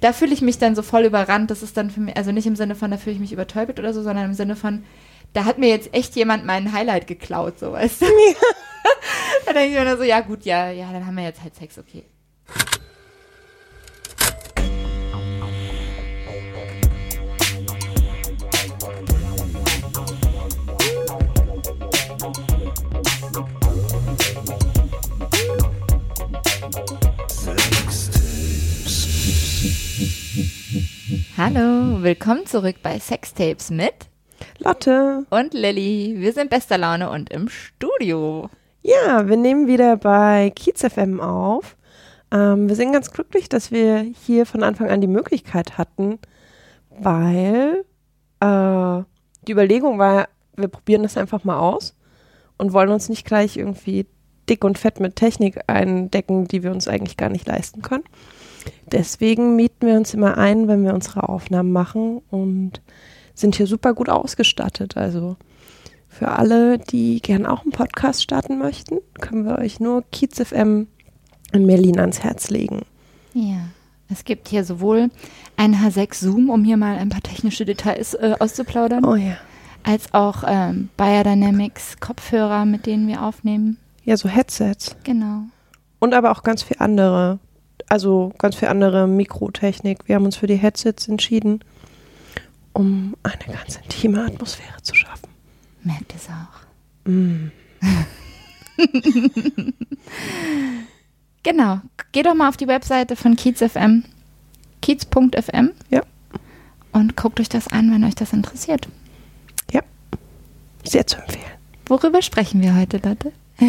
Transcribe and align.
da 0.00 0.12
fühle 0.12 0.32
ich 0.32 0.42
mich 0.42 0.58
dann 0.58 0.74
so 0.74 0.82
voll 0.82 1.04
überrannt. 1.04 1.50
Das 1.50 1.62
ist 1.62 1.76
dann 1.76 1.90
für 1.90 2.00
mich, 2.00 2.16
also 2.16 2.32
nicht 2.32 2.46
im 2.46 2.56
Sinne 2.56 2.74
von, 2.74 2.90
da 2.90 2.96
fühle 2.96 3.14
ich 3.14 3.20
mich 3.20 3.32
übertäubelt 3.32 3.78
oder 3.78 3.92
so, 3.92 4.02
sondern 4.02 4.26
im 4.26 4.34
Sinne 4.34 4.56
von, 4.56 4.84
da 5.32 5.44
hat 5.44 5.58
mir 5.58 5.68
jetzt 5.68 5.92
echt 5.94 6.16
jemand 6.16 6.44
meinen 6.44 6.72
Highlight 6.72 7.06
geklaut, 7.06 7.58
so 7.58 7.72
weißt 7.72 8.02
du. 8.02 8.06
da 9.46 9.52
denke 9.52 9.70
ich 9.70 9.78
mir 9.78 9.84
nur 9.84 9.96
so, 9.96 10.04
ja 10.04 10.20
gut, 10.20 10.44
ja, 10.44 10.70
ja, 10.70 10.92
dann 10.92 11.06
haben 11.06 11.16
wir 11.16 11.24
jetzt 11.24 11.42
halt 11.42 11.54
Sex, 11.54 11.78
okay. 11.78 12.04
Hallo, 31.50 32.02
willkommen 32.02 32.44
zurück 32.44 32.76
bei 32.82 32.98
Sextapes 32.98 33.70
mit 33.70 34.10
Lotte 34.58 35.24
und 35.30 35.54
Lilly. 35.54 36.16
Wir 36.18 36.34
sind 36.34 36.50
bester 36.50 36.76
Laune 36.76 37.08
und 37.08 37.30
im 37.30 37.48
Studio. 37.48 38.50
Ja, 38.82 39.26
wir 39.26 39.38
nehmen 39.38 39.66
wieder 39.66 39.96
bei 39.96 40.52
Kiez 40.54 40.82
FM 40.82 41.20
auf. 41.20 41.78
Ähm, 42.30 42.68
wir 42.68 42.76
sind 42.76 42.92
ganz 42.92 43.12
glücklich, 43.12 43.48
dass 43.48 43.70
wir 43.70 44.00
hier 44.26 44.44
von 44.44 44.62
Anfang 44.62 44.90
an 44.90 45.00
die 45.00 45.06
Möglichkeit 45.06 45.78
hatten, 45.78 46.18
weil 46.90 47.82
äh, 48.40 49.02
die 49.46 49.52
Überlegung 49.52 49.98
war, 49.98 50.28
wir 50.54 50.68
probieren 50.68 51.02
das 51.02 51.16
einfach 51.16 51.44
mal 51.44 51.58
aus 51.58 51.96
und 52.58 52.74
wollen 52.74 52.90
uns 52.90 53.08
nicht 53.08 53.24
gleich 53.24 53.56
irgendwie 53.56 54.04
dick 54.50 54.64
und 54.64 54.76
fett 54.76 55.00
mit 55.00 55.16
Technik 55.16 55.60
eindecken, 55.66 56.46
die 56.46 56.62
wir 56.62 56.72
uns 56.72 56.88
eigentlich 56.88 57.16
gar 57.16 57.30
nicht 57.30 57.48
leisten 57.48 57.80
können. 57.80 58.04
Deswegen 58.90 59.56
mieten 59.56 59.86
wir 59.86 59.96
uns 59.96 60.14
immer 60.14 60.38
ein, 60.38 60.68
wenn 60.68 60.84
wir 60.84 60.94
unsere 60.94 61.28
Aufnahmen 61.28 61.72
machen 61.72 62.22
und 62.30 62.80
sind 63.34 63.56
hier 63.56 63.66
super 63.66 63.94
gut 63.94 64.08
ausgestattet. 64.08 64.96
Also 64.96 65.36
für 66.08 66.28
alle, 66.30 66.78
die 66.78 67.20
gern 67.20 67.46
auch 67.46 67.62
einen 67.62 67.72
Podcast 67.72 68.22
starten 68.22 68.58
möchten, 68.58 68.98
können 69.20 69.44
wir 69.44 69.58
euch 69.58 69.78
nur 69.78 70.02
Kiez 70.10 70.40
FM 70.40 70.88
in 71.52 71.66
Berlin 71.66 71.98
ans 72.00 72.22
Herz 72.22 72.50
legen. 72.50 72.82
Ja. 73.34 73.60
Es 74.10 74.24
gibt 74.24 74.48
hier 74.48 74.64
sowohl 74.64 75.10
ein 75.58 75.74
H6 75.76 76.14
Zoom, 76.14 76.48
um 76.48 76.64
hier 76.64 76.78
mal 76.78 76.96
ein 76.96 77.10
paar 77.10 77.20
technische 77.20 77.66
Details 77.66 78.14
äh, 78.14 78.34
auszuplaudern, 78.38 79.04
Oh 79.04 79.16
ja. 79.16 79.36
als 79.82 80.14
auch 80.14 80.44
ähm, 80.46 80.88
Biodynamics 80.96 82.00
Kopfhörer, 82.00 82.64
mit 82.64 82.86
denen 82.86 83.06
wir 83.06 83.22
aufnehmen. 83.22 83.76
Ja, 84.04 84.16
so 84.16 84.30
Headsets. 84.30 84.96
Genau. 85.04 85.42
Und 85.98 86.14
aber 86.14 86.30
auch 86.30 86.42
ganz 86.42 86.62
viel 86.62 86.78
andere, 86.80 87.38
also 87.88 88.32
ganz 88.38 88.56
viel 88.56 88.68
andere 88.68 89.06
Mikrotechnik. 89.06 90.00
Wir 90.06 90.16
haben 90.16 90.24
uns 90.24 90.36
für 90.36 90.46
die 90.46 90.56
Headsets 90.56 91.08
entschieden, 91.08 91.60
um 92.72 93.16
eine 93.22 93.56
ganz 93.56 93.76
intime 93.76 94.24
Atmosphäre 94.24 94.82
zu 94.82 94.94
schaffen. 94.94 95.28
Merkt 95.82 96.14
es 96.14 96.28
auch. 96.28 97.08
Mm. 97.10 97.50
Genau. 101.44 101.80
Geht 102.12 102.26
doch 102.26 102.34
mal 102.34 102.48
auf 102.48 102.58
die 102.58 102.66
Webseite 102.66 103.16
von 103.16 103.36
Kiez 103.36 103.60
FM, 103.60 104.04
kiez.fm. 104.82 105.70
Ja. 105.88 106.02
Und 106.92 107.16
guckt 107.16 107.40
euch 107.40 107.48
das 107.48 107.68
an, 107.68 107.90
wenn 107.90 108.04
euch 108.04 108.16
das 108.16 108.34
interessiert. 108.34 108.88
Sehr 110.88 111.06
zu 111.06 111.18
empfehlen. 111.18 111.44
Worüber 111.86 112.22
sprechen 112.22 112.62
wir 112.62 112.74
heute, 112.74 112.98
Lotte? 112.98 113.32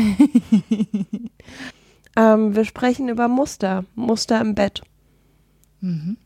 Ähm, 2.19 2.53
wir 2.53 2.65
sprechen 2.65 3.07
über 3.07 3.29
Muster, 3.29 3.85
Muster 3.95 4.41
im 4.41 4.53
Bett. 4.53 4.81
Mhm. 5.79 6.17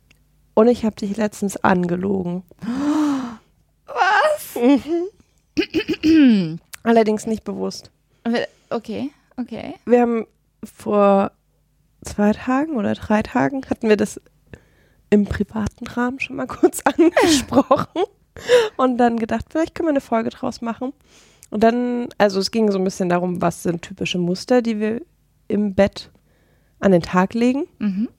Und 0.56 0.68
ich 0.68 0.86
habe 0.86 0.96
dich 0.96 1.16
letztens 1.18 1.64
angelogen. 1.64 2.42
Was? 3.86 4.56
Mhm. 4.56 5.10
Allerdings 6.82 7.28
nicht 7.28 7.44
bewusst. 7.44 7.92
Okay, 8.72 9.12
okay. 9.38 9.76
Wir 9.86 10.02
haben 10.02 10.26
vor 10.64 11.32
zwei 12.02 12.34
Tagen 12.34 12.76
oder 12.76 12.96
drei 12.96 13.22
Tagen 13.22 13.62
hatten 13.70 13.88
wir 13.88 13.98
das 13.98 14.20
im 15.12 15.26
privaten 15.26 15.86
Rahmen 15.86 16.20
schon 16.20 16.38
mal 16.38 16.48
kurz 16.48 16.82
angesprochen 16.86 18.02
und 18.78 18.98
dann 18.98 19.18
gedacht, 19.18 19.46
vielleicht 19.52 19.76
können 19.76 19.90
wir 19.90 19.92
eine 19.92 20.02
Folge 20.02 20.32
draus 20.32 20.62
machen. 20.62 20.92
Und 21.52 21.62
dann, 21.62 22.10
also 22.18 22.40
es 22.40 22.50
ging 22.50 22.72
so 22.72 22.80
ein 22.80 22.84
bisschen 22.84 23.10
darum, 23.10 23.44
was 23.44 23.62
sind 23.62 23.84
typische 23.84 24.18
Muster, 24.18 24.64
die 24.64 24.80
wir 24.80 25.02
im 25.54 25.76
Bett 25.76 26.12
an 26.80 26.92
den 26.92 27.02
Tag 27.02 27.34
legen. 27.34 27.66
Mhm. 27.80 28.10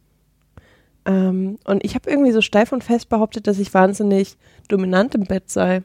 Ähm, 1.06 1.59
und 1.65 1.84
ich 1.84 1.95
habe 1.95 2.09
irgendwie 2.09 2.33
so 2.33 2.41
steif 2.41 2.72
und 2.72 2.83
fest 2.83 3.09
behauptet, 3.09 3.47
dass 3.47 3.59
ich 3.59 3.75
wahnsinnig 3.75 4.37
dominant 4.69 5.15
im 5.15 5.25
Bett 5.25 5.50
sei. 5.50 5.83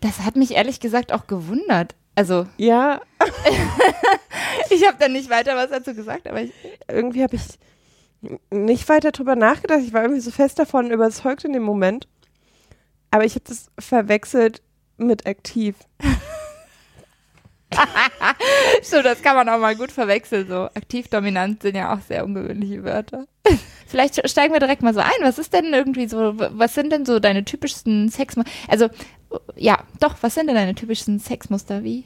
Das 0.00 0.20
hat 0.20 0.36
mich 0.36 0.52
ehrlich 0.52 0.80
gesagt 0.80 1.12
auch 1.12 1.26
gewundert. 1.26 1.94
Also, 2.14 2.46
Ja, 2.56 3.00
ich 4.70 4.86
habe 4.86 4.96
da 4.98 5.08
nicht 5.08 5.30
weiter 5.30 5.54
was 5.54 5.70
dazu 5.70 5.94
gesagt, 5.94 6.26
aber 6.26 6.42
ich, 6.42 6.52
irgendwie 6.88 7.22
habe 7.22 7.36
ich 7.36 7.42
nicht 8.50 8.88
weiter 8.88 9.12
drüber 9.12 9.36
nachgedacht. 9.36 9.80
Ich 9.82 9.92
war 9.92 10.02
irgendwie 10.02 10.20
so 10.20 10.30
fest 10.30 10.58
davon 10.58 10.90
überzeugt 10.90 11.44
in 11.44 11.52
dem 11.52 11.62
Moment. 11.62 12.08
Aber 13.10 13.24
ich 13.24 13.34
habe 13.34 13.44
das 13.46 13.70
verwechselt 13.78 14.62
mit 14.96 15.26
aktiv. 15.26 15.76
so, 18.82 19.02
das 19.02 19.22
kann 19.22 19.36
man 19.36 19.48
auch 19.48 19.58
mal 19.58 19.76
gut 19.76 19.92
verwechseln. 19.92 20.48
So 20.48 20.64
aktiv, 20.64 21.08
dominant 21.08 21.62
sind 21.62 21.76
ja 21.76 21.94
auch 21.94 22.00
sehr 22.00 22.24
ungewöhnliche 22.24 22.84
Wörter. 22.84 23.26
Vielleicht 23.86 24.28
steigen 24.28 24.52
wir 24.52 24.60
direkt 24.60 24.82
mal 24.82 24.94
so 24.94 25.00
ein. 25.00 25.10
Was 25.22 25.38
ist 25.38 25.52
denn 25.52 25.72
irgendwie 25.72 26.08
so, 26.08 26.34
was 26.36 26.74
sind 26.74 26.90
denn 26.90 27.04
so 27.04 27.18
deine 27.20 27.44
typischsten 27.44 28.08
Sexmuster? 28.08 28.50
Also, 28.68 28.88
ja, 29.56 29.82
doch, 30.00 30.16
was 30.22 30.34
sind 30.34 30.46
denn 30.46 30.56
deine 30.56 30.74
typischsten 30.74 31.18
Sexmuster? 31.18 31.84
Wie, 31.84 32.04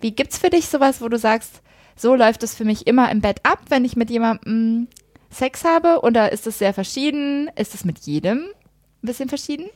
wie 0.00 0.12
gibt's 0.12 0.38
für 0.38 0.50
dich 0.50 0.68
sowas, 0.68 1.00
wo 1.00 1.08
du 1.08 1.18
sagst, 1.18 1.62
so 1.96 2.14
läuft 2.14 2.42
es 2.42 2.54
für 2.54 2.64
mich 2.64 2.86
immer 2.86 3.10
im 3.10 3.20
Bett 3.20 3.40
ab, 3.44 3.60
wenn 3.68 3.84
ich 3.84 3.96
mit 3.96 4.10
jemandem 4.10 4.88
Sex 5.30 5.64
habe? 5.64 6.00
Oder 6.02 6.32
ist 6.32 6.46
es 6.46 6.58
sehr 6.58 6.74
verschieden? 6.74 7.50
Ist 7.56 7.74
es 7.74 7.84
mit 7.84 8.00
jedem 8.00 8.38
ein 9.02 9.06
bisschen 9.06 9.28
verschieden? 9.28 9.68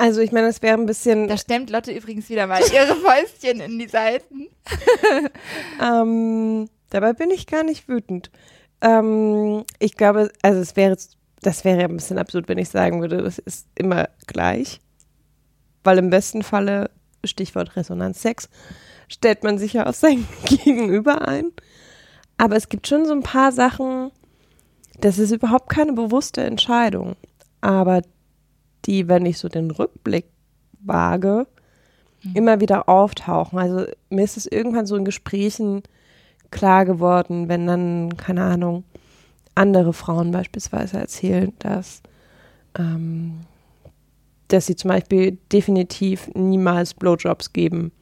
Also 0.00 0.22
ich 0.22 0.32
meine, 0.32 0.46
es 0.46 0.62
wäre 0.62 0.78
ein 0.78 0.86
bisschen, 0.86 1.28
Da 1.28 1.36
stemmt 1.36 1.68
Lotte 1.68 1.92
übrigens 1.92 2.30
wieder 2.30 2.46
mal 2.46 2.62
ihre 2.72 2.96
Fäustchen 2.96 3.60
in 3.60 3.78
die 3.78 3.86
Seiten. 3.86 4.48
ähm, 5.82 6.70
dabei 6.88 7.12
bin 7.12 7.30
ich 7.30 7.46
gar 7.46 7.64
nicht 7.64 7.86
wütend. 7.86 8.30
Ähm, 8.80 9.64
ich 9.78 9.96
glaube, 9.96 10.32
also 10.40 10.58
es 10.58 10.74
wäre, 10.74 10.96
das 11.42 11.66
wäre 11.66 11.84
ein 11.84 11.98
bisschen 11.98 12.16
absurd, 12.16 12.48
wenn 12.48 12.56
ich 12.56 12.70
sagen 12.70 13.02
würde, 13.02 13.22
das 13.22 13.38
ist 13.38 13.66
immer 13.74 14.08
gleich. 14.26 14.80
Weil 15.84 15.98
im 15.98 16.08
besten 16.08 16.42
Falle, 16.42 16.90
Stichwort 17.22 17.76
Resonanzsex, 17.76 18.48
stellt 19.06 19.44
man 19.44 19.58
sich 19.58 19.74
ja 19.74 19.84
auf 19.84 19.96
sein 19.96 20.26
Gegenüber 20.46 21.28
ein. 21.28 21.52
Aber 22.38 22.56
es 22.56 22.70
gibt 22.70 22.88
schon 22.88 23.04
so 23.04 23.12
ein 23.12 23.22
paar 23.22 23.52
Sachen, 23.52 24.12
das 24.98 25.18
ist 25.18 25.30
überhaupt 25.30 25.68
keine 25.68 25.92
bewusste 25.92 26.40
Entscheidung. 26.40 27.16
Aber 27.60 28.00
die, 28.86 29.08
wenn 29.08 29.26
ich 29.26 29.38
so 29.38 29.48
den 29.48 29.70
Rückblick 29.70 30.26
wage, 30.80 31.46
immer 32.34 32.60
wieder 32.60 32.88
auftauchen. 32.88 33.58
Also 33.58 33.86
mir 34.10 34.24
ist 34.24 34.36
es 34.36 34.46
irgendwann 34.46 34.84
so 34.86 34.94
in 34.96 35.04
Gesprächen 35.06 35.82
klar 36.50 36.84
geworden, 36.84 37.48
wenn 37.48 37.66
dann, 37.66 38.16
keine 38.16 38.42
Ahnung, 38.44 38.84
andere 39.54 39.92
Frauen 39.92 40.30
beispielsweise 40.30 40.98
erzählen, 40.98 41.52
dass, 41.60 42.02
ähm, 42.78 43.40
dass 44.48 44.66
sie 44.66 44.76
zum 44.76 44.88
Beispiel 44.90 45.38
definitiv 45.52 46.30
niemals 46.34 46.92
Blowjobs 46.94 47.52
geben 47.52 47.92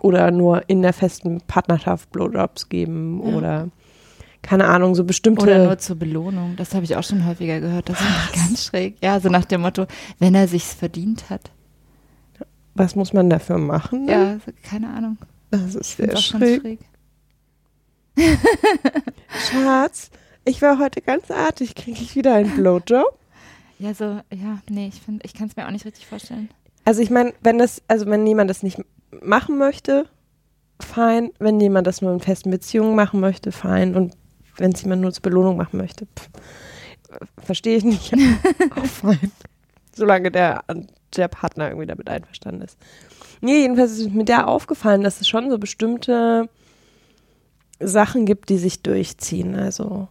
oder 0.00 0.30
nur 0.30 0.68
in 0.68 0.82
der 0.82 0.92
festen 0.92 1.40
Partnerschaft 1.46 2.10
Blowjobs 2.10 2.68
geben 2.68 3.20
Ja. 3.24 3.36
oder 3.36 3.68
keine 4.44 4.66
Ahnung, 4.66 4.94
so 4.94 5.04
bestimmte 5.04 5.42
Oder 5.42 5.64
nur 5.64 5.78
zur 5.78 5.96
Belohnung. 5.96 6.54
Das 6.56 6.74
habe 6.74 6.84
ich 6.84 6.96
auch 6.96 7.02
schon 7.02 7.26
häufiger 7.26 7.60
gehört. 7.60 7.88
Das 7.88 7.98
ich 8.00 8.32
ganz 8.40 8.66
schräg. 8.66 8.96
Ja, 9.02 9.18
so 9.18 9.30
nach 9.30 9.46
dem 9.46 9.62
Motto, 9.62 9.86
wenn 10.18 10.34
er 10.34 10.46
sich's 10.46 10.74
verdient 10.74 11.30
hat. 11.30 11.50
was 12.74 12.94
muss 12.94 13.12
man 13.12 13.30
dafür 13.30 13.58
machen? 13.58 14.06
Ja, 14.06 14.34
so, 14.34 14.52
keine 14.62 14.90
Ahnung. 14.90 15.16
Das 15.50 15.74
ist 15.74 15.96
sehr 15.96 16.16
schräg. 16.16 16.60
schräg. 16.60 16.78
Schatz, 19.50 20.10
ich 20.44 20.60
war 20.60 20.78
heute 20.78 21.00
ganz 21.00 21.30
artig. 21.30 21.74
Kriege 21.74 22.00
ich 22.02 22.14
wieder 22.14 22.34
einen 22.34 22.54
Blowjob? 22.54 23.18
Ja, 23.78 23.94
so, 23.94 24.04
ja, 24.30 24.58
nee, 24.68 24.88
ich 24.88 25.00
finde, 25.00 25.24
ich 25.24 25.34
kann 25.34 25.48
es 25.48 25.56
mir 25.56 25.66
auch 25.66 25.70
nicht 25.70 25.86
richtig 25.86 26.06
vorstellen. 26.06 26.50
Also 26.84 27.00
ich 27.00 27.10
meine, 27.10 27.32
wenn 27.42 27.58
das, 27.58 27.82
also 27.88 28.06
wenn 28.06 28.26
jemand 28.26 28.50
das 28.50 28.62
nicht 28.62 28.78
machen 29.22 29.56
möchte, 29.56 30.06
fein. 30.80 31.30
Wenn 31.38 31.60
jemand 31.60 31.86
das 31.86 32.02
nur 32.02 32.12
in 32.12 32.20
festen 32.20 32.50
Beziehungen 32.50 32.94
machen 32.94 33.20
möchte, 33.20 33.52
fein. 33.52 33.94
Und 33.94 34.14
wenn 34.56 34.72
es 34.72 34.82
jemand 34.82 35.02
nur 35.02 35.12
zur 35.12 35.22
Belohnung 35.22 35.56
machen 35.56 35.78
möchte, 35.78 36.06
verstehe 37.38 37.76
ich 37.76 37.84
nicht. 37.84 38.12
auch 38.76 38.84
fein. 38.84 39.32
Solange 39.94 40.30
der, 40.30 40.64
der 41.16 41.28
Partner 41.28 41.68
irgendwie 41.68 41.86
damit 41.86 42.08
einverstanden 42.08 42.62
ist. 42.62 42.78
Nee, 43.40 43.60
jedenfalls 43.60 43.92
ist 43.92 44.10
mir 44.10 44.24
da 44.24 44.44
aufgefallen, 44.44 45.02
dass 45.02 45.20
es 45.20 45.28
schon 45.28 45.50
so 45.50 45.58
bestimmte 45.58 46.48
Sachen 47.80 48.26
gibt, 48.26 48.48
die 48.48 48.58
sich 48.58 48.82
durchziehen. 48.82 49.54
Also 49.54 50.08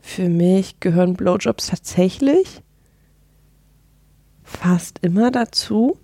Für 0.00 0.28
mich 0.28 0.80
gehören 0.80 1.14
Blowjobs 1.14 1.68
tatsächlich 1.68 2.62
fast 4.42 4.98
immer 5.00 5.30
dazu. 5.30 5.98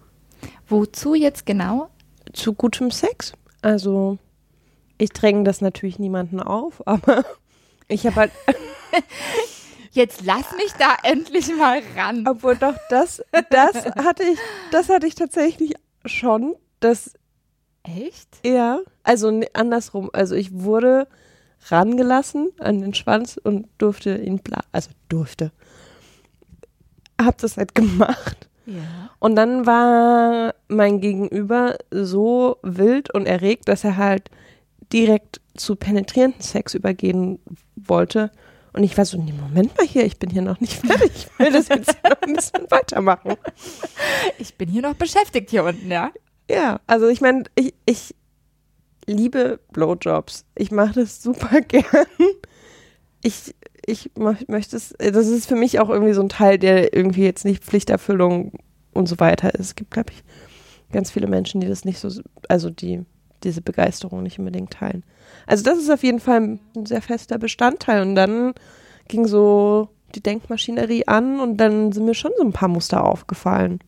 Wozu 0.69 1.15
jetzt 1.15 1.47
genau? 1.47 1.89
Zu 2.33 2.55
gutem 2.55 2.91
Sex. 2.91 3.33
Also, 3.63 4.19
ich 4.99 5.11
dränge 5.11 5.45
das 5.45 5.61
natürlich 5.61 5.99
niemanden 5.99 6.41
auf, 6.41 6.83
aber 6.87 7.25
ich 7.89 8.07
habe 8.07 8.17
halt. 8.17 8.33
Jetzt 9.93 10.23
lass 10.25 10.53
mich 10.57 10.73
da 10.79 10.95
endlich 11.05 11.49
mal 11.57 11.81
ran. 11.97 12.27
Obwohl 12.29 12.57
doch 12.57 12.75
das, 12.91 13.23
das 13.49 13.87
hatte 13.87 14.25
ich, 14.25 14.39
das 14.71 14.91
hatte 14.91 15.07
ich 15.07 15.15
tatsächlich 15.15 15.73
schon. 16.05 16.55
Das 16.81 17.15
Echt? 17.83 18.29
ja, 18.45 18.81
also 19.05 19.41
andersrum. 19.55 20.11
Also 20.13 20.35
ich 20.35 20.53
wurde 20.53 21.09
rangelassen 21.69 22.51
an 22.59 22.83
den 22.83 22.95
Schwanz 22.95 23.41
und 23.43 23.69
durfte 23.79 24.17
ihn 24.19 24.39
bla, 24.39 24.61
also 24.73 24.91
durfte. 25.09 25.51
Hab 27.21 27.39
das 27.39 27.57
halt 27.57 27.75
gemacht. 27.75 28.49
Ja. 28.67 29.11
Und 29.19 29.37
dann 29.37 29.65
war 29.65 30.55
mein 30.69 31.01
Gegenüber 31.01 31.77
so 31.91 32.59
wild 32.63 33.15
und 33.15 33.27
erregt, 33.27 33.69
dass 33.69 33.85
er 33.85 33.97
halt 33.97 34.31
direkt 34.93 35.41
zu 35.57 35.77
penetrierenden 35.77 36.41
Sex 36.41 36.75
übergehen 36.75 37.39
wollte. 37.77 38.31
Und 38.73 38.83
ich 38.85 38.97
war 38.99 39.05
so, 39.07 39.17
nee, 39.21 39.33
Moment 39.33 39.77
mal 39.77 39.87
hier, 39.87 40.05
ich 40.05 40.19
bin 40.19 40.29
hier 40.31 40.43
noch 40.43 40.61
nicht 40.61 40.75
fertig. 40.75 41.11
Ich 41.15 41.39
will 41.39 41.51
das 41.53 41.69
jetzt 41.69 41.97
noch 42.05 42.21
ein 42.23 42.35
bisschen 42.35 42.71
weitermachen. 42.71 43.35
Ich 44.39 44.55
bin 44.57 44.69
hier 44.69 44.83
noch 44.83 44.95
beschäftigt 44.95 45.51
hier 45.51 45.65
unten, 45.65 45.91
ja. 45.91 46.13
Ja, 46.51 46.81
also 46.87 47.09
ich 47.09 47.21
meine, 47.23 47.45
ich, 47.55 47.75
ich 47.87 48.15
liebe 49.07 49.61
Blowjobs. 49.73 50.45
Ich 50.55 50.71
mache 50.71 51.01
das 51.01 51.23
super 51.23 51.61
gern. 51.69 51.85
Ich, 53.23 53.55
ich 53.87 54.11
mö- 54.15 54.45
möchte 54.51 54.77
es, 54.77 54.95
das 54.99 55.27
ist 55.27 55.47
für 55.47 55.57
mich 55.57 55.81
auch 55.81 55.89
irgendwie 55.89 56.13
so 56.13 56.21
ein 56.21 56.29
Teil, 56.29 56.59
der 56.59 56.95
irgendwie 56.95 57.25
jetzt 57.25 57.45
nicht 57.45 57.65
Pflichterfüllung 57.65 58.53
und 58.93 59.09
so 59.09 59.19
weiter 59.19 59.55
ist. 59.55 59.61
Es 59.61 59.75
gibt, 59.75 59.91
glaube 59.91 60.13
ich, 60.13 60.23
ganz 60.93 61.11
viele 61.11 61.27
Menschen, 61.29 61.61
die 61.61 61.67
das 61.69 61.85
nicht 61.85 61.99
so, 61.99 62.11
also 62.49 62.69
die 62.71 63.05
diese 63.47 63.63
Begeisterung 63.63 64.23
nicht 64.23 64.39
unbedingt 64.39 64.73
teilen. 64.73 65.05
Also 65.47 65.65
das 65.65 65.79
ist 65.79 65.91
auf 65.91 66.03
jeden 66.03 66.21
Fall 66.21 66.59
ein 66.77 66.87
sehr 66.87 67.01
fester 67.01 67.39
Bestandteil. 67.39 68.03
Und 68.03 68.15
dann 68.15 68.53
ging 69.09 69.27
so 69.27 69.89
die 70.15 70.23
Denkmaschinerie 70.23 71.07
an 71.07 71.41
und 71.41 71.57
dann 71.57 71.93
sind 71.93 72.05
mir 72.05 72.15
schon 72.15 72.33
so 72.37 72.45
ein 72.45 72.53
paar 72.53 72.69
Muster 72.69 73.05
aufgefallen. 73.05 73.81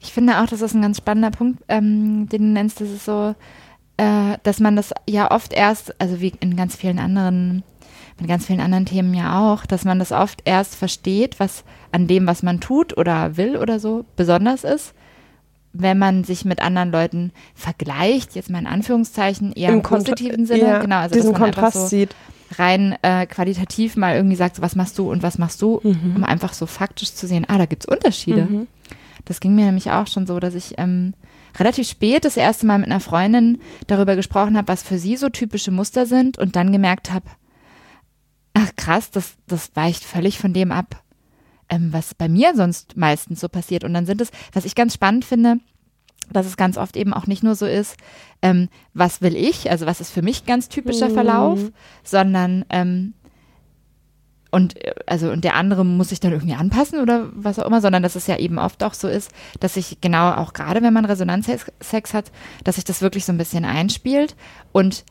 Ich 0.00 0.12
finde 0.12 0.40
auch, 0.40 0.46
das 0.46 0.62
ist 0.62 0.74
ein 0.74 0.82
ganz 0.82 0.98
spannender 0.98 1.30
Punkt, 1.30 1.62
ähm, 1.68 2.28
den 2.28 2.42
du 2.42 2.48
nennst. 2.48 2.80
Das 2.80 2.88
ist 2.88 3.04
so, 3.04 3.34
äh, 3.96 4.38
dass 4.42 4.60
man 4.60 4.76
das 4.76 4.92
ja 5.08 5.30
oft 5.30 5.52
erst, 5.52 6.00
also 6.00 6.20
wie 6.20 6.32
in 6.40 6.56
ganz 6.56 6.76
vielen 6.76 6.98
anderen, 6.98 7.62
mit 8.18 8.28
ganz 8.28 8.46
vielen 8.46 8.60
anderen 8.60 8.86
Themen 8.86 9.14
ja 9.14 9.40
auch, 9.40 9.66
dass 9.66 9.84
man 9.84 9.98
das 9.98 10.12
oft 10.12 10.42
erst 10.44 10.74
versteht, 10.74 11.38
was 11.38 11.64
an 11.92 12.06
dem, 12.06 12.26
was 12.26 12.42
man 12.42 12.60
tut 12.60 12.96
oder 12.96 13.36
will 13.36 13.56
oder 13.56 13.78
so, 13.78 14.04
besonders 14.16 14.64
ist, 14.64 14.94
wenn 15.72 15.98
man 15.98 16.24
sich 16.24 16.44
mit 16.44 16.60
anderen 16.60 16.90
Leuten 16.90 17.32
vergleicht, 17.54 18.34
jetzt 18.34 18.50
mal 18.50 18.58
in 18.58 18.66
Anführungszeichen, 18.66 19.52
eher 19.52 19.70
im, 19.70 19.82
Kontra- 19.82 20.10
positiven 20.14 20.46
Sinne, 20.46 20.60
ja, 20.62 20.78
genau, 20.80 20.96
also 20.98 21.14
diesen 21.14 21.32
dass 21.32 21.40
man 21.40 21.48
einfach 21.48 21.62
Kontrast 21.62 21.90
so 21.90 21.96
sieht. 21.96 22.14
rein 22.58 22.96
äh, 23.02 23.26
qualitativ 23.26 23.96
mal 23.96 24.16
irgendwie 24.16 24.36
sagt, 24.36 24.56
so, 24.56 24.62
was 24.62 24.74
machst 24.74 24.98
du 24.98 25.10
und 25.10 25.22
was 25.22 25.38
machst 25.38 25.62
du, 25.62 25.80
Mhm. 25.84 26.16
um 26.16 26.24
einfach 26.24 26.52
so 26.54 26.66
faktisch 26.66 27.14
zu 27.14 27.26
sehen, 27.26 27.44
ah, 27.48 27.58
da 27.58 27.66
gibt's 27.66 27.86
Unterschiede. 27.86 28.46
Mhm. 28.46 28.66
Das 29.26 29.38
ging 29.40 29.54
mir 29.54 29.66
nämlich 29.66 29.90
auch 29.92 30.06
schon 30.08 30.26
so, 30.26 30.40
dass 30.40 30.54
ich 30.54 30.74
ähm, 30.78 31.14
relativ 31.58 31.88
spät 31.88 32.24
das 32.24 32.36
erste 32.36 32.66
Mal 32.66 32.78
mit 32.78 32.88
einer 32.90 33.00
Freundin 33.00 33.60
darüber 33.86 34.16
gesprochen 34.16 34.56
habe, 34.56 34.66
was 34.68 34.82
für 34.82 34.98
sie 34.98 35.16
so 35.16 35.28
typische 35.28 35.70
Muster 35.70 36.06
sind 36.06 36.38
und 36.38 36.56
dann 36.56 36.72
gemerkt 36.72 37.12
habe, 37.12 37.26
ach 38.54 38.70
krass, 38.76 39.10
das, 39.10 39.34
das 39.46 39.70
weicht 39.74 40.02
völlig 40.04 40.38
von 40.38 40.52
dem 40.52 40.72
ab, 40.72 40.99
ähm, 41.70 41.92
was 41.92 42.14
bei 42.14 42.28
mir 42.28 42.54
sonst 42.54 42.96
meistens 42.96 43.40
so 43.40 43.48
passiert. 43.48 43.84
Und 43.84 43.94
dann 43.94 44.04
sind 44.04 44.20
es, 44.20 44.30
was 44.52 44.64
ich 44.64 44.74
ganz 44.74 44.92
spannend 44.94 45.24
finde, 45.24 45.58
dass 46.32 46.46
es 46.46 46.56
ganz 46.56 46.76
oft 46.76 46.96
eben 46.96 47.14
auch 47.14 47.26
nicht 47.26 47.42
nur 47.42 47.54
so 47.54 47.66
ist, 47.66 47.96
ähm, 48.42 48.68
was 48.94 49.22
will 49.22 49.36
ich, 49.36 49.70
also 49.70 49.86
was 49.86 50.00
ist 50.00 50.12
für 50.12 50.22
mich 50.22 50.44
ganz 50.44 50.68
typischer 50.68 51.08
Mhm. 51.08 51.14
Verlauf, 51.14 51.60
sondern 52.04 52.64
ähm, 52.70 53.14
und 54.52 54.74
also 55.06 55.30
und 55.30 55.44
der 55.44 55.54
andere 55.54 55.84
muss 55.84 56.08
sich 56.08 56.18
dann 56.18 56.32
irgendwie 56.32 56.54
anpassen 56.54 57.00
oder 57.00 57.28
was 57.32 57.58
auch 57.58 57.66
immer, 57.66 57.80
sondern 57.80 58.02
dass 58.02 58.16
es 58.16 58.26
ja 58.26 58.36
eben 58.36 58.58
oft 58.58 58.82
auch 58.82 58.94
so 58.94 59.06
ist, 59.08 59.30
dass 59.60 59.74
sich 59.74 60.00
genau 60.00 60.32
auch 60.32 60.52
gerade 60.52 60.82
wenn 60.82 60.92
man 60.92 61.04
Resonanzsex 61.04 62.14
hat, 62.14 62.32
dass 62.64 62.74
sich 62.74 62.84
das 62.84 63.00
wirklich 63.00 63.24
so 63.24 63.32
ein 63.32 63.38
bisschen 63.38 63.64
einspielt 63.64 64.34
und 64.72 65.04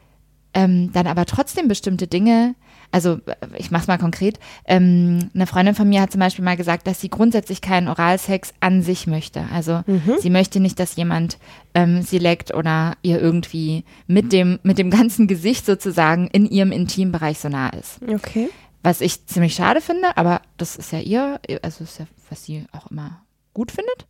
ähm, 0.54 0.92
dann 0.92 1.08
aber 1.08 1.26
trotzdem 1.26 1.68
bestimmte 1.68 2.08
Dinge, 2.08 2.56
also 2.92 3.20
äh, 3.26 3.36
ich 3.58 3.72
mach's 3.72 3.88
mal 3.88 3.98
konkret, 3.98 4.40
ähm, 4.66 5.30
eine 5.34 5.48
Freundin 5.48 5.76
von 5.76 5.88
mir 5.88 6.02
hat 6.02 6.12
zum 6.12 6.20
Beispiel 6.20 6.44
mal 6.46 6.58
gesagt, 6.58 6.88
dass 6.88 7.02
sie 7.02 7.10
grundsätzlich 7.10 7.62
keinen 7.62 7.88
Oralsex 7.88 8.54
an 8.60 8.82
sich 8.82 9.08
möchte. 9.08 9.46
Also 9.54 9.84
sie 10.20 10.30
möchte 10.30 10.60
nicht, 10.60 10.80
dass 10.80 10.96
jemand 10.96 11.38
ähm, 11.74 12.02
sie 12.02 12.18
leckt 12.18 12.54
oder 12.54 12.96
ihr 13.02 13.20
irgendwie 13.22 13.84
mit 14.08 14.34
dem, 14.34 14.60
mit 14.64 14.78
dem 14.78 14.90
ganzen 14.90 15.28
Gesicht 15.28 15.66
sozusagen 15.66 16.28
in 16.28 16.46
ihrem 16.46 16.72
Intimbereich 16.72 17.40
so 17.40 17.50
nah 17.50 17.70
ist. 17.70 18.00
Okay. 18.08 18.50
Was 18.82 19.02
ich 19.02 19.26
ziemlich 19.26 19.56
schade 19.56 19.82
finde, 19.82 20.16
aber 20.18 20.42
das 20.58 20.76
ist 20.76 20.92
ja 20.92 21.00
ihr, 21.00 21.40
also 21.62 21.84
ist 21.84 22.00
ja, 22.00 22.08
was 22.30 22.46
sie 22.46 22.66
auch 22.72 22.90
immer 22.92 23.22
gut 23.54 23.72
findet. 23.72 24.08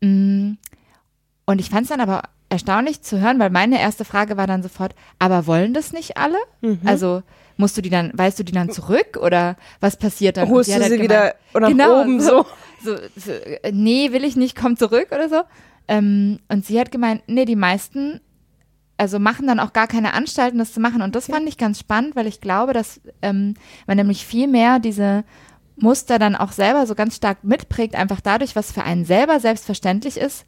Mm, 0.00 0.56
Und 1.44 1.58
ich 1.60 1.68
fand 1.70 1.82
es 1.82 1.88
dann 1.90 2.00
aber 2.00 2.22
erstaunlich 2.48 3.02
zu 3.02 3.20
hören, 3.20 3.38
weil 3.38 3.50
meine 3.50 3.80
erste 3.80 4.04
Frage 4.04 4.36
war 4.36 4.46
dann 4.46 4.62
sofort, 4.62 4.94
aber 5.18 5.46
wollen 5.46 5.74
das 5.74 5.92
nicht 5.92 6.16
alle? 6.16 6.38
Mhm. 6.62 6.80
Also 6.84 7.22
musst 7.60 7.76
du 7.76 7.82
die 7.82 7.90
dann, 7.90 8.10
weißt 8.14 8.38
du 8.38 8.44
die 8.44 8.52
dann 8.52 8.70
zurück 8.70 9.18
oder 9.20 9.56
was 9.80 9.96
passiert 9.96 10.36
dann? 10.36 10.48
Holst 10.48 10.70
du 10.70 10.74
halt 10.74 10.90
sie 10.90 11.00
wieder 11.00 11.34
nach 11.52 11.68
genau, 11.68 12.00
oben 12.02 12.20
so? 12.20 12.44
so, 12.82 12.96
so, 13.16 13.32
nee, 13.70 14.12
will 14.12 14.24
ich 14.24 14.36
nicht, 14.36 14.56
komm 14.56 14.76
zurück 14.76 15.08
oder 15.12 15.28
so. 15.28 15.42
Ähm, 15.86 16.40
und 16.48 16.64
sie 16.64 16.78
hat 16.80 16.90
gemeint, 16.90 17.22
nee, 17.26 17.44
die 17.44 17.56
meisten, 17.56 18.20
also 18.96 19.18
machen 19.18 19.46
dann 19.46 19.60
auch 19.60 19.72
gar 19.72 19.86
keine 19.86 20.14
Anstalten, 20.14 20.58
das 20.58 20.72
zu 20.72 20.80
machen. 20.80 21.02
Und 21.02 21.14
das 21.14 21.26
fand 21.26 21.48
ich 21.48 21.58
ganz 21.58 21.78
spannend, 21.78 22.16
weil 22.16 22.26
ich 22.26 22.40
glaube, 22.40 22.72
dass 22.72 23.00
ähm, 23.22 23.54
man 23.86 23.96
nämlich 23.96 24.26
viel 24.26 24.46
mehr 24.46 24.78
diese 24.78 25.24
Muster 25.76 26.18
dann 26.18 26.36
auch 26.36 26.52
selber 26.52 26.86
so 26.86 26.94
ganz 26.94 27.16
stark 27.16 27.42
mitprägt, 27.42 27.94
einfach 27.94 28.20
dadurch, 28.20 28.56
was 28.56 28.72
für 28.72 28.84
einen 28.84 29.04
selber 29.04 29.40
selbstverständlich 29.40 30.16
ist 30.16 30.46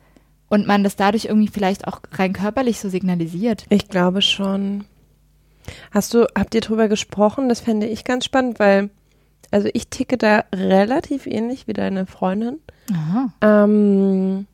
und 0.48 0.66
man 0.66 0.84
das 0.84 0.96
dadurch 0.96 1.24
irgendwie 1.24 1.48
vielleicht 1.48 1.88
auch 1.88 2.00
rein 2.12 2.34
körperlich 2.34 2.78
so 2.78 2.88
signalisiert. 2.88 3.64
Ich 3.70 3.88
glaube 3.88 4.20
schon. 4.20 4.84
Hast 5.90 6.14
du, 6.14 6.26
habt 6.36 6.54
ihr 6.54 6.60
drüber 6.60 6.88
gesprochen? 6.88 7.48
Das 7.48 7.60
fände 7.60 7.86
ich 7.86 8.04
ganz 8.04 8.24
spannend, 8.24 8.58
weil, 8.58 8.90
also 9.50 9.68
ich 9.72 9.88
ticke 9.88 10.16
da 10.18 10.44
relativ 10.54 11.26
ähnlich 11.26 11.66
wie 11.66 11.72
deine 11.72 12.06
Freundin. 12.06 12.58
Aha. 12.92 13.32
Ähm, 13.40 14.46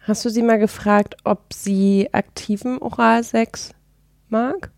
hast 0.00 0.24
du 0.24 0.30
sie 0.30 0.42
mal 0.42 0.58
gefragt, 0.58 1.16
ob 1.24 1.52
sie 1.52 2.08
aktiven 2.12 2.78
Oralsex 2.78 3.72
mag? 4.28 4.70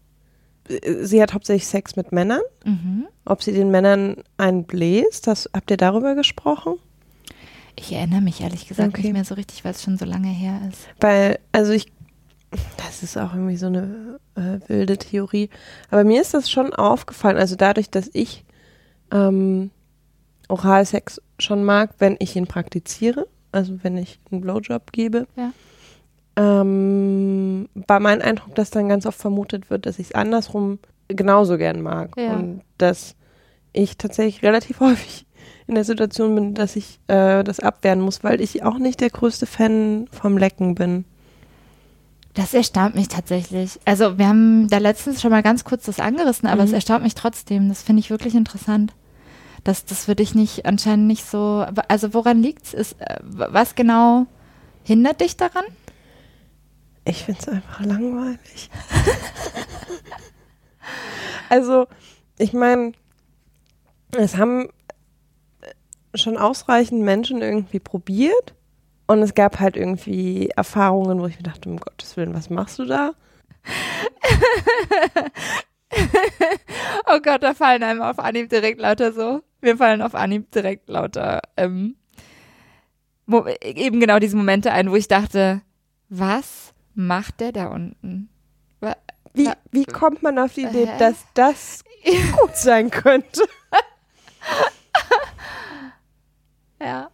Äh, 0.68 1.04
Sie 1.04 1.22
hat 1.22 1.32
hauptsächlich 1.34 1.66
Sex 1.66 1.96
mit 1.96 2.12
Männern. 2.12 2.42
Mhm. 2.64 3.06
Ob 3.24 3.42
sie 3.42 3.52
den 3.52 3.70
Männern 3.70 4.16
einen 4.36 4.64
bläst, 4.64 5.26
das, 5.26 5.48
habt 5.54 5.70
ihr 5.70 5.76
darüber 5.76 6.14
gesprochen? 6.14 6.74
Ich 7.76 7.92
erinnere 7.92 8.20
mich 8.20 8.40
ehrlich 8.42 8.66
gesagt 8.68 8.90
Okay. 8.90 9.02
nicht 9.02 9.12
mehr 9.12 9.24
so 9.24 9.34
richtig, 9.34 9.64
weil 9.64 9.70
es 9.72 9.82
schon 9.82 9.96
so 9.96 10.04
lange 10.04 10.28
her 10.28 10.60
ist. 10.68 10.80
Weil, 11.00 11.38
also 11.52 11.72
ich, 11.72 11.86
das 12.76 13.02
ist 13.02 13.16
auch 13.16 13.32
irgendwie 13.34 13.56
so 13.56 13.66
eine 13.66 14.18
äh, 14.34 14.58
wilde 14.68 14.98
Theorie. 14.98 15.50
Aber 15.90 16.04
mir 16.04 16.20
ist 16.20 16.34
das 16.34 16.50
schon 16.50 16.72
aufgefallen, 16.72 17.36
also 17.36 17.56
dadurch, 17.56 17.90
dass 17.90 18.10
ich 18.12 18.44
ähm, 19.12 19.70
Oralsex 20.48 21.20
schon 21.38 21.62
mag, 21.64 21.94
wenn 21.98 22.16
ich 22.18 22.34
ihn 22.36 22.46
praktiziere, 22.46 23.26
also 23.52 23.78
wenn 23.82 23.96
ich 23.96 24.18
einen 24.30 24.40
Blowjob 24.40 24.92
gebe, 24.92 25.26
Ja. 25.36 25.52
ähm, 26.36 27.68
war 27.74 28.00
mein 28.00 28.22
Eindruck, 28.22 28.54
dass 28.54 28.70
dann 28.70 28.88
ganz 28.88 29.06
oft 29.06 29.18
vermutet 29.20 29.70
wird, 29.70 29.86
dass 29.86 29.98
ich 29.98 30.08
es 30.08 30.14
andersrum 30.14 30.78
genauso 31.08 31.56
gern 31.58 31.82
mag. 31.82 32.10
Ja. 32.16 32.34
Und 32.34 32.62
dass 32.78 33.14
ich 33.72 33.96
tatsächlich 33.98 34.42
relativ 34.42 34.80
häufig 34.80 35.26
in 35.66 35.74
der 35.76 35.84
Situation 35.84 36.34
bin, 36.34 36.54
dass 36.54 36.74
ich 36.76 36.98
äh, 37.06 37.44
das 37.44 37.60
abwehren 37.60 38.00
muss, 38.00 38.24
weil 38.24 38.40
ich 38.40 38.64
auch 38.64 38.78
nicht 38.78 39.00
der 39.00 39.10
größte 39.10 39.46
Fan 39.46 40.08
vom 40.10 40.36
Lecken 40.36 40.74
bin. 40.74 41.04
Das 42.40 42.54
erstaunt 42.54 42.94
mich 42.94 43.08
tatsächlich. 43.08 43.78
Also 43.84 44.16
wir 44.16 44.26
haben 44.26 44.66
da 44.68 44.78
letztens 44.78 45.20
schon 45.20 45.30
mal 45.30 45.42
ganz 45.42 45.62
kurz 45.62 45.84
das 45.84 46.00
angerissen, 46.00 46.48
aber 46.48 46.62
es 46.62 46.70
Mhm. 46.70 46.76
erstaunt 46.76 47.02
mich 47.02 47.14
trotzdem. 47.14 47.68
Das 47.68 47.82
finde 47.82 48.00
ich 48.00 48.08
wirklich 48.08 48.34
interessant. 48.34 48.94
Das, 49.62 49.84
das 49.84 50.06
für 50.06 50.14
dich 50.16 50.34
nicht, 50.34 50.64
anscheinend 50.64 51.06
nicht 51.06 51.26
so. 51.26 51.66
Also 51.88 52.14
woran 52.14 52.42
liegt's? 52.42 52.72
Ist, 52.72 52.98
äh, 52.98 53.18
was 53.22 53.74
genau 53.74 54.24
hindert 54.84 55.20
dich 55.20 55.36
daran? 55.36 55.64
Ich 57.04 57.24
finde 57.24 57.40
es 57.42 57.48
einfach 57.48 57.80
langweilig. 57.84 58.70
also, 61.50 61.88
ich 62.38 62.54
meine, 62.54 62.92
es 64.16 64.38
haben 64.38 64.70
schon 66.14 66.38
ausreichend 66.38 67.02
Menschen 67.02 67.42
irgendwie 67.42 67.80
probiert 67.80 68.54
und 69.10 69.22
es 69.22 69.34
gab 69.34 69.60
halt 69.60 69.76
irgendwie 69.76 70.48
Erfahrungen, 70.56 71.20
wo 71.20 71.26
ich 71.26 71.36
mir 71.36 71.42
dachte, 71.42 71.68
um 71.68 71.78
Gottes 71.78 72.16
Willen, 72.16 72.34
was 72.34 72.50
machst 72.50 72.78
du 72.78 72.84
da? 72.84 73.12
oh 77.06 77.18
Gott, 77.22 77.42
da 77.42 77.54
fallen 77.54 77.82
einem 77.82 78.02
auf 78.02 78.18
Anhieb 78.18 78.48
direkt 78.48 78.80
lauter 78.80 79.12
so. 79.12 79.42
Mir 79.60 79.76
fallen 79.76 80.02
auf 80.02 80.14
Anhieb 80.14 80.50
direkt 80.52 80.88
lauter 80.88 81.40
ähm, 81.56 81.96
eben 83.62 84.00
genau 84.00 84.18
diese 84.18 84.36
Momente 84.36 84.72
ein, 84.72 84.90
wo 84.90 84.96
ich 84.96 85.08
dachte, 85.08 85.62
was 86.08 86.72
macht 86.94 87.40
der 87.40 87.52
da 87.52 87.66
unten? 87.66 88.28
Wa- 88.80 88.96
Wie, 89.34 89.48
wie 89.70 89.84
kommt 89.84 90.22
man 90.22 90.38
auf 90.38 90.54
die 90.54 90.62
Idee, 90.64 90.86
Hä? 90.86 90.98
dass 90.98 91.24
das 91.34 91.84
gut 92.40 92.56
sein 92.56 92.90
könnte? 92.90 93.42
Ja. 96.80 97.10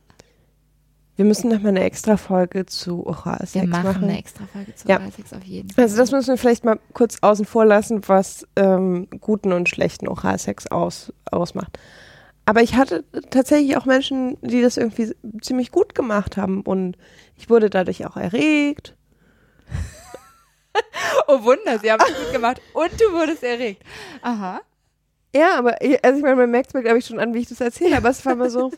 Wir 1.16 1.24
müssen 1.24 1.48
noch 1.50 1.60
mal 1.62 1.70
eine 1.70 1.82
extra 1.84 2.16
Folge 2.18 2.66
zu 2.66 2.98
Wir 2.98 3.06
Oralsex 3.06 3.66
machen, 3.66 3.84
machen. 3.84 4.04
eine 4.04 4.18
extra 4.18 4.44
Folge 4.46 4.74
zu 4.74 4.86
Ja. 4.86 4.98
Oralsex 4.98 5.32
auf 5.32 5.42
jeden 5.44 5.70
Fall. 5.70 5.84
Also 5.84 5.96
das 5.96 6.12
müssen 6.12 6.28
wir 6.28 6.36
vielleicht 6.36 6.64
mal 6.64 6.78
kurz 6.92 7.18
außen 7.22 7.46
vor 7.46 7.64
lassen, 7.64 8.02
was 8.06 8.46
ähm, 8.56 9.08
guten 9.20 9.52
und 9.52 9.68
schlechten 9.68 10.08
Oralsex 10.08 10.66
aus, 10.66 11.12
ausmacht. 11.30 11.78
Aber 12.44 12.62
ich 12.62 12.74
hatte 12.76 13.02
tatsächlich 13.30 13.76
auch 13.76 13.86
Menschen, 13.86 14.36
die 14.42 14.60
das 14.62 14.76
irgendwie 14.76 15.14
ziemlich 15.40 15.72
gut 15.72 15.94
gemacht 15.94 16.36
haben 16.36 16.60
und 16.60 16.96
ich 17.36 17.48
wurde 17.50 17.70
dadurch 17.70 18.06
auch 18.06 18.16
erregt. 18.16 18.94
oh 21.28 21.42
Wunder, 21.42 21.78
sie 21.80 21.90
haben 21.90 22.02
es 22.06 22.14
gut 22.24 22.32
gemacht 22.32 22.60
und 22.74 22.90
du 23.00 23.12
wurdest 23.12 23.42
erregt. 23.42 23.82
Aha. 24.22 24.60
Ja, 25.34 25.58
aber 25.58 25.82
ich- 25.82 26.02
also 26.04 26.18
ich 26.18 26.22
meine, 26.22 26.36
man 26.36 26.50
merkt 26.50 26.68
es 26.68 26.74
mir, 26.74 26.82
glaube 26.82 26.98
ich, 26.98 27.06
schon 27.06 27.18
an, 27.18 27.34
wie 27.34 27.40
ich 27.40 27.48
das 27.48 27.60
erzähle, 27.60 27.96
aber 27.96 28.10
es 28.10 28.24
war 28.24 28.32
immer 28.34 28.48
so, 28.50 28.70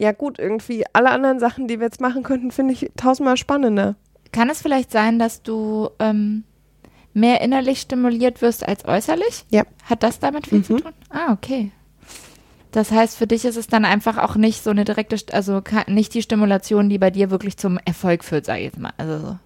ja 0.00 0.12
gut, 0.12 0.38
irgendwie 0.38 0.84
alle 0.94 1.10
anderen 1.10 1.38
Sachen, 1.38 1.68
die 1.68 1.78
wir 1.78 1.86
jetzt 1.86 2.00
machen 2.00 2.22
könnten, 2.22 2.50
finde 2.50 2.72
ich 2.72 2.90
tausendmal 2.96 3.36
spannender. 3.36 3.96
Kann 4.32 4.48
es 4.48 4.62
vielleicht 4.62 4.90
sein, 4.90 5.18
dass 5.18 5.42
du 5.42 5.90
ähm, 5.98 6.44
mehr 7.12 7.40
innerlich 7.42 7.80
stimuliert 7.82 8.40
wirst 8.40 8.66
als 8.66 8.84
äußerlich? 8.86 9.44
Ja. 9.50 9.64
Hat 9.84 10.02
das 10.02 10.18
damit 10.18 10.46
viel 10.46 10.64
zu 10.64 10.74
Mhm. 10.74 10.78
tun? 10.82 10.92
Ah, 11.10 11.32
okay. 11.32 11.70
Das 12.72 12.92
heißt, 12.92 13.18
für 13.18 13.26
dich 13.26 13.44
ist 13.44 13.56
es 13.56 13.66
dann 13.66 13.84
einfach 13.84 14.16
auch 14.16 14.36
nicht 14.36 14.62
so 14.62 14.70
eine 14.70 14.84
direkte, 14.84 15.16
also 15.34 15.60
nicht 15.88 16.14
die 16.14 16.22
Stimulation, 16.22 16.88
die 16.88 16.98
bei 16.98 17.10
dir 17.10 17.30
wirklich 17.30 17.56
zum 17.56 17.78
Erfolg 17.84 18.22
führt, 18.24 18.46
sage 18.46 18.60
ich 18.60 18.64
jetzt 18.66 18.78
mal. 18.78 18.92
Also 18.96 19.18
so 19.18 19.38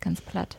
ganz 0.00 0.20
platt. 0.20 0.56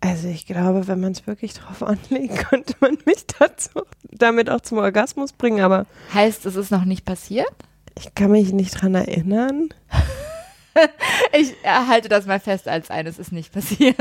Also 0.00 0.28
ich 0.28 0.46
glaube, 0.46 0.88
wenn 0.88 1.00
man 1.00 1.12
es 1.12 1.26
wirklich 1.26 1.54
drauf 1.54 1.82
anlegt, 1.86 2.38
könnte 2.48 2.74
man 2.80 2.96
mich 3.04 3.26
dazu 3.38 3.82
damit 4.10 4.48
auch 4.50 4.60
zum 4.60 4.78
Orgasmus 4.78 5.32
bringen, 5.32 5.60
aber 5.60 5.86
Heißt, 6.14 6.46
es 6.46 6.56
ist 6.56 6.70
noch 6.70 6.84
nicht 6.84 7.04
passiert? 7.04 7.50
ich 7.98 8.14
kann 8.14 8.30
mich 8.30 8.52
nicht 8.52 8.80
dran 8.80 8.94
erinnern. 8.94 9.68
Ich 11.32 11.52
halte 11.64 12.08
das 12.08 12.26
mal 12.26 12.38
fest 12.40 12.68
als 12.68 12.90
eines 12.90 13.18
ist 13.18 13.32
nicht 13.32 13.52
passiert. 13.52 13.96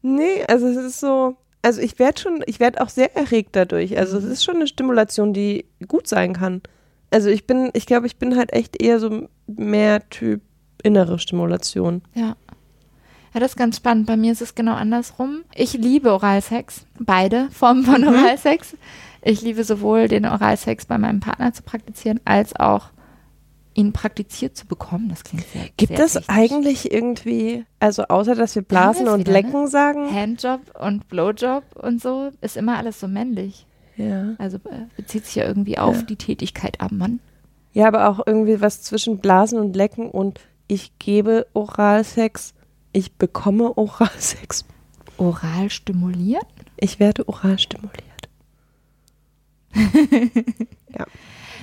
Nee, 0.00 0.44
also 0.48 0.68
es 0.68 0.76
ist 0.76 1.00
so, 1.00 1.36
also 1.60 1.80
ich 1.80 1.98
werde 1.98 2.20
schon, 2.20 2.42
ich 2.46 2.60
werde 2.60 2.80
auch 2.80 2.88
sehr 2.88 3.14
erregt 3.16 3.50
dadurch. 3.56 3.98
Also 3.98 4.16
es 4.18 4.24
ist 4.24 4.44
schon 4.44 4.56
eine 4.56 4.68
Stimulation, 4.68 5.34
die 5.34 5.66
gut 5.88 6.06
sein 6.06 6.34
kann. 6.34 6.62
Also 7.10 7.28
ich 7.28 7.46
bin, 7.46 7.70
ich 7.74 7.86
glaube, 7.86 8.06
ich 8.06 8.16
bin 8.16 8.36
halt 8.36 8.52
echt 8.52 8.80
eher 8.80 9.00
so 9.00 9.28
mehr 9.48 10.08
Typ 10.08 10.40
innere 10.84 11.18
Stimulation. 11.18 12.02
Ja. 12.14 12.36
Ja, 13.32 13.40
das 13.40 13.52
ist 13.52 13.56
ganz 13.56 13.76
spannend. 13.76 14.06
Bei 14.06 14.16
mir 14.16 14.32
ist 14.32 14.42
es 14.42 14.54
genau 14.54 14.74
andersrum. 14.74 15.42
Ich 15.54 15.74
liebe 15.74 16.12
Oralsex. 16.12 16.84
Beide 16.98 17.48
Formen 17.50 17.84
von 17.84 18.00
Mhm. 18.02 18.08
Oralsex. 18.08 18.76
Ich 19.22 19.42
liebe 19.42 19.62
sowohl 19.64 20.08
den 20.08 20.24
Oralsex 20.26 20.86
bei 20.86 20.98
meinem 20.98 21.20
Partner 21.20 21.52
zu 21.52 21.62
praktizieren, 21.62 22.20
als 22.24 22.56
auch 22.56 22.86
ihn 23.74 23.92
praktiziert 23.92 24.56
zu 24.56 24.66
bekommen. 24.66 25.08
Das 25.10 25.22
klingt 25.22 25.44
sehr 25.52 25.62
Gibt 25.76 25.96
sehr 25.96 26.04
es 26.06 26.12
technisch. 26.14 26.28
eigentlich 26.28 26.92
irgendwie, 26.92 27.64
also 27.78 28.02
außer 28.04 28.34
dass 28.34 28.54
wir 28.56 28.62
blasen 28.62 29.06
und 29.08 29.20
wieder, 29.20 29.32
ne? 29.32 29.40
lecken 29.42 29.68
sagen? 29.68 30.12
Handjob 30.12 30.60
und 30.80 31.06
Blowjob 31.08 31.62
und 31.76 32.02
so 32.02 32.30
ist 32.40 32.56
immer 32.56 32.78
alles 32.78 32.98
so 32.98 33.06
männlich. 33.06 33.66
Ja. 33.96 34.34
Also 34.38 34.56
äh, 34.56 34.86
bezieht 34.96 35.26
sich 35.26 35.36
ja 35.36 35.46
irgendwie 35.46 35.78
auf 35.78 35.96
Ja. 35.96 36.02
die 36.02 36.16
Tätigkeit 36.16 36.80
am 36.80 36.98
Mann. 36.98 37.20
Ja, 37.72 37.86
aber 37.86 38.08
auch 38.08 38.20
irgendwie 38.26 38.60
was 38.60 38.82
zwischen 38.82 39.18
Blasen 39.18 39.58
und 39.60 39.76
Lecken 39.76 40.10
und 40.10 40.40
ich 40.66 40.98
gebe 40.98 41.46
Oralsex, 41.52 42.54
ich 42.92 43.12
bekomme 43.12 43.76
Oralsex, 43.76 44.64
Oral 45.16 45.70
stimulieren? 45.70 46.46
ich 46.80 46.98
werde 46.98 47.28
oral 47.28 47.58
stimuliert. 47.58 48.00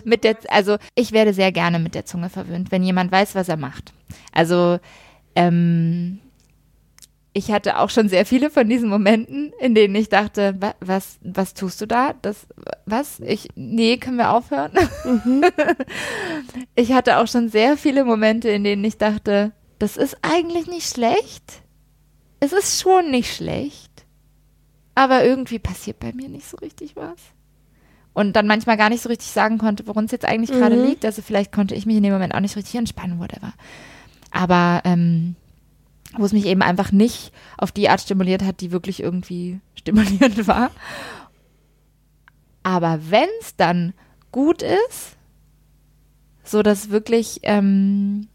Mit 0.06 0.24
der, 0.24 0.38
also 0.50 0.78
ich 0.96 1.12
werde 1.12 1.34
sehr 1.34 1.52
gerne 1.52 1.80
mit 1.80 1.96
der 1.96 2.06
Zunge 2.06 2.30
verwöhnt, 2.30 2.72
wenn 2.72 2.84
jemand 2.84 3.12
weiß, 3.12 3.36
was 3.36 3.50
er 3.50 3.58
macht. 3.58 3.92
Also 4.32 4.80
ähm, 5.36 6.20
ich 7.34 7.52
hatte 7.52 7.78
auch 7.78 7.90
schon 7.90 8.08
sehr 8.08 8.26
viele 8.26 8.50
von 8.50 8.70
diesen 8.70 8.90
Momenten, 8.90 9.52
in 9.60 9.76
denen 9.76 9.96
ich 9.96 10.08
dachte, 10.08 10.56
wa, 10.60 10.74
was, 10.80 11.20
was 11.22 11.54
tust 11.54 11.82
du 11.82 11.86
da? 11.86 12.14
Das, 12.22 12.48
was? 12.86 13.20
Ich, 13.20 13.50
nee, 13.56 13.98
können 13.98 14.18
wir 14.18 14.32
aufhören? 14.32 14.72
ich 16.76 16.94
hatte 16.94 17.18
auch 17.18 17.28
schon 17.28 17.50
sehr 17.50 17.76
viele 17.76 18.06
Momente, 18.06 18.50
in 18.50 18.64
denen 18.64 18.86
ich 18.86 18.98
dachte, 18.98 19.52
das 19.80 19.98
ist 19.98 20.18
eigentlich 20.22 20.68
nicht 20.68 20.88
schlecht. 20.90 21.62
Es 22.40 22.54
ist 22.54 22.82
schon 22.82 23.12
nicht 23.12 23.36
schlecht. 23.36 24.06
Aber 24.96 25.24
irgendwie 25.24 25.60
passiert 25.60 26.00
bei 26.00 26.12
mir 26.14 26.28
nicht 26.30 26.48
so 26.48 26.58
richtig 26.58 26.96
was 26.96 27.18
und 28.14 28.34
dann 28.36 28.48
manchmal 28.48 28.78
gar 28.78 28.90
nicht 28.90 29.04
so 29.04 29.10
richtig 29.10 29.30
sagen 29.30 29.60
konnte, 29.60 29.86
worum 29.86 30.06
es 30.06 30.12
jetzt 30.12 30.26
eigentlich 30.26 30.50
gerade 30.50 30.76
Mhm. 30.76 30.86
liegt. 30.86 31.06
Also 31.06 31.22
vielleicht 31.22 31.52
konnte 31.52 31.76
ich 31.76 31.86
mich 31.86 31.98
in 31.98 32.02
dem 32.04 32.14
Moment 32.14 32.34
auch 32.34 32.40
nicht 32.40 32.56
richtig 32.56 32.74
entspannen, 32.74 33.20
whatever. 33.20 33.54
Aber 34.32 34.82
ähm, 34.86 35.36
wo 36.18 36.26
es 36.26 36.34
mich 36.34 36.48
eben 36.48 36.64
einfach 36.64 36.92
nicht 36.92 37.32
auf 37.60 37.72
die 37.72 37.90
Art 37.90 38.02
stimuliert 38.02 38.42
hat, 38.44 38.60
die 38.62 38.72
wirklich 38.72 39.04
irgendwie 39.04 39.60
stimulierend 39.76 40.48
war. 40.48 40.72
Aber 42.64 43.00
wenn 43.10 43.30
es 43.42 43.56
dann 43.56 43.94
gut 44.32 44.64
ist, 44.64 45.16
so 46.44 46.64
dass 46.64 46.90
wirklich 46.90 47.42
ähm, 47.44 48.30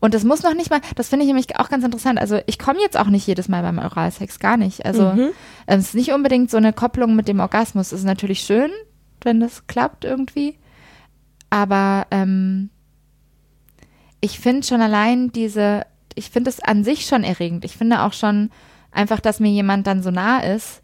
und 0.00 0.14
das 0.14 0.24
muss 0.24 0.42
noch 0.42 0.54
nicht 0.54 0.70
mal, 0.70 0.80
das 0.96 1.08
finde 1.08 1.24
ich 1.24 1.28
nämlich 1.28 1.58
auch 1.58 1.68
ganz 1.68 1.84
interessant. 1.84 2.18
Also 2.18 2.40
ich 2.46 2.58
komme 2.58 2.80
jetzt 2.80 2.98
auch 2.98 3.06
nicht 3.06 3.26
jedes 3.26 3.48
Mal 3.48 3.62
beim 3.62 3.78
Oralsex, 3.78 4.38
gar 4.38 4.56
nicht. 4.56 4.84
Also 4.84 5.12
Mhm. 5.12 5.30
ähm, 5.66 5.78
es 5.80 5.86
ist 5.88 5.94
nicht 5.94 6.12
unbedingt 6.12 6.50
so 6.50 6.56
eine 6.56 6.72
Kopplung 6.72 7.16
mit 7.16 7.28
dem 7.28 7.40
Orgasmus. 7.40 7.92
Es 7.92 8.00
ist 8.00 8.04
natürlich 8.04 8.40
schön, 8.40 8.70
wenn 9.22 9.40
das 9.40 9.66
klappt 9.66 10.04
irgendwie. 10.04 10.58
Aber 11.50 12.06
ähm, 12.10 12.70
ich 14.20 14.38
finde 14.40 14.66
schon 14.66 14.80
allein 14.80 15.30
diese, 15.32 15.86
ich 16.14 16.30
finde 16.30 16.50
es 16.50 16.60
an 16.60 16.84
sich 16.84 17.06
schon 17.06 17.24
erregend. 17.24 17.64
Ich 17.64 17.76
finde 17.76 18.02
auch 18.02 18.12
schon 18.12 18.50
einfach, 18.90 19.20
dass 19.20 19.40
mir 19.40 19.50
jemand 19.50 19.86
dann 19.86 20.02
so 20.02 20.10
nah 20.10 20.40
ist, 20.40 20.82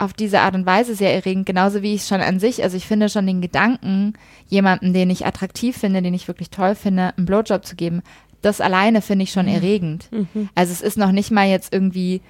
auf 0.00 0.14
diese 0.14 0.40
Art 0.40 0.54
und 0.54 0.64
Weise 0.66 0.94
sehr 0.94 1.14
erregend, 1.14 1.44
genauso 1.46 1.82
wie 1.82 1.94
ich 1.94 2.04
schon 2.06 2.20
an 2.22 2.40
sich, 2.40 2.62
also 2.62 2.76
ich 2.76 2.86
finde 2.86 3.08
schon 3.10 3.26
den 3.26 3.40
Gedanken, 3.42 4.14
jemanden, 4.48 4.94
den 4.94 5.10
ich 5.10 5.26
attraktiv 5.26 5.76
finde, 5.76 6.00
den 6.00 6.14
ich 6.14 6.26
wirklich 6.26 6.50
toll 6.50 6.74
finde, 6.74 7.14
einen 7.16 7.26
Blowjob 7.26 7.64
zu 7.66 7.76
geben, 7.76 8.02
das 8.40 8.62
alleine 8.62 9.02
finde 9.02 9.24
ich 9.24 9.32
schon 9.32 9.46
erregend. 9.46 10.08
Mhm. 10.10 10.48
Also 10.54 10.72
es 10.72 10.80
ist 10.80 10.96
noch 10.96 11.12
nicht 11.12 11.30
mal 11.30 11.46
jetzt 11.46 11.72
irgendwie, 11.74 12.22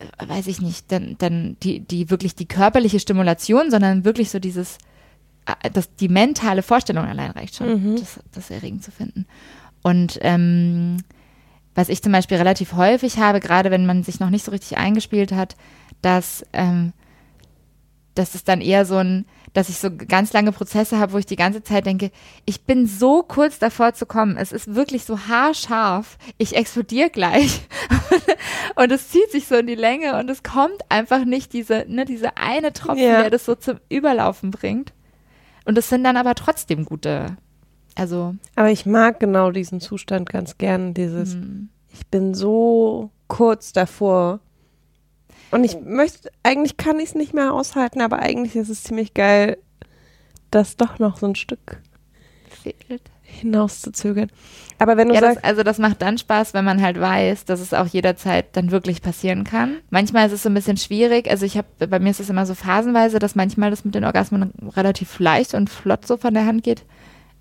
äh, 0.00 0.28
weiß 0.28 0.48
ich 0.48 0.60
nicht, 0.60 0.90
dann, 0.90 1.14
dann 1.18 1.56
die, 1.62 1.78
die 1.80 2.10
wirklich 2.10 2.34
die 2.34 2.46
körperliche 2.48 2.98
Stimulation, 2.98 3.70
sondern 3.70 4.04
wirklich 4.04 4.30
so 4.30 4.40
dieses, 4.40 4.78
äh, 5.46 5.70
das, 5.70 5.94
die 5.94 6.08
mentale 6.08 6.62
Vorstellung 6.62 7.04
allein 7.04 7.30
reicht 7.30 7.54
schon, 7.54 7.92
Mhm. 7.92 7.96
das, 7.96 8.18
das 8.32 8.50
erregend 8.50 8.82
zu 8.82 8.90
finden. 8.90 9.26
Und 9.82 10.18
ähm, 10.22 10.96
was 11.76 11.88
ich 11.88 12.02
zum 12.02 12.10
Beispiel 12.10 12.38
relativ 12.38 12.72
häufig 12.74 13.18
habe, 13.18 13.38
gerade 13.38 13.70
wenn 13.70 13.86
man 13.86 14.02
sich 14.02 14.18
noch 14.18 14.30
nicht 14.30 14.44
so 14.44 14.50
richtig 14.50 14.78
eingespielt 14.78 15.30
hat, 15.30 15.54
dass, 16.02 16.44
ähm, 16.52 16.92
dass 18.14 18.34
es 18.34 18.44
dann 18.44 18.60
eher 18.60 18.86
so 18.86 18.96
ein, 18.96 19.26
dass 19.52 19.68
ich 19.68 19.78
so 19.78 19.88
ganz 19.90 20.32
lange 20.32 20.52
Prozesse 20.52 20.98
habe, 20.98 21.12
wo 21.12 21.18
ich 21.18 21.26
die 21.26 21.36
ganze 21.36 21.62
Zeit 21.62 21.86
denke, 21.86 22.10
ich 22.44 22.62
bin 22.64 22.86
so 22.86 23.22
kurz 23.22 23.58
davor 23.58 23.94
zu 23.94 24.06
kommen. 24.06 24.36
Es 24.36 24.52
ist 24.52 24.74
wirklich 24.74 25.04
so 25.04 25.18
haarscharf. 25.28 26.18
Ich 26.38 26.56
explodiere 26.56 27.10
gleich. 27.10 27.62
und 28.76 28.92
es 28.92 29.08
zieht 29.10 29.30
sich 29.30 29.46
so 29.46 29.56
in 29.56 29.66
die 29.66 29.74
Länge 29.74 30.18
und 30.18 30.28
es 30.30 30.42
kommt 30.42 30.90
einfach 30.90 31.24
nicht 31.24 31.52
diese, 31.52 31.84
ne, 31.88 32.04
diese 32.04 32.36
eine 32.36 32.72
Tropfen, 32.72 33.04
Ja. 33.04 33.22
der 33.22 33.30
das 33.30 33.44
so 33.44 33.54
zum 33.54 33.78
Überlaufen 33.88 34.50
bringt. 34.50 34.92
Und 35.64 35.78
es 35.78 35.88
sind 35.88 36.04
dann 36.04 36.16
aber 36.16 36.34
trotzdem 36.34 36.84
gute, 36.84 37.36
also, 37.94 38.34
Aber 38.56 38.70
ich 38.70 38.86
mag 38.86 39.20
genau 39.20 39.50
diesen 39.50 39.80
Zustand 39.80 40.28
ganz 40.28 40.58
gern, 40.58 40.94
dieses, 40.94 41.34
hm. 41.34 41.68
ich 41.92 42.06
bin 42.08 42.34
so 42.34 43.10
kurz 43.28 43.72
davor. 43.72 44.40
Und 45.50 45.64
ich 45.64 45.80
möchte, 45.80 46.30
eigentlich 46.42 46.76
kann 46.76 46.98
ich 46.98 47.10
es 47.10 47.14
nicht 47.14 47.34
mehr 47.34 47.52
aushalten, 47.52 48.00
aber 48.00 48.18
eigentlich 48.20 48.56
ist 48.56 48.68
es 48.68 48.82
ziemlich 48.82 49.14
geil, 49.14 49.58
das 50.50 50.76
doch 50.76 50.98
noch 50.98 51.18
so 51.18 51.26
ein 51.26 51.34
Stück 51.34 51.80
hinauszuzögern. 53.22 54.30
Aber 54.78 54.96
wenn 54.96 55.08
du 55.08 55.14
Ja, 55.14 55.20
das, 55.20 55.34
sagst, 55.34 55.44
also 55.44 55.62
das 55.62 55.78
macht 55.78 56.02
dann 56.02 56.18
Spaß, 56.18 56.54
wenn 56.54 56.64
man 56.64 56.82
halt 56.82 57.00
weiß, 57.00 57.44
dass 57.44 57.60
es 57.60 57.74
auch 57.74 57.86
jederzeit 57.86 58.56
dann 58.56 58.70
wirklich 58.70 59.02
passieren 59.02 59.44
kann. 59.44 59.78
Manchmal 59.90 60.26
ist 60.26 60.32
es 60.32 60.42
so 60.42 60.48
ein 60.48 60.54
bisschen 60.54 60.76
schwierig. 60.76 61.30
Also 61.30 61.46
ich 61.46 61.56
habe, 61.56 61.86
bei 61.86 61.98
mir 61.98 62.10
ist 62.10 62.20
es 62.20 62.30
immer 62.30 62.46
so 62.46 62.54
phasenweise, 62.54 63.18
dass 63.18 63.34
manchmal 63.34 63.70
das 63.70 63.84
mit 63.84 63.94
den 63.94 64.04
Orgasmen 64.04 64.52
relativ 64.76 65.18
leicht 65.18 65.54
und 65.54 65.70
flott 65.70 66.06
so 66.06 66.16
von 66.16 66.34
der 66.34 66.46
Hand 66.46 66.62
geht. 66.62 66.84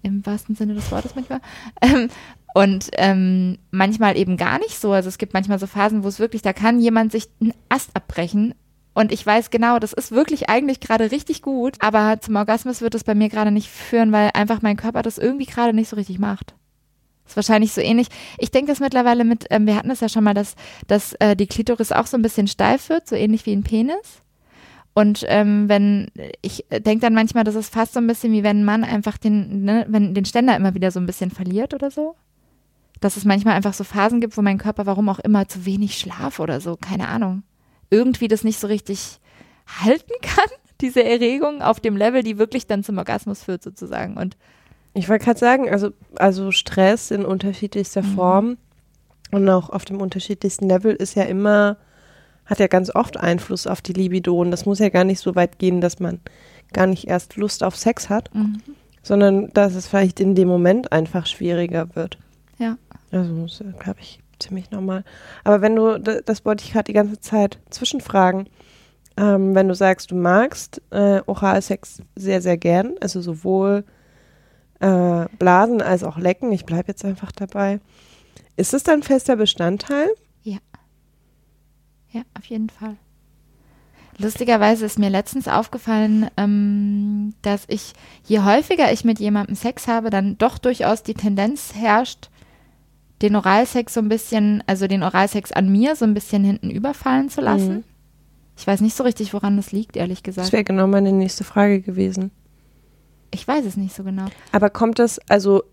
Im 0.02 0.26
wahrsten 0.26 0.56
Sinne 0.56 0.74
des 0.74 0.92
Wortes 0.92 1.16
manchmal. 1.16 1.40
Ähm, 1.82 2.10
Und 2.54 2.90
ähm, 2.94 3.58
manchmal 3.72 4.16
eben 4.16 4.38
gar 4.38 4.60
nicht 4.60 4.80
so. 4.80 4.92
Also 4.92 5.10
es 5.10 5.18
gibt 5.18 5.34
manchmal 5.34 5.60
so 5.60 5.68
Phasen, 5.68 6.04
wo 6.04 6.08
es 6.08 6.20
wirklich, 6.20 6.44
da 6.44 6.54
kann 6.54 6.80
jemand 6.80 7.12
sich 7.12 7.28
einen 7.42 7.54
Ast 7.70 7.96
abbrechen. 7.96 8.54
Und 8.94 9.12
ich 9.12 9.26
weiß 9.26 9.50
genau, 9.50 9.80
das 9.80 9.92
ist 9.92 10.12
wirklich 10.12 10.50
eigentlich 10.50 10.80
gerade 10.80 11.10
richtig 11.10 11.42
gut, 11.42 11.78
aber 11.80 12.22
zum 12.22 12.36
Orgasmus 12.36 12.82
wird 12.82 12.94
es 12.94 13.04
bei 13.04 13.16
mir 13.16 13.28
gerade 13.30 13.50
nicht 13.50 13.70
führen, 13.70 14.12
weil 14.12 14.30
einfach 14.36 14.62
mein 14.62 14.78
Körper 14.78 15.02
das 15.02 15.18
irgendwie 15.18 15.46
gerade 15.46 15.74
nicht 15.74 15.90
so 15.90 15.96
richtig 15.96 16.20
macht. 16.20 16.54
Ist 17.26 17.36
wahrscheinlich 17.36 17.74
so 17.74 17.82
ähnlich. 17.82 18.10
Ich 18.38 18.52
denke 18.52 18.72
das 18.72 18.80
mittlerweile 18.80 19.24
mit, 19.24 19.46
ähm, 19.50 19.66
wir 19.66 19.76
hatten 19.76 19.90
es 19.90 20.02
ja 20.02 20.10
schon 20.10 20.24
mal, 20.24 20.36
dass, 20.36 20.56
dass 20.88 21.14
äh, 21.14 21.36
die 21.36 21.48
Klitoris 21.48 21.92
auch 21.92 22.06
so 22.06 22.18
ein 22.18 22.22
bisschen 22.22 22.48
steif 22.48 22.90
wird, 22.90 23.08
so 23.08 23.16
ähnlich 23.16 23.48
wie 23.48 23.54
ein 23.54 23.64
Penis. 23.64 24.22
Und 24.94 25.26
ähm, 25.28 25.70
wenn, 25.70 26.12
ich 26.44 26.66
denke 26.70 27.00
dann 27.00 27.16
manchmal, 27.16 27.44
das 27.46 27.56
ist 27.56 27.74
fast 27.74 27.94
so 27.94 28.00
ein 28.00 28.06
bisschen 28.06 28.32
wie 28.32 28.44
wenn 28.44 28.60
ein 28.60 28.66
Mann 28.66 28.84
einfach 28.84 29.18
den, 29.18 29.64
ne, 29.64 29.86
wenn 29.90 30.14
den 30.14 30.26
Ständer 30.26 30.56
immer 30.56 30.76
wieder 30.76 30.92
so 30.92 31.00
ein 31.00 31.08
bisschen 31.08 31.32
verliert 31.32 31.74
oder 31.74 31.90
so. 31.90 32.16
Dass 33.04 33.18
es 33.18 33.26
manchmal 33.26 33.56
einfach 33.56 33.74
so 33.74 33.84
Phasen 33.84 34.22
gibt, 34.22 34.38
wo 34.38 34.42
mein 34.42 34.58
Körper, 34.58 34.86
warum 34.86 35.10
auch 35.10 35.20
immer, 35.20 35.48
zu 35.50 35.66
wenig 35.66 35.98
Schlaf 35.98 36.40
oder 36.40 36.62
so, 36.62 36.78
keine 36.78 37.10
Ahnung. 37.10 37.44
Irgendwie 37.90 38.30
das 38.30 38.46
nicht 38.46 38.60
so 38.60 38.68
richtig 38.68 39.20
halten 39.68 40.14
kann, 40.22 40.50
diese 40.82 41.04
Erregung 41.04 41.62
auf 41.62 41.82
dem 41.82 41.98
Level, 41.98 42.24
die 42.24 42.38
wirklich 42.38 42.66
dann 42.66 42.84
zum 42.84 42.98
Orgasmus 42.98 43.44
führt, 43.44 43.62
sozusagen. 43.62 44.16
Und 44.16 44.38
Ich 44.94 45.10
wollte 45.10 45.26
gerade 45.26 45.40
sagen, 45.40 45.70
also, 45.70 45.90
also 46.16 46.52
Stress 46.52 47.12
in 47.12 47.26
unterschiedlichster 47.26 48.04
Mhm. 48.04 48.16
Form 48.16 48.58
und 49.32 49.50
auch 49.50 49.70
auf 49.70 49.84
dem 49.84 50.00
unterschiedlichsten 50.00 50.70
Level 50.70 50.94
ist 50.94 51.16
ja 51.16 51.24
immer, 51.24 51.78
hat 52.46 52.60
ja 52.60 52.68
ganz 52.68 52.94
oft 52.94 53.18
Einfluss 53.18 53.68
auf 53.68 53.82
die 53.82 53.94
Libido. 53.94 54.40
Und 54.40 54.52
das 54.52 54.66
muss 54.66 54.80
ja 54.80 54.90
gar 54.90 55.04
nicht 55.04 55.20
so 55.20 55.36
weit 55.36 55.60
gehen, 55.60 55.82
dass 55.82 56.00
man 56.00 56.22
gar 56.72 56.88
nicht 56.88 57.08
erst 57.08 57.36
Lust 57.36 57.64
auf 57.64 57.76
Sex 57.76 58.10
hat, 58.10 58.34
mhm. 58.34 58.62
sondern 59.02 59.50
dass 59.54 59.76
es 59.76 59.88
vielleicht 59.88 60.20
in 60.20 60.36
dem 60.36 60.48
Moment 60.48 60.92
einfach 60.94 61.26
schwieriger 61.26 61.96
wird. 61.96 62.18
Ja. 63.14 63.20
Also, 63.20 63.44
das 63.44 63.62
ist, 63.62 63.80
glaube 63.80 64.00
ich, 64.02 64.20
ziemlich 64.40 64.72
normal. 64.72 65.04
Aber 65.44 65.62
wenn 65.62 65.76
du, 65.76 66.00
da- 66.00 66.22
das 66.22 66.46
wollte 66.46 66.64
ich 66.66 66.74
gerade 66.74 66.86
die 66.86 66.94
ganze 66.94 67.20
Zeit 67.20 67.60
zwischenfragen, 67.70 68.48
ähm, 69.16 69.56
wenn 69.56 69.68
du 69.68 69.76
sagst, 69.76 70.12
du 70.12 70.16
magst 70.16 70.82
äh, 70.92 71.22
Oralsex 71.26 72.02
sehr, 72.16 72.42
sehr 72.42 72.58
gern, 72.58 72.96
also 73.00 73.22
sowohl 73.22 73.86
äh, 74.80 75.26
Blasen 75.40 75.82
als 75.82 76.04
auch 76.04 76.18
Lecken, 76.18 76.52
ich 76.52 76.66
bleibe 76.66 76.88
jetzt 76.90 77.06
einfach 77.06 77.32
dabei, 77.32 77.80
ist 78.56 78.74
es 78.74 78.84
dann 78.84 79.04
fester 79.04 79.36
Bestandteil? 79.36 80.10
Ja, 82.14 82.22
auf 82.38 82.46
jeden 82.46 82.70
Fall. 82.70 82.96
Lustigerweise 84.20 84.86
ist 84.86 85.00
mir 85.00 85.10
letztens 85.10 85.48
aufgefallen, 85.48 86.30
ähm, 86.38 87.34
dass 87.42 87.64
ich, 87.68 87.94
je 88.26 88.42
häufiger 88.42 88.92
ich 88.94 89.04
mit 89.04 89.20
jemandem 89.20 89.56
Sex 89.56 89.88
habe, 89.88 90.12
dann 90.12 90.38
doch 90.38 90.60
durchaus 90.60 91.02
die 91.02 91.16
Tendenz 91.16 91.74
herrscht, 91.74 92.30
den 93.22 93.36
Oralsex 93.36 93.94
so 93.94 94.02
ein 94.02 94.10
bisschen, 94.10 94.64
also 94.68 94.88
den 94.88 95.04
Oralsex 95.04 95.52
an 95.52 95.72
mir 95.72 95.96
so 95.96 96.06
ein 96.06 96.14
bisschen 96.14 96.44
hinten 96.44 96.70
überfallen 96.70 97.30
zu 97.30 97.42
lassen. 97.42 97.74
Mhm. 97.76 97.84
Ich 98.58 98.68
weiß 98.68 98.82
nicht 98.82 98.96
so 98.96 99.04
richtig, 99.04 99.34
woran 99.34 99.58
das 99.58 99.72
liegt, 99.72 99.96
ehrlich 99.98 100.20
Das 100.20 100.36
gesagt. 100.36 100.52
wäre 100.52 100.64
genau 100.64 100.88
meine 100.88 101.12
nächste 101.12 101.44
Frage 101.44 101.82
gewesen. 101.82 102.32
Ich 103.32 103.48
weiß 103.48 103.66
es 103.66 103.78
nicht 103.78 103.96
so 103.96 104.04
genau. 104.04 104.26
Aber 104.52 104.70
kommt 104.70 105.00
das, 105.00 105.20
also 105.28 105.64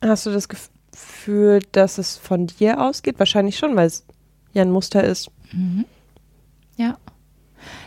hast 0.00 0.24
du 0.24 0.30
das 0.30 0.48
Gefühl, 0.48 1.60
dass 1.72 1.98
es 1.98 2.16
von 2.16 2.46
dir 2.46 2.80
ausgeht? 2.80 3.18
Wahrscheinlich 3.18 3.58
schon, 3.58 3.76
weil 3.76 3.86
es 3.86 4.06
ja 4.52 4.62
ein 4.62 4.70
Muster 4.70 5.04
ist. 5.04 5.30
Mhm. 5.52 5.84
Ja. 6.76 6.96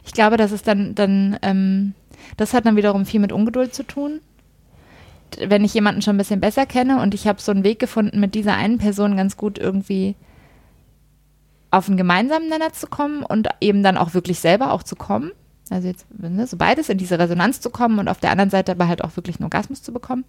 Ich 0.06 0.12
glaube, 0.12 0.38
das 0.38 0.52
ist 0.52 0.68
dann, 0.68 0.94
dann, 0.94 1.40
ähm, 1.42 1.94
das 2.38 2.54
hat 2.54 2.66
dann 2.66 2.76
wiederum 2.76 3.06
viel 3.06 3.20
mit 3.20 3.32
Ungeduld 3.32 3.74
zu 3.74 3.84
tun. 3.84 4.20
Wenn 5.40 5.64
ich 5.64 5.74
jemanden 5.74 6.02
schon 6.02 6.16
ein 6.16 6.20
bisschen 6.20 6.42
besser 6.42 6.66
kenne 6.66 7.02
und 7.02 7.14
ich 7.14 7.28
habe 7.28 7.42
so 7.42 7.52
einen 7.52 7.64
Weg 7.64 7.80
gefunden, 7.80 8.20
mit 8.20 8.36
dieser 8.36 8.56
einen 8.56 8.78
Person 8.78 9.18
ganz 9.18 9.38
gut 9.38 9.58
irgendwie 9.58 10.16
auf 11.72 11.88
einen 11.88 11.98
gemeinsamen 11.98 12.50
Nenner 12.50 12.74
zu 12.74 12.88
kommen 12.88 13.24
und 13.24 13.48
eben 13.62 13.82
dann 13.82 13.98
auch 13.98 14.14
wirklich 14.14 14.40
selber 14.40 14.74
auch 14.74 14.84
zu 14.84 14.96
kommen. 14.96 15.32
Also 15.70 15.88
jetzt 15.88 16.06
ne, 16.20 16.46
so 16.46 16.58
beides 16.58 16.90
in 16.90 16.98
diese 16.98 17.18
Resonanz 17.18 17.62
zu 17.62 17.70
kommen 17.70 17.98
und 17.98 18.10
auf 18.10 18.20
der 18.20 18.32
anderen 18.32 18.50
Seite 18.50 18.74
aber 18.74 18.90
halt 18.90 19.04
auch 19.04 19.16
wirklich 19.16 19.38
einen 19.38 19.46
Orgasmus 19.46 19.82
zu 19.82 19.94
bekommen. 19.94 20.26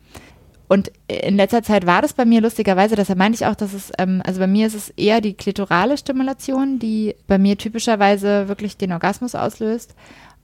Und 0.68 0.90
in 1.06 1.36
letzter 1.36 1.62
Zeit 1.62 1.84
war 1.84 2.00
das 2.00 2.14
bei 2.14 2.24
mir 2.24 2.40
lustigerweise, 2.40 2.96
deshalb 2.96 3.18
meinte 3.18 3.36
ich 3.36 3.46
auch, 3.46 3.54
dass 3.54 3.74
es, 3.74 3.92
ähm, 3.98 4.22
also 4.24 4.40
bei 4.40 4.46
mir 4.46 4.66
ist 4.66 4.74
es 4.74 4.88
eher 4.90 5.20
die 5.20 5.34
klitorale 5.34 5.98
Stimulation, 5.98 6.78
die 6.78 7.14
bei 7.26 7.36
mir 7.36 7.58
typischerweise 7.58 8.48
wirklich 8.48 8.78
den 8.78 8.92
Orgasmus 8.92 9.34
auslöst. 9.34 9.94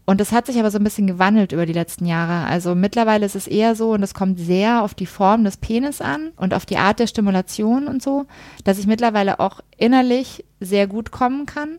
Und 0.08 0.20
das 0.22 0.32
hat 0.32 0.46
sich 0.46 0.58
aber 0.58 0.70
so 0.70 0.78
ein 0.78 0.84
bisschen 0.84 1.06
gewandelt 1.06 1.52
über 1.52 1.66
die 1.66 1.74
letzten 1.74 2.06
Jahre. 2.06 2.46
Also 2.48 2.74
mittlerweile 2.74 3.26
ist 3.26 3.36
es 3.36 3.46
eher 3.46 3.74
so, 3.74 3.90
und 3.92 4.02
es 4.02 4.14
kommt 4.14 4.40
sehr 4.40 4.82
auf 4.82 4.94
die 4.94 5.04
Form 5.04 5.44
des 5.44 5.58
Penis 5.58 6.00
an 6.00 6.30
und 6.36 6.54
auf 6.54 6.64
die 6.64 6.78
Art 6.78 6.98
der 6.98 7.06
Stimulation 7.08 7.86
und 7.86 8.02
so, 8.02 8.24
dass 8.64 8.78
ich 8.78 8.86
mittlerweile 8.86 9.38
auch 9.38 9.60
innerlich 9.76 10.46
sehr 10.60 10.86
gut 10.86 11.10
kommen 11.10 11.44
kann. 11.44 11.76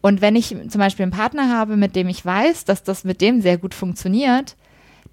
Und 0.00 0.22
wenn 0.22 0.34
ich 0.34 0.56
zum 0.68 0.78
Beispiel 0.78 1.02
einen 1.02 1.12
Partner 1.12 1.50
habe, 1.54 1.76
mit 1.76 1.94
dem 1.94 2.08
ich 2.08 2.24
weiß, 2.24 2.64
dass 2.64 2.84
das 2.84 3.04
mit 3.04 3.20
dem 3.20 3.42
sehr 3.42 3.58
gut 3.58 3.74
funktioniert, 3.74 4.56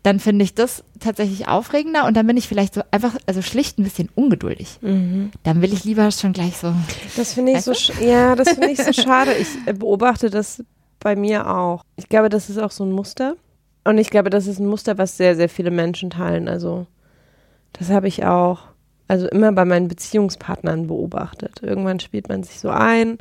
dann 0.02 0.22
finde 0.22 0.46
ich 0.46 0.56
das 0.56 0.86
tatsächlich 1.02 1.50
aufregender 1.50 2.06
und 2.08 2.16
dann 2.16 2.26
bin 2.26 2.38
ich 2.38 2.48
vielleicht 2.48 2.74
so 2.74 2.82
einfach, 2.90 3.18
also 3.26 3.42
schlicht 3.42 3.78
ein 3.80 3.84
bisschen 3.84 4.08
ungeduldig. 4.16 4.80
Dann 4.82 5.62
will 5.62 5.74
ich 5.74 5.84
lieber 5.84 6.10
schon 6.12 6.32
gleich 6.32 6.56
so. 6.56 6.74
Das 7.18 7.34
finde 7.34 7.52
ich 7.52 7.58
Weißt 7.58 7.66
so, 7.66 7.72
sch- 7.74 8.02
ja, 8.02 8.34
das 8.38 8.52
finde 8.52 8.70
ich 8.70 8.82
so 8.82 8.94
schade. 9.04 9.34
Ich 9.34 9.50
äh, 9.66 9.74
beobachte 9.74 10.30
das 10.30 10.64
bei 11.00 11.16
mir 11.16 11.50
auch. 11.50 11.84
Ich 11.96 12.10
glaube, 12.10 12.30
das 12.30 12.50
ist 12.50 12.58
auch 12.58 12.72
so 12.72 12.84
ein 12.84 12.92
Muster. 12.92 13.36
Und 13.84 13.98
ich 13.98 14.10
glaube, 14.10 14.30
das 14.30 14.48
ist 14.48 14.60
ein 14.60 14.68
Muster, 14.68 14.98
was 14.98 15.18
sehr, 15.18 15.36
sehr 15.36 15.50
viele 15.50 15.72
Menschen 15.72 16.10
teilen. 16.10 16.48
Also, 16.48 16.86
das 17.74 17.90
habe 17.90 18.08
ich 18.08 18.26
auch, 18.26 18.62
also 19.08 19.28
immer 19.28 19.52
bei 19.52 19.66
meinen 19.66 19.88
Beziehungspartnern 19.88 20.88
beobachtet. 20.88 21.62
Irgendwann 21.64 22.00
spielt 22.00 22.30
man 22.30 22.44
sich 22.44 22.60
so 22.60 22.70
ein. 22.70 23.18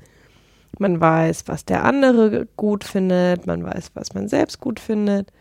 Man 0.78 1.00
weiß, 1.00 1.44
was 1.46 1.64
der 1.64 1.84
andere 1.84 2.46
gut 2.56 2.84
findet. 2.84 3.46
Man 3.46 3.64
weiß, 3.64 3.92
was 3.94 4.14
man 4.14 4.28
selbst 4.28 4.60
gut 4.60 4.80
findet. 4.80 5.32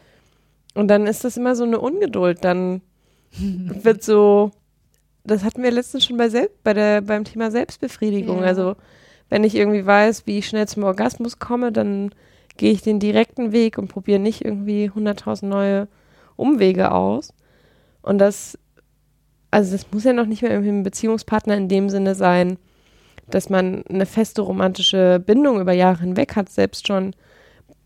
Und 0.74 0.88
dann 0.88 1.08
ist 1.08 1.24
das 1.24 1.38
immer 1.38 1.56
so 1.56 1.64
eine 1.64 1.80
Ungeduld. 1.80 2.44
Dann 2.44 2.82
wird 3.32 4.04
so, 4.04 4.52
das 5.24 5.44
hatten 5.44 5.64
wir 5.64 5.72
letztens 5.72 6.06
schon 6.06 6.18
bei, 6.18 6.30
Sel 6.30 6.50
bei 6.64 6.74
der, 6.74 7.02
beim 7.02 7.24
Thema 7.24 7.52
Selbstbefriedigung. 7.52 8.40
Ja. 8.40 8.46
Also 8.46 8.76
wenn 9.30 9.44
ich 9.44 9.56
irgendwie 9.56 9.86
weiß, 9.86 10.26
wie 10.26 10.38
ich 10.38 10.48
schnell 10.48 10.68
zum 10.68 10.84
Orgasmus 10.84 11.40
komme, 11.40 11.72
dann 11.72 12.12
gehe 12.58 12.72
ich 12.72 12.82
den 12.82 13.00
direkten 13.00 13.52
Weg 13.52 13.78
und 13.78 13.88
probiere 13.88 14.20
nicht 14.20 14.44
irgendwie 14.44 14.90
100.000 14.90 15.46
neue 15.46 15.88
Umwege 16.36 16.92
aus. 16.92 17.34
Und 18.02 18.20
das, 18.20 18.58
also 19.52 19.72
das 19.72 19.92
muss 19.92 20.04
ja 20.04 20.14
noch 20.14 20.26
nicht 20.26 20.42
mehr 20.42 20.52
irgendwie 20.52 20.72
ein 20.72 20.84
Beziehungspartner 20.84 21.56
in 21.56 21.70
dem 21.70 21.90
Sinne 21.90 22.16
sein, 22.16 22.58
dass 23.30 23.50
man 23.50 23.84
eine 23.88 24.06
feste 24.06 24.42
romantische 24.42 25.22
Bindung 25.26 25.60
über 25.60 25.74
Jahre 25.74 26.02
hinweg 26.02 26.36
hat, 26.36 26.50
selbst 26.50 26.88
schon 26.88 27.14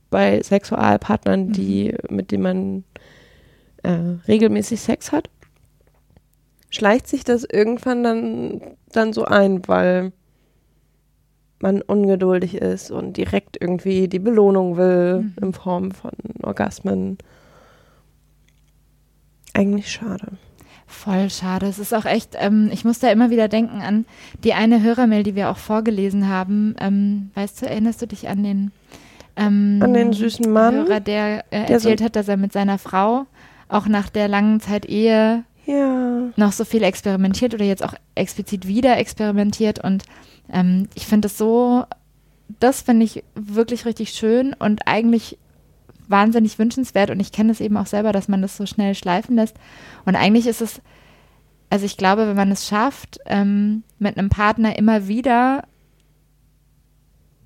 bei 0.10 0.42
Sexualpartnern, 0.44 1.52
die, 1.52 1.96
mit 2.10 2.32
denen 2.32 2.44
man 2.44 2.84
äh, 3.84 4.18
regelmäßig 4.28 4.82
Sex 4.82 5.12
hat, 5.12 5.30
schleicht 6.70 7.08
sich 7.08 7.24
das 7.24 7.44
irgendwann 7.44 8.04
dann, 8.04 8.62
dann 8.92 9.14
so 9.14 9.26
ein, 9.26 9.68
weil 9.68 10.12
man 11.62 11.82
ungeduldig 11.82 12.56
ist 12.56 12.92
und 12.92 13.18
direkt 13.18 13.58
irgendwie 13.60 14.08
die 14.08 14.20
Belohnung 14.20 14.78
will 14.78 15.22
Mhm. 15.22 15.34
in 15.42 15.54
Form 15.54 15.92
von 15.92 16.12
Orgasmen. 16.44 17.18
Eigentlich 19.54 19.92
schade. 19.92 20.28
Voll 20.88 21.30
schade. 21.30 21.68
Es 21.68 21.80
ist 21.80 21.94
auch 21.94 22.06
echt, 22.06 22.36
ähm, 22.38 22.70
ich 22.72 22.84
muss 22.84 23.00
da 23.00 23.10
immer 23.12 23.30
wieder 23.30 23.48
denken 23.48 23.82
an 23.82 24.06
die 24.44 24.54
eine 24.54 24.82
Hörermail, 24.82 25.24
die 25.24 25.36
wir 25.36 25.50
auch 25.50 25.58
vorgelesen 25.58 26.28
haben. 26.28 26.76
Ähm, 26.80 27.32
weißt 27.36 27.62
du, 27.62 27.66
erinnerst 27.66 28.02
du 28.02 28.08
dich 28.08 28.28
an 28.28 28.44
den, 28.44 28.72
ähm, 29.38 29.80
An 29.82 29.94
den 29.94 30.12
süßen 30.14 30.52
Mann. 30.52 30.76
Hörer, 30.76 31.00
der, 31.00 31.46
äh, 31.52 31.66
der 31.66 31.80
so- 31.80 31.90
erzählt 31.90 32.02
hat, 32.02 32.16
dass 32.18 32.28
er 32.28 32.38
mit 32.38 32.52
seiner 32.52 32.78
Frau 32.78 33.26
auch 33.70 33.88
nach 33.88 34.10
der 34.10 34.28
langen 34.28 34.60
Zeit 34.60 34.86
Ehe 34.86 35.44
Ja. 35.66 36.32
noch 36.36 36.52
so 36.52 36.66
viel 36.66 36.84
experimentiert 36.84 37.54
oder 37.54 37.66
jetzt 37.66 37.84
auch 37.84 37.94
explizit 38.16 38.68
wieder 38.68 38.98
experimentiert. 38.98 39.84
Und 39.84 40.04
ähm, 40.52 40.88
ich 40.96 41.06
finde 41.06 41.28
es 41.28 41.38
so, 41.38 41.86
das 42.60 42.82
finde 42.82 43.06
ich 43.06 43.24
wirklich 43.36 43.86
richtig 43.86 44.12
schön 44.12 44.54
und 44.58 44.88
eigentlich 44.88 45.38
wahnsinnig 46.08 46.60
wünschenswert. 46.60 47.10
Und 47.10 47.20
ich 47.20 47.32
kenne 47.32 47.52
es 47.52 47.62
eben 47.62 47.78
auch 47.78 47.86
selber, 47.86 48.12
dass 48.12 48.28
man 48.28 48.42
das 48.42 48.58
so 48.58 48.66
schnell 48.66 48.96
schleifen 48.96 49.36
lässt. 49.36 49.56
Und 50.06 50.16
eigentlich 50.16 50.48
ist 50.48 50.62
es, 50.62 50.82
also 51.70 51.86
ich 51.86 51.98
glaube, 51.98 52.28
wenn 52.28 52.36
man 52.36 52.52
es 52.52 52.68
schafft, 52.68 53.20
ähm, 53.26 53.84
mit 54.00 54.18
einem 54.18 54.30
Partner 54.30 54.78
immer 54.78 55.08
wieder 55.08 55.64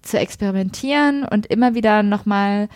zu 0.01 0.19
experimentieren 0.19 1.25
und 1.25 1.47
immer 1.47 1.73
wieder 1.73 2.03
nochmal 2.03 2.69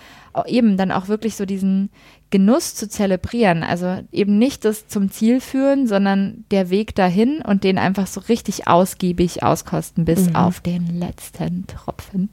eben 0.47 0.78
dann 0.78 0.91
auch 0.91 1.08
wirklich 1.08 1.36
so 1.36 1.45
diesen 1.45 1.89
Genuss 2.32 2.76
zu 2.76 2.88
zelebrieren. 2.88 3.63
Also 3.63 4.00
eben 4.12 4.38
nicht 4.38 4.65
das 4.65 4.88
zum 4.88 5.10
Ziel 5.12 5.42
führen, 5.42 5.88
sondern 5.88 6.46
der 6.52 6.70
Weg 6.70 6.94
dahin 6.96 7.42
und 7.42 7.63
den 7.63 7.78
einfach 7.78 8.08
so 8.08 8.20
richtig 8.22 8.68
ausgiebig 8.68 9.42
auskosten 9.44 10.06
bis 10.06 10.28
Mhm. 10.30 10.36
auf 10.36 10.60
den 10.60 11.00
letzten 11.00 11.65
Tropfen. 11.68 12.30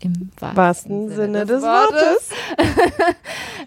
Im 0.00 0.30
wahrsten 0.38 1.08
Sinne 1.08 1.46
des 1.46 1.62
Wortes. 1.62 2.28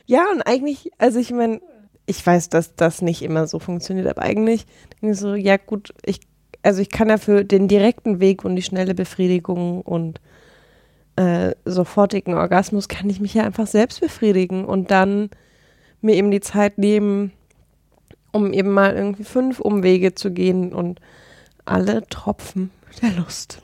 Ja, 0.05 0.25
und 0.33 0.41
eigentlich, 0.43 0.91
also 0.97 1.19
ich 1.19 1.31
meine, 1.31 1.59
ich 2.05 2.25
weiß, 2.25 2.49
dass 2.49 2.75
das 2.75 3.01
nicht 3.01 3.21
immer 3.21 3.45
so 3.47 3.59
funktioniert, 3.59 4.07
aber 4.07 4.23
eigentlich 4.23 4.65
denke 5.01 5.13
ich 5.13 5.19
so, 5.19 5.35
ja 5.35 5.57
gut, 5.57 5.93
ich, 6.03 6.21
also 6.63 6.81
ich 6.81 6.89
kann 6.89 7.09
ja 7.09 7.17
für 7.17 7.45
den 7.45 7.67
direkten 7.67 8.19
Weg 8.19 8.43
und 8.43 8.55
die 8.55 8.63
schnelle 8.63 8.95
Befriedigung 8.95 9.81
und 9.81 10.19
äh, 11.15 11.53
sofortigen 11.65 12.33
Orgasmus 12.33 12.87
kann 12.87 13.09
ich 13.09 13.19
mich 13.19 13.33
ja 13.35 13.43
einfach 13.43 13.67
selbst 13.67 14.01
befriedigen 14.01 14.65
und 14.65 14.89
dann 14.89 15.29
mir 16.01 16.15
eben 16.15 16.31
die 16.31 16.41
Zeit 16.41 16.77
nehmen, 16.77 17.31
um 18.31 18.53
eben 18.53 18.71
mal 18.71 18.95
irgendwie 18.95 19.23
fünf 19.23 19.59
Umwege 19.59 20.15
zu 20.15 20.31
gehen 20.31 20.73
und 20.73 20.99
alle 21.65 22.07
Tropfen 22.07 22.71
der 23.01 23.11
Lust 23.11 23.61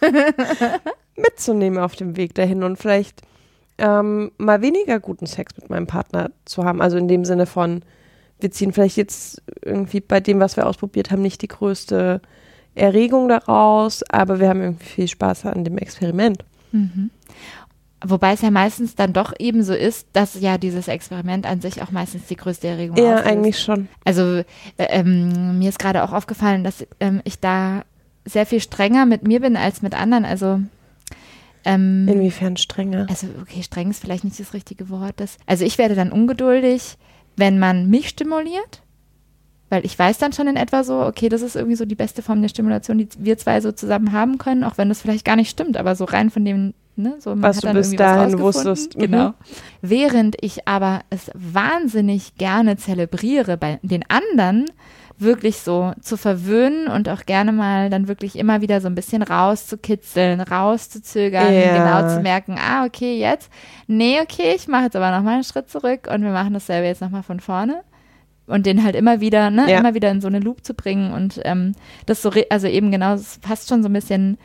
mitzunehmen 1.16 1.78
auf 1.78 1.94
dem 1.96 2.16
Weg 2.16 2.34
dahin 2.34 2.62
und 2.62 2.76
vielleicht 2.76 3.22
ähm, 3.78 4.30
mal 4.38 4.62
weniger 4.62 5.00
guten 5.00 5.26
Sex 5.26 5.56
mit 5.56 5.70
meinem 5.70 5.86
Partner 5.86 6.30
zu 6.44 6.64
haben. 6.64 6.80
Also 6.80 6.96
in 6.96 7.08
dem 7.08 7.24
Sinne 7.24 7.46
von, 7.46 7.82
wir 8.40 8.50
ziehen 8.50 8.72
vielleicht 8.72 8.96
jetzt 8.96 9.42
irgendwie 9.62 10.00
bei 10.00 10.20
dem, 10.20 10.40
was 10.40 10.56
wir 10.56 10.66
ausprobiert 10.66 11.10
haben, 11.10 11.22
nicht 11.22 11.42
die 11.42 11.48
größte 11.48 12.20
Erregung 12.74 13.28
daraus, 13.28 14.02
aber 14.10 14.40
wir 14.40 14.48
haben 14.48 14.60
irgendwie 14.60 14.84
viel 14.84 15.08
Spaß 15.08 15.46
an 15.46 15.64
dem 15.64 15.78
Experiment. 15.78 16.44
Mhm. 16.72 17.10
Wobei 18.06 18.32
es 18.34 18.42
ja 18.42 18.50
meistens 18.50 18.94
dann 18.94 19.12
doch 19.12 19.32
eben 19.38 19.62
so 19.62 19.72
ist, 19.74 20.06
dass 20.12 20.38
ja 20.40 20.58
dieses 20.58 20.88
Experiment 20.88 21.46
an 21.46 21.60
sich 21.60 21.82
auch 21.82 21.90
meistens 21.90 22.26
die 22.26 22.36
größte 22.36 22.68
Erregung 22.68 22.96
Ja, 22.96 23.14
auslöst. 23.14 23.26
eigentlich 23.26 23.58
schon. 23.58 23.88
Also 24.04 24.22
äh, 24.22 24.44
ähm, 24.78 25.58
mir 25.58 25.68
ist 25.70 25.78
gerade 25.78 26.02
auch 26.04 26.12
aufgefallen, 26.12 26.64
dass 26.64 26.86
ähm, 27.00 27.20
ich 27.24 27.40
da 27.40 27.84
sehr 28.26 28.46
viel 28.46 28.60
strenger 28.60 29.06
mit 29.06 29.26
mir 29.26 29.40
bin 29.40 29.56
als 29.56 29.82
mit 29.82 29.94
anderen. 29.94 30.24
Also 30.24 30.60
ähm, 31.64 32.06
Inwiefern 32.08 32.56
strenger? 32.56 33.06
also 33.08 33.26
okay, 33.40 33.62
streng 33.62 33.90
ist 33.90 34.00
vielleicht 34.02 34.24
nicht 34.24 34.38
das 34.38 34.52
richtige 34.52 34.90
Wort. 34.90 35.14
Das, 35.16 35.38
also 35.46 35.64
ich 35.64 35.78
werde 35.78 35.94
dann 35.94 36.12
ungeduldig, 36.12 36.96
wenn 37.36 37.58
man 37.58 37.88
mich 37.88 38.08
stimuliert, 38.10 38.82
weil 39.70 39.84
ich 39.86 39.98
weiß 39.98 40.18
dann 40.18 40.32
schon 40.34 40.46
in 40.46 40.56
etwa 40.56 40.84
so, 40.84 41.00
okay, 41.00 41.28
das 41.30 41.40
ist 41.42 41.56
irgendwie 41.56 41.76
so 41.76 41.86
die 41.86 41.94
beste 41.94 42.20
Form 42.22 42.42
der 42.42 42.48
Stimulation, 42.50 42.98
die 42.98 43.08
wir 43.18 43.38
zwei 43.38 43.60
so 43.62 43.72
zusammen 43.72 44.12
haben 44.12 44.36
können, 44.38 44.62
auch 44.62 44.76
wenn 44.76 44.88
das 44.90 45.00
vielleicht 45.00 45.24
gar 45.24 45.36
nicht 45.36 45.50
stimmt, 45.50 45.76
aber 45.78 45.96
so 45.96 46.04
rein 46.04 46.28
von 46.30 46.44
dem, 46.44 46.74
ne, 46.96 47.14
so 47.18 47.34
Was 47.36 47.60
du 47.60 47.72
bis 47.72 47.92
dahin 47.94 48.38
wusstest. 48.38 48.96
Mhm. 48.96 49.00
Genau. 49.00 49.34
Während 49.82 50.36
ich 50.40 50.66
aber 50.68 51.00
es 51.10 51.30
wahnsinnig 51.34 52.36
gerne 52.36 52.76
zelebriere, 52.76 53.56
bei 53.56 53.78
den 53.82 54.04
anderen 54.08 54.66
wirklich 55.16 55.58
so 55.60 55.92
zu 56.00 56.16
verwöhnen 56.16 56.88
und 56.88 57.08
auch 57.08 57.24
gerne 57.24 57.52
mal 57.52 57.88
dann 57.88 58.08
wirklich 58.08 58.36
immer 58.36 58.60
wieder 58.62 58.80
so 58.80 58.88
ein 58.88 58.96
bisschen 58.96 59.22
rauszukitzeln, 59.22 60.40
rauszuzögern, 60.40 61.52
Ja. 61.54 62.00
genau 62.02 62.14
zu 62.14 62.20
merken, 62.20 62.56
ah, 62.58 62.84
okay, 62.84 63.18
jetzt, 63.18 63.48
nee, 63.86 64.20
okay, 64.20 64.54
ich 64.56 64.66
mache 64.66 64.84
jetzt 64.84 64.96
aber 64.96 65.16
nochmal 65.16 65.34
einen 65.34 65.44
Schritt 65.44 65.70
zurück 65.70 66.08
und 66.12 66.22
wir 66.22 66.32
machen 66.32 66.52
dasselbe 66.54 66.88
jetzt 66.88 67.00
nochmal 67.00 67.22
von 67.22 67.40
vorne. 67.40 67.82
Und 68.46 68.66
den 68.66 68.84
halt 68.84 68.94
immer 68.94 69.20
wieder, 69.20 69.50
ne, 69.50 69.70
Ja. 69.70 69.78
immer 69.78 69.94
wieder 69.94 70.10
in 70.10 70.20
so 70.20 70.26
eine 70.28 70.38
Loop 70.40 70.64
zu 70.66 70.74
bringen 70.74 71.12
und 71.14 71.40
ähm, 71.44 71.72
das 72.06 72.20
so, 72.20 72.30
also 72.50 72.66
eben 72.66 72.90
genau, 72.90 73.12
das 73.12 73.38
passt 73.38 73.68
schon 73.70 73.82
so 73.82 73.88
ein 73.88 73.92
bisschen, 73.94 74.36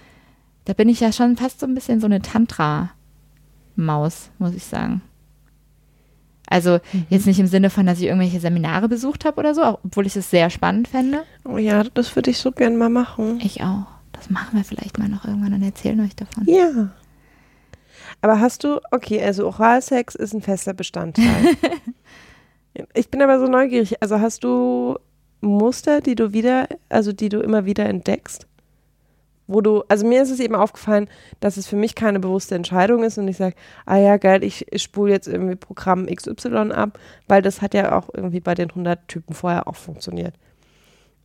da 0.70 0.74
bin 0.74 0.88
ich 0.88 1.00
ja 1.00 1.12
schon 1.12 1.36
fast 1.36 1.60
so 1.60 1.66
ein 1.66 1.74
bisschen 1.74 2.00
so 2.00 2.06
eine 2.06 2.22
Tantra-Maus, 2.22 4.30
muss 4.38 4.54
ich 4.54 4.64
sagen. 4.66 5.02
Also 6.48 6.80
Mhm. 6.94 7.06
jetzt 7.10 7.26
nicht 7.26 7.40
im 7.40 7.48
Sinne 7.48 7.72
von, 7.72 7.88
dass 7.88 7.98
ich 8.00 8.06
irgendwelche 8.06 8.40
Seminare 8.40 8.88
besucht 8.88 9.26
habe 9.26 9.40
oder 9.40 9.56
so, 9.56 9.80
obwohl 9.84 10.06
ich 10.06 10.16
es 10.16 10.30
sehr 10.30 10.52
spannend 10.52 10.88
fände. 10.88 11.24
Oh 11.44 11.58
ja, 11.58 11.84
das 11.94 12.16
würde 12.16 12.30
ich 12.30 12.38
so 12.38 12.52
gern 12.52 12.78
mal 12.78 12.90
machen. 12.90 13.40
Ich 13.44 13.64
auch. 13.64 13.88
Das 14.12 14.30
machen 14.30 14.58
wir 14.58 14.64
vielleicht 14.64 15.00
mal 15.00 15.10
noch 15.10 15.26
irgendwann 15.26 15.54
und 15.54 15.64
erzählen 15.64 16.00
euch 16.02 16.16
davon. 16.16 16.44
Ja. 16.46 16.90
Aber 18.22 18.40
hast 18.40 18.64
du, 18.64 18.80
okay, 18.92 19.24
also 19.24 19.48
Oralsex 19.48 20.14
ist 20.16 20.34
ein 20.34 20.42
fester 20.42 20.74
Bestandteil. 20.74 21.56
ich 22.94 23.10
bin 23.10 23.22
aber 23.22 23.40
so 23.40 23.48
neugierig. 23.48 24.02
Also 24.04 24.20
hast 24.20 24.44
du 24.44 24.98
Muster, 25.42 26.02
die 26.02 26.16
du 26.16 26.34
wieder, 26.34 26.68
also 26.90 27.14
die 27.14 27.30
du 27.30 27.40
immer 27.40 27.66
wieder 27.66 27.86
entdeckst? 27.88 28.46
Wo 29.52 29.62
du, 29.62 29.84
also 29.88 30.06
mir 30.06 30.22
ist 30.22 30.30
es 30.30 30.40
eben 30.40 30.54
aufgefallen, 30.54 31.10
dass 31.40 31.58
es 31.58 31.66
für 31.66 31.76
mich 31.76 31.96
keine 31.96 32.20
bewusste 32.20 32.54
Entscheidung 32.54 33.04
ist 33.04 33.18
und 33.18 33.28
ich 33.28 33.38
sage, 33.38 33.56
ah 33.88 33.98
ja, 33.98 34.18
geil, 34.18 34.44
ich, 34.44 34.68
spule 34.76 35.12
jetzt 35.12 35.28
irgendwie 35.28 35.56
Programm 35.56 36.06
XY 36.06 36.72
ab, 36.72 37.00
weil 37.28 37.42
das 37.42 37.60
hat 37.60 37.74
ja 37.74 37.98
auch 37.98 38.10
irgendwie 38.14 38.42
bei 38.42 38.54
den 38.54 38.70
100 38.70 39.08
Typen 39.08 39.34
vorher 39.34 39.68
auch 39.68 39.76
funktioniert. 39.76 40.36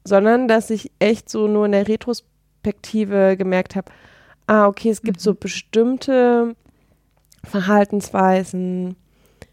Sondern, 0.04 0.48
dass 0.48 0.70
ich 0.70 0.90
echt 1.00 1.28
so 1.28 1.48
nur 1.48 1.66
in 1.66 1.72
der 1.72 1.87
Retrospektive 1.87 3.37
gemerkt 3.37 3.76
habe, 3.76 3.92
ah, 4.46 4.68
okay, 4.68 4.88
es 4.88 5.02
gibt 5.02 5.20
so 5.20 5.34
bestimmte 5.34 6.56
Verhaltensweisen, 7.44 8.96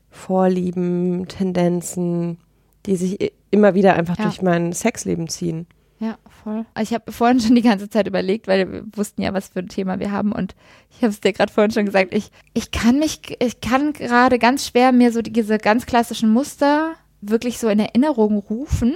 Vorlieben, 0.09 1.27
Tendenzen, 1.27 2.37
die 2.85 2.95
sich 2.95 3.33
immer 3.49 3.73
wieder 3.73 3.95
einfach 3.95 4.17
Ja. 4.17 4.23
durch 4.25 4.41
mein 4.41 4.71
Sexleben 4.71 5.27
ziehen. 5.27 5.67
Ja, 6.01 6.17
voll. 6.43 6.65
Also 6.73 6.89
ich 6.89 6.93
habe 6.95 7.11
vorhin 7.11 7.39
schon 7.39 7.53
die 7.53 7.61
ganze 7.61 7.87
Zeit 7.87 8.07
überlegt, 8.07 8.47
weil 8.47 8.71
wir 8.71 8.83
wussten 8.95 9.21
ja, 9.21 9.33
was 9.33 9.49
für 9.49 9.59
ein 9.59 9.69
Thema 9.69 9.99
wir 9.99 10.11
haben 10.11 10.31
und 10.31 10.55
ich 10.89 10.97
habe 10.97 11.09
es 11.09 11.21
dir 11.21 11.31
gerade 11.31 11.53
vorhin 11.53 11.69
schon 11.69 11.85
gesagt, 11.85 12.11
ich, 12.11 12.31
ich 12.55 12.71
kann 12.71 12.97
mich, 12.97 13.21
ich 13.39 13.61
kann 13.61 13.93
gerade 13.93 14.39
ganz 14.39 14.65
schwer 14.65 14.91
mir 14.93 15.11
so 15.11 15.21
diese 15.21 15.59
ganz 15.59 15.85
klassischen 15.85 16.33
Muster 16.33 16.93
wirklich 17.21 17.59
so 17.59 17.69
in 17.69 17.77
Erinnerung 17.77 18.39
rufen. 18.39 18.95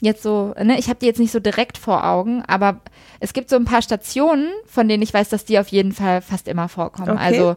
Jetzt 0.00 0.22
so, 0.22 0.54
ne, 0.58 0.78
ich 0.78 0.88
habe 0.88 0.98
die 0.98 1.04
jetzt 1.04 1.20
nicht 1.20 1.30
so 1.30 1.40
direkt 1.40 1.76
vor 1.76 2.06
Augen, 2.06 2.42
aber 2.46 2.80
es 3.20 3.34
gibt 3.34 3.50
so 3.50 3.56
ein 3.56 3.66
paar 3.66 3.82
Stationen, 3.82 4.48
von 4.64 4.88
denen 4.88 5.02
ich 5.02 5.12
weiß, 5.12 5.28
dass 5.28 5.44
die 5.44 5.58
auf 5.58 5.68
jeden 5.68 5.92
Fall 5.92 6.22
fast 6.22 6.48
immer 6.48 6.70
vorkommen. 6.70 7.10
Okay. 7.10 7.20
Also 7.20 7.56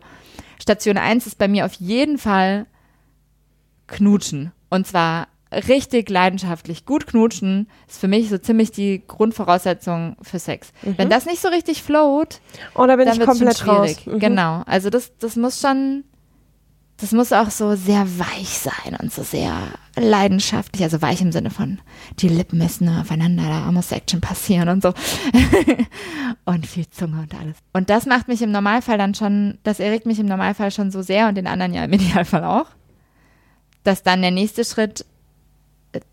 Station 0.61 0.97
1 0.97 1.25
ist 1.25 1.37
bei 1.37 1.47
mir 1.47 1.65
auf 1.65 1.73
jeden 1.75 2.17
Fall 2.17 2.65
knutschen. 3.87 4.51
Und 4.69 4.87
zwar 4.87 5.27
richtig 5.67 6.09
leidenschaftlich. 6.09 6.85
Gut 6.85 7.07
knutschen 7.07 7.67
ist 7.87 7.99
für 7.99 8.07
mich 8.07 8.29
so 8.29 8.37
ziemlich 8.37 8.71
die 8.71 9.03
Grundvoraussetzung 9.05 10.15
für 10.21 10.39
Sex. 10.39 10.71
Wenn 10.81 11.09
das 11.09 11.25
nicht 11.25 11.41
so 11.41 11.47
richtig 11.47 11.83
float, 11.83 12.41
da 12.75 12.95
bin 12.95 13.05
dann 13.05 13.19
ich 13.19 13.25
komplett 13.25 13.67
raus. 13.67 13.89
schwierig. 13.89 14.07
Mhm. 14.07 14.19
Genau. 14.19 14.63
Also 14.65 14.89
das, 14.89 15.11
das 15.19 15.35
muss 15.35 15.61
schon, 15.61 16.03
das 16.97 17.11
muss 17.11 17.33
auch 17.33 17.49
so 17.49 17.75
sehr 17.75 18.07
weich 18.19 18.59
sein 18.59 18.97
und 19.01 19.11
so 19.11 19.23
sehr 19.23 19.53
leidenschaftlich. 19.95 20.83
Also 20.83 21.01
weich 21.01 21.21
im 21.21 21.31
Sinne 21.31 21.49
von, 21.49 21.79
die 22.19 22.29
Lippen 22.29 22.57
müssen 22.57 22.89
aufeinander, 22.89 23.43
da 23.43 23.71
muss 23.71 23.91
Action 23.91 24.21
passieren 24.21 24.69
und 24.69 24.83
so. 24.83 24.93
und 26.45 26.65
viel 26.65 26.89
Zunge 26.89 27.21
und 27.21 27.33
alles. 27.35 27.57
Und 27.73 27.89
das 27.89 28.05
macht 28.05 28.27
mich 28.27 28.41
im 28.41 28.51
Normalfall 28.51 28.97
dann 28.97 29.13
schon, 29.13 29.57
das 29.63 29.79
erregt 29.79 30.05
mich 30.05 30.19
im 30.19 30.27
Normalfall 30.27 30.71
schon 30.71 30.91
so 30.91 31.01
sehr 31.01 31.27
und 31.27 31.35
den 31.35 31.47
anderen 31.47 31.73
ja 31.73 31.83
im 31.83 31.93
Idealfall 31.93 32.43
auch, 32.43 32.67
dass 33.83 34.03
dann 34.03 34.21
der 34.21 34.31
nächste 34.31 34.63
Schritt 34.63 35.05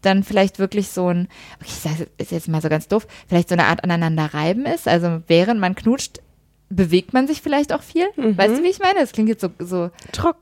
dann 0.03 0.23
vielleicht 0.23 0.59
wirklich 0.59 0.88
so 0.88 1.09
ein, 1.09 1.29
okay, 1.61 1.66
ich 1.69 1.75
sage 1.75 2.07
ist 2.19 2.31
jetzt 2.33 2.49
mal 2.49 2.61
so 2.62 2.69
ganz 2.69 2.88
doof, 2.88 3.07
vielleicht 3.29 3.49
so 3.49 3.55
eine 3.55 3.64
Art 3.66 3.85
aneinanderreiben 3.85 4.66
ist. 4.66 4.87
Also 4.88 5.23
während 5.27 5.61
man 5.61 5.75
knutscht, 5.75 6.21
bewegt 6.69 7.12
man 7.12 7.27
sich 7.27 7.43
vielleicht 7.43 7.73
auch 7.73 7.83
viel. 7.83 8.07
Weißt 8.37 8.59
du, 8.59 8.62
wie 8.62 8.69
ich 8.69 8.79
meine? 8.79 9.01
Das 9.01 9.12
klingt 9.12 9.29
jetzt 9.29 9.40
so, 9.40 9.49
so. 9.59 9.90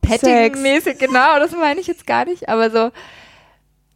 Petting-mäßig, 0.03 0.98
genau, 0.98 1.38
das 1.38 1.53
meine 1.53 1.81
ich 1.81 1.87
jetzt 1.87 2.07
gar 2.07 2.24
nicht. 2.27 2.48
Aber 2.51 2.70
so, 2.70 2.90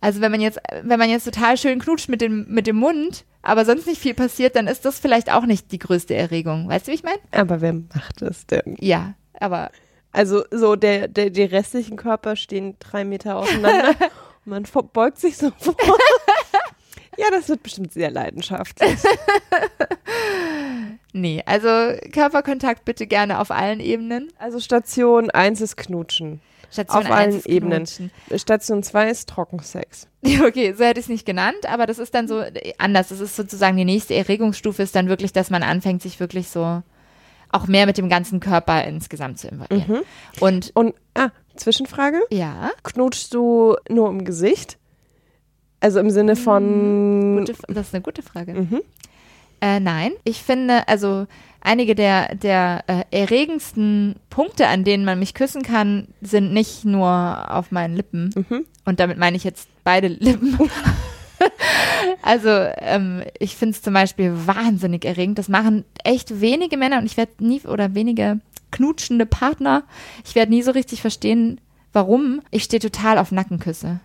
also 0.00 0.20
wenn 0.20 0.32
man 0.32 0.40
jetzt, 0.40 0.58
wenn 0.82 0.98
man 0.98 1.10
jetzt 1.10 1.24
total 1.24 1.56
schön 1.58 1.78
knutscht 1.78 2.08
mit 2.08 2.20
dem, 2.22 2.46
mit 2.48 2.66
dem 2.66 2.76
Mund, 2.76 3.24
aber 3.42 3.64
sonst 3.64 3.86
nicht 3.86 4.00
viel 4.00 4.14
passiert, 4.14 4.56
dann 4.56 4.66
ist 4.66 4.84
das 4.84 4.98
vielleicht 4.98 5.30
auch 5.32 5.44
nicht 5.44 5.72
die 5.72 5.78
größte 5.78 6.14
Erregung. 6.14 6.68
Weißt 6.68 6.86
du, 6.86 6.92
wie 6.92 6.96
ich 6.96 7.02
meine? 7.02 7.18
Aber 7.32 7.60
wer 7.60 7.74
macht 7.74 8.22
das 8.22 8.46
denn? 8.46 8.76
Ja, 8.80 9.14
aber 9.38 9.70
Also 10.12 10.44
so 10.50 10.74
der, 10.76 11.08
der, 11.08 11.30
die 11.30 11.42
restlichen 11.42 11.96
Körper 11.96 12.36
stehen 12.36 12.76
drei 12.78 13.04
Meter 13.04 13.36
auseinander 13.36 13.94
man 14.44 14.64
beugt 14.92 15.18
sich 15.18 15.36
so 15.36 15.50
vor. 15.58 15.74
ja, 17.16 17.26
das 17.30 17.48
wird 17.48 17.62
bestimmt 17.62 17.92
sehr 17.92 18.10
leidenschaftlich. 18.10 18.96
nee, 21.12 21.42
also 21.46 21.68
Körperkontakt 22.12 22.84
bitte 22.84 23.06
gerne 23.06 23.40
auf 23.40 23.50
allen 23.50 23.80
Ebenen. 23.80 24.32
Also 24.38 24.60
Station 24.60 25.30
1 25.30 25.60
ist 25.60 25.76
Knutschen. 25.76 26.40
Station 26.72 27.04
Auf 27.04 27.10
allen 27.10 27.32
ist 27.32 27.46
Ebenen. 27.46 27.86
Station 28.34 28.82
2 28.82 29.10
ist 29.10 29.28
Trockensex. 29.28 30.08
Okay, 30.46 30.72
so 30.72 30.84
hätte 30.84 31.00
ich 31.00 31.06
es 31.06 31.10
nicht 31.10 31.26
genannt, 31.26 31.66
aber 31.68 31.86
das 31.86 31.98
ist 31.98 32.14
dann 32.14 32.28
so 32.28 32.40
äh, 32.40 32.72
anders. 32.78 33.08
Das 33.08 33.20
ist 33.20 33.36
sozusagen 33.36 33.76
die 33.76 33.84
nächste 33.84 34.14
Erregungsstufe, 34.14 34.82
ist 34.82 34.94
dann 34.94 35.08
wirklich, 35.08 35.32
dass 35.32 35.50
man 35.50 35.62
anfängt, 35.62 36.00
sich 36.00 36.20
wirklich 36.20 36.48
so 36.48 36.82
auch 37.50 37.66
mehr 37.66 37.86
mit 37.86 37.98
dem 37.98 38.08
ganzen 38.08 38.40
Körper 38.40 38.84
insgesamt 38.84 39.38
zu 39.38 39.48
involvieren. 39.48 39.84
Mhm. 39.88 40.02
Und 40.40 40.70
Und, 40.74 40.94
ah, 41.14 41.28
Zwischenfrage. 41.62 42.20
ja, 42.30 42.70
Knutschst 42.82 43.32
du 43.34 43.76
nur 43.88 44.08
im 44.08 44.24
Gesicht? 44.24 44.78
Also 45.80 45.98
im 45.98 46.10
Sinne 46.10 46.36
von. 46.36 47.38
gute, 47.38 47.54
das 47.68 47.88
ist 47.88 47.94
eine 47.94 48.02
gute 48.02 48.22
Frage. 48.22 48.54
Mhm. 48.54 48.82
Äh, 49.60 49.80
nein, 49.80 50.12
ich 50.24 50.42
finde, 50.42 50.86
also 50.88 51.26
einige 51.60 51.94
der, 51.94 52.34
der 52.34 52.84
äh, 52.88 53.04
erregendsten 53.10 54.16
Punkte, 54.28 54.66
an 54.66 54.84
denen 54.84 55.04
man 55.04 55.18
mich 55.18 55.34
küssen 55.34 55.62
kann, 55.62 56.08
sind 56.20 56.52
nicht 56.52 56.84
nur 56.84 57.46
auf 57.48 57.70
meinen 57.70 57.94
Lippen. 57.94 58.30
Mhm. 58.34 58.66
Und 58.84 58.98
damit 58.98 59.18
meine 59.18 59.36
ich 59.36 59.44
jetzt 59.44 59.68
beide 59.84 60.08
Lippen. 60.08 60.58
also 62.22 62.48
ähm, 62.48 63.22
ich 63.38 63.56
finde 63.56 63.76
es 63.76 63.82
zum 63.82 63.94
Beispiel 63.94 64.32
wahnsinnig 64.46 65.04
erregend. 65.04 65.38
Das 65.38 65.48
machen 65.48 65.84
echt 66.04 66.40
wenige 66.40 66.76
Männer 66.76 66.98
und 66.98 67.06
ich 67.06 67.16
werde 67.16 67.32
nie 67.38 67.60
oder 67.62 67.94
wenige 67.94 68.40
knutschende 68.72 69.26
Partner. 69.26 69.84
Ich 70.24 70.34
werde 70.34 70.50
nie 70.50 70.62
so 70.62 70.72
richtig 70.72 71.00
verstehen, 71.00 71.60
warum. 71.92 72.40
Ich 72.50 72.64
stehe 72.64 72.80
total 72.80 73.18
auf 73.18 73.30
Nackenküsse. 73.30 74.00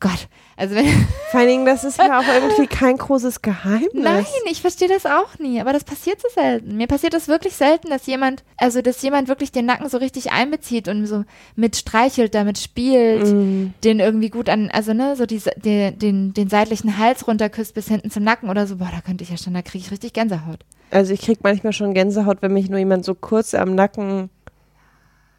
Gott, 0.00 0.28
also 0.56 0.74
wenn, 0.74 0.86
Vor 1.30 1.40
allen 1.40 1.48
Dingen, 1.48 1.66
das 1.66 1.82
ist 1.82 1.98
ja 1.98 2.18
auch 2.18 2.24
irgendwie 2.26 2.66
kein 2.76 2.96
großes 2.96 3.42
Geheimnis. 3.42 3.88
Nein, 3.94 4.26
ich 4.50 4.60
verstehe 4.60 4.88
das 4.88 5.06
auch 5.06 5.38
nie, 5.38 5.60
aber 5.60 5.72
das 5.72 5.84
passiert 5.84 6.20
so 6.20 6.28
selten. 6.34 6.76
Mir 6.76 6.86
passiert 6.86 7.14
das 7.14 7.26
wirklich 7.28 7.54
selten, 7.54 7.88
dass 7.88 8.06
jemand, 8.06 8.44
also 8.58 8.82
dass 8.82 9.00
jemand 9.02 9.28
wirklich 9.28 9.50
den 9.50 9.66
Nacken 9.66 9.88
so 9.88 9.96
richtig 9.98 10.30
einbezieht 10.32 10.88
und 10.88 11.06
so 11.06 11.24
mit 11.56 11.76
streichelt, 11.76 12.34
damit 12.34 12.58
spielt, 12.58 13.26
Mm. 13.26 13.72
den 13.82 14.00
irgendwie 14.00 14.28
gut 14.30 14.48
an, 14.48 14.70
also 14.70 14.92
ne, 14.92 15.16
so 15.16 15.24
diese, 15.26 15.50
den, 15.56 15.98
den, 15.98 16.34
den 16.34 16.48
seitlichen 16.50 16.98
Hals 16.98 17.26
runterküsst 17.26 17.74
bis 17.74 17.88
hinten 17.88 18.10
zum 18.10 18.24
Nacken 18.24 18.50
oder 18.50 18.66
so. 18.66 18.76
Boah, 18.76 18.90
da 18.94 19.00
könnte 19.00 19.24
ich 19.24 19.30
ja 19.30 19.36
schon, 19.38 19.54
da 19.54 19.62
kriege 19.62 19.84
ich 19.84 19.90
richtig 19.90 20.12
Gänsehaut. 20.12 20.60
Also 20.90 21.12
ich 21.14 21.22
krieg 21.22 21.38
manchmal 21.42 21.72
schon 21.72 21.94
Gänsehaut, 21.94 22.42
wenn 22.42 22.52
mich 22.52 22.68
nur 22.68 22.78
jemand 22.78 23.04
so 23.04 23.14
kurz 23.14 23.54
am 23.54 23.74
Nacken 23.74 24.28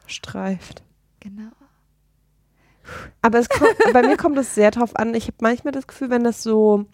streift. 0.08 0.82
Genau. 1.20 1.52
Aber 3.22 3.40
es 3.40 3.50
kommt, 3.50 3.76
bei 3.94 4.02
mir 4.02 4.18
kommt 4.18 4.38
es 4.38 4.56
sehr 4.56 4.72
drauf 4.72 4.96
an. 4.96 5.14
Ich 5.16 5.26
habe 5.28 5.38
manchmal 5.42 5.72
das 5.72 5.88
Gefühl, 5.88 6.10
wenn 6.10 6.24
das 6.24 6.44
so 6.44 6.86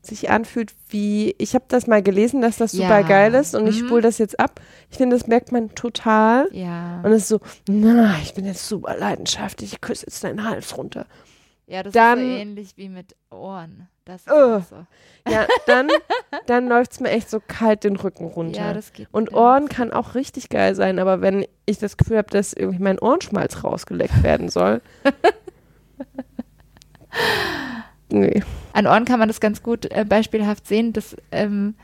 sich 0.00 0.30
anfühlt 0.30 0.74
wie, 0.88 1.34
ich 1.38 1.54
habe 1.54 1.64
das 1.68 1.86
mal 1.86 2.02
gelesen, 2.02 2.40
dass 2.40 2.56
das 2.56 2.72
Ja. 2.72 2.82
super 2.88 3.02
geil 3.02 3.34
ist 3.34 3.54
und 3.54 3.66
ich 3.66 3.82
Mhm. 3.82 3.86
spule 3.86 4.02
das 4.02 4.18
jetzt 4.18 4.38
ab. 4.40 4.60
Ich 4.90 4.96
finde, 4.96 5.16
das 5.16 5.26
merkt 5.26 5.50
man 5.52 5.74
total. 5.74 6.48
Ja. 6.52 7.00
Und 7.02 7.12
es 7.12 7.22
ist 7.22 7.28
so, 7.28 7.40
na, 7.68 8.14
ich 8.22 8.32
bin 8.34 8.44
jetzt 8.46 8.66
super 8.68 8.96
leidenschaftlich, 8.96 9.72
ich 9.74 9.80
küsse 9.80 10.06
jetzt 10.06 10.22
deinen 10.24 10.48
Hals 10.48 10.76
runter. 10.78 11.06
Ja, 11.68 11.82
das 11.82 11.92
dann- 11.92 12.18
ist 12.18 12.24
so 12.24 12.30
ähnlich 12.40 12.76
wie 12.76 12.88
mit 12.88 13.14
Ohren. 13.30 13.88
Das 14.04 14.26
auch 14.26 14.62
so. 14.62 14.86
Ja, 15.30 15.46
dann, 15.66 15.88
dann 16.46 16.66
läuft 16.66 16.92
es 16.92 17.00
mir 17.00 17.10
echt 17.10 17.28
so 17.28 17.40
kalt 17.46 17.84
den 17.84 17.96
Rücken 17.96 18.24
runter. 18.24 18.58
Ja, 18.58 18.72
das 18.72 18.94
geht. 18.94 19.06
Und. 19.12 19.34
Ohren 19.34 19.68
kann 19.68 19.92
auch 19.92 20.14
richtig 20.14 20.48
geil 20.48 20.74
sein, 20.74 20.98
aber 20.98 21.20
wenn 21.20 21.46
ich 21.66 21.78
das 21.78 21.98
Gefühl 21.98 22.16
habe, 22.16 22.30
dass 22.30 22.54
irgendwie 22.54 22.82
mein 22.82 22.98
Ohrenschmalz 22.98 23.62
rausgeleckt 23.64 24.22
werden 24.22 24.48
soll. 24.48 24.80
nee. 28.10 28.42
An 28.72 28.86
Ohren 28.86 29.04
kann 29.04 29.18
man 29.18 29.28
das 29.28 29.40
ganz 29.40 29.62
gut 29.62 29.92
äh, 29.92 30.06
beispielhaft 30.08 30.66
sehen, 30.66 30.94
dass 30.94 31.14
ähm, 31.30 31.74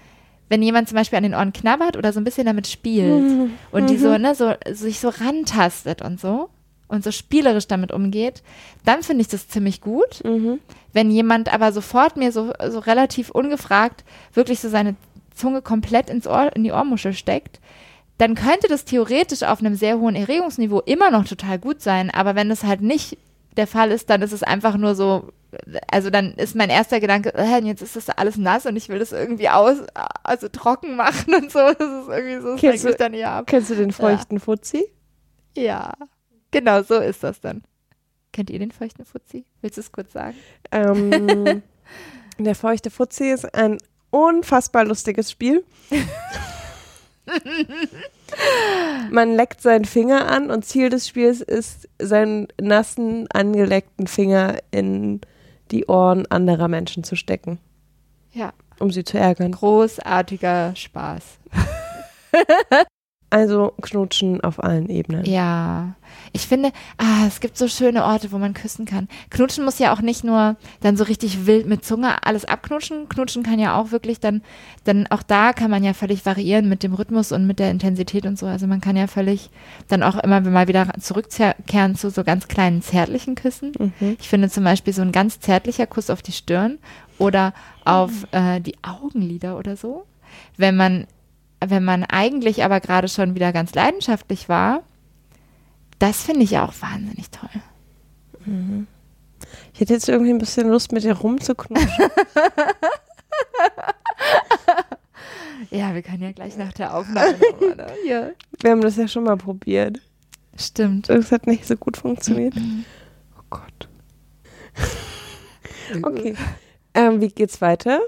wenn 0.49 0.63
jemand 0.63 0.89
zum 0.89 0.97
Beispiel 0.97 1.19
an 1.19 1.25
den 1.25 1.35
Ohren 1.35 1.53
knabbert 1.53 1.99
oder 1.99 2.13
so 2.15 2.21
ein 2.21 2.25
bisschen 2.25 2.47
damit 2.47 2.67
spielt 2.67 3.51
und 3.71 3.91
die 3.91 3.99
so, 3.99 4.17
ne, 4.17 4.35
so 4.35 4.55
sich 4.71 5.01
so 5.01 5.09
rantastet 5.11 6.01
und 6.03 6.21
so 6.21 6.49
und 6.89 7.03
so 7.05 7.11
spielerisch 7.11 7.67
damit 7.67 7.93
umgeht, 7.93 8.43
dann 8.85 9.03
finde 9.03 9.23
ich 9.23 9.29
das 9.29 9.49
ziemlich 9.49 9.81
gut. 9.81 10.23
Mhm. 10.25 10.61
Wenn 10.93 11.11
jemand 11.11 11.53
aber 11.53 11.73
sofort 11.73 12.17
mir 12.17 12.31
so, 12.33 12.53
so 12.69 12.79
relativ 12.79 13.31
ungefragt 13.31 14.05
wirklich 14.33 14.61
so 14.61 14.69
seine 14.69 14.95
Zunge 15.35 15.63
komplett 15.63 16.09
ins 16.11 16.27
Ohr, 16.27 16.51
in 16.55 16.63
die 16.63 16.73
Ohrmuschel 16.73 17.13
steckt, 17.15 17.59
dann 18.19 18.37
könnte 18.37 18.69
das 18.69 18.85
theoretisch 18.85 19.43
auf 19.43 19.59
einem 19.59 19.75
sehr 19.75 19.99
hohen 19.99 20.15
Erregungsniveau 20.15 20.81
immer 20.83 21.11
noch 21.11 21.25
total 21.25 21.59
gut 21.59 21.81
sein. 21.83 22.11
Aber 22.11 22.37
wenn 22.37 22.49
das 22.49 22.63
halt 22.63 22.81
nicht 22.81 23.19
der 23.57 23.67
Fall 23.67 23.91
ist, 23.91 24.09
dann 24.11 24.23
ist 24.23 24.33
es 24.33 24.45
einfach 24.45 24.77
nur 24.77 24.95
so, 24.95 25.31
also 25.91 26.11
dann 26.11 26.35
ist 26.35 26.55
mein 26.55 26.71
erster 26.71 27.01
Gedanke, 27.01 27.35
äh, 27.35 27.59
jetzt 27.65 27.83
ist 27.83 27.97
das 27.97 28.09
alles 28.11 28.37
nass 28.37 28.67
und 28.67 28.77
ich 28.77 28.89
will 28.89 28.99
das 29.01 29.11
irgendwie 29.11 29.49
aus, 29.49 29.79
also 30.23 30.49
trocken 30.49 30.95
machen 30.97 31.35
und 31.35 31.51
so. 31.51 31.59
Das 31.59 31.73
ist 31.81 32.09
irgendwie 32.09 32.41
so, 32.41 32.53
das 32.53 32.61
Kennst 32.61 32.85
mich 32.85 32.93
du- 32.95 32.99
dann 32.99 33.15
eher 33.15 33.31
ab. 33.33 33.47
Kennst 33.49 33.71
du 33.71 33.75
den 33.75 33.91
feuchten 33.91 34.39
Fuzzi? 34.39 34.85
Ja, 35.57 35.93
genau 36.55 36.83
so 36.83 36.95
ist 37.01 37.23
das 37.23 37.41
dann. 37.41 37.63
Kennt 38.33 38.51
ihr 38.51 38.59
den 38.59 38.71
feuchten 38.73 39.05
Fuzzi? 39.05 39.45
Willst 39.61 39.77
du 39.77 39.81
es 39.83 39.93
kurz 39.93 40.13
sagen? 40.13 40.37
Ähm, 40.73 41.63
der 42.39 42.55
feuchte 42.55 42.91
Fuzzi 42.91 43.31
ist 43.31 43.55
ein 43.55 43.79
unfassbar 44.11 44.85
lustiges 44.85 45.31
Spiel. 45.31 45.65
Man 49.11 49.35
leckt 49.35 49.61
seinen 49.61 49.85
Finger 49.85 50.29
an 50.29 50.51
und 50.51 50.65
Ziel 50.65 50.89
des 50.91 51.07
Spiels 51.09 51.41
ist, 51.41 51.89
seinen 52.01 52.49
nassen, 52.61 53.27
angeleckten 53.33 54.07
Finger 54.07 54.59
in 54.71 55.21
die 55.71 55.87
Ohren 55.87 56.27
anderer 56.31 56.69
Menschen 56.69 57.05
zu 57.05 57.17
stecken, 57.17 57.59
Ja. 58.33 58.53
um 58.79 58.91
sie 58.91 59.05
zu 59.05 59.19
ärgern. 59.19 59.53
Großartiger 59.53 60.75
Spaß. 60.77 61.23
Also 63.35 63.73
knutschen 63.83 64.43
auf 64.43 64.63
allen 64.63 64.89
Ebenen. 64.89 65.25
Ja, 65.25 65.97
ich 66.33 66.47
finde, 66.47 66.71
ah, 66.99 67.27
es 67.27 67.41
gibt 67.41 67.59
so 67.59 67.67
schöne 67.67 68.05
Orte, 68.05 68.31
wo 68.31 68.39
man 68.39 68.55
küssen 68.55 68.85
kann. 68.85 69.09
Knutschen 69.29 69.65
muss 69.65 69.81
ja 69.81 69.93
auch 69.93 70.01
nicht 70.01 70.23
nur 70.23 70.55
dann 70.83 70.97
so 70.97 71.03
richtig 71.03 71.45
wild 71.45 71.67
mit 71.67 71.85
Zunge 71.85 72.25
alles 72.25 72.45
abknutschen. 72.45 73.09
Knutschen 73.09 73.43
kann 73.43 73.59
ja 73.59 73.77
auch 73.77 73.91
wirklich 73.91 74.21
dann, 74.21 74.43
dann 74.85 75.09
auch 75.09 75.25
da 75.25 75.53
kann 75.53 75.69
man 75.69 75.83
ja 75.83 75.95
völlig 75.95 76.25
variieren 76.25 76.69
mit 76.69 76.85
dem 76.85 76.95
Rhythmus 76.95 77.33
und 77.33 77.45
mit 77.45 77.59
der 77.59 77.73
Intensität 77.73 78.25
und 78.25 78.39
so. 78.39 78.47
Also 78.47 78.69
man 78.69 78.81
kann 78.81 78.97
ja 78.97 79.09
völlig 79.09 79.51
dann 79.89 80.05
auch 80.05 80.15
immer 80.19 80.41
mal 80.41 80.69
wieder 80.69 80.87
zurückkehren 81.01 81.97
zu 81.97 82.11
so 82.11 82.23
ganz 82.23 82.47
kleinen 82.47 82.83
zärtlichen 82.83 83.35
Küssen. 83.35 83.73
Mhm. 83.77 84.17
Ich 84.21 84.29
finde 84.29 84.49
zum 84.49 84.63
Beispiel 84.63 84.93
so 84.93 85.03
ein 85.03 85.11
ganz 85.11 85.41
zärtlicher 85.41 85.89
Kuss 85.89 86.09
auf 86.09 86.23
die 86.23 86.31
Stirn 86.31 86.79
oder 87.19 87.53
auf 87.85 88.13
äh, 88.31 88.61
die 88.61 88.77
Augenlider 88.83 89.59
oder 89.59 89.77
so. 89.77 90.05
Wenn 90.57 90.77
man, 90.77 91.09
wenn 91.65 91.85
man 91.85 92.05
eigentlich 92.05 92.65
aber 92.65 92.81
gerade 92.81 93.09
schon 93.09 93.35
wieder 93.35 93.53
ganz 93.53 93.75
leidenschaftlich 93.75 94.49
war, 94.49 94.83
das 95.99 96.23
finde 96.23 96.43
ich 96.43 96.59
auch 96.59 96.73
wahnsinnig 96.81 97.31
toll. 97.31 97.49
Ich 99.73 99.81
hätte 99.81 99.95
jetzt 99.95 100.09
irgendwie 100.09 100.33
ein 100.33 100.39
bisschen 100.39 100.69
Lust, 100.69 100.93
mit 100.93 101.05
dir 101.05 101.15
rumzuknutschen. 101.15 101.89
Ja, 105.71 105.95
wir 105.95 106.03
können 106.03 106.23
ja 106.23 106.31
gleich 106.33 106.57
nach 106.57 106.73
der 106.73 106.95
Aufnahme 106.95 107.33
nochmal. 107.33 107.77
Ne? 107.77 107.87
Ja. 108.07 108.31
Wir 108.61 108.71
haben 108.71 108.81
das 108.81 108.97
ja 108.97 109.09
schon 109.09 109.25
mal 109.25 109.37
probiert. 109.37 109.99
Stimmt. 110.57 111.09
Das 111.09 111.33
hat 111.33 111.47
nicht 111.49 111.67
so 111.67 111.77
gut 111.77 111.97
funktioniert. 111.97 112.55
Oh 113.39 113.43
Gott. 113.51 113.89
Okay. 116.03 116.35
Ähm, 116.95 117.21
wie 117.21 117.29
geht's 117.29 117.61
weiter? 117.61 118.01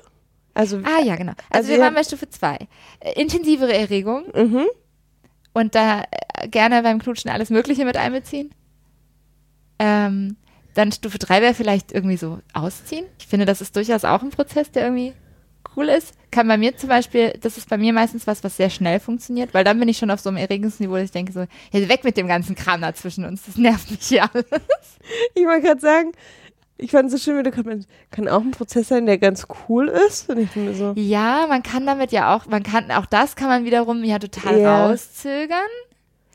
Also, 0.56 0.78
Ah 0.84 1.02
ja, 1.04 1.16
genau. 1.16 1.32
Also, 1.50 1.50
Also 1.50 1.68
wir 1.68 1.80
waren 1.80 1.94
bei 1.94 2.02
Stufe 2.02 2.30
2. 2.30 2.58
Intensivere 3.14 3.74
Erregung 3.74 4.24
mhm. 4.34 4.66
und 5.52 5.74
da 5.74 6.00
äh, 6.00 6.48
gerne 6.48 6.82
beim 6.82 6.98
Knutschen 6.98 7.30
alles 7.30 7.50
Mögliche 7.50 7.84
mit 7.84 7.98
einbeziehen. 7.98 8.54
Ähm, 9.78 10.36
dann 10.72 10.92
Stufe 10.92 11.18
3 11.18 11.42
wäre 11.42 11.52
vielleicht 11.54 11.92
irgendwie 11.92 12.16
so 12.16 12.40
ausziehen. 12.54 13.04
Ich 13.18 13.26
finde, 13.26 13.44
das 13.44 13.60
ist 13.60 13.76
durchaus 13.76 14.04
auch 14.04 14.22
ein 14.22 14.30
Prozess, 14.30 14.70
der 14.70 14.84
irgendwie 14.84 15.12
cool 15.76 15.90
ist. 15.90 16.14
Kann 16.30 16.48
bei 16.48 16.56
mir 16.56 16.74
zum 16.74 16.88
Beispiel, 16.88 17.34
das 17.38 17.58
ist 17.58 17.68
bei 17.68 17.76
mir 17.76 17.92
meistens 17.92 18.26
was, 18.26 18.42
was 18.42 18.56
sehr 18.56 18.70
schnell 18.70 18.98
funktioniert, 18.98 19.52
weil 19.52 19.64
dann 19.64 19.78
bin 19.78 19.90
ich 19.90 19.98
schon 19.98 20.10
auf 20.10 20.20
so 20.20 20.30
einem 20.30 20.38
Erregungsniveau, 20.38 20.94
dass 20.94 21.04
ich 21.04 21.10
denke 21.10 21.32
so, 21.32 21.40
ja, 21.72 21.88
weg 21.88 22.02
mit 22.02 22.16
dem 22.16 22.28
ganzen 22.28 22.56
Kram 22.56 22.80
da 22.80 22.94
zwischen 22.94 23.26
uns, 23.26 23.42
das 23.44 23.56
nervt 23.58 23.90
mich 23.90 24.06
hier 24.06 24.30
alles. 24.32 24.46
Ich 25.34 25.44
wollte 25.44 25.66
gerade 25.66 25.80
sagen, 25.82 26.12
ich 26.78 26.90
fand 26.90 27.06
es 27.06 27.12
so 27.12 27.18
schön, 27.18 27.38
wie 27.44 27.50
du 27.50 27.62
meinst, 27.62 27.88
kann 28.10 28.28
auch 28.28 28.40
ein 28.42 28.50
Prozess 28.50 28.88
sein, 28.88 29.06
der 29.06 29.18
ganz 29.18 29.46
cool 29.68 29.88
ist. 29.88 30.26
So, 30.74 30.92
Ja, 30.96 31.46
man 31.48 31.62
kann 31.62 31.86
damit 31.86 32.12
ja 32.12 32.34
auch, 32.36 32.46
man 32.46 32.62
kann, 32.62 32.90
auch 32.90 33.06
das 33.06 33.34
kann 33.36 33.48
man 33.48 33.64
wiederum 33.64 34.04
ja 34.04 34.18
total 34.18 34.60
Ja. 34.60 34.86
rauszögern. 34.86 35.58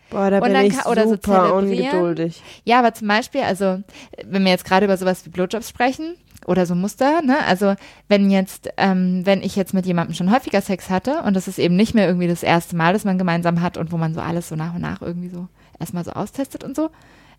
boah, 0.10 0.30
da 0.30 0.39
bin 0.41 0.56
ich 0.56 0.75
kann- 0.77 0.91
oder 0.91 1.04
so 1.04 1.12
super 1.12 1.54
zelebrieren. 1.54 1.95
ungeduldig. 1.95 2.41
Ja, 2.65 2.80
aber 2.80 2.93
zum 2.93 3.08
Beispiel, 3.08 3.41
also, 3.41 3.82
wenn 4.25 4.43
wir 4.43 4.51
jetzt 4.51 4.65
gerade 4.65 4.86
über 4.86 4.97
sowas 4.97 5.25
wie 5.25 5.30
Blowjobs 5.30 5.69
sprechen 5.69 6.15
oder 6.47 6.65
so 6.65 6.75
Muster, 6.75 7.21
ne, 7.21 7.38
also, 7.47 7.75
wenn 8.10 8.30
jetzt, 8.32 8.69
ähm, 8.77 9.21
wenn 9.25 9.41
ich 9.41 9.56
jetzt 9.56 9.73
mit 9.73 9.86
jemandem 9.86 10.15
schon 10.15 10.32
häufiger 10.34 10.60
Sex 10.62 10.89
hatte 10.89 11.21
und 11.21 11.36
das 11.36 11.47
ist 11.47 11.60
eben 11.60 11.75
nicht 11.77 11.93
mehr 11.93 12.08
irgendwie 12.08 12.27
das 12.27 12.43
erste 12.43 12.75
Mal, 12.75 12.91
das 12.93 13.06
man 13.06 13.17
gemeinsam 13.19 13.62
hat 13.62 13.77
und 13.77 13.91
wo 13.93 13.97
man 13.97 14.13
so 14.13 14.19
alles 14.21 14.49
so 14.49 14.56
nach 14.56 14.73
und 14.73 14.82
nach 14.82 15.01
irgendwie 15.01 15.30
so 15.30 15.47
erstmal 15.80 16.04
so 16.04 16.12
austestet 16.12 16.63
und 16.65 16.75
so, 16.75 16.89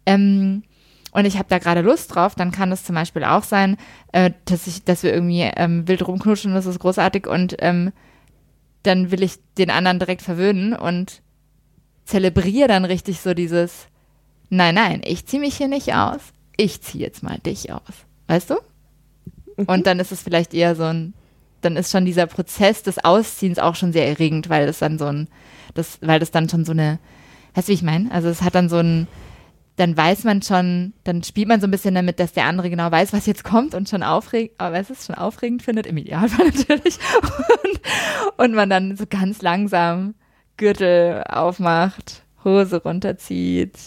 ähm, 0.07 0.63
und 1.13 1.27
ich 1.27 1.37
habe 1.37 1.49
da 1.49 1.59
gerade 1.59 1.83
Lust 1.83 2.15
drauf, 2.15 2.35
dann 2.35 2.51
kann 2.51 2.73
es 2.73 2.85
zum 2.85 2.95
Beispiel 2.95 3.23
auch 3.25 3.45
sein, 3.45 3.77
äh, 4.13 4.33
dass 4.47 4.67
ich, 4.67 4.85
dass 4.85 5.03
wir 5.03 5.13
irgendwie 5.13 5.43
ähm, 5.43 5.87
wild 5.87 6.07
rumknutschen 6.07 6.55
das 6.55 6.67
ist 6.67 6.81
großartig 6.81 7.27
und 7.27 7.57
ähm, 7.61 7.93
dann 8.83 9.11
will 9.11 9.23
ich 9.23 9.39
den 9.59 9.71
anderen 9.71 9.99
direkt 9.99 10.23
verwöhnen 10.23 10.73
und 10.73 11.23
zelebriere 12.05 12.67
dann 12.67 12.85
richtig 12.85 13.21
so 13.21 13.35
dieses, 13.35 13.87
nein, 14.49 14.75
nein, 14.75 15.03
ich 15.05 15.27
ziehe 15.27 15.41
mich 15.41 15.57
hier 15.57 15.69
nicht 15.69 15.95
aus, 15.95 16.21
ich 16.57 16.81
ziehe 16.83 17.05
jetzt 17.05 17.23
mal 17.23 17.39
dich 17.39 17.73
aus. 17.73 17.83
Weißt 18.27 18.51
du? 18.51 18.57
Und 19.57 19.87
dann 19.87 20.01
ist 20.01 20.13
es 20.13 20.23
vielleicht 20.23 20.55
eher 20.55 20.75
so 20.75 20.85
ein, 20.85 21.15
dann 21.61 21.77
ist 21.77 21.93
schon 21.93 22.05
dieser 22.05 22.27
Prozess 22.27 22.83
des 22.83 23.05
Ausziehens 23.05 23.59
auch 23.59 23.77
schon 23.77 23.93
sehr 23.93 24.09
erregend, 24.09 24.49
weil 24.49 24.67
das 24.67 24.79
dann 24.79 24.99
so 24.99 25.07
ein, 25.07 25.29
das, 25.75 25.99
weil 26.01 26.19
das 26.19 26.31
dann 26.31 26.49
schon 26.49 26.65
so 26.65 26.73
eine, 26.73 26.99
weißt 27.55 27.69
du, 27.69 27.71
wie 27.71 27.75
ich 27.75 27.83
meine? 27.83 28.11
Also 28.11 28.29
es 28.29 28.43
hat 28.43 28.55
dann 28.55 28.69
so 28.69 28.79
ein, 28.79 29.07
dann 29.77 29.97
weiß 29.97 30.25
man 30.25 30.43
schon, 30.43 30.93
dann 31.05 31.23
spielt 31.23 31.49
man 31.49 31.61
so 31.61 31.67
ein 31.67 31.71
bisschen 31.71 31.95
damit, 31.95 32.21
dass 32.21 32.33
der 32.33 32.45
andere 32.45 32.69
genau 32.69 32.91
weiß, 32.91 33.13
was 33.13 33.27
jetzt 33.27 33.45
kommt 33.45 33.75
und 33.75 33.89
schon 33.89 34.03
aufregend, 34.03 34.53
aber 34.59 34.79
es 34.79 34.91
ist 34.91 35.07
schon 35.07 35.15
aufregend 35.15 35.63
findet, 35.63 35.87
im 35.87 35.97
Idealfall 35.97 36.47
natürlich. 36.55 36.99
Und, 37.65 37.81
und 38.37 38.55
man 38.55 38.69
dann 38.69 38.97
so 38.97 39.07
ganz 39.09 39.41
langsam 39.41 40.15
Gürtel 40.59 41.25
aufmacht, 41.25 42.23
Hose 42.45 42.83
runterzieht. 42.83 43.79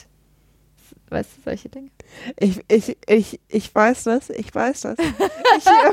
Weißt 1.09 1.37
du, 1.37 1.41
solche 1.43 1.69
Dinge? 1.69 1.91
Ich, 2.39 2.61
ich, 2.67 2.97
ich, 3.07 3.39
ich 3.47 3.73
weiß 3.73 4.05
das, 4.05 4.29
ich 4.31 4.53
weiß 4.53 4.81
das. 4.81 4.97
Ich, 4.97 5.67
äh, 5.67 5.91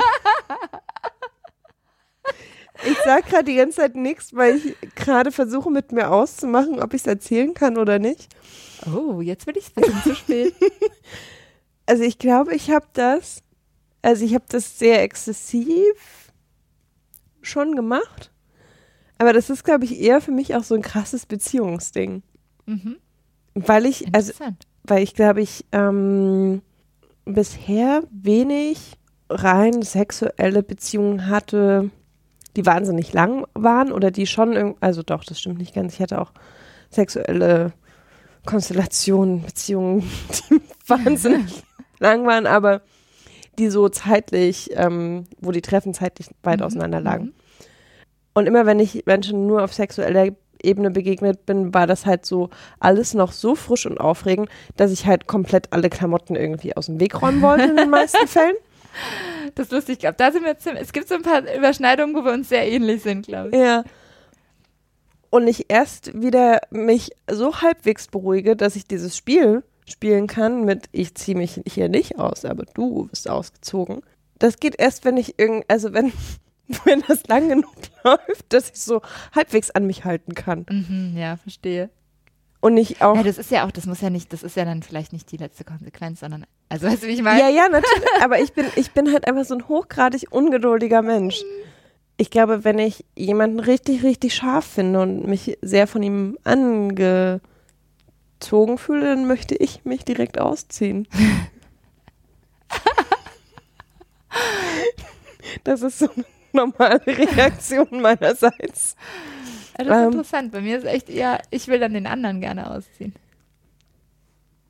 ich 2.91 2.97
sag 3.05 3.27
gerade 3.27 3.45
die 3.45 3.57
ganze 3.57 3.77
Zeit 3.77 3.95
nichts, 3.95 4.35
weil 4.35 4.57
ich 4.57 4.75
gerade 4.95 5.33
versuche 5.33 5.71
mit 5.71 5.93
mir 5.93 6.11
auszumachen, 6.11 6.81
ob 6.81 6.95
ich 6.95 7.03
es 7.03 7.07
erzählen 7.07 7.53
kann 7.53 7.77
oder 7.77 7.99
nicht. 7.99 8.35
Oh, 8.87 9.21
jetzt 9.21 9.47
bin 9.47 9.57
ich 9.57 9.69
ein 9.69 9.83
bisschen 9.83 10.03
zu 10.03 10.15
spät. 10.15 10.55
Also 11.85 12.05
ich 12.05 12.19
glaube, 12.19 12.55
ich 12.55 12.71
habe 12.71 12.87
das, 12.93 13.43
also 14.03 14.25
ich 14.25 14.35
habe 14.35 14.45
das 14.49 14.79
sehr 14.79 15.03
exzessiv 15.03 16.33
schon 17.43 17.75
gemacht. 17.75 18.31
Aber 19.19 19.33
das 19.33 19.51
ist, 19.51 19.65
glaube 19.65 19.85
ich, 19.85 20.01
eher 20.01 20.21
für 20.21 20.31
mich 20.31 20.55
auch 20.55 20.63
so 20.63 20.75
ein 20.75 20.83
krasses 20.83 21.27
Beziehungsding. 21.27 22.23
Mhm. 22.67 22.97
Weil 23.55 23.87
ich, 23.87 24.15
also, 24.15 24.33
weil 24.85 25.03
ich 25.03 25.15
glaube, 25.15 25.43
ich 25.43 25.65
ähm, 25.73 26.63
bisher 27.25 28.05
wenig 28.11 28.95
rein 29.29 29.83
sexuelle 29.83 30.63
Beziehungen 30.63 31.29
hatte, 31.29 31.91
die 32.57 32.67
wahnsinnig 32.67 33.13
lang 33.13 33.47
waren 33.55 33.93
oder 33.93 34.11
die 34.11 34.27
schon, 34.27 34.77
also 34.81 35.03
doch, 35.03 35.25
das 35.25 35.41
stimmt 35.41 35.59
nicht 35.59 35.75
ganz. 35.75 35.95
Ich 35.95 36.01
hatte 36.01 36.21
auch 36.21 36.33
sexuelle 36.91 37.73
Konstellationen, 38.47 39.43
Beziehungen, 39.43 40.01
die 40.51 40.61
wahnsinnig 40.87 41.63
lang 41.99 42.27
waren, 42.27 42.47
aber 42.47 42.83
die 43.59 43.69
so 43.69 43.89
zeitlich, 43.89 44.71
ähm, 44.75 45.25
wo 45.41 45.51
die 45.53 45.63
Treffen 45.63 45.95
zeitlich 45.95 46.29
weit 46.43 46.61
Mhm. 46.61 46.67
auseinander 46.67 47.01
lagen. 47.01 47.25
Mhm. 47.27 47.35
Und 48.35 48.47
immer 48.47 48.65
wenn 48.67 48.81
ich 48.81 49.05
Menschen 49.07 49.47
nur 49.47 49.63
auf 49.63 49.75
sexueller 49.75 50.29
Ebene 50.63 50.91
begegnet 50.91 51.45
bin, 51.45 51.75
war 51.75 51.87
das 51.87 52.07
halt 52.07 52.25
so 52.25 52.49
alles 52.81 53.15
noch 53.15 53.33
so 53.33 53.55
frisch 53.55 53.85
und 53.85 53.99
aufregend, 53.99 54.49
dass 54.77 54.91
ich 54.93 55.07
halt 55.07 55.27
komplett 55.27 55.73
alle 55.73 55.91
Klamotten 55.91 56.35
irgendwie 56.37 56.77
aus 56.77 56.87
dem 56.87 56.99
Weg 57.01 57.21
räumen 57.21 57.43
wollte 57.43 57.65
in 57.65 57.77
den 57.77 57.91
meisten 57.91 58.27
Fällen. 58.27 58.55
Das 59.55 59.67
ist 59.67 59.73
lustig, 59.73 59.95
ich 59.95 59.99
glaube, 60.01 60.15
da 60.19 60.31
sind 60.33 60.45
wir 60.45 60.57
ziemlich, 60.59 60.83
es 60.83 60.93
gibt 60.93 61.09
so 61.09 61.15
ein 61.15 61.23
paar 61.23 61.43
Überschneidungen, 61.55 62.15
wo 62.15 62.25
wir 62.25 62.33
uns 62.33 62.49
sehr 62.49 62.67
ähnlich 62.71 63.03
sind, 63.03 63.27
glaube 63.27 63.51
ich. 63.51 63.57
Ja. 63.57 63.85
Und 65.33 65.49
ich 65.49 65.71
erst 65.71 66.21
wieder 66.21 66.61
mich 66.69 67.13
so 67.27 67.63
halbwegs 67.63 68.07
beruhige, 68.07 68.55
dass 68.55 68.77
ich 68.77 68.87
dieses 68.87 69.17
Spiel 69.17 69.65
spielen 69.89 70.27
kann 70.27 70.67
mit 70.67 70.91
ich 70.93 71.15
ziehe 71.15 71.35
mich 71.35 71.59
hier 71.67 71.89
nicht 71.89 72.19
aus, 72.19 72.45
aber 72.45 72.67
du 72.75 73.07
bist 73.07 73.31
ausgezogen. 73.31 74.03
Das 74.39 74.59
geht 74.59 74.79
erst, 74.79 75.07
wenn 75.07 75.17
ich 75.17 75.39
irgend, 75.39 75.65
also 75.69 75.95
wenn, 75.95 76.13
wenn 76.85 77.03
das 77.09 77.27
lang 77.29 77.49
genug 77.49 77.73
läuft, 78.05 78.53
dass 78.53 78.69
ich 78.69 78.83
so 78.83 79.01
halbwegs 79.35 79.71
an 79.71 79.87
mich 79.87 80.05
halten 80.05 80.35
kann. 80.35 80.67
Mhm, 80.69 81.15
ja, 81.17 81.39
verstehe. 81.39 81.89
Und 82.61 82.75
nicht 82.75 83.01
auch. 83.01 83.17
Ja, 83.17 83.23
das 83.23 83.39
ist 83.39 83.51
ja 83.51 83.67
auch, 83.67 83.71
das 83.71 83.87
muss 83.87 84.03
ja 84.03 84.11
nicht, 84.11 84.35
das 84.35 84.43
ist 84.43 84.55
ja 84.55 84.67
dann 84.67 84.83
vielleicht 84.83 85.15
nicht 85.15 85.33
die 85.33 85.39
letzte 85.39 85.65
Konsequenz, 85.65 86.21
sondern, 86.21 86.45
also 86.69 86.87
weißt 86.87 87.05
du, 87.05 87.07
wie 87.07 87.13
ich 87.13 87.23
meine? 87.23 87.41
Ja, 87.41 87.49
ja, 87.49 87.71
natürlich. 87.71 88.05
Aber 88.23 88.39
ich 88.39 88.53
bin, 88.53 88.67
ich 88.77 88.91
bin 88.91 89.11
halt 89.11 89.27
einfach 89.27 89.47
so 89.47 89.55
ein 89.55 89.67
hochgradig 89.67 90.27
ungeduldiger 90.31 91.01
Mensch. 91.01 91.43
Ich 92.23 92.31
glaube, 92.31 92.63
wenn 92.63 92.79
ich 92.79 93.05
jemanden 93.17 93.59
richtig, 93.59 94.05
richtig 94.05 94.33
scharf 94.33 94.65
finde 94.65 95.01
und 95.01 95.27
mich 95.27 95.59
sehr 95.61 95.89
von 95.89 96.05
ihm 96.05 96.39
angezogen 96.45 97.43
fühle, 98.79 99.07
dann 99.07 99.27
möchte 99.27 99.57
ich 99.57 99.85
mich 99.85 100.05
direkt 100.05 100.39
ausziehen. 100.39 101.09
das 105.65 105.83
ist 105.83 105.99
so 105.99 106.11
eine 106.15 106.25
normale 106.53 107.05
Reaktion 107.05 108.01
meinerseits. 108.01 108.95
Das 109.77 109.89
ist 109.89 109.93
Ähm. 109.93 110.05
interessant. 110.05 110.53
Bei 110.53 110.61
mir 110.61 110.79
ist 110.79 110.85
echt 110.85 111.11
eher, 111.11 111.43
ich 111.51 111.67
will 111.67 111.81
dann 111.81 111.95
den 111.95 112.07
anderen 112.07 112.41
gerne 112.41 112.71
ausziehen. 112.71 113.15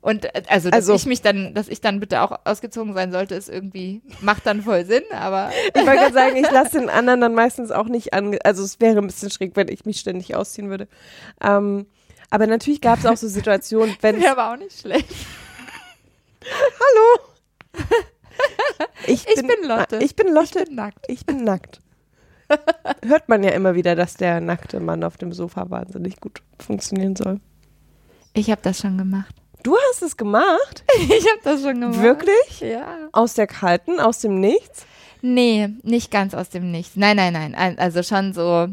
Und 0.03 0.25
äh, 0.25 0.43
also, 0.49 0.69
dass 0.69 0.79
Also- 0.79 0.95
ich 0.95 1.05
mich 1.05 1.21
dann, 1.21 1.53
dass 1.53 1.69
ich 1.69 1.79
dann 1.79 2.01
bitte 2.01 2.21
auch 2.21 2.37
ausgezogen 2.43 2.93
sein 2.93 3.13
sollte, 3.13 3.35
ist 3.35 3.47
irgendwie, 3.47 4.01
macht 4.19 4.45
dann 4.45 4.61
voll 4.61 4.83
Sinn, 4.85 5.03
aber 5.13 5.49
Ich 5.73 5.75
wollte 5.75 5.91
gerade 5.97 6.13
sagen, 6.13 6.35
ich 6.35 6.51
lasse 6.51 6.77
den 6.79 6.89
anderen 6.89 7.21
dann 7.21 7.33
meistens 7.33 7.71
auch 7.71 7.87
nicht 7.87 8.13
an. 8.13 8.37
Also 8.43 8.63
es 8.63 8.81
wäre 8.81 8.97
ein 8.99 9.07
bisschen 9.07 9.29
schräg, 9.31 9.55
wenn 9.55 9.69
ich 9.69 9.85
mich 9.85 9.99
ständig 10.01 10.35
ausziehen 10.35 10.69
würde. 10.69 10.89
Ähm, 11.41 11.87
aber 12.29 12.47
natürlich 12.47 12.81
gab 12.81 12.99
es 12.99 13.05
auch 13.05 13.15
so 13.15 13.29
Situationen, 13.29 13.95
wenn 14.01 14.21
wäre 14.21 14.33
aber 14.37 14.51
auch 14.53 14.57
nicht 14.57 14.77
schlecht. 14.77 15.07
ich, 19.07 19.25
Ich 19.27 19.35
bin 19.47 19.65
Lotte. 19.67 19.99
Ich 20.01 20.15
bin 20.17 20.33
Lotte. 20.33 20.59
Ich 20.59 20.65
bin 20.65 20.75
nackt. 20.75 21.05
Ich 21.07 21.25
bin 21.25 21.43
nackt. 21.45 21.79
Hört 23.05 23.29
man 23.29 23.41
ja 23.43 23.51
immer 23.51 23.73
wieder, 23.75 23.95
dass 23.95 24.15
der 24.15 24.41
nackte 24.41 24.81
Mann 24.81 25.03
auf 25.05 25.15
dem 25.17 25.31
Sofa 25.31 25.69
wahnsinnig 25.69 26.19
gut 26.19 26.41
funktionieren 26.59 27.15
soll. 27.15 27.39
Ich 28.33 28.51
habe 28.51 28.61
das 28.61 28.79
schon 28.79 28.97
gemacht. 28.97 29.33
Du 29.63 29.75
hast 29.89 30.01
es 30.01 30.17
gemacht? 30.17 30.83
Ich 30.99 31.25
habe 31.29 31.39
das 31.43 31.61
schon 31.61 31.79
gemacht. 31.79 32.01
Wirklich? 32.01 32.59
Ja. 32.61 32.85
Aus 33.11 33.33
der 33.33 33.47
kalten, 33.47 33.99
aus 33.99 34.19
dem 34.19 34.39
Nichts? 34.39 34.85
Nee, 35.21 35.69
nicht 35.83 36.11
ganz 36.11 36.33
aus 36.33 36.49
dem 36.49 36.69
Nichts. 36.71 36.95
Nein, 36.95 37.15
nein, 37.15 37.33
nein. 37.33 37.55
Ein- 37.55 37.79
Also 37.79 38.03
schon 38.03 38.33
so 38.33 38.67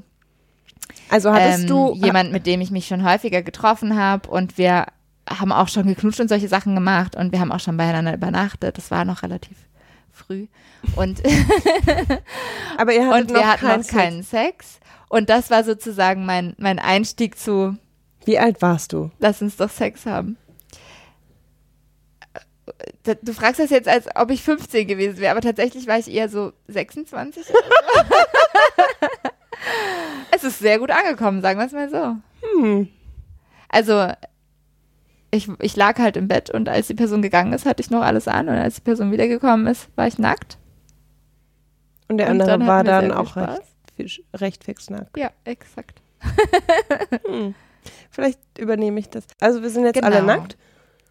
Also 1.08 1.32
hattest 1.32 1.60
ähm, 1.62 1.66
du 1.68 1.94
jemand, 1.94 2.32
mit 2.32 2.44
dem 2.46 2.60
ich 2.60 2.70
mich 2.72 2.86
schon 2.88 3.04
häufiger 3.08 3.42
getroffen 3.42 3.96
habe 3.96 4.28
und 4.28 4.58
wir 4.58 4.86
haben 5.28 5.52
auch 5.52 5.68
schon 5.68 5.86
geknutscht 5.86 6.18
und 6.20 6.28
solche 6.28 6.48
Sachen 6.48 6.74
gemacht 6.74 7.14
und 7.14 7.30
wir 7.32 7.38
haben 7.40 7.52
auch 7.52 7.60
schon 7.60 7.76
beieinander 7.76 8.14
übernachtet. 8.14 8.76
Das 8.78 8.90
war 8.90 9.04
noch 9.04 9.22
relativ 9.22 9.56
früh. 10.12 10.48
Und, 10.96 11.22
aber 12.78 12.92
ihr 12.92 13.06
hattet 13.06 13.20
und 13.28 13.32
noch 13.34 13.40
wir 13.40 13.48
hatten 13.48 13.60
keinen 13.66 13.80
noch 13.82 13.88
keinen 13.88 14.22
Sex. 14.24 14.80
Und 15.08 15.28
das 15.30 15.50
war 15.50 15.62
sozusagen 15.64 16.24
mein, 16.26 16.54
mein 16.58 16.78
Einstieg 16.78 17.38
zu, 17.38 17.76
Wie 18.24 18.38
alt 18.38 18.60
warst 18.62 18.92
du? 18.92 19.10
lass 19.18 19.40
uns 19.42 19.56
doch 19.56 19.70
Sex 19.70 20.06
haben. 20.06 20.36
Du 23.24 23.32
fragst 23.32 23.60
das 23.60 23.70
jetzt, 23.70 23.88
als 23.88 24.06
ob 24.14 24.30
ich 24.30 24.42
15 24.42 24.86
gewesen 24.86 25.18
wäre, 25.18 25.32
aber 25.32 25.40
tatsächlich 25.40 25.86
war 25.86 25.98
ich 25.98 26.10
eher 26.10 26.28
so 26.28 26.52
26. 26.68 27.46
oder 27.50 27.58
so. 27.58 29.08
es 30.32 30.44
ist 30.44 30.58
sehr 30.58 30.78
gut 30.78 30.90
angekommen, 30.90 31.42
sagen 31.42 31.58
wir 31.58 31.66
es 31.66 31.72
mal 31.72 31.90
so. 31.90 32.16
Hm. 32.60 32.88
Also, 33.68 34.08
ich, 35.30 35.48
ich 35.60 35.76
lag 35.76 35.98
halt 35.98 36.16
im 36.16 36.28
Bett 36.28 36.50
und 36.50 36.68
als 36.68 36.88
die 36.88 36.94
Person 36.94 37.22
gegangen 37.22 37.52
ist, 37.52 37.66
hatte 37.66 37.82
ich 37.82 37.90
noch 37.90 38.02
alles 38.02 38.26
an 38.28 38.48
und 38.48 38.56
als 38.56 38.76
die 38.76 38.80
Person 38.80 39.12
wiedergekommen 39.12 39.66
ist, 39.66 39.88
war 39.96 40.06
ich 40.06 40.18
nackt. 40.18 40.58
Und 42.08 42.18
der 42.18 42.26
Und 42.26 42.32
andere 42.32 42.48
dann 42.48 42.60
hatten 42.62 42.68
war 42.68 42.84
dann 42.84 43.12
auch 43.12 43.36
recht, 43.36 44.22
recht 44.34 44.64
fix 44.64 44.90
nackt. 44.90 45.16
Ja, 45.16 45.30
exakt. 45.44 46.02
Hm. 47.26 47.54
Vielleicht 48.10 48.40
übernehme 48.58 48.98
ich 49.00 49.08
das. 49.08 49.24
Also 49.40 49.62
wir 49.62 49.70
sind 49.70 49.84
jetzt 49.84 49.94
Genau. 49.94 50.06
alle 50.08 50.22
nackt. 50.22 50.56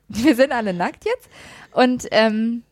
Wir 0.24 0.36
sind 0.36 0.52
alle 0.52 0.74
nackt 0.74 1.06
jetzt. 1.06 1.30
Und 1.72 2.08
ähm, 2.12 2.64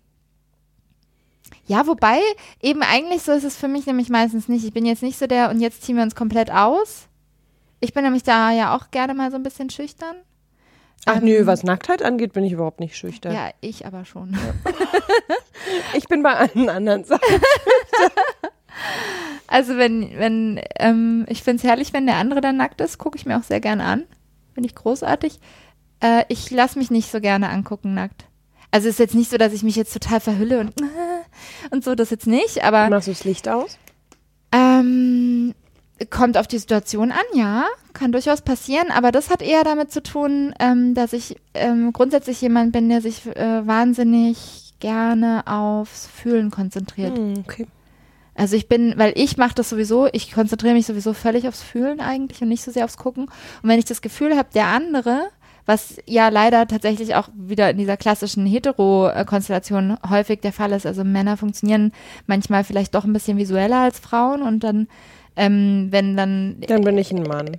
ja, 1.65 1.86
wobei, 1.86 2.19
eben 2.62 2.82
eigentlich 2.82 3.23
so 3.23 3.32
ist 3.32 3.43
es 3.43 3.58
für 3.58 3.67
mich 3.67 3.86
nämlich 3.86 4.10
meistens 4.10 4.47
nicht. 4.47 4.65
Ich 4.65 4.73
bin 4.73 4.86
jetzt 4.86 5.04
nicht 5.04 5.19
so 5.19 5.28
der, 5.28 5.50
und 5.50 5.60
jetzt 5.60 5.84
ziehen 5.84 5.95
wir 5.97 6.04
uns 6.04 6.15
komplett 6.15 6.52
aus. 6.52 7.08
Ich 7.80 7.93
bin 7.93 8.04
nämlich 8.04 8.23
da 8.23 8.52
ja 8.52 8.76
auch 8.76 8.89
gerne 8.89 9.13
mal 9.13 9.30
so 9.30 9.36
ein 9.36 9.43
bisschen 9.43 9.69
schüchtern. 9.69 10.15
Ach 11.06 11.17
Ähm, 11.17 11.26
nö, 11.26 11.45
was 11.45 11.63
Nacktheit 11.63 12.02
angeht, 12.02 12.34
bin 12.34 12.43
ich 12.43 12.54
überhaupt 12.54 12.80
nicht 12.80 12.97
schüchtern. 12.97 13.34
Ja, 13.34 13.52
ich 13.62 13.86
aber 13.86 14.06
schon. 14.06 14.38
Ich 15.95 16.08
bin 16.08 16.23
bei 16.23 16.34
allen 16.34 16.69
anderen 16.69 17.04
Sachen. 17.04 17.41
Also 19.47 19.78
wenn, 19.78 20.17
wenn, 20.19 20.62
ähm, 20.78 21.26
ich 21.30 21.41
finde 21.41 21.58
es 21.58 21.63
herrlich, 21.63 21.93
wenn 21.93 22.06
der 22.06 22.17
andere 22.17 22.41
dann 22.41 22.58
nackt 22.58 22.82
ist, 22.82 22.97
gucke 22.97 23.17
ich 23.17 23.26
mir 23.26 23.38
auch 23.38 23.43
sehr 23.43 23.62
gerne 23.62 23.86
an. 23.86 24.04
Finde 24.54 24.67
ich 24.67 24.76
großartig. 24.76 25.39
Äh, 25.99 26.23
ich 26.29 26.51
lasse 26.51 26.77
mich 26.77 26.91
nicht 26.91 27.12
so 27.12 27.19
gerne 27.19 27.49
angucken 27.49 27.93
nackt. 27.93 28.25
Also 28.71 28.88
es 28.88 28.95
ist 28.95 28.99
jetzt 28.99 29.15
nicht 29.15 29.31
so, 29.31 29.38
dass 29.38 29.53
ich 29.53 29.63
mich 29.63 29.75
jetzt 29.75 29.93
total 29.93 30.19
verhülle 30.19 30.60
und, 30.60 30.73
und 31.71 31.83
so, 31.83 31.95
das 31.95 32.10
jetzt 32.10 32.27
nicht, 32.27 32.63
aber 32.63 32.89
Machst 32.89 33.07
du 33.07 33.12
das 33.12 33.23
Licht 33.23 33.47
aus? 33.47 33.77
ähm, 34.51 35.53
kommt 36.10 36.38
auf 36.38 36.47
die 36.47 36.57
Situation 36.57 37.12
an, 37.12 37.23
ja, 37.33 37.65
kann 37.93 38.12
durchaus 38.12 38.41
passieren, 38.41 38.91
aber 38.91 39.12
das 39.12 39.29
hat 39.29 39.41
eher 39.41 39.63
damit 39.63 39.91
zu 39.91 40.03
tun, 40.03 40.53
ähm, 40.60 40.93
dass 40.93 41.13
ich 41.13 41.38
ähm, 41.53 41.91
grundsätzlich 41.93 42.41
jemand 42.41 42.71
bin, 42.71 42.89
der 42.89 43.01
sich 43.01 43.25
äh, 43.25 43.65
wahnsinnig 43.65 44.73
gerne 44.79 45.43
aufs 45.47 46.07
Fühlen 46.07 46.51
konzentriert. 46.51 47.17
Hm, 47.17 47.33
okay. 47.39 47.67
Also 48.36 48.55
ich 48.55 48.67
bin, 48.67 48.93
weil 48.97 49.13
ich 49.15 49.38
mache 49.38 49.55
das 49.55 49.69
sowieso, 49.69 50.07
ich 50.12 50.31
konzentriere 50.31 50.75
mich 50.75 50.86
sowieso 50.86 51.13
völlig 51.13 51.47
aufs 51.47 51.63
Fühlen 51.63 51.99
eigentlich 51.99 52.39
und 52.43 52.49
nicht 52.49 52.63
so 52.63 52.71
sehr 52.71 52.86
aufs 52.86 52.97
Gucken. 52.97 53.23
Und 53.25 53.69
wenn 53.69 53.79
ich 53.79 53.86
das 53.86 54.03
Gefühl 54.03 54.38
habe, 54.38 54.49
der 54.53 54.67
andere, 54.67 55.29
was 55.67 55.97
ja 56.08 56.30
leider 56.30 56.65
tatsächlich 56.65 57.13
auch 57.13 57.30
wieder 57.36 57.69
in 57.69 57.77
dieser 57.77 57.97
klassischen 57.97 58.45
Hetero-Konstellation 58.47 59.97
häufig 60.10 60.39
der 60.39 60.53
Fall 60.53 60.71
ist, 60.71 60.86
also 60.88 61.03
Männer 61.03 61.38
funktionieren 61.38 61.91
manchmal 62.25 62.63
vielleicht 62.63 62.95
doch 62.95 63.03
ein 63.03 63.13
bisschen 63.13 63.38
visueller 63.38 63.82
als 63.82 63.99
Frauen 63.99 64.41
und 64.41 64.63
dann, 64.63 64.88
ähm, 65.36 65.89
wenn 65.91 66.17
dann, 66.17 66.62
Dann 66.67 66.82
bin 66.84 66.97
ich 66.97 67.12
ein 67.12 67.23
Mann. 67.23 67.58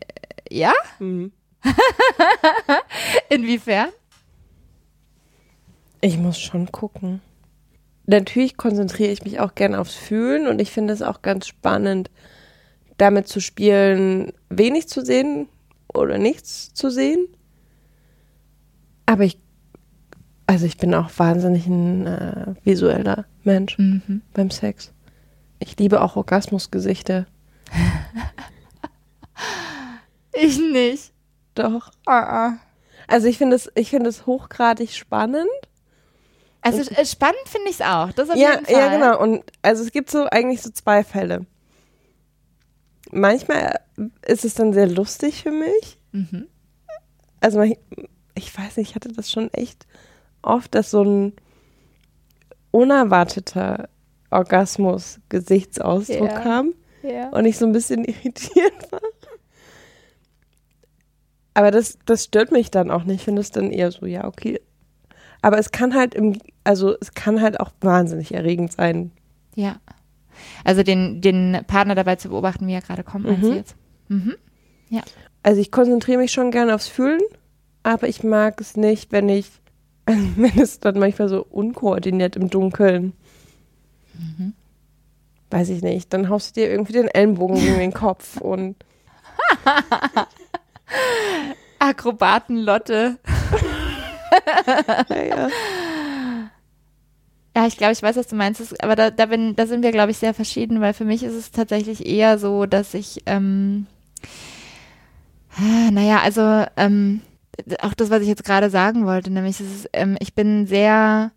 ja, 0.50 0.72
Mhm. 0.98 1.30
inwiefern? 3.28 3.88
Ich 6.00 6.16
muss 6.18 6.38
schon 6.38 6.70
gucken. 6.72 7.20
Natürlich 8.06 8.56
konzentriere 8.56 9.10
ich 9.10 9.24
mich 9.24 9.40
auch 9.40 9.54
gerne 9.54 9.78
aufs 9.80 9.94
Fühlen 9.94 10.46
und 10.46 10.60
ich 10.60 10.70
finde 10.70 10.94
es 10.94 11.02
auch 11.02 11.20
ganz 11.20 11.46
spannend, 11.46 12.10
damit 12.96 13.28
zu 13.28 13.40
spielen, 13.40 14.32
wenig 14.48 14.88
zu 14.88 15.04
sehen 15.04 15.48
oder 15.92 16.16
nichts 16.16 16.72
zu 16.72 16.90
sehen. 16.90 17.26
Aber 19.08 19.24
ich, 19.24 19.38
also 20.46 20.66
ich 20.66 20.76
bin 20.76 20.94
auch 20.94 21.08
wahnsinnig 21.16 21.66
ein 21.66 22.06
äh, 22.06 22.54
visueller 22.62 23.24
Mensch 23.42 23.78
Mhm. 23.78 24.20
beim 24.34 24.50
Sex. 24.50 24.92
Ich 25.60 25.78
liebe 25.78 26.02
auch 26.02 26.16
Orgasmusgesichter. 26.16 27.26
Ich 30.40 30.58
nicht. 30.58 31.12
Doch. 31.54 31.90
Ah, 32.06 32.20
ah. 32.48 32.58
Also 33.08 33.26
ich 33.26 33.38
finde 33.38 33.56
es, 33.56 33.70
ich 33.74 33.90
finde 33.90 34.08
es 34.10 34.26
hochgradig 34.26 34.92
spannend. 34.94 35.48
Also 36.60 36.78
äh, 36.92 37.04
spannend 37.06 37.40
finde 37.46 37.70
ich 37.70 37.76
es 37.76 37.80
auch. 37.80 38.12
Das 38.12 38.30
auf 38.30 38.36
ja, 38.36 38.52
jeden 38.52 38.66
Fall. 38.66 38.74
ja, 38.74 38.88
genau. 38.88 39.20
Und 39.20 39.42
also 39.62 39.82
es 39.82 39.90
gibt 39.90 40.10
so 40.10 40.26
eigentlich 40.26 40.62
so 40.62 40.70
zwei 40.70 41.02
Fälle. 41.02 41.46
Manchmal 43.10 43.80
ist 44.26 44.44
es 44.44 44.54
dann 44.54 44.72
sehr 44.72 44.86
lustig 44.86 45.42
für 45.42 45.50
mich. 45.50 45.98
Mhm. 46.12 46.46
Also 47.40 47.64
ich, 48.38 48.56
weiß 48.56 48.76
nicht, 48.78 48.90
ich 48.90 48.94
hatte 48.94 49.12
das 49.12 49.30
schon 49.30 49.52
echt 49.52 49.86
oft, 50.42 50.74
dass 50.74 50.90
so 50.90 51.02
ein 51.02 51.32
unerwarteter 52.70 53.88
Orgasmus-Gesichtsausdruck 54.30 56.28
Ja. 56.28 56.40
kam 56.40 56.74
Ja. 57.02 57.28
und 57.30 57.44
ich 57.44 57.58
so 57.58 57.66
ein 57.66 57.72
bisschen 57.72 58.04
irritiert 58.06 58.90
war. 58.92 59.00
Aber 61.54 61.70
das, 61.70 61.98
das 62.06 62.24
stört 62.24 62.52
mich 62.52 62.70
dann 62.70 62.90
auch 62.90 63.04
nicht. 63.04 63.16
Ich 63.16 63.24
finde 63.24 63.40
es 63.40 63.50
dann 63.50 63.70
eher 63.70 63.90
so, 63.90 64.06
ja, 64.06 64.24
okay. 64.26 64.60
Aber 65.42 65.58
es 65.58 65.70
kann 65.72 65.94
halt 65.94 66.14
im, 66.14 66.38
also 66.64 66.96
es 67.00 67.14
kann 67.14 67.40
halt 67.40 67.58
auch 67.60 67.70
wahnsinnig 67.80 68.32
erregend 68.34 68.72
sein. 68.72 69.10
ja. 69.54 69.76
Also 70.62 70.84
den, 70.84 71.20
den 71.20 71.64
Partner 71.66 71.96
dabei 71.96 72.14
zu 72.14 72.28
beobachten, 72.28 72.68
wie 72.68 72.72
er 72.72 72.80
gerade 72.80 73.02
kommt, 73.02 73.24
meinst 73.24 73.42
du 73.42 73.48
Mhm. 73.50 73.56
jetzt? 73.56 73.74
Mhm. 74.06 74.36
Also 75.42 75.60
ich 75.60 75.72
konzentriere 75.72 76.18
mich 76.18 76.30
schon 76.30 76.52
gerne 76.52 76.76
aufs 76.76 76.86
Fühlen, 76.86 77.20
aber 77.82 78.08
ich 78.08 78.22
mag 78.22 78.60
es 78.60 78.76
nicht, 78.76 79.12
wenn 79.12 79.28
ich, 79.28 79.50
wenn 80.06 80.58
es 80.58 80.80
dann 80.80 80.98
manchmal 80.98 81.28
so 81.28 81.44
unkoordiniert 81.48 82.36
im 82.36 82.50
Dunkeln. 82.50 83.12
Mhm. 84.14 84.54
Weiß 85.50 85.70
ich 85.70 85.82
nicht. 85.82 86.12
Dann 86.12 86.28
haust 86.28 86.56
du 86.56 86.60
dir 86.60 86.70
irgendwie 86.70 86.92
den 86.92 87.08
Ellenbogen 87.08 87.56
gegen 87.56 87.78
den 87.78 87.94
Kopf 87.94 88.38
und 88.38 88.76
Akrobaten-Lotte. 91.78 93.18
naja. 95.08 95.48
Ja, 97.56 97.66
ich 97.66 97.76
glaube, 97.76 97.92
ich 97.92 98.02
weiß, 98.02 98.16
was 98.16 98.28
du 98.28 98.36
meinst. 98.36 98.82
Aber 98.82 98.94
da, 98.94 99.10
da, 99.10 99.26
bin, 99.26 99.56
da 99.56 99.66
sind 99.66 99.82
wir, 99.82 99.90
glaube 99.90 100.10
ich, 100.10 100.18
sehr 100.18 100.34
verschieden, 100.34 100.80
weil 100.80 100.94
für 100.94 101.04
mich 101.04 101.22
ist 101.22 101.34
es 101.34 101.50
tatsächlich 101.50 102.06
eher 102.06 102.38
so, 102.38 102.66
dass 102.66 102.94
ich, 102.94 103.22
ähm, 103.26 103.86
naja, 105.90 106.20
also 106.20 106.66
ähm, 106.76 107.22
auch 107.80 107.94
das, 107.94 108.10
was 108.10 108.22
ich 108.22 108.28
jetzt 108.28 108.44
gerade 108.44 108.70
sagen 108.70 109.06
wollte, 109.06 109.30
nämlich, 109.30 109.60
ist, 109.60 109.88
ähm, 109.92 110.16
ich 110.20 110.34
bin 110.34 110.66
sehr 110.66 111.32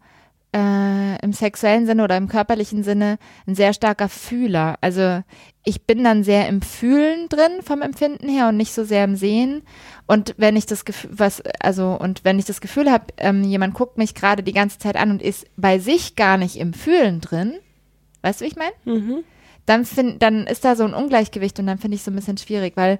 äh, 0.53 1.23
im 1.23 1.33
sexuellen 1.33 1.85
Sinne 1.85 2.03
oder 2.03 2.17
im 2.17 2.27
körperlichen 2.27 2.83
Sinne 2.83 3.17
ein 3.47 3.55
sehr 3.55 3.73
starker 3.73 4.09
Fühler. 4.09 4.77
Also 4.81 5.23
ich 5.63 5.83
bin 5.83 6.03
dann 6.03 6.23
sehr 6.23 6.47
im 6.47 6.61
Fühlen 6.61 7.29
drin 7.29 7.61
vom 7.61 7.81
Empfinden 7.81 8.27
her 8.27 8.49
und 8.49 8.57
nicht 8.57 8.73
so 8.73 8.83
sehr 8.83 9.05
im 9.05 9.15
Sehen. 9.15 9.61
Und 10.07 10.35
wenn 10.37 10.55
ich 10.55 10.65
das 10.65 10.83
Gefühl, 10.83 11.11
was, 11.13 11.41
also, 11.61 11.97
und 11.99 12.25
wenn 12.25 12.39
ich 12.39 12.45
das 12.45 12.59
Gefühl 12.61 12.91
habe, 12.91 13.05
ähm, 13.17 13.43
jemand 13.43 13.73
guckt 13.73 13.97
mich 13.97 14.13
gerade 14.13 14.43
die 14.43 14.53
ganze 14.53 14.79
Zeit 14.79 14.97
an 14.97 15.11
und 15.11 15.21
ist 15.21 15.45
bei 15.55 15.79
sich 15.79 16.15
gar 16.15 16.37
nicht 16.37 16.57
im 16.57 16.73
Fühlen 16.73 17.21
drin, 17.21 17.53
weißt 18.21 18.41
du, 18.41 18.45
wie 18.45 18.49
ich 18.49 18.57
meine? 18.57 18.73
Mhm. 18.99 19.23
Dann, 19.65 19.85
find, 19.85 20.21
dann 20.21 20.47
ist 20.47 20.65
da 20.65 20.75
so 20.75 20.83
ein 20.83 20.93
Ungleichgewicht 20.93 21.59
und 21.59 21.67
dann 21.67 21.77
finde 21.77 21.95
ich 21.95 22.01
es 22.01 22.05
so 22.05 22.11
ein 22.11 22.15
bisschen 22.15 22.37
schwierig, 22.37 22.75
weil 22.75 22.99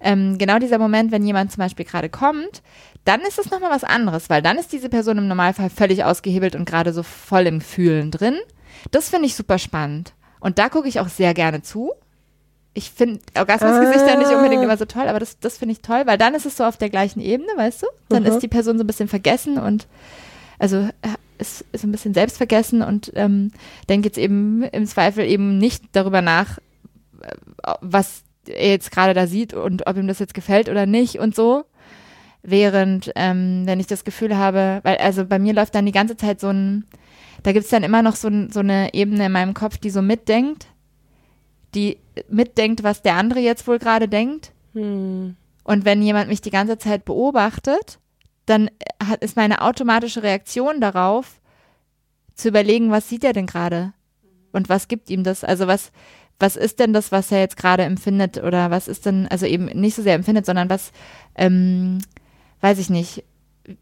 ähm, 0.00 0.38
genau 0.38 0.58
dieser 0.58 0.78
Moment, 0.78 1.10
wenn 1.12 1.24
jemand 1.26 1.52
zum 1.52 1.60
Beispiel 1.62 1.84
gerade 1.84 2.08
kommt, 2.08 2.62
dann 3.04 3.20
ist 3.22 3.38
es 3.38 3.50
nochmal 3.50 3.70
was 3.70 3.84
anderes, 3.84 4.28
weil 4.30 4.42
dann 4.42 4.58
ist 4.58 4.72
diese 4.72 4.88
Person 4.88 5.18
im 5.18 5.28
Normalfall 5.28 5.70
völlig 5.70 6.04
ausgehebelt 6.04 6.54
und 6.54 6.64
gerade 6.68 6.92
so 6.92 7.02
voll 7.02 7.46
im 7.46 7.60
Fühlen 7.60 8.10
drin. 8.10 8.36
Das 8.90 9.08
finde 9.08 9.26
ich 9.26 9.34
super 9.34 9.58
spannend. 9.58 10.12
Und 10.40 10.58
da 10.58 10.68
gucke 10.68 10.88
ich 10.88 11.00
auch 11.00 11.08
sehr 11.08 11.34
gerne 11.34 11.62
zu. 11.62 11.92
Ich 12.74 12.90
finde 12.90 13.18
Orgasmusgesichter 13.36 14.12
Ah. 14.12 14.16
nicht 14.16 14.30
unbedingt 14.30 14.62
immer 14.62 14.76
so 14.76 14.84
toll, 14.84 15.08
aber 15.08 15.18
das, 15.18 15.40
das 15.40 15.58
finde 15.58 15.72
ich 15.72 15.80
toll, 15.80 16.02
weil 16.04 16.18
dann 16.18 16.34
ist 16.34 16.46
es 16.46 16.56
so 16.56 16.64
auf 16.64 16.76
der 16.76 16.90
gleichen 16.90 17.20
Ebene, 17.20 17.48
weißt 17.56 17.82
du? 17.82 17.86
Dann 18.08 18.22
Mhm. 18.22 18.28
ist 18.28 18.38
die 18.40 18.48
Person 18.48 18.78
so 18.78 18.84
ein 18.84 18.86
bisschen 18.86 19.08
vergessen 19.08 19.58
und 19.58 19.88
also 20.60 20.76
äh, 20.76 20.90
ist, 21.38 21.64
ist 21.72 21.84
ein 21.84 21.92
bisschen 21.92 22.14
selbstvergessen 22.14 22.82
und 22.82 23.10
ähm, 23.16 23.52
denkt 23.88 24.04
jetzt 24.04 24.18
eben 24.18 24.62
im 24.64 24.86
Zweifel 24.86 25.24
eben 25.24 25.58
nicht 25.58 25.82
darüber 25.92 26.20
nach, 26.20 26.58
äh, 27.22 27.32
was 27.80 28.22
er 28.48 28.70
jetzt 28.70 28.90
gerade 28.90 29.14
da 29.14 29.26
sieht 29.26 29.54
und 29.54 29.86
ob 29.86 29.96
ihm 29.96 30.06
das 30.06 30.18
jetzt 30.18 30.34
gefällt 30.34 30.68
oder 30.68 30.86
nicht 30.86 31.18
und 31.18 31.34
so. 31.34 31.64
Während, 32.42 33.10
ähm, 33.16 33.62
wenn 33.66 33.80
ich 33.80 33.86
das 33.86 34.04
Gefühl 34.04 34.36
habe, 34.36 34.80
weil 34.84 34.96
also 34.98 35.24
bei 35.24 35.38
mir 35.38 35.52
läuft 35.52 35.74
dann 35.74 35.86
die 35.86 35.92
ganze 35.92 36.16
Zeit 36.16 36.40
so 36.40 36.48
ein, 36.48 36.84
da 37.42 37.52
gibt 37.52 37.64
es 37.64 37.70
dann 37.70 37.82
immer 37.82 38.02
noch 38.02 38.16
so, 38.16 38.30
so 38.50 38.60
eine 38.60 38.94
Ebene 38.94 39.26
in 39.26 39.32
meinem 39.32 39.54
Kopf, 39.54 39.78
die 39.78 39.90
so 39.90 40.02
mitdenkt, 40.02 40.68
die 41.74 41.98
mitdenkt, 42.28 42.82
was 42.82 43.02
der 43.02 43.16
andere 43.16 43.40
jetzt 43.40 43.66
wohl 43.66 43.78
gerade 43.78 44.08
denkt. 44.08 44.52
Hm. 44.72 45.36
Und 45.64 45.84
wenn 45.84 46.00
jemand 46.00 46.28
mich 46.28 46.40
die 46.40 46.50
ganze 46.50 46.78
Zeit 46.78 47.04
beobachtet, 47.04 47.98
dann 48.46 48.70
hat, 49.06 49.22
ist 49.22 49.36
meine 49.36 49.60
automatische 49.60 50.22
Reaktion 50.22 50.80
darauf, 50.80 51.40
zu 52.34 52.48
überlegen, 52.48 52.90
was 52.90 53.08
sieht 53.08 53.24
er 53.24 53.32
denn 53.32 53.46
gerade? 53.46 53.92
Und 54.52 54.68
was 54.68 54.88
gibt 54.88 55.10
ihm 55.10 55.24
das? 55.24 55.44
Also 55.44 55.66
was, 55.66 55.92
was 56.38 56.56
ist 56.56 56.78
denn 56.78 56.92
das, 56.92 57.12
was 57.12 57.32
er 57.32 57.40
jetzt 57.40 57.56
gerade 57.56 57.82
empfindet? 57.82 58.42
Oder 58.42 58.70
was 58.70 58.88
ist 58.88 59.06
denn, 59.06 59.26
also 59.28 59.46
eben 59.46 59.66
nicht 59.66 59.94
so 59.94 60.02
sehr 60.02 60.14
empfindet, 60.14 60.46
sondern 60.46 60.70
was, 60.70 60.92
ähm, 61.34 61.98
weiß 62.60 62.78
ich 62.78 62.90
nicht, 62.90 63.24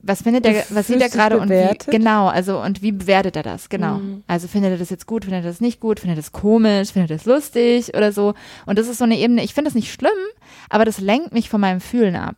was 0.02 0.22
findet 0.22 0.44
er, 0.46 0.64
was 0.70 0.88
sieht 0.88 1.00
er 1.00 1.08
gerade 1.08 1.38
und 1.38 1.48
wie, 1.48 1.78
genau, 1.90 2.26
also 2.26 2.60
und 2.60 2.82
wie 2.82 2.92
bewertet 2.92 3.36
er 3.36 3.42
das? 3.42 3.68
Genau. 3.68 3.98
Mhm. 3.98 4.24
Also 4.26 4.48
findet 4.48 4.72
er 4.72 4.78
das 4.78 4.90
jetzt 4.90 5.06
gut, 5.06 5.24
findet 5.24 5.44
er 5.44 5.50
das 5.50 5.60
nicht 5.60 5.80
gut, 5.80 6.00
findet 6.00 6.18
er 6.18 6.22
das 6.22 6.32
komisch, 6.32 6.90
findet 6.90 7.10
er 7.10 7.16
das 7.18 7.26
lustig 7.26 7.94
oder 7.94 8.10
so. 8.10 8.34
Und 8.64 8.78
das 8.78 8.88
ist 8.88 8.98
so 8.98 9.04
eine 9.04 9.18
Ebene, 9.18 9.44
ich 9.44 9.54
finde 9.54 9.68
das 9.68 9.74
nicht 9.74 9.92
schlimm, 9.92 10.10
aber 10.68 10.84
das 10.84 11.00
lenkt 11.00 11.32
mich 11.32 11.48
von 11.48 11.60
meinem 11.60 11.80
Fühlen 11.80 12.16
ab. 12.16 12.36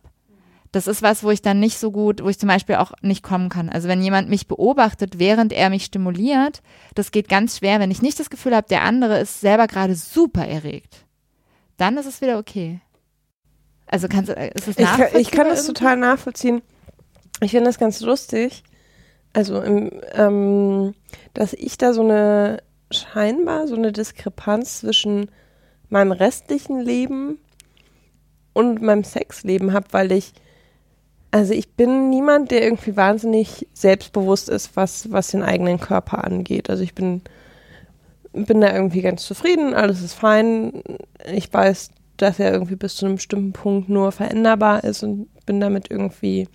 Das 0.71 0.85
ist 0.87 1.01
was, 1.01 1.23
wo 1.23 1.31
ich 1.31 1.41
dann 1.41 1.59
nicht 1.59 1.79
so 1.79 1.91
gut, 1.91 2.23
wo 2.23 2.29
ich 2.29 2.37
zum 2.39 2.47
Beispiel 2.47 2.75
auch 2.75 2.91
nicht 3.01 3.23
kommen 3.23 3.49
kann. 3.49 3.69
Also 3.69 3.87
wenn 3.87 4.03
jemand 4.03 4.29
mich 4.29 4.47
beobachtet, 4.47 5.17
während 5.17 5.51
er 5.51 5.69
mich 5.71 5.85
stimuliert, 5.85 6.61
das 6.93 7.11
geht 7.11 7.27
ganz 7.27 7.57
schwer, 7.57 7.79
wenn 7.79 7.89
ich 7.89 8.03
nicht 8.03 8.19
das 8.19 8.29
Gefühl 8.29 8.55
habe, 8.55 8.67
der 8.69 8.83
andere 8.83 9.19
ist 9.19 9.41
selber 9.41 9.65
gerade 9.65 9.95
super 9.95 10.45
erregt. 10.45 11.05
Dann 11.77 11.97
ist 11.97 12.05
es 12.05 12.21
wieder 12.21 12.37
okay. 12.37 12.81
Also 13.87 14.07
kannst 14.07 14.29
du, 14.29 14.33
ist 14.33 14.67
es 14.67 14.77
Ich, 14.77 14.85
kann- 14.85 15.07
ich 15.17 15.31
kann 15.31 15.47
nachvollziehbar 15.47 15.49
das 15.49 15.59
irgendwie? 15.65 15.73
total 15.73 15.97
nachvollziehen. 15.97 16.61
Ich 17.41 17.51
finde 17.51 17.65
das 17.65 17.79
ganz 17.79 17.99
lustig. 18.01 18.63
Also, 19.33 19.61
im, 19.61 19.89
ähm, 20.13 20.93
dass 21.33 21.53
ich 21.53 21.77
da 21.77 21.93
so 21.93 22.01
eine 22.01 22.61
scheinbar 22.91 23.67
so 23.67 23.75
eine 23.75 23.91
Diskrepanz 23.91 24.79
zwischen 24.81 25.29
meinem 25.89 26.11
restlichen 26.11 26.79
Leben 26.79 27.39
und 28.53 28.81
meinem 28.81 29.03
Sexleben 29.03 29.73
habe, 29.73 29.87
weil 29.91 30.11
ich, 30.11 30.33
also 31.31 31.53
ich 31.53 31.73
bin 31.73 32.09
niemand, 32.09 32.51
der 32.51 32.63
irgendwie 32.63 32.95
wahnsinnig 32.95 33.67
selbstbewusst 33.73 34.49
ist, 34.49 34.75
was, 34.75 35.11
was 35.11 35.27
den 35.29 35.43
eigenen 35.43 35.79
Körper 35.79 36.23
angeht. 36.23 36.69
Also 36.69 36.83
ich 36.83 36.95
bin, 36.95 37.21
bin 38.33 38.61
da 38.61 38.73
irgendwie 38.73 39.01
ganz 39.01 39.23
zufrieden, 39.23 39.73
alles 39.73 40.01
ist 40.01 40.13
fein. 40.13 40.81
Ich 41.31 41.53
weiß, 41.53 41.91
dass 42.17 42.39
er 42.39 42.51
irgendwie 42.51 42.75
bis 42.75 42.95
zu 42.95 43.05
einem 43.05 43.15
bestimmten 43.15 43.53
Punkt 43.53 43.89
nur 43.89 44.11
veränderbar 44.11 44.83
ist 44.83 45.03
und 45.03 45.27
bin 45.45 45.59
damit 45.59 45.91
irgendwie. 45.91 46.47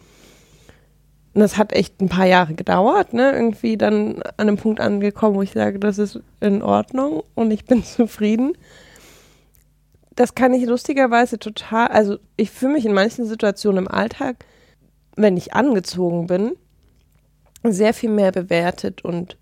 Und 1.35 1.41
das 1.41 1.57
hat 1.57 1.73
echt 1.73 2.01
ein 2.01 2.09
paar 2.09 2.27
Jahre 2.27 2.55
gedauert, 2.55 3.13
ne? 3.13 3.33
Irgendwie 3.33 3.77
dann 3.77 4.23
an 4.23 4.49
einem 4.49 4.57
Punkt 4.57 4.81
angekommen, 4.81 5.37
wo 5.37 5.43
ich 5.43 5.53
sage, 5.53 5.79
das 5.79 5.99
ist 5.99 6.21
in 6.41 6.63
Ordnung 6.63 7.23
und 7.35 7.51
ich 7.51 7.65
bin 7.65 7.85
zufrieden. 7.85 8.57
Das 10.17 10.35
kann 10.35 10.55
ich 10.55 10.65
lustigerweise 10.67 11.39
total, 11.39 11.89
also 11.89 12.19
ich 12.37 12.51
fühle 12.51 12.75
mich 12.75 12.87
in 12.87 12.93
manchen 12.93 13.27
Situationen 13.27 13.87
im 13.87 13.91
Alltag, 13.91 14.45
wenn 15.17 15.37
ich 15.37 15.55
angezogen 15.55 16.27
bin, 16.27 16.53
sehr 17.63 17.95
viel 17.95 18.11
mehr 18.11 18.33
bewertet 18.33 19.05
und 19.05 19.37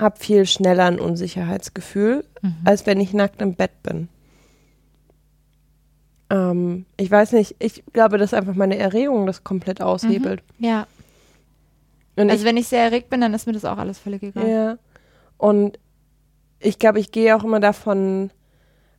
habe 0.00 0.18
viel 0.20 0.46
schneller 0.46 0.84
ein 0.84 1.00
Unsicherheitsgefühl, 1.00 2.24
Mhm. 2.42 2.54
als 2.64 2.86
wenn 2.86 3.00
ich 3.00 3.12
nackt 3.12 3.42
im 3.42 3.54
Bett 3.54 3.82
bin. 3.82 4.08
Ähm, 6.30 6.84
ich 6.96 7.10
weiß 7.10 7.32
nicht, 7.32 7.56
ich 7.58 7.82
glaube, 7.92 8.18
dass 8.18 8.34
einfach 8.34 8.54
meine 8.54 8.76
Erregung 8.76 9.26
das 9.26 9.44
komplett 9.44 9.80
aushebelt. 9.80 10.42
Ja. 10.58 10.86
Und 12.16 12.30
Also 12.30 12.44
wenn 12.44 12.56
ich 12.56 12.68
sehr 12.68 12.82
erregt 12.84 13.08
bin, 13.10 13.20
dann 13.20 13.32
ist 13.34 13.46
mir 13.46 13.52
das 13.54 13.64
auch 13.64 13.78
alles 13.78 13.98
völlig 13.98 14.22
ich, 14.22 14.36
egal. 14.36 14.48
ja. 14.48 14.78
Und 15.38 15.78
ich 16.60 16.78
glaube, 16.78 17.00
ich 17.00 17.12
gehe 17.12 17.34
auch 17.36 17.44
immer 17.44 17.60
davon, 17.60 18.30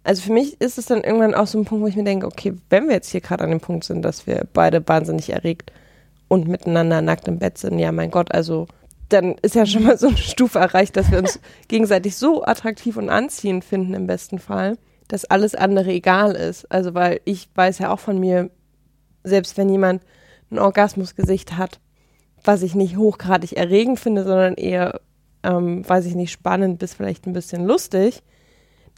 also 0.03 0.21
für 0.21 0.33
mich 0.33 0.59
ist 0.61 0.77
es 0.77 0.85
dann 0.85 1.03
irgendwann 1.03 1.35
auch 1.35 1.47
so 1.47 1.57
ein 1.57 1.65
Punkt, 1.65 1.83
wo 1.83 1.87
ich 1.87 1.95
mir 1.95 2.03
denke, 2.03 2.27
okay, 2.27 2.53
wenn 2.69 2.87
wir 2.87 2.95
jetzt 2.95 3.11
hier 3.11 3.21
gerade 3.21 3.43
an 3.43 3.51
dem 3.51 3.59
Punkt 3.59 3.83
sind, 3.83 4.01
dass 4.01 4.27
wir 4.27 4.47
beide 4.53 4.87
wahnsinnig 4.87 5.31
erregt 5.31 5.71
und 6.27 6.47
miteinander 6.47 7.01
nackt 7.01 7.27
im 7.27 7.39
Bett 7.39 7.57
sind, 7.57 7.79
ja 7.79 7.91
mein 7.91 8.11
Gott, 8.11 8.31
also 8.31 8.67
dann 9.09 9.35
ist 9.41 9.55
ja 9.55 9.65
schon 9.65 9.83
mal 9.83 9.97
so 9.97 10.07
eine 10.07 10.17
Stufe 10.17 10.59
erreicht, 10.59 10.95
dass 10.95 11.11
wir 11.11 11.17
uns 11.17 11.39
gegenseitig 11.67 12.15
so 12.15 12.43
attraktiv 12.43 12.95
und 12.97 13.09
anziehend 13.09 13.65
finden 13.65 13.93
im 13.93 14.07
besten 14.07 14.39
Fall, 14.39 14.77
dass 15.07 15.25
alles 15.25 15.55
andere 15.55 15.91
egal 15.91 16.33
ist. 16.33 16.71
Also 16.71 16.93
weil 16.93 17.19
ich 17.25 17.49
weiß 17.55 17.79
ja 17.79 17.91
auch 17.91 17.99
von 17.99 18.19
mir, 18.19 18.49
selbst 19.23 19.57
wenn 19.57 19.69
jemand 19.69 20.03
ein 20.51 20.59
Orgasmusgesicht 20.59 21.57
hat, 21.57 21.79
was 22.43 22.61
ich 22.61 22.75
nicht 22.75 22.97
hochgradig 22.97 23.53
erregend 23.53 23.99
finde, 23.99 24.23
sondern 24.23 24.53
eher, 24.53 25.01
ähm, 25.43 25.87
weiß 25.87 26.05
ich 26.05 26.15
nicht, 26.15 26.31
spannend 26.31 26.79
bis 26.79 26.93
vielleicht 26.93 27.27
ein 27.27 27.33
bisschen 27.33 27.65
lustig, 27.65 28.23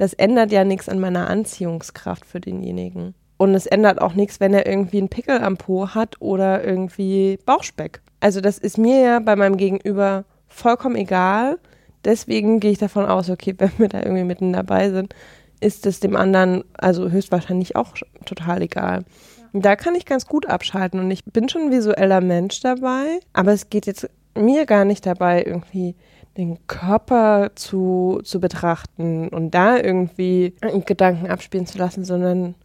das 0.02 0.14
ändert 0.14 0.52
ja 0.52 0.64
nichts 0.64 0.90
an 0.90 1.00
meiner 1.00 1.30
Anziehungskraft 1.30 2.26
für 2.26 2.42
denjenigen. 2.42 3.14
Und 3.38 3.54
es 3.54 3.68
ändert 3.68 4.02
auch 4.02 4.16
nichts, 4.16 4.40
wenn 4.40 4.52
er 4.52 4.66
irgendwie 4.66 4.98
einen 4.98 5.10
Pickel 5.10 5.38
am 5.38 5.58
Po 5.58 5.90
hat 5.90 6.16
oder 6.20 6.64
irgendwie 6.64 7.38
Bauchspeck. 7.46 8.02
Also 8.20 8.42
das 8.42 8.58
ist 8.58 8.80
mir 8.80 9.00
ja 9.00 9.20
bei 9.20 9.36
meinem 9.36 9.58
Gegenüber 9.58 10.26
vollkommen 10.48 10.96
egal. 10.96 11.60
Deswegen 12.04 12.60
gehe 12.60 12.72
ich 12.72 12.80
davon 12.80 13.06
aus, 13.06 13.30
okay, 13.30 13.54
wenn 13.60 13.78
wir 13.78 13.90
da 13.90 14.00
irgendwie 14.00 14.24
mitten 14.24 14.54
dabei 14.54 14.90
sind, 14.90 15.14
ist 15.60 15.86
es 15.86 16.00
dem 16.00 16.16
anderen 16.16 16.64
also 16.74 17.12
höchstwahrscheinlich 17.12 17.76
auch 17.76 17.94
total 18.26 18.64
egal. 18.64 19.06
Da 19.54 19.76
kann 19.76 19.94
ich 19.94 20.08
ganz 20.08 20.26
gut 20.26 20.48
abschalten 20.48 21.00
und 21.00 21.12
ich 21.12 21.26
bin 21.26 21.48
schon 21.48 21.66
ein 21.66 21.72
visueller 21.72 22.22
Mensch 22.22 22.60
dabei, 22.62 23.20
aber 23.34 23.52
es 23.52 23.70
geht 23.70 23.86
jetzt 23.86 24.10
mir 24.34 24.66
gar 24.66 24.84
nicht 24.84 25.06
dabei, 25.06 25.44
irgendwie 25.44 25.94
den 26.38 26.66
Körper 26.68 27.52
zu, 27.56 28.22
zu 28.24 28.40
betrachten 28.40 29.28
und 29.30 29.52
da 29.52 29.78
irgendwie 29.78 30.54
Gedanken 30.86 31.28
abspielen 31.28 31.66
zu 31.68 31.78
lassen, 31.78 32.06
sondern 32.06 32.56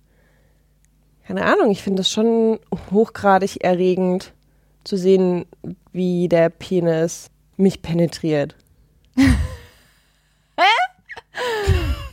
keine 1.26 1.44
Ahnung, 1.44 1.72
ich 1.72 1.82
finde 1.82 2.02
es 2.02 2.10
schon 2.10 2.60
hochgradig 2.92 3.64
erregend 3.64 4.32
zu 4.84 4.96
sehen, 4.96 5.46
wie 5.92 6.28
der 6.28 6.50
Penis 6.50 7.30
mich 7.56 7.82
penetriert. 7.82 8.54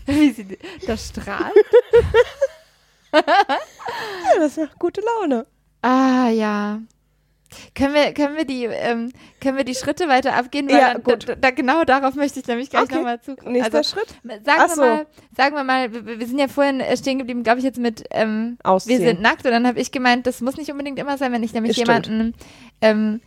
wie 0.06 0.32
sie 0.32 0.58
das 0.88 1.10
strahlt. 1.10 1.54
ja, 3.14 4.39
das 4.39 4.58
macht 4.58 4.80
gute 4.80 5.01
Laune. 5.01 5.45
Ah, 5.84 6.30
ja. 6.30 6.80
Können 7.76 7.93
wir, 7.93 8.14
können 8.14 8.36
wir 8.38 8.45
die, 8.45 8.66
ähm, 8.66 9.12
können 9.41 9.58
wir 9.58 9.64
die 9.64 9.76
Schritte 9.76 10.08
weiter 10.08 10.34
abgehen? 10.36 10.70
Ja, 10.70 10.97
gut. 10.97 11.28
Da, 11.30 11.36
da, 11.36 11.51
genau 11.51 11.84
darauf 11.84 12.16
möchte 12.16 12.39
ich 12.39 12.47
nämlich 12.47 12.70
gleich 12.70 12.84
Okay. 12.84 12.95
nochmal 12.95 13.22
zukommen. 13.22 13.54
Nächster 13.54 13.78
Also, 13.78 13.95
Schritt. 13.95 14.10
sagen 14.45 14.62
Ach 14.62 14.68
wir 14.70 14.76
so. 14.76 14.82
mal, 14.82 15.06
sagen 15.36 15.56
wir 15.56 15.64
mal, 15.64 15.93
wir, 15.93 16.20
wir 16.20 16.28
sind 16.28 16.39
ja 16.39 16.47
vorhin 16.47 16.80
äh, 16.80 16.95
stehen 16.97 17.20
geblieben, 17.20 17.43
glaube 17.43 17.60
ich, 17.60 17.66
jetzt 17.66 17.80
mit, 17.80 18.04
ähm, 18.12 18.58
Ausziehen. 18.64 18.99
wir 18.99 19.08
sind 19.08 19.22
nackt 19.22 19.45
und 19.45 19.51
dann 19.51 19.68
habe 19.68 19.80
ich 19.80 19.91
gemeint, 19.91 20.28
das 20.28 20.41
muss 20.41 20.58
nicht 20.58 20.72
unbedingt 20.72 20.99
immer 20.99 21.18
sein, 21.18 21.32
wenn 21.32 21.43
ich 21.43 21.54
nämlich 21.54 21.74
Stimmt. 21.74 21.88
jemanden 22.08 22.34
ähm, 22.82 23.22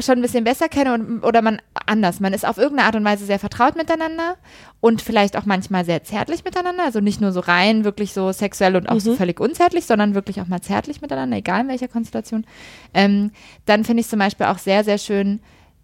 schon 0.00 0.18
ein 0.18 0.22
bisschen 0.22 0.44
besser 0.44 0.68
kenne 0.68 0.94
und, 0.94 1.22
oder 1.22 1.40
man 1.40 1.60
anders. 1.86 2.18
Man 2.18 2.32
ist 2.32 2.46
auf 2.46 2.58
irgendeine 2.58 2.86
Art 2.86 2.96
und 2.96 3.04
Weise 3.04 3.26
sehr 3.26 3.38
vertraut 3.38 3.76
miteinander 3.76 4.36
und 4.80 5.02
vielleicht 5.02 5.36
auch 5.36 5.44
manchmal 5.44 5.84
sehr 5.84 6.02
zärtlich 6.02 6.44
miteinander. 6.44 6.84
Also 6.84 7.00
nicht 7.00 7.20
nur 7.20 7.32
so 7.32 7.40
rein, 7.40 7.84
wirklich 7.84 8.12
so 8.12 8.32
sexuell 8.32 8.76
und 8.76 8.88
auch 8.88 9.00
so 9.00 9.14
völlig 9.14 9.38
unzärtlich, 9.40 9.86
sondern 9.86 10.14
wirklich 10.14 10.40
auch 10.40 10.48
mal 10.48 10.60
zärtlich 10.60 11.00
miteinander, 11.00 11.36
egal 11.36 11.60
in 11.60 11.68
welcher 11.68 11.88
Konstellation. 11.88 12.44
Ähm, 12.92 13.30
dann 13.66 13.84
finde 13.84 14.00
ich 14.00 14.08
zum 14.08 14.18
Beispiel 14.18 14.46
auch 14.46 14.58
sehr, 14.58 14.82
sehr 14.82 14.98
schön, 14.98 15.40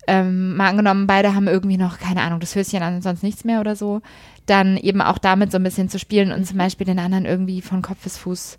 ähm, 0.06 0.56
mal 0.56 0.70
angenommen, 0.70 1.06
beide 1.06 1.34
haben 1.34 1.46
irgendwie 1.46 1.76
noch, 1.76 1.98
keine 1.98 2.22
Ahnung, 2.22 2.40
das 2.40 2.56
Höschen 2.56 2.82
an 2.82 2.96
und 2.96 3.02
sonst 3.02 3.22
nichts 3.22 3.44
mehr 3.44 3.60
oder 3.60 3.76
so, 3.76 4.00
dann 4.46 4.76
eben 4.76 5.02
auch 5.02 5.18
damit 5.18 5.52
so 5.52 5.58
ein 5.58 5.62
bisschen 5.62 5.88
zu 5.88 5.98
spielen 5.98 6.32
und 6.32 6.46
zum 6.46 6.58
Beispiel 6.58 6.86
den 6.86 6.98
anderen 6.98 7.26
irgendwie 7.26 7.60
von 7.60 7.82
Kopf 7.82 8.02
bis 8.02 8.16
Fuß 8.16 8.58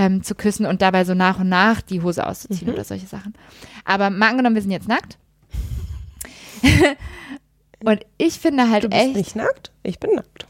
ähm, 0.00 0.22
zu 0.22 0.34
küssen 0.34 0.64
und 0.66 0.80
dabei 0.80 1.04
so 1.04 1.14
nach 1.14 1.38
und 1.40 1.48
nach 1.50 1.82
die 1.82 2.00
Hose 2.00 2.26
auszuziehen 2.26 2.68
Mhm. 2.68 2.74
oder 2.74 2.84
solche 2.84 3.06
Sachen. 3.06 3.34
Aber 3.84 4.08
mal 4.10 4.30
angenommen, 4.30 4.54
wir 4.54 4.62
sind 4.62 4.70
jetzt 4.70 4.88
nackt. 4.88 5.18
und 7.84 8.00
ich 8.18 8.38
finde 8.38 8.70
halt 8.70 8.84
Du 8.84 8.88
bist 8.88 9.00
echt, 9.02 9.14
nicht 9.16 9.36
nackt? 9.36 9.72
Ich 9.82 9.98
bin 9.98 10.14
nackt. 10.14 10.46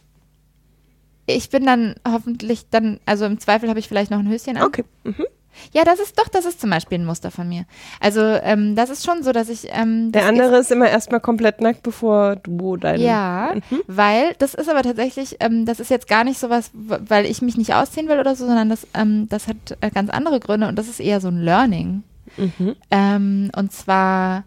ich 1.26 1.50
bin 1.50 1.64
dann 1.66 1.94
hoffentlich 2.06 2.68
dann, 2.70 3.00
also 3.06 3.24
im 3.24 3.38
Zweifel 3.40 3.68
habe 3.68 3.78
ich 3.78 3.88
vielleicht 3.88 4.10
noch 4.10 4.18
ein 4.18 4.28
Höschen 4.28 4.56
an. 4.56 4.64
Okay. 4.64 4.84
Mhm. 5.04 5.26
Ja, 5.72 5.84
das 5.84 6.00
ist 6.00 6.18
doch, 6.18 6.28
das 6.28 6.44
ist 6.44 6.60
zum 6.60 6.70
Beispiel 6.70 6.98
ein 6.98 7.04
Muster 7.04 7.30
von 7.30 7.48
mir. 7.48 7.64
Also 8.00 8.20
ähm, 8.20 8.76
das 8.76 8.90
ist 8.90 9.04
schon 9.04 9.22
so, 9.22 9.32
dass 9.32 9.48
ich 9.48 9.68
ähm, 9.70 10.12
Der 10.12 10.22
das 10.22 10.28
andere 10.30 10.58
ist 10.58 10.70
immer 10.70 10.88
erstmal 10.88 11.20
komplett 11.20 11.60
nackt, 11.60 11.82
bevor 11.82 12.36
du 12.36 12.76
deinen. 12.76 13.02
Ja, 13.02 13.54
weil 13.86 14.34
das 14.38 14.54
ist 14.54 14.68
aber 14.68 14.82
tatsächlich, 14.82 15.36
ähm, 15.40 15.66
das 15.66 15.80
ist 15.80 15.90
jetzt 15.90 16.08
gar 16.08 16.24
nicht 16.24 16.38
sowas, 16.38 16.70
weil 16.74 17.26
ich 17.26 17.42
mich 17.42 17.56
nicht 17.56 17.74
ausziehen 17.74 18.08
will 18.08 18.18
oder 18.18 18.34
so, 18.34 18.46
sondern 18.46 18.68
das, 18.68 18.86
ähm, 18.94 19.28
das 19.28 19.48
hat 19.48 19.56
äh, 19.80 19.90
ganz 19.90 20.10
andere 20.10 20.40
Gründe 20.40 20.68
und 20.68 20.76
das 20.76 20.88
ist 20.88 21.00
eher 21.00 21.20
so 21.20 21.28
ein 21.28 21.40
Learning. 21.42 22.02
Mhm. 22.36 22.76
Ähm, 22.90 23.50
und 23.56 23.72
zwar 23.72 24.44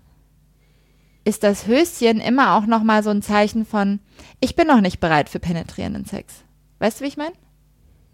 ist 1.25 1.43
das 1.43 1.67
Höschen 1.67 2.19
immer 2.19 2.55
auch 2.55 2.65
nochmal 2.65 3.03
so 3.03 3.09
ein 3.09 3.21
Zeichen 3.21 3.65
von, 3.65 3.99
ich 4.39 4.55
bin 4.55 4.67
noch 4.67 4.81
nicht 4.81 4.99
bereit 4.99 5.29
für 5.29 5.39
penetrierenden 5.39 6.05
Sex. 6.05 6.43
Weißt 6.79 6.99
du, 6.99 7.03
wie 7.05 7.07
ich 7.07 7.17
meine? 7.17 7.33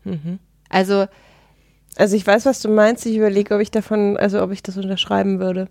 Mhm. 0.03 0.39
Also, 0.69 1.07
Also 1.99 2.15
ich 2.15 2.25
weiß, 2.25 2.45
was 2.45 2.61
du 2.61 2.69
meinst. 2.69 3.05
Ich 3.05 3.17
überlege, 3.17 3.53
ob 3.53 3.59
ich 3.61 3.71
davon, 3.71 4.15
also 4.15 4.41
ob 4.41 4.51
ich 4.51 4.63
das 4.63 4.77
unterschreiben 4.77 5.39
würde. 5.39 5.67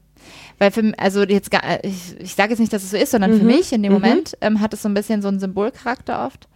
weil 0.58 0.70
für, 0.70 0.92
also 0.98 1.22
jetzt 1.22 1.50
gar, 1.50 1.62
äh, 1.64 1.78
ich, 1.86 2.16
ich 2.20 2.34
sage 2.34 2.50
jetzt 2.50 2.58
nicht, 2.58 2.72
dass 2.72 2.82
es 2.82 2.90
so 2.90 2.96
ist, 2.98 3.12
sondern 3.12 3.32
für 3.32 3.40
Mhm. 3.40 3.46
mich 3.46 3.72
in 3.72 3.82
dem 3.82 3.92
Mhm. 3.94 4.00
Moment 4.00 4.36
ähm, 4.42 4.60
hat 4.60 4.74
es 4.74 4.82
so 4.82 4.88
ein 4.88 4.94
bisschen 4.94 5.22
so 5.22 5.28
einen 5.28 5.40
Symbolcharakter 5.40 6.26
oft. 6.26 6.48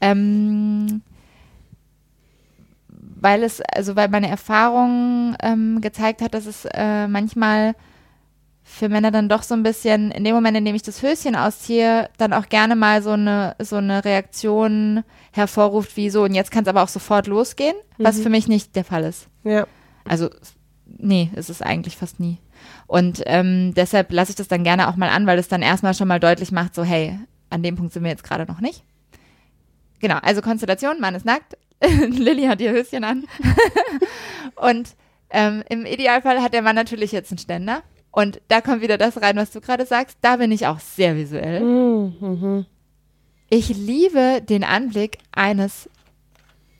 Ähm, 0.00 1.02
weil 2.88 3.42
es, 3.42 3.60
also 3.74 3.94
weil 3.96 4.08
meine 4.08 4.28
Erfahrung 4.28 5.36
ähm, 5.42 5.80
gezeigt 5.80 6.22
hat, 6.22 6.34
dass 6.34 6.46
es 6.46 6.64
äh, 6.72 7.06
manchmal 7.06 7.74
für 8.70 8.88
Männer 8.88 9.10
dann 9.10 9.28
doch 9.28 9.42
so 9.42 9.54
ein 9.54 9.62
bisschen, 9.62 10.10
in 10.10 10.24
dem 10.24 10.34
Moment, 10.34 10.56
in 10.56 10.64
dem 10.64 10.74
ich 10.74 10.82
das 10.82 11.02
Höschen 11.02 11.34
ausziehe, 11.36 12.08
dann 12.18 12.32
auch 12.32 12.48
gerne 12.48 12.76
mal 12.76 13.02
so 13.02 13.10
eine, 13.10 13.56
so 13.58 13.76
eine 13.76 14.04
Reaktion 14.04 15.02
hervorruft, 15.32 15.96
wie 15.96 16.08
so, 16.10 16.22
und 16.24 16.34
jetzt 16.34 16.50
kann 16.50 16.62
es 16.62 16.68
aber 16.68 16.82
auch 16.82 16.88
sofort 16.88 17.26
losgehen, 17.26 17.74
was 17.98 18.18
Mhm. 18.18 18.22
für 18.22 18.30
mich 18.30 18.48
nicht 18.48 18.76
der 18.76 18.84
Fall 18.84 19.04
ist. 19.04 19.26
Ja. 19.44 19.66
Also, 20.04 20.30
nee, 20.86 21.30
ist 21.34 21.50
es 21.50 21.62
eigentlich 21.62 21.96
fast 21.96 22.20
nie. 22.20 22.38
Und 22.86 23.22
ähm, 23.26 23.74
deshalb 23.74 24.12
lasse 24.12 24.30
ich 24.32 24.36
das 24.36 24.48
dann 24.48 24.64
gerne 24.64 24.88
auch 24.88 24.96
mal 24.96 25.08
an, 25.10 25.26
weil 25.26 25.38
es 25.38 25.48
dann 25.48 25.62
erstmal 25.62 25.94
schon 25.94 26.08
mal 26.08 26.20
deutlich 26.20 26.52
macht, 26.52 26.74
so, 26.74 26.84
hey, 26.84 27.18
an 27.50 27.62
dem 27.62 27.76
Punkt 27.76 27.92
sind 27.92 28.02
wir 28.04 28.10
jetzt 28.10 28.24
gerade 28.24 28.46
noch 28.46 28.60
nicht. 28.60 28.84
Genau, 30.00 30.16
also 30.22 30.40
Konstellation, 30.42 31.00
Mann 31.00 31.14
ist 31.14 31.26
nackt, 31.26 31.56
Lilly 32.08 32.44
hat 32.46 32.60
ihr 32.60 32.72
Höschen 32.72 33.04
an. 33.04 33.24
und 34.56 34.90
ähm, 35.30 35.62
im 35.68 35.86
Idealfall 35.86 36.42
hat 36.42 36.52
der 36.54 36.62
Mann 36.62 36.74
natürlich 36.76 37.12
jetzt 37.12 37.30
einen 37.30 37.38
Ständer. 37.38 37.82
Und 38.12 38.40
da 38.48 38.60
kommt 38.60 38.82
wieder 38.82 38.98
das 38.98 39.20
rein, 39.22 39.36
was 39.36 39.50
du 39.50 39.60
gerade 39.60 39.86
sagst. 39.86 40.18
Da 40.20 40.36
bin 40.36 40.50
ich 40.50 40.66
auch 40.66 40.80
sehr 40.80 41.16
visuell. 41.16 41.60
Mhm. 41.60 42.66
Ich 43.48 43.68
liebe 43.68 44.42
den 44.42 44.64
Anblick 44.64 45.18
eines 45.32 45.88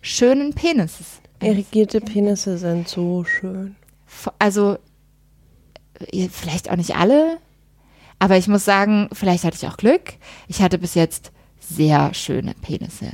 schönen 0.00 0.54
Penises. 0.54 1.20
Irrigierte 1.42 2.00
Penisse 2.00 2.58
sind 2.58 2.88
so 2.88 3.24
schön. 3.24 3.76
also 4.38 4.78
vielleicht 6.30 6.70
auch 6.70 6.76
nicht 6.76 6.96
alle, 6.96 7.38
aber 8.18 8.36
ich 8.36 8.48
muss 8.48 8.64
sagen, 8.64 9.08
vielleicht 9.12 9.44
hatte 9.44 9.56
ich 9.56 9.66
auch 9.66 9.76
Glück. 9.76 10.14
Ich 10.46 10.62
hatte 10.62 10.78
bis 10.78 10.94
jetzt 10.94 11.32
sehr 11.58 12.12
schöne 12.14 12.54
Penisse 12.54 13.12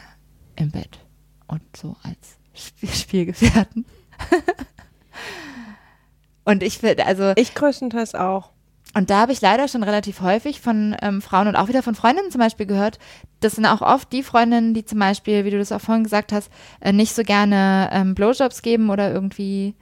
im 0.57 0.71
Bett 0.71 0.99
und 1.47 1.63
so 1.77 1.97
als 2.03 2.39
Spiel 2.55 2.89
Spielgefährten. 2.89 3.87
und 6.47 6.63
ich 6.63 6.79
finde, 6.79 7.05
also 7.07 7.33
Ich 7.37 7.55
größtenteils 7.55 8.15
auch. 8.15 8.51
und 8.95 9.11
da 9.11 9.21
habe 9.21 9.33
ich 9.33 9.43
leider 9.43 9.69
schon 9.69 9.83
relativ 9.83 10.23
häufig 10.23 10.63
von 10.63 10.97
ähm, 11.03 11.21
Frauen 11.21 11.49
und 11.49 11.57
auch 11.57 11.69
wieder 11.69 11.83
von 11.83 11.95
Freundinnen 11.95 12.31
zum 12.31 12.41
Beispiel 12.41 12.65
gehört. 12.65 12.99
Das 13.41 13.57
sind 13.57 13.67
auch 13.67 13.83
oft 13.83 14.11
die 14.13 14.23
Freundinnen, 14.23 14.73
die 14.73 14.87
zum 14.87 14.99
Beispiel, 14.99 15.45
wie 15.45 15.51
du 15.51 15.59
das 15.59 15.73
auch 15.73 15.81
vorhin 15.83 16.05
gesagt 16.05 16.33
hast, 16.33 16.51
äh, 16.81 16.93
nicht 16.93 17.15
so 17.15 17.23
gerne 17.23 17.91
ähm, 17.93 18.15
Blowjobs 18.15 18.63
geben 18.63 18.89
oder 18.89 19.13
irgendwie 19.13 19.75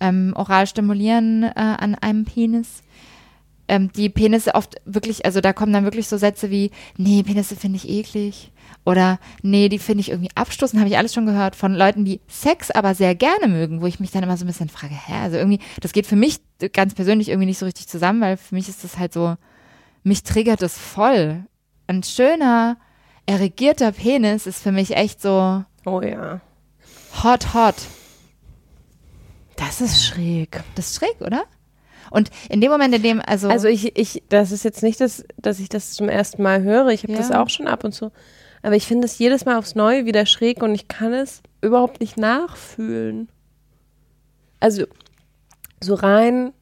ähm, 0.00 0.32
oral 0.34 0.66
stimulieren 0.66 1.42
äh, 1.42 1.50
an 1.54 1.94
einem 1.96 2.24
Penis. 2.24 2.82
Ähm, 3.68 3.92
die 3.92 4.08
Penisse 4.08 4.54
oft 4.54 4.76
wirklich, 4.84 5.24
also 5.24 5.40
da 5.40 5.52
kommen 5.52 5.72
dann 5.72 5.84
wirklich 5.84 6.08
so 6.08 6.16
Sätze 6.16 6.50
wie, 6.50 6.70
nee, 6.96 7.22
Penisse 7.22 7.56
finde 7.56 7.76
ich 7.76 7.88
eklig. 7.88 8.52
Oder 8.84 9.18
nee, 9.42 9.68
die 9.68 9.78
finde 9.78 10.00
ich 10.00 10.10
irgendwie 10.10 10.30
abstoßend, 10.34 10.80
habe 10.80 10.90
ich 10.90 10.98
alles 10.98 11.14
schon 11.14 11.26
gehört 11.26 11.54
von 11.54 11.72
Leuten, 11.74 12.04
die 12.04 12.20
Sex 12.26 12.70
aber 12.72 12.94
sehr 12.94 13.14
gerne 13.14 13.46
mögen, 13.46 13.80
wo 13.80 13.86
ich 13.86 14.00
mich 14.00 14.10
dann 14.10 14.24
immer 14.24 14.36
so 14.36 14.44
ein 14.44 14.48
bisschen 14.48 14.68
frage, 14.68 14.94
hä, 14.94 15.14
also 15.22 15.36
irgendwie, 15.36 15.60
das 15.80 15.92
geht 15.92 16.06
für 16.06 16.16
mich 16.16 16.40
ganz 16.72 16.94
persönlich 16.94 17.28
irgendwie 17.28 17.46
nicht 17.46 17.58
so 17.58 17.66
richtig 17.66 17.86
zusammen, 17.86 18.20
weil 18.20 18.36
für 18.36 18.54
mich 18.54 18.68
ist 18.68 18.82
das 18.82 18.98
halt 18.98 19.12
so, 19.12 19.36
mich 20.02 20.24
triggert 20.24 20.62
das 20.62 20.76
voll. 20.76 21.44
Ein 21.86 22.02
schöner, 22.02 22.76
erregierter 23.26 23.92
Penis 23.92 24.46
ist 24.46 24.60
für 24.62 24.72
mich 24.72 24.96
echt 24.96 25.22
so 25.22 25.64
Oh 25.84 26.00
ja. 26.00 26.40
hot, 27.22 27.54
hot. 27.54 27.76
Das 29.56 29.80
ist 29.80 30.04
schräg. 30.04 30.62
Das 30.74 30.90
ist 30.90 30.96
schräg, 30.96 31.20
oder? 31.20 31.44
Und 32.12 32.30
in 32.48 32.60
dem 32.60 32.70
Moment, 32.70 32.94
in 32.94 33.02
dem, 33.02 33.20
also, 33.24 33.48
Also 33.48 33.68
ich, 33.68 33.96
ich, 33.98 34.22
das 34.28 34.52
ist 34.52 34.64
jetzt 34.64 34.82
nicht, 34.82 35.00
das, 35.00 35.24
dass 35.36 35.58
ich 35.58 35.68
das 35.68 35.92
zum 35.94 36.08
ersten 36.08 36.42
Mal 36.42 36.62
höre. 36.62 36.88
Ich 36.88 37.02
habe 37.02 37.12
Ja. 37.12 37.18
das 37.18 37.30
auch 37.30 37.48
schon 37.48 37.66
ab 37.66 37.84
und 37.84 37.92
zu. 37.92 38.12
Aber 38.62 38.76
ich 38.76 38.86
finde 38.86 39.06
es 39.06 39.18
jedes 39.18 39.44
Mal 39.44 39.56
aufs 39.58 39.74
Neue 39.74 40.04
wieder 40.06 40.24
schräg 40.26 40.62
und 40.62 40.74
ich 40.74 40.86
kann 40.88 41.12
es 41.12 41.42
überhaupt 41.62 42.00
nicht 42.00 42.16
nachfühlen. 42.16 43.28
Also 44.60 44.84
so 45.82 45.94
rein 45.94 46.52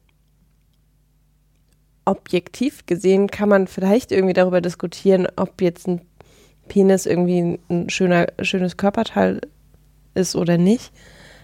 objektiv 2.05 2.85
gesehen 2.87 3.27
kann 3.27 3.49
man 3.49 3.67
vielleicht 3.67 4.11
irgendwie 4.11 4.33
darüber 4.33 4.61
diskutieren, 4.61 5.27
ob 5.35 5.61
jetzt 5.61 5.87
ein 5.87 6.01
Penis 6.67 7.05
irgendwie 7.05 7.59
ein, 7.69 7.89
schöner, 7.89 8.27
schönes 8.41 8.77
Körperteil 8.77 9.41
ist 10.15 10.35
oder 10.35 10.57
nicht. 10.57 10.91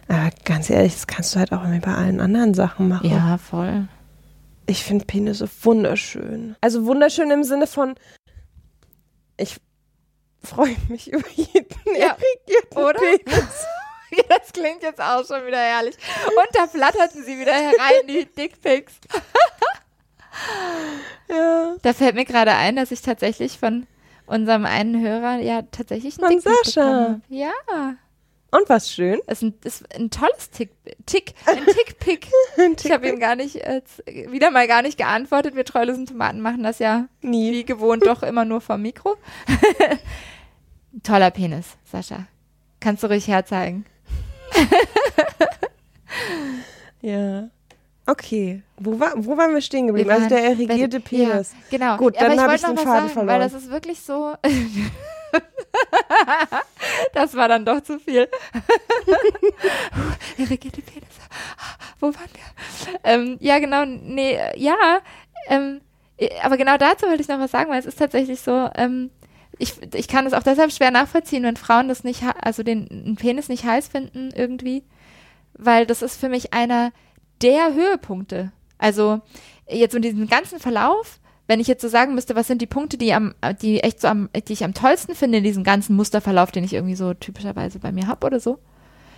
Aber 0.07 0.29
ganz 0.45 0.69
ehrlich, 0.69 0.93
das 0.93 1.05
kannst 1.07 1.35
du 1.35 1.39
halt 1.39 1.51
auch 1.51 1.61
irgendwie 1.61 1.85
bei 1.85 1.93
allen 1.93 2.19
anderen 2.19 2.53
Sachen 2.53 2.87
machen. 2.87 3.09
ja, 3.09 3.37
voll. 3.37 3.87
Ich 4.67 4.83
finde 4.83 5.05
Penisse 5.05 5.49
wunderschön. 5.63 6.55
Also 6.61 6.85
wunderschön 6.85 7.31
im 7.31 7.43
Sinne 7.43 7.67
von, 7.67 7.95
ich 9.37 9.57
freue 10.43 10.75
mich 10.89 11.11
über 11.11 11.27
jeden 11.35 11.67
Ja, 11.97 12.15
irrigierten 12.17 12.77
oder? 12.77 12.99
Penis. 12.99 13.65
das 14.29 14.51
klingt 14.53 14.83
jetzt 14.83 15.01
auch 15.01 15.25
schon 15.25 15.45
wieder 15.45 15.57
herrlich. 15.59 15.95
Und 16.27 16.47
da 16.53 16.67
flatterten 16.67 17.23
sie 17.23 17.39
wieder 17.39 17.53
herein, 17.53 18.07
die 18.07 18.25
Dickpics. 18.37 18.93
Ja. 21.29 21.75
Da 21.81 21.93
fällt 21.93 22.15
mir 22.15 22.25
gerade 22.25 22.51
ein, 22.53 22.75
dass 22.75 22.91
ich 22.91 23.01
tatsächlich 23.01 23.57
von 23.57 23.87
unserem 24.27 24.65
einen 24.65 25.01
Hörer 25.01 25.37
ja 25.39 25.61
tatsächlich 25.63 26.21
einen 26.21 26.41
Von 26.41 26.53
Tick 26.53 26.65
Sascha. 26.65 26.83
habe. 26.85 27.21
Ja, 27.29 27.51
Und 28.49 28.69
was 28.69 28.91
schön. 28.91 29.19
das 29.27 29.43
ist 29.43 29.65
ist 29.65 29.95
ein 29.95 30.09
tolles 30.09 30.49
Tick, 30.51 30.71
Tick, 31.05 31.33
ein 31.45 31.65
Tick-Pick. 31.65 32.27
Ich 32.83 32.91
habe 32.91 33.09
ihm 33.09 33.19
gar 33.19 33.35
nicht, 33.35 33.57
äh, 33.57 33.81
wieder 34.31 34.51
mal 34.51 34.67
gar 34.67 34.81
nicht 34.81 34.97
geantwortet. 34.97 35.55
Wir 35.55 35.65
treulosen 35.65 36.05
Tomaten 36.05 36.39
machen 36.41 36.63
das 36.63 36.79
ja 36.79 37.07
Nie. 37.21 37.51
wie 37.51 37.65
gewohnt 37.65 38.05
doch 38.05 38.23
immer 38.23 38.45
nur 38.45 38.61
vom 38.61 38.81
Mikro. 38.81 39.17
Toller 41.03 41.31
Penis, 41.31 41.75
Sascha. 41.85 42.25
Kannst 42.79 43.03
du 43.03 43.07
ruhig 43.07 43.27
herzeigen. 43.27 43.85
Ja. 47.01 47.49
Okay. 48.05 48.63
Wo, 48.77 48.99
war, 48.99 49.11
wo 49.15 49.37
waren 49.37 49.53
wir 49.53 49.61
stehen 49.61 49.87
geblieben? 49.87 50.09
Wir 50.09 50.15
Also 50.15 50.29
der 50.29 50.43
erregierte 50.45 50.99
Penis. 50.99 51.51
Ja, 51.51 51.77
genau. 51.77 51.97
Gut, 51.97 52.17
Aber 52.17 52.25
dann 52.25 52.33
ich 52.35 52.39
hab 52.39 52.49
wollte 52.49 52.61
ich 52.61 52.67
den 52.67 52.77
Faden 52.77 52.85
sagen, 52.85 53.03
Weil 53.03 53.11
verloren. 53.13 53.41
das 53.41 53.53
ist 53.53 53.69
wirklich 53.69 53.99
so. 54.01 54.33
das 57.13 57.35
war 57.35 57.47
dann 57.47 57.65
doch 57.65 57.81
zu 57.81 57.99
viel. 57.99 58.27
Irrigierte 60.37 60.81
Penis. 60.81 61.07
Wo 61.99 62.07
waren 62.07 62.29
wir? 62.33 62.99
Ähm, 63.03 63.37
ja, 63.39 63.59
genau. 63.59 63.85
Nee, 63.85 64.39
ja. 64.55 64.99
Ähm, 65.47 65.81
äh, 66.17 66.29
aber 66.41 66.57
genau 66.57 66.77
dazu 66.77 67.07
wollte 67.07 67.21
ich 67.21 67.27
noch 67.27 67.39
was 67.39 67.51
sagen, 67.51 67.69
weil 67.69 67.79
es 67.79 67.85
ist 67.85 67.99
tatsächlich 67.99 68.41
so. 68.41 68.69
Ähm, 68.75 69.11
ich, 69.59 69.73
ich 69.95 70.07
kann 70.07 70.27
es 70.27 70.33
auch 70.33 70.43
deshalb 70.43 70.71
schwer 70.71 70.91
nachvollziehen, 70.91 71.43
wenn 71.43 71.55
Frauen 71.55 71.87
das 71.87 72.03
nicht, 72.03 72.21
also 72.41 72.61
den, 72.61 72.87
den 72.89 73.15
Penis 73.15 73.49
nicht 73.49 73.63
heiß 73.63 73.87
finden 73.87 74.29
irgendwie, 74.35 74.83
weil 75.53 75.87
das 75.87 76.03
ist 76.03 76.19
für 76.19 76.29
mich 76.29 76.53
einer 76.53 76.91
der 77.41 77.73
Höhepunkte. 77.73 78.51
Also 78.77 79.21
jetzt 79.67 79.95
in 79.95 80.03
diesem 80.03 80.27
ganzen 80.27 80.59
Verlauf, 80.59 81.19
wenn 81.47 81.59
ich 81.59 81.67
jetzt 81.67 81.81
so 81.81 81.87
sagen 81.87 82.13
müsste, 82.13 82.35
was 82.35 82.47
sind 82.47 82.61
die 82.61 82.67
Punkte, 82.67 82.97
die 82.97 83.13
am, 83.13 83.33
die 83.61 83.79
echt 83.79 84.01
so 84.01 84.07
am, 84.07 84.29
die 84.47 84.53
ich 84.53 84.63
am 84.63 84.73
tollsten 84.73 85.15
finde 85.15 85.39
in 85.39 85.43
diesem 85.43 85.63
ganzen 85.63 85.95
Musterverlauf, 85.95 86.51
den 86.51 86.63
ich 86.63 86.73
irgendwie 86.73 86.95
so 86.95 87.13
typischerweise 87.13 87.79
bei 87.79 87.91
mir 87.91 88.07
habe 88.07 88.25
oder 88.25 88.39
so, 88.39 88.59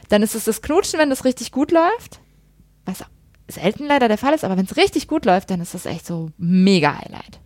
dann 0.10 0.24
ist 0.24 0.36
es 0.36 0.46
das 0.46 0.62
Knutschen, 0.62 1.00
wenn 1.00 1.10
das 1.10 1.26
richtig 1.26 1.52
gut 1.52 1.72
läuft, 1.72 2.20
was 2.86 3.04
selten 3.48 3.86
leider 3.86 4.08
der 4.08 4.18
Fall 4.18 4.34
ist, 4.34 4.44
aber 4.44 4.58
wenn 4.58 4.66
es 4.66 4.78
richtig 4.78 5.08
gut 5.08 5.26
läuft, 5.26 5.50
dann 5.50 5.60
ist 5.60 5.74
das 5.74 5.86
echt 5.86 6.06
so 6.06 6.32
mega 6.38 6.96
Highlight. 7.00 7.40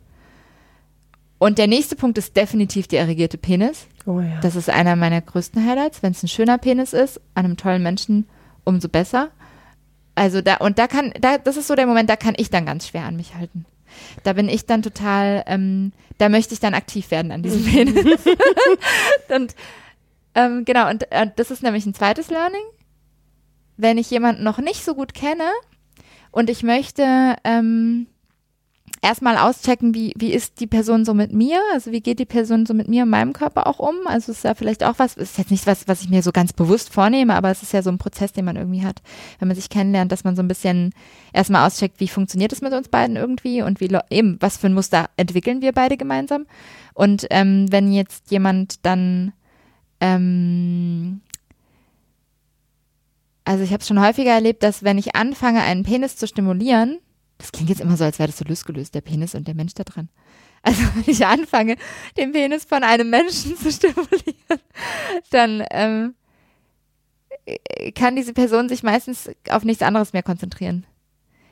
Und 1.40 1.58
der 1.58 1.68
nächste 1.68 1.96
Punkt 1.98 2.18
ist 2.18 2.38
definitiv 2.38 2.88
der 2.88 3.02
erregierte 3.02 3.38
Penis. 3.38 3.88
Oh 4.06 4.22
ja. 4.22 4.40
Das 4.40 4.56
ist 4.56 4.70
einer 4.70 4.96
meiner 4.96 5.20
größten 5.20 5.66
Highlights. 5.68 6.02
Wenn 6.02 6.14
es 6.14 6.24
ein 6.24 6.30
schöner 6.30 6.58
Penis 6.58 6.94
ist, 6.94 7.20
an 7.36 7.44
einem 7.44 7.58
tollen 7.58 7.84
Menschen, 7.84 8.30
umso 8.64 8.88
besser. 8.88 9.30
Also 10.16 10.42
da, 10.42 10.56
und 10.58 10.80
da 10.80 10.88
kann, 10.88 11.12
da, 11.20 11.38
das 11.38 11.58
ist 11.58 11.68
so 11.68 11.76
der 11.76 11.86
Moment, 11.86 12.10
da 12.10 12.16
kann 12.16 12.36
ich 12.38 12.50
dann 12.50 12.66
ganz 12.66 12.88
schwer 12.88 13.04
an 13.04 13.18
mich 13.18 13.36
halten. 13.36 13.66
Da 14.24 14.34
bin 14.34 14.50
ich 14.50 14.66
dann 14.66 14.82
total, 14.82 15.44
ähm, 15.48 15.92
da 16.18 16.30
möchte 16.30 16.54
ich 16.54 16.60
dann 16.60 16.74
aktiv 16.74 17.12
werden 17.12 17.32
an 17.32 17.44
diesem 17.44 17.64
Penis. 17.72 18.22
und 19.30 19.56
ähm, 20.36 20.66
genau, 20.66 20.90
und 20.90 21.12
äh, 21.12 21.30
das 21.36 21.52
ist 21.52 21.64
nämlich 21.64 21.86
ein 21.86 21.94
zweites 21.94 22.30
Learning. 22.30 22.64
Wenn 23.78 23.98
ich 23.98 24.10
jemanden 24.10 24.44
noch 24.44 24.60
nicht 24.60 24.84
so 24.84 24.96
gut 24.96 25.14
kenne 25.14 25.50
und 26.32 26.50
ich 26.50 26.64
möchte 26.64 27.36
ähm, 27.44 28.08
erstmal 29.04 29.38
auschecken, 29.38 29.94
wie, 29.94 30.14
wie 30.18 30.32
ist 30.32 30.62
die 30.62 30.68
Person 30.68 31.04
so 31.04 31.14
mit 31.14 31.34
mir, 31.34 31.60
also 31.74 31.92
wie 31.92 32.00
geht 32.00 32.20
die 32.20 32.26
Person 32.26 32.66
so 32.66 32.74
mit 32.74 32.88
mir 32.88 33.04
und 33.04 33.10
meinem 33.10 33.34
Körper 33.34 33.68
auch 33.68 33.80
um. 33.80 33.96
Also 34.06 34.32
ist 34.32 34.46
ja 34.46 34.56
vielleicht 34.56 34.84
auch 34.84 34.98
was, 34.98 35.16
ist 35.18 35.38
jetzt 35.38 35.52
nicht 35.52 35.68
was, 35.68 35.88
was 35.90 36.02
ich 36.02 36.10
mir 36.10 36.24
so 36.24 36.32
ganz 36.32 36.54
bewusst 36.54 36.92
vornehme, 36.92 37.36
aber 37.36 37.52
es 37.52 37.62
ist 37.62 37.74
ja 37.74 37.82
so 37.84 37.90
ein 37.90 37.98
Prozess, 37.98 38.32
den 38.32 38.46
man 38.46 38.56
irgendwie 38.56 38.84
hat, 38.84 39.02
wenn 39.40 39.50
man 39.50 39.56
sich 39.56 39.70
kennenlernt, 39.70 40.12
dass 40.12 40.24
man 40.24 40.38
so 40.38 40.42
ein 40.42 40.48
bisschen 40.48 40.94
erstmal 41.34 41.68
auscheckt, 41.68 42.00
wie 42.00 42.08
funktioniert 42.08 42.54
es 42.54 42.62
mit 42.62 42.72
uns 42.72 42.88
beiden 42.88 43.18
irgendwie 43.18 43.62
und 43.62 43.82
wie 43.82 43.90
eben, 44.10 44.38
was 44.40 44.58
für 44.58 44.68
ein 44.68 44.74
Muster 44.74 45.10
entwickeln 45.18 45.62
wir 45.62 45.74
beide 45.74 45.98
gemeinsam. 45.98 46.46
Und 46.94 47.28
ähm, 47.30 47.72
wenn 47.72 47.92
jetzt 47.92 48.32
jemand 48.32 48.86
dann 48.86 49.34
ähm, 50.00 51.22
also 53.46 53.64
ich 53.64 53.72
habe 53.72 53.82
es 53.82 53.88
schon 53.88 54.02
häufiger 54.02 54.32
erlebt, 54.32 54.64
dass 54.64 54.84
wenn 54.84 54.98
ich 54.98 55.16
anfange, 55.16 55.62
einen 55.62 55.84
Penis 55.84 56.16
zu 56.16 56.28
stimulieren, 56.28 57.00
das 57.44 57.52
klingt 57.52 57.70
jetzt 57.70 57.82
immer 57.82 57.98
so, 57.98 58.06
als 58.06 58.20
wäre 58.20 58.28
das 58.30 58.38
so 58.38 58.46
losgelöst, 58.46 58.96
der 58.96 59.02
Penis 59.02 59.36
und 59.36 59.50
der 59.50 59.54
Mensch 59.54 59.74
da 59.74 59.84
dran. 59.84 60.08
Also 60.62 60.82
wenn 60.96 61.04
ich 61.06 61.26
anfange, 61.26 61.76
den 62.16 62.32
Penis 62.32 62.64
von 62.64 62.86
einem 62.86 63.10
Menschen 63.10 63.58
zu 63.62 63.70
stimulieren, 63.70 64.62
dann 65.30 65.62
ähm, 65.72 66.16
äh, 67.46 67.92
kann 67.92 68.16
diese 68.16 68.32
Person 68.32 68.70
sich 68.70 68.82
meistens 68.82 69.30
auf 69.50 69.66
nichts 69.66 69.84
anderes 69.84 70.14
mehr 70.14 70.24
konzentrieren. 70.24 70.86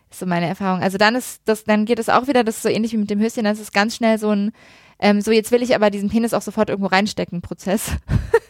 Ist 0.10 0.22
so 0.22 0.26
meine 0.26 0.48
Erfahrung. 0.48 0.82
Also 0.82 0.98
dann 0.98 1.14
ist 1.14 1.42
das, 1.44 1.66
dann 1.66 1.84
geht 1.84 2.00
es 2.00 2.08
auch 2.08 2.28
wieder, 2.28 2.46
das 2.46 2.56
ist 2.56 2.64
so 2.64 2.70
ähnlich 2.70 2.94
wie 2.94 2.98
mit 2.98 3.10
dem 3.10 3.20
Höschen, 3.20 3.44
dann 3.44 3.54
ist 3.54 3.60
es 3.60 3.74
ganz 3.74 3.94
schnell 3.94 4.18
so 4.18 4.30
ein, 4.30 4.54
ähm, 4.98 5.20
so 5.20 5.32
jetzt 5.32 5.52
will 5.52 5.62
ich 5.62 5.76
aber 5.76 5.90
diesen 5.90 6.10
Penis 6.10 6.34
auch 6.34 6.42
sofort 6.42 6.70
irgendwo 6.70 6.88
reinstecken, 6.88 7.42
Prozess. 7.42 7.92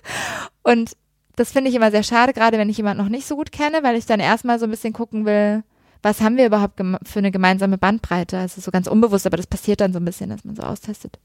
und 0.61 0.95
das 1.35 1.51
finde 1.51 1.71
ich 1.71 1.75
immer 1.75 1.89
sehr 1.89 2.03
schade, 2.03 2.33
gerade 2.33 2.59
wenn 2.59 2.69
ich 2.69 2.77
jemanden 2.77 3.01
noch 3.01 3.09
nicht 3.09 3.25
so 3.25 3.35
gut 3.35 3.51
kenne, 3.51 3.81
weil 3.81 3.95
ich 3.95 4.05
dann 4.05 4.19
erstmal 4.19 4.59
so 4.59 4.65
ein 4.65 4.71
bisschen 4.71 4.93
gucken 4.93 5.25
will, 5.25 5.63
was 6.01 6.21
haben 6.21 6.37
wir 6.37 6.45
überhaupt 6.45 6.81
für 7.03 7.19
eine 7.19 7.31
gemeinsame 7.31 7.77
Bandbreite? 7.77 8.37
Also 8.37 8.61
so 8.61 8.71
ganz 8.71 8.87
unbewusst, 8.87 9.25
aber 9.25 9.37
das 9.37 9.47
passiert 9.47 9.81
dann 9.81 9.93
so 9.93 9.99
ein 9.99 10.05
bisschen, 10.05 10.29
dass 10.29 10.43
man 10.43 10.55
so 10.55 10.63
austestet. 10.63 11.19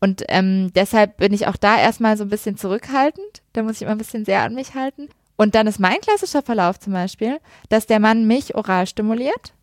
Und 0.00 0.24
ähm, 0.28 0.72
deshalb 0.74 1.18
bin 1.18 1.32
ich 1.32 1.46
auch 1.46 1.56
da 1.56 1.78
erstmal 1.78 2.16
so 2.16 2.24
ein 2.24 2.30
bisschen 2.30 2.56
zurückhaltend. 2.56 3.42
Da 3.52 3.62
muss 3.62 3.76
ich 3.76 3.82
immer 3.82 3.92
ein 3.92 3.98
bisschen 3.98 4.24
sehr 4.24 4.42
an 4.42 4.54
mich 4.54 4.74
halten. 4.74 5.08
Und 5.36 5.54
dann 5.54 5.66
ist 5.66 5.78
mein 5.78 6.00
klassischer 6.00 6.42
Verlauf 6.42 6.78
zum 6.78 6.92
Beispiel, 6.92 7.38
dass 7.68 7.86
der 7.86 8.00
Mann 8.00 8.26
mich 8.26 8.54
oral 8.54 8.86
stimuliert. 8.86 9.54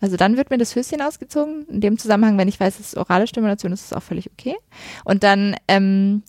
Also 0.00 0.16
dann 0.16 0.36
wird 0.36 0.50
mir 0.50 0.58
das 0.58 0.74
Höschen 0.74 1.00
ausgezogen. 1.00 1.66
In 1.68 1.80
dem 1.80 1.98
Zusammenhang, 1.98 2.36
wenn 2.36 2.48
ich 2.48 2.58
weiß, 2.58 2.80
es 2.80 2.88
ist 2.88 2.96
orale 2.96 3.26
Stimulation, 3.26 3.72
ist 3.72 3.84
es 3.84 3.92
auch 3.92 4.02
völlig 4.02 4.30
okay. 4.32 4.56
Und 5.04 5.22
dann 5.22 5.56
ähm, 5.68 6.22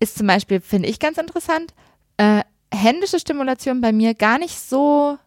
ist 0.00 0.18
zum 0.18 0.26
Beispiel, 0.26 0.60
finde 0.60 0.88
ich 0.88 0.98
ganz 0.98 1.16
interessant, 1.18 1.74
äh, 2.18 2.42
händische 2.72 3.18
Stimulation 3.18 3.80
bei 3.80 3.92
mir 3.92 4.14
gar 4.14 4.38
nicht 4.38 4.58
so 4.58 5.18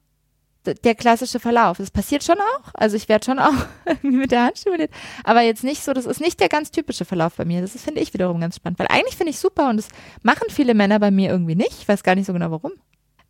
der 0.66 0.96
klassische 0.96 1.40
Verlauf. 1.40 1.78
Das 1.78 1.92
passiert 1.92 2.24
schon 2.24 2.38
auch. 2.38 2.72
Also 2.74 2.96
ich 2.96 3.10
werde 3.10 3.26
schon 3.26 3.40
auch 3.40 3.54
mit 4.02 4.32
der 4.32 4.46
Hand 4.46 4.58
stimuliert. 4.58 4.92
Aber 5.24 5.42
jetzt 5.42 5.64
nicht 5.64 5.84
so, 5.84 5.94
das 5.94 6.06
ist 6.06 6.22
nicht 6.22 6.40
der 6.40 6.50
ganz 6.50 6.72
typische 6.72 7.06
Verlauf 7.06 7.36
bei 7.36 7.46
mir. 7.46 7.62
Das 7.62 7.80
finde 7.82 8.02
ich 8.02 8.14
wiederum 8.14 8.40
ganz 8.40 8.56
spannend. 8.56 8.80
Weil 8.80 8.88
eigentlich 8.90 9.16
finde 9.16 9.32
ich 9.32 9.40
super 9.40 9.70
und 9.70 9.78
das 9.78 9.90
machen 10.22 10.48
viele 10.50 10.74
Männer 10.74 11.00
bei 11.00 11.12
mir 11.12 11.30
irgendwie 11.30 11.56
nicht. 11.56 11.74
Ich 11.80 11.88
weiß 11.88 12.04
gar 12.04 12.16
nicht 12.16 12.26
so 12.26 12.34
genau 12.34 12.52
warum. 12.52 12.72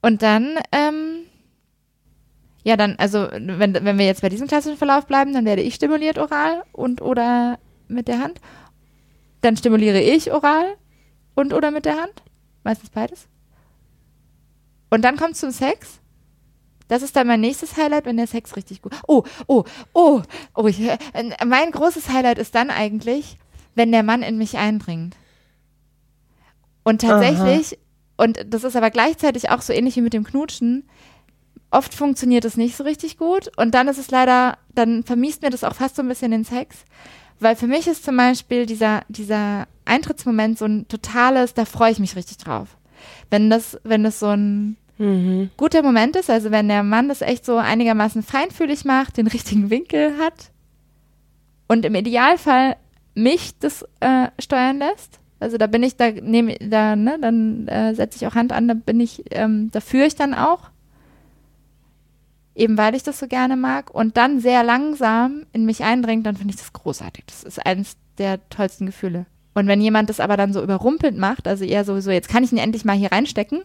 Und 0.01 0.21
dann, 0.21 0.57
ähm, 0.71 1.21
ja, 2.63 2.77
dann, 2.77 2.95
also 2.97 3.27
wenn, 3.31 3.73
wenn 3.73 3.97
wir 3.97 4.05
jetzt 4.05 4.21
bei 4.21 4.29
diesem 4.29 4.47
klassischen 4.47 4.77
Verlauf 4.77 5.07
bleiben, 5.07 5.33
dann 5.33 5.45
werde 5.45 5.61
ich 5.61 5.75
stimuliert 5.75 6.17
oral 6.17 6.63
und 6.71 7.01
oder 7.01 7.57
mit 7.87 8.07
der 8.07 8.19
Hand. 8.19 8.39
Dann 9.41 9.57
stimuliere 9.57 10.01
ich 10.01 10.31
oral 10.31 10.75
und 11.35 11.53
oder 11.53 11.71
mit 11.71 11.85
der 11.85 12.01
Hand. 12.01 12.21
Meistens 12.63 12.89
beides. 12.89 13.27
Und 14.93 15.01
dann 15.01 15.17
kommt 15.17 15.35
zum 15.35 15.49
Sex. 15.49 15.99
Das 16.87 17.01
ist 17.01 17.15
dann 17.15 17.25
mein 17.25 17.41
nächstes 17.41 17.77
Highlight, 17.77 18.05
wenn 18.05 18.17
der 18.17 18.27
Sex 18.27 18.55
richtig 18.55 18.83
gut. 18.83 18.93
Oh, 19.07 19.23
oh, 19.47 19.63
oh, 19.91 20.21
oh. 20.53 20.67
Ich, 20.67 20.79
äh, 20.81 20.99
mein 21.43 21.71
großes 21.71 22.09
Highlight 22.09 22.37
ist 22.37 22.53
dann 22.53 22.69
eigentlich, 22.69 23.39
wenn 23.73 23.91
der 23.91 24.03
Mann 24.03 24.21
in 24.21 24.37
mich 24.37 24.55
eindringt. 24.55 25.15
Und 26.83 27.01
tatsächlich, 27.01 27.79
und 28.17 28.45
das 28.47 28.63
ist 28.63 28.75
aber 28.75 28.91
gleichzeitig 28.91 29.49
auch 29.49 29.63
so 29.63 29.73
ähnlich 29.73 29.95
wie 29.95 30.01
mit 30.01 30.13
dem 30.13 30.25
Knutschen, 30.25 30.87
oft 31.71 31.95
funktioniert 31.95 32.45
es 32.45 32.55
nicht 32.55 32.77
so 32.77 32.83
richtig 32.83 33.17
gut. 33.17 33.49
Und 33.57 33.73
dann 33.73 33.87
ist 33.87 33.97
es 33.97 34.11
leider, 34.11 34.59
dann 34.75 35.01
vermiest 35.01 35.41
mir 35.41 35.49
das 35.49 35.63
auch 35.63 35.73
fast 35.73 35.95
so 35.95 36.03
ein 36.03 36.07
bisschen 36.07 36.29
den 36.29 36.45
Sex. 36.45 36.85
Weil 37.39 37.55
für 37.55 37.65
mich 37.65 37.87
ist 37.87 38.05
zum 38.05 38.15
Beispiel 38.15 38.67
dieser, 38.67 39.01
dieser 39.07 39.67
Eintrittsmoment 39.85 40.59
so 40.59 40.65
ein 40.65 40.87
totales, 40.87 41.55
da 41.55 41.65
freue 41.65 41.91
ich 41.91 41.97
mich 41.97 42.15
richtig 42.15 42.37
drauf. 42.37 42.77
Wenn 43.31 43.49
das, 43.49 43.79
wenn 43.83 44.03
das 44.03 44.19
so 44.19 44.27
ein 44.27 44.77
Mhm. 44.97 45.49
guter 45.57 45.81
Moment 45.81 46.15
ist, 46.15 46.29
also 46.29 46.51
wenn 46.51 46.67
der 46.67 46.83
Mann 46.83 47.09
das 47.09 47.21
echt 47.21 47.45
so 47.45 47.57
einigermaßen 47.57 48.21
feinfühlig 48.21 48.85
macht, 48.85 49.17
den 49.17 49.27
richtigen 49.27 49.69
Winkel 49.69 50.17
hat 50.19 50.51
und 51.67 51.85
im 51.85 51.95
Idealfall 51.95 52.75
mich 53.15 53.57
das 53.59 53.83
äh, 53.99 54.27
steuern 54.39 54.79
lässt. 54.79 55.19
Also 55.39 55.57
da 55.57 55.67
bin 55.67 55.83
ich, 55.83 55.97
da 55.97 56.11
nehme 56.11 56.55
da, 56.59 56.95
ne, 56.95 57.17
dann 57.19 57.67
äh, 57.67 57.93
setze 57.95 58.17
ich 58.17 58.27
auch 58.27 58.35
Hand 58.35 58.53
an, 58.53 58.67
da 58.67 58.73
bin 58.75 58.99
ich, 58.99 59.23
ähm, 59.31 59.69
da 59.71 59.81
führe 59.81 60.05
ich 60.05 60.15
dann 60.15 60.33
auch. 60.33 60.69
Eben 62.55 62.77
weil 62.77 62.93
ich 62.93 63.03
das 63.03 63.19
so 63.19 63.27
gerne 63.27 63.57
mag 63.57 63.93
und 63.93 64.15
dann 64.15 64.39
sehr 64.39 64.63
langsam 64.63 65.45
in 65.53 65.65
mich 65.65 65.83
eindringt, 65.83 66.25
dann 66.25 66.35
finde 66.35 66.53
ich 66.53 66.59
das 66.59 66.71
großartig. 66.71 67.25
Das 67.25 67.43
ist 67.43 67.65
eines 67.65 67.97
der 68.19 68.47
tollsten 68.49 68.85
Gefühle. 68.85 69.25
Und 69.55 69.67
wenn 69.67 69.81
jemand 69.81 70.09
das 70.09 70.19
aber 70.19 70.37
dann 70.37 70.53
so 70.53 70.61
überrumpelt 70.63 71.17
macht, 71.17 71.47
also 71.47 71.65
eher 71.65 71.83
sowieso, 71.83 72.11
jetzt 72.11 72.29
kann 72.29 72.43
ich 72.43 72.51
ihn 72.51 72.57
endlich 72.57 72.85
mal 72.85 72.95
hier 72.95 73.11
reinstecken, 73.11 73.63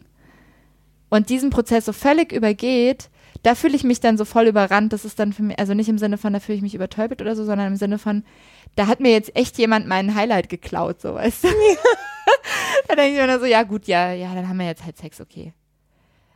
und 1.10 1.30
diesen 1.30 1.50
Prozess 1.50 1.84
so 1.84 1.92
völlig 1.92 2.32
übergeht, 2.32 3.10
da 3.42 3.54
fühle 3.54 3.76
ich 3.76 3.84
mich 3.84 4.00
dann 4.00 4.18
so 4.18 4.24
voll 4.24 4.46
überrannt. 4.46 4.92
Das 4.92 5.04
ist 5.04 5.18
dann 5.18 5.32
für 5.32 5.42
mich, 5.42 5.58
also 5.58 5.74
nicht 5.74 5.88
im 5.88 5.98
Sinne 5.98 6.18
von, 6.18 6.32
da 6.32 6.40
fühle 6.40 6.56
ich 6.56 6.62
mich 6.62 6.74
übertölpelt 6.74 7.20
oder 7.20 7.36
so, 7.36 7.44
sondern 7.44 7.68
im 7.68 7.76
Sinne 7.76 7.98
von, 7.98 8.24
da 8.76 8.86
hat 8.86 9.00
mir 9.00 9.12
jetzt 9.12 9.34
echt 9.36 9.58
jemand 9.58 9.86
meinen 9.86 10.14
Highlight 10.14 10.48
geklaut, 10.48 11.00
so 11.00 11.14
weißt 11.14 11.44
du. 11.44 11.48
da 12.88 12.94
denke 12.96 13.12
ich 13.12 13.20
mir 13.20 13.26
dann 13.26 13.40
so, 13.40 13.46
ja 13.46 13.62
gut, 13.62 13.86
ja, 13.86 14.12
ja, 14.12 14.34
dann 14.34 14.48
haben 14.48 14.58
wir 14.58 14.66
jetzt 14.66 14.84
halt 14.84 14.96
Sex, 14.98 15.20
okay. 15.20 15.52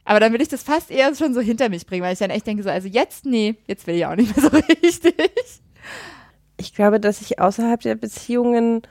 Aber 0.04 0.20
dann 0.20 0.32
will 0.32 0.42
ich 0.42 0.48
das 0.48 0.62
fast 0.62 0.90
eher 0.90 1.14
schon 1.14 1.32
so 1.34 1.40
hinter 1.40 1.68
mich 1.68 1.86
bringen, 1.86 2.02
weil 2.02 2.12
ich 2.12 2.18
dann 2.18 2.30
echt 2.30 2.46
denke 2.46 2.62
so, 2.62 2.70
also 2.70 2.88
jetzt, 2.88 3.24
nee, 3.24 3.56
jetzt 3.66 3.86
will 3.86 3.94
ich 3.94 4.06
auch 4.06 4.16
nicht 4.16 4.36
mehr 4.36 4.50
so 4.50 4.56
richtig. 4.82 5.14
Ich 6.56 6.74
glaube, 6.74 6.98
dass 7.00 7.20
ich 7.20 7.38
außerhalb 7.38 7.80
der 7.80 7.94
Beziehungen 7.94 8.82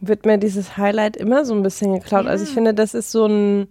wird 0.00 0.26
mir 0.26 0.38
dieses 0.38 0.76
Highlight 0.76 1.16
immer 1.16 1.44
so 1.44 1.54
ein 1.54 1.62
bisschen 1.62 1.94
geklaut. 1.94 2.24
Ja. 2.24 2.30
Also 2.30 2.44
ich 2.44 2.50
finde, 2.50 2.74
das 2.74 2.94
ist 2.94 3.10
so 3.10 3.26
ein 3.26 3.68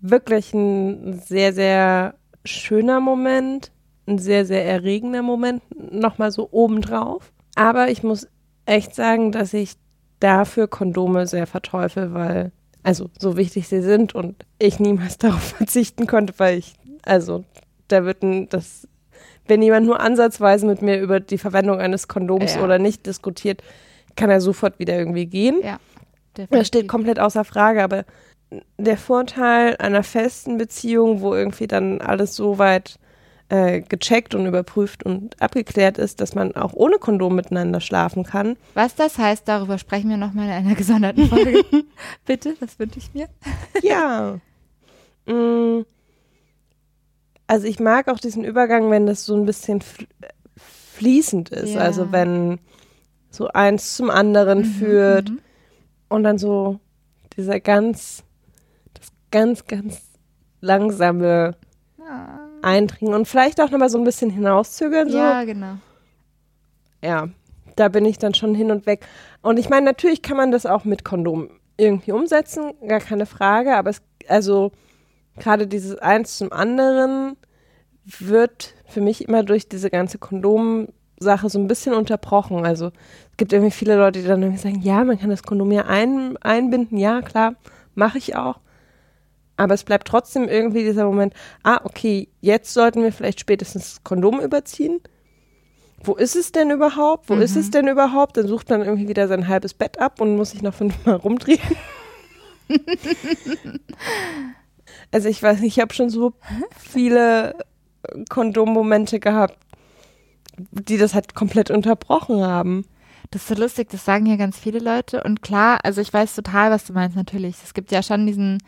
wirklich 0.00 0.52
ein 0.54 1.20
sehr, 1.24 1.52
sehr 1.52 2.14
schöner 2.44 3.00
Moment, 3.00 3.72
ein 4.06 4.18
sehr, 4.18 4.44
sehr 4.46 4.64
erregender 4.64 5.22
Moment, 5.22 5.62
nochmal 5.92 6.30
so 6.30 6.48
obendrauf. 6.50 7.32
Aber 7.54 7.90
ich 7.90 8.02
muss 8.02 8.28
echt 8.66 8.94
sagen, 8.94 9.32
dass 9.32 9.52
ich 9.54 9.74
dafür 10.20 10.68
Kondome 10.68 11.26
sehr 11.26 11.46
verteufel, 11.46 12.14
weil, 12.14 12.52
also 12.82 13.10
so 13.18 13.36
wichtig 13.36 13.68
sie 13.68 13.82
sind 13.82 14.14
und 14.14 14.44
ich 14.58 14.80
niemals 14.80 15.18
darauf 15.18 15.42
verzichten 15.42 16.06
konnte, 16.06 16.34
weil 16.38 16.58
ich, 16.58 16.74
also 17.04 17.44
da 17.88 18.04
wird 18.04 18.22
ein, 18.22 18.48
das, 18.48 18.86
wenn 19.46 19.62
jemand 19.62 19.86
nur 19.86 20.00
ansatzweise 20.00 20.66
mit 20.66 20.82
mir 20.82 21.00
über 21.00 21.20
die 21.20 21.38
Verwendung 21.38 21.78
eines 21.80 22.08
Kondoms 22.08 22.56
Ja. 22.56 22.62
oder 22.64 22.78
nicht 22.78 23.06
diskutiert, 23.06 23.62
kann 24.16 24.30
er 24.30 24.40
sofort 24.40 24.78
wieder 24.78 24.96
irgendwie 24.98 25.26
gehen. 25.26 25.60
Ja. 25.62 25.78
Das 26.50 26.68
steht 26.68 26.86
komplett 26.86 27.18
außer 27.18 27.44
Frage, 27.44 27.82
aber 27.82 28.04
der 28.78 28.96
Vorteil 28.96 29.76
einer 29.78 30.02
festen 30.02 30.58
Beziehung, 30.58 31.20
wo 31.20 31.34
irgendwie 31.34 31.66
dann 31.66 32.00
alles 32.00 32.34
so 32.34 32.58
weit 32.58 32.98
äh, 33.50 33.80
gecheckt 33.80 34.34
und 34.34 34.46
überprüft 34.46 35.02
und 35.04 35.40
abgeklärt 35.40 35.98
ist, 35.98 36.20
dass 36.20 36.34
man 36.34 36.54
auch 36.54 36.72
ohne 36.74 36.96
Kondom 36.98 37.34
miteinander 37.34 37.80
schlafen 37.80 38.24
kann. 38.24 38.56
Was 38.74 38.94
das 38.94 39.16
heißt, 39.18 39.46
darüber 39.48 39.78
sprechen 39.78 40.10
wir 40.10 40.16
nochmal 40.18 40.46
in 40.46 40.52
einer 40.52 40.74
gesonderten 40.74 41.26
Folge. 41.28 41.62
Bitte, 42.26 42.54
das 42.60 42.78
wünsche 42.78 42.98
ich 42.98 43.12
mir. 43.14 43.28
Ja. 43.82 44.38
Mm. 45.26 45.84
Also 47.46 47.66
ich 47.66 47.80
mag 47.80 48.08
auch 48.08 48.18
diesen 48.18 48.44
Übergang, 48.44 48.90
wenn 48.90 49.06
das 49.06 49.24
so 49.24 49.34
ein 49.34 49.46
bisschen 49.46 49.80
fl 49.80 50.06
fließend 50.96 51.50
ist. 51.50 51.74
Ja. 51.74 51.80
Also 51.80 52.10
wenn 52.12 52.58
so 53.30 53.48
eins 53.48 53.94
zum 53.96 54.10
anderen 54.10 54.64
führt 54.64 55.30
Mhm. 55.30 55.38
und 56.08 56.24
dann 56.24 56.38
so 56.38 56.80
dieser 57.36 57.60
ganz, 57.60 58.24
ganz, 59.30 59.66
ganz 59.66 60.02
langsame 60.60 61.56
Ja. 61.98 62.40
Eindringen 62.62 63.14
und 63.14 63.28
vielleicht 63.28 63.60
auch 63.60 63.70
nochmal 63.70 63.90
so 63.90 63.98
ein 63.98 64.04
bisschen 64.04 64.30
hinauszögern. 64.30 65.10
So. 65.10 65.18
ja, 65.18 65.44
genau. 65.44 65.74
ja, 67.02 67.28
da 67.76 67.88
bin 67.88 68.04
ich 68.04 68.18
dann 68.18 68.34
schon 68.34 68.54
hin 68.54 68.70
und 68.70 68.86
weg. 68.86 69.06
Und 69.42 69.58
ich 69.58 69.68
meine, 69.68 69.86
natürlich 69.86 70.22
kann 70.22 70.36
man 70.36 70.50
das 70.50 70.66
auch 70.66 70.84
mit 70.84 71.04
Kondom 71.04 71.50
irgendwie 71.76 72.12
umsetzen, 72.12 72.72
gar 72.86 72.98
keine 73.00 73.26
Frage, 73.26 73.76
aber 73.76 73.90
es, 73.90 74.02
also 74.26 74.72
gerade 75.38 75.66
dieses 75.66 75.96
eins 75.98 76.38
zum 76.38 76.52
anderen 76.52 77.36
wird 78.04 78.74
für 78.86 79.00
mich 79.00 79.28
immer 79.28 79.42
durch 79.42 79.68
diese 79.68 79.90
ganze 79.90 80.18
Kondom-Sache 80.18 81.48
so 81.48 81.58
ein 81.58 81.68
bisschen 81.68 81.94
unterbrochen. 81.94 82.64
Also 82.64 82.86
es 82.86 83.36
gibt 83.36 83.52
irgendwie 83.52 83.70
viele 83.70 83.96
Leute, 83.96 84.20
die 84.20 84.26
dann 84.26 84.42
irgendwie 84.42 84.60
sagen, 84.60 84.80
ja, 84.80 85.04
man 85.04 85.18
kann 85.18 85.30
das 85.30 85.42
Kondom 85.42 85.70
ja 85.70 85.86
ein, 85.86 86.36
einbinden, 86.38 86.98
ja, 86.98 87.22
klar, 87.22 87.54
mache 87.94 88.18
ich 88.18 88.34
auch. 88.34 88.60
Aber 89.58 89.74
es 89.74 89.84
bleibt 89.84 90.08
trotzdem 90.08 90.48
irgendwie 90.48 90.84
dieser 90.84 91.04
Moment, 91.04 91.34
ah, 91.62 91.80
okay, 91.84 92.28
jetzt 92.40 92.72
sollten 92.72 93.02
wir 93.02 93.12
vielleicht 93.12 93.40
spätestens 93.40 93.94
das 93.94 94.04
Kondom 94.04 94.40
überziehen 94.40 95.00
wo 96.02 96.14
ist 96.14 96.36
es 96.36 96.52
denn 96.52 96.70
überhaupt? 96.70 97.28
Wo 97.28 97.34
ist 97.34 97.56
es 97.56 97.70
denn 97.70 97.88
überhaupt? 97.88 98.36
Dann 98.36 98.46
sucht 98.46 98.70
man 98.70 98.82
irgendwie 98.82 99.08
wieder 99.08 99.26
sein 99.26 99.48
halbes 99.48 99.74
Bett 99.74 99.98
ab 100.00 100.20
und 100.20 100.36
muss 100.36 100.50
sich 100.50 100.62
noch 100.62 100.74
fünfmal 100.74 101.16
rumdrehen. 101.24 101.60
also 105.10 105.28
ich 105.28 105.42
weiß 105.42 105.60
nicht, 105.60 105.76
ich 105.76 105.80
habe 105.80 105.94
schon 105.94 106.10
so 106.10 106.34
viele 106.78 107.56
Kondommomente 108.28 109.18
gehabt, 109.18 109.58
die 110.56 110.98
das 110.98 111.14
halt 111.14 111.34
komplett 111.34 111.70
unterbrochen 111.70 112.42
haben. 112.42 112.84
Das 113.30 113.42
ist 113.42 113.48
so 113.48 113.54
lustig, 113.54 113.90
das 113.90 114.04
sagen 114.04 114.26
ja 114.26 114.36
ganz 114.36 114.58
viele 114.58 114.78
Leute. 114.78 115.22
Und 115.24 115.42
klar, 115.42 115.80
also 115.82 116.00
ich 116.00 116.12
weiß 116.12 116.34
total, 116.34 116.70
was 116.70 116.84
du 116.84 116.92
meinst, 116.92 117.16
natürlich. 117.16 117.56
Es 117.64 117.74
gibt 117.74 117.90
ja 117.90 118.02
schon 118.02 118.26
diesen 118.26 118.58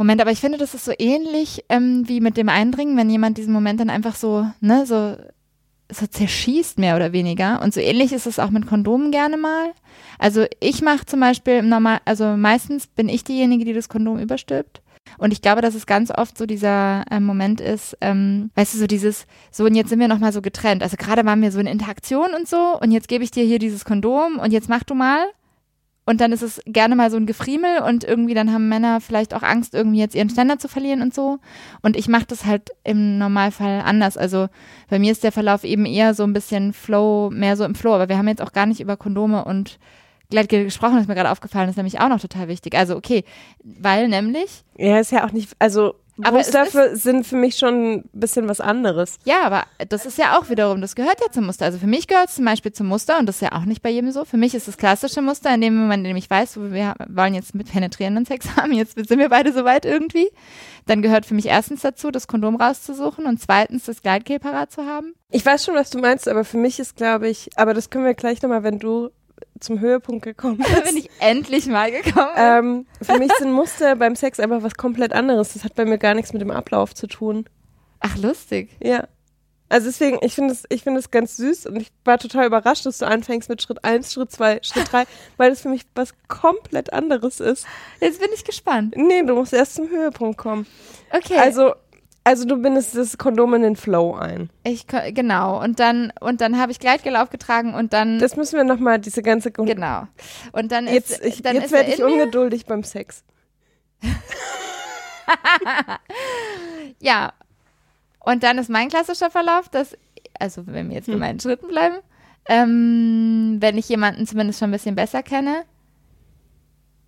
Moment, 0.00 0.22
aber 0.22 0.30
ich 0.30 0.40
finde, 0.40 0.56
das 0.56 0.72
ist 0.72 0.86
so 0.86 0.94
ähnlich 0.98 1.62
ähm, 1.68 2.08
wie 2.08 2.22
mit 2.22 2.38
dem 2.38 2.48
Eindringen, 2.48 2.96
wenn 2.96 3.10
jemand 3.10 3.36
diesen 3.36 3.52
Moment 3.52 3.80
dann 3.80 3.90
einfach 3.90 4.14
so, 4.14 4.46
ne, 4.62 4.86
so, 4.86 5.14
so 5.90 6.06
zerschießt, 6.06 6.78
mehr 6.78 6.96
oder 6.96 7.12
weniger. 7.12 7.60
Und 7.60 7.74
so 7.74 7.80
ähnlich 7.80 8.14
ist 8.14 8.26
es 8.26 8.38
auch 8.38 8.48
mit 8.48 8.66
Kondomen 8.66 9.10
gerne 9.10 9.36
mal. 9.36 9.72
Also 10.18 10.46
ich 10.58 10.80
mache 10.80 11.04
zum 11.04 11.20
Beispiel 11.20 11.58
im 11.58 11.68
Normal, 11.68 12.00
also 12.06 12.34
meistens 12.38 12.86
bin 12.86 13.10
ich 13.10 13.24
diejenige, 13.24 13.66
die 13.66 13.74
das 13.74 13.90
Kondom 13.90 14.18
überstülpt. 14.18 14.80
Und 15.18 15.34
ich 15.34 15.42
glaube, 15.42 15.60
dass 15.60 15.74
es 15.74 15.84
ganz 15.84 16.10
oft 16.10 16.38
so 16.38 16.46
dieser 16.46 17.04
äh, 17.10 17.20
Moment 17.20 17.60
ist, 17.60 17.94
ähm, 18.00 18.50
weißt 18.54 18.72
du, 18.72 18.78
so 18.78 18.86
dieses, 18.86 19.26
so 19.50 19.66
und 19.66 19.74
jetzt 19.74 19.90
sind 19.90 20.00
wir 20.00 20.08
nochmal 20.08 20.32
so 20.32 20.40
getrennt. 20.40 20.82
Also 20.82 20.96
gerade 20.96 21.26
waren 21.26 21.42
wir 21.42 21.52
so 21.52 21.60
in 21.60 21.66
Interaktion 21.66 22.32
und 22.34 22.48
so 22.48 22.78
und 22.80 22.90
jetzt 22.90 23.08
gebe 23.08 23.22
ich 23.22 23.32
dir 23.32 23.44
hier 23.44 23.58
dieses 23.58 23.84
Kondom 23.84 24.38
und 24.38 24.50
jetzt 24.50 24.70
mach 24.70 24.82
du 24.82 24.94
mal. 24.94 25.26
Und 26.10 26.20
dann 26.20 26.32
ist 26.32 26.42
es 26.42 26.60
gerne 26.66 26.96
mal 26.96 27.08
so 27.08 27.16
ein 27.16 27.24
Gefriemel 27.24 27.82
und 27.86 28.02
irgendwie 28.02 28.34
dann 28.34 28.52
haben 28.52 28.68
Männer 28.68 29.00
vielleicht 29.00 29.32
auch 29.32 29.44
Angst, 29.44 29.74
irgendwie 29.74 30.00
jetzt 30.00 30.16
ihren 30.16 30.28
Ständer 30.28 30.58
zu 30.58 30.66
verlieren 30.66 31.02
und 31.02 31.14
so. 31.14 31.38
Und 31.82 31.96
ich 31.96 32.08
mache 32.08 32.24
das 32.26 32.46
halt 32.46 32.70
im 32.82 33.16
Normalfall 33.16 33.82
anders. 33.84 34.16
Also 34.16 34.48
bei 34.88 34.98
mir 34.98 35.12
ist 35.12 35.22
der 35.22 35.30
Verlauf 35.30 35.62
eben 35.62 35.86
eher 35.86 36.14
so 36.14 36.24
ein 36.24 36.32
bisschen 36.32 36.72
Flow, 36.72 37.30
mehr 37.30 37.56
so 37.56 37.62
im 37.64 37.76
Flow. 37.76 37.94
Aber 37.94 38.08
wir 38.08 38.18
haben 38.18 38.26
jetzt 38.26 38.42
auch 38.42 38.52
gar 38.52 38.66
nicht 38.66 38.80
über 38.80 38.96
Kondome 38.96 39.44
und 39.44 39.78
Gleitgel 40.30 40.64
gesprochen, 40.64 40.98
ist 40.98 41.06
mir 41.06 41.14
gerade 41.14 41.30
aufgefallen, 41.30 41.68
ist 41.68 41.76
nämlich 41.76 42.00
auch 42.00 42.08
noch 42.08 42.20
total 42.20 42.48
wichtig. 42.48 42.76
Also 42.76 42.96
okay, 42.96 43.22
weil 43.62 44.08
nämlich, 44.08 44.64
Ja, 44.78 44.98
ist 44.98 45.12
ja 45.12 45.24
auch 45.24 45.30
nicht, 45.30 45.52
also 45.60 45.94
Aber 46.24 46.38
Muster 46.38 46.66
sind 46.96 47.26
für 47.26 47.36
mich 47.36 47.56
schon 47.56 47.92
ein 47.92 48.10
bisschen 48.12 48.48
was 48.48 48.60
anderes. 48.60 49.18
ja, 49.24 49.42
aber 49.42 49.64
das 49.88 50.06
ist 50.06 50.18
ja 50.18 50.38
auch 50.38 50.48
wiederum, 50.48 50.80
das 50.80 50.94
gehört 50.94 51.20
ja 51.20 51.30
zum 51.32 51.46
Muster. 51.46 51.64
Also 51.66 51.78
für 51.78 51.86
mich 51.86 52.06
gehört 52.06 52.28
es 52.28 52.36
zum 52.36 52.44
Beispiel 52.44 52.72
zum 52.72 52.86
Muster 52.86 53.18
und 53.18 53.26
das 53.26 53.36
ist 53.36 53.42
ja 53.42 53.52
auch 53.52 53.64
nicht 53.64 53.82
bei 53.82 53.90
jedem 53.90 54.10
so. 54.12 54.24
Für 54.24 54.36
mich 54.36 54.54
ist 54.54 54.68
das 54.68 54.76
klassische 54.76 55.22
Muster, 55.22 55.54
in 55.54 55.60
dem 55.60 55.76
Moment, 55.76 56.04
in 56.04 56.10
dem 56.10 56.16
ich 56.16 56.30
weiß, 56.30 56.58
wir 56.60 56.94
wollen 57.08 57.34
jetzt 57.34 57.54
mit 57.54 57.70
penetrierenden 57.70 58.26
Sex 58.26 58.56
haben, 58.56 58.72
jetzt 58.72 58.94
sind 58.94 59.18
wir 59.18 59.28
beide 59.28 59.52
soweit 59.52 59.84
irgendwie. 59.84 60.28
Dann 60.86 61.02
gehört 61.02 61.26
für 61.26 61.34
mich 61.34 61.46
erstens 61.46 61.82
dazu, 61.82 62.10
das 62.10 62.26
Kondom 62.26 62.56
rauszusuchen 62.56 63.26
und 63.26 63.40
zweitens 63.40 63.84
das 63.84 64.02
Gleitgel 64.02 64.38
parat 64.38 64.72
zu 64.72 64.86
haben. 64.86 65.14
Ich 65.30 65.46
weiß 65.46 65.64
schon, 65.64 65.74
was 65.74 65.90
du 65.90 65.98
meinst, 65.98 66.26
aber 66.28 66.44
für 66.44 66.56
mich 66.56 66.80
ist, 66.80 66.96
glaube 66.96 67.28
ich, 67.28 67.50
aber 67.56 67.74
das 67.74 67.90
können 67.90 68.04
wir 68.04 68.14
gleich 68.14 68.42
nochmal, 68.42 68.62
wenn 68.62 68.78
du 68.78 69.10
zum 69.60 69.80
Höhepunkt 69.80 70.24
gekommen 70.24 70.58
Da 70.66 70.80
bist. 70.80 70.84
bin 70.84 70.96
ich 70.96 71.10
endlich 71.20 71.66
mal 71.66 71.90
gekommen. 71.90 72.32
ähm, 72.36 72.86
für 73.02 73.18
mich 73.18 73.32
sind 73.38 73.52
Muster 73.52 73.96
beim 73.96 74.16
Sex 74.16 74.40
einfach 74.40 74.62
was 74.62 74.74
komplett 74.74 75.12
anderes. 75.12 75.52
Das 75.54 75.64
hat 75.64 75.74
bei 75.74 75.84
mir 75.84 75.98
gar 75.98 76.14
nichts 76.14 76.32
mit 76.32 76.42
dem 76.42 76.50
Ablauf 76.50 76.94
zu 76.94 77.06
tun. 77.06 77.44
Ach, 78.00 78.16
lustig. 78.16 78.70
Ja. 78.82 79.06
Also 79.68 79.86
deswegen, 79.86 80.18
ich 80.22 80.34
finde 80.34 80.52
es, 80.52 80.64
ich 80.68 80.82
finde 80.82 80.98
es 80.98 81.12
ganz 81.12 81.36
süß 81.36 81.66
und 81.66 81.76
ich 81.76 81.92
war 82.04 82.18
total 82.18 82.46
überrascht, 82.46 82.86
dass 82.86 82.98
du 82.98 83.06
anfängst 83.06 83.48
mit 83.48 83.62
Schritt 83.62 83.84
1, 83.84 84.12
Schritt 84.12 84.32
2, 84.32 84.60
Schritt 84.62 84.90
3, 84.90 85.04
weil 85.36 85.50
das 85.50 85.60
für 85.60 85.68
mich 85.68 85.82
was 85.94 86.12
komplett 86.26 86.92
anderes 86.92 87.38
ist. 87.38 87.66
Jetzt 88.00 88.20
bin 88.20 88.30
ich 88.34 88.44
gespannt. 88.44 88.94
Nee, 88.96 89.22
du 89.22 89.34
musst 89.34 89.52
erst 89.52 89.74
zum 89.76 89.88
Höhepunkt 89.88 90.38
kommen. 90.38 90.66
Okay. 91.12 91.38
Also, 91.38 91.74
also 92.24 92.44
du 92.44 92.56
bindest 92.60 92.96
das 92.96 93.16
Kondom 93.18 93.54
in 93.54 93.62
den 93.62 93.76
Flow 93.76 94.14
ein. 94.14 94.50
ich 94.64 94.86
genau 94.86 95.62
und 95.62 95.80
dann 95.80 96.12
und 96.20 96.40
dann 96.40 96.58
habe 96.58 96.70
ich 96.72 96.78
Gleitgel 96.78 97.16
aufgetragen 97.16 97.74
und 97.74 97.92
dann 97.92 98.18
Das 98.18 98.36
müssen 98.36 98.56
wir 98.56 98.64
nochmal, 98.64 98.98
diese 98.98 99.22
ganze 99.22 99.50
Kon 99.50 99.66
genau. 99.66 100.06
Und 100.52 100.70
dann 100.72 100.86
ist 100.86 100.92
Jetzt, 101.10 101.24
ich, 101.24 101.42
dann 101.42 101.54
jetzt 101.56 101.66
ist 101.66 101.72
er 101.72 101.78
werde 101.86 101.92
ich 101.94 102.02
ungeduldig 102.02 102.66
beim 102.66 102.82
Sex. 102.84 103.24
Ja. 106.98 107.32
Und 108.20 108.42
dann 108.42 108.58
ist 108.58 108.68
mein 108.68 108.88
klassischer 108.88 109.30
Verlauf, 109.30 109.68
dass, 109.68 109.96
also 110.38 110.66
wenn 110.66 110.88
wir 110.88 110.96
jetzt 110.96 111.06
bei 111.06 111.14
Hm. 111.14 111.20
meinen 111.20 111.40
Schritten 111.40 111.68
bleiben, 111.68 111.96
ähm, 112.48 113.56
wenn 113.60 113.78
ich 113.78 113.88
jemanden 113.88 114.26
zumindest 114.26 114.58
schon 114.58 114.68
ein 114.68 114.72
bisschen 114.72 114.94
besser 114.94 115.22
kenne, 115.22 115.62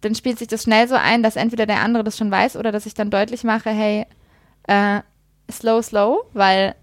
dann 0.00 0.14
spielt 0.14 0.38
sich 0.38 0.48
das 0.48 0.62
schnell 0.64 0.88
so 0.88 0.94
ein, 0.94 1.22
dass 1.22 1.36
entweder 1.36 1.66
der 1.66 1.80
andere 1.80 2.02
das 2.04 2.16
schon 2.16 2.30
weiß 2.30 2.56
oder 2.56 2.72
dass 2.72 2.86
ich 2.86 2.94
dann 2.94 3.10
deutlich 3.10 3.44
mache, 3.44 3.70
hey, 3.70 4.06
äh, 4.64 5.00
slow, 5.50 5.82
slow, 5.82 6.24
weil 6.32 6.74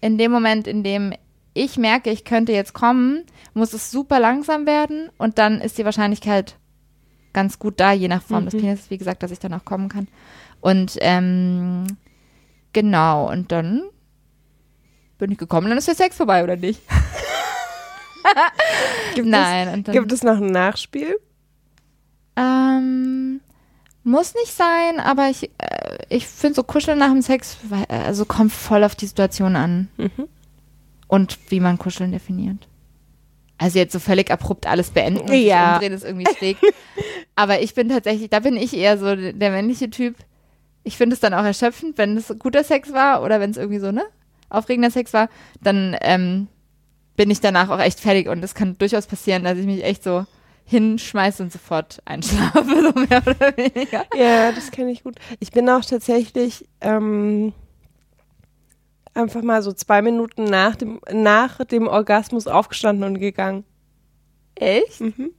in 0.00 0.18
dem 0.18 0.32
Moment, 0.32 0.66
in 0.66 0.82
dem 0.82 1.12
ich 1.52 1.76
merke, 1.76 2.10
ich 2.10 2.24
könnte 2.24 2.52
jetzt 2.52 2.72
kommen, 2.74 3.24
muss 3.54 3.72
es 3.72 3.90
super 3.90 4.20
langsam 4.20 4.66
werden 4.66 5.10
und 5.18 5.38
dann 5.38 5.60
ist 5.60 5.78
die 5.78 5.84
Wahrscheinlichkeit 5.84 6.56
ganz 7.32 7.58
gut 7.58 7.80
da, 7.80 7.92
je 7.92 8.08
nach 8.08 8.22
Form 8.22 8.44
des 8.44 8.54
Mhm. 8.54 8.60
Penis, 8.60 8.90
wie 8.90 8.98
gesagt, 8.98 9.22
dass 9.22 9.30
ich 9.30 9.38
dann 9.40 9.54
auch 9.54 9.64
kommen 9.64 9.88
kann. 9.88 10.08
Und 10.60 10.96
ähm, 11.00 11.86
genau, 12.72 13.30
und 13.30 13.50
dann 13.52 13.82
bin 15.18 15.32
ich 15.32 15.38
gekommen, 15.38 15.68
dann 15.68 15.78
ist 15.78 15.88
der 15.88 15.94
Sex 15.94 16.16
vorbei, 16.16 16.42
oder 16.44 16.56
nicht? 16.56 16.80
Gibt 19.14 19.28
Nein, 19.28 19.84
Es, 19.86 19.92
gibt 19.92 20.12
es 20.12 20.22
noch 20.22 20.36
ein 20.36 20.46
Nachspiel? 20.46 21.18
ähm, 22.36 23.39
muss 24.02 24.34
nicht 24.34 24.52
sein, 24.52 24.98
aber 25.00 25.28
ich, 25.28 25.44
äh, 25.58 25.98
ich 26.08 26.26
finde 26.26 26.54
so 26.56 26.62
Kuscheln 26.62 26.98
nach 26.98 27.10
dem 27.10 27.22
Sex, 27.22 27.58
weil- 27.68 27.84
also 27.88 28.24
kommt 28.24 28.52
voll 28.52 28.84
auf 28.84 28.94
die 28.94 29.06
Situation 29.06 29.56
an 29.56 29.88
Mhm. 29.98 30.28
und 31.08 31.38
wie 31.48 31.60
man 31.60 31.78
Kuscheln 31.78 32.12
definiert. 32.12 32.66
Also 33.58 33.78
jetzt 33.78 33.92
so 33.92 33.98
völlig 33.98 34.30
abrupt 34.30 34.66
alles 34.66 34.90
beenden 34.90 35.20
und 35.28 35.34
Ja. 35.34 35.74
umdrehen 35.74 35.92
ist 35.92 36.04
irgendwie 36.04 36.26
schräg. 36.38 36.56
Aber 37.36 37.60
ich 37.60 37.74
bin 37.74 37.90
tatsächlich, 37.90 38.30
da 38.30 38.40
bin 38.40 38.56
ich 38.56 38.74
eher 38.74 38.96
so 38.98 39.14
der 39.14 39.50
männliche 39.50 39.90
Typ. 39.90 40.16
ich 40.82 40.96
finde 40.96 41.12
es 41.12 41.20
dann 41.20 41.34
auch 41.34 41.44
erschöpfend, 41.44 41.98
wenn 41.98 42.16
es 42.16 42.34
guter 42.38 42.64
Sex 42.64 42.94
war 42.94 43.22
oder 43.22 43.38
wenn 43.38 43.50
es 43.50 43.58
irgendwie 43.58 43.80
so, 43.80 43.92
ne, 43.92 44.02
aufregender 44.48 44.90
Sex 44.90 45.12
war, 45.12 45.28
dann 45.60 45.94
ähm, 46.00 46.48
bin 47.16 47.30
ich 47.30 47.40
danach 47.40 47.68
auch 47.68 47.78
echt 47.80 48.00
fertig 48.00 48.28
und 48.28 48.42
es 48.42 48.54
kann 48.54 48.78
durchaus 48.78 49.06
passieren, 49.06 49.44
dass 49.44 49.58
ich 49.58 49.66
mich 49.66 49.84
echt 49.84 50.02
so 50.02 50.24
hinschmeiße 50.70 51.42
und 51.42 51.52
sofort 51.52 52.00
einschlafe, 52.04 52.64
so 52.64 53.00
mehr 53.00 53.22
oder 53.26 53.56
weniger. 53.56 54.04
Ja, 54.16 54.52
das 54.52 54.70
kenne 54.70 54.92
ich 54.92 55.02
gut. 55.02 55.16
Ich 55.40 55.50
bin 55.50 55.68
auch 55.68 55.84
tatsächlich 55.84 56.68
ähm, 56.80 57.52
einfach 59.12 59.42
mal 59.42 59.62
so 59.62 59.72
zwei 59.72 60.00
Minuten 60.00 60.44
nach 60.44 60.76
dem, 60.76 61.00
nach 61.12 61.64
dem 61.64 61.88
Orgasmus 61.88 62.46
aufgestanden 62.46 63.04
und 63.04 63.18
gegangen. 63.18 63.64
Echt? 64.54 65.00
Mhm. 65.00 65.32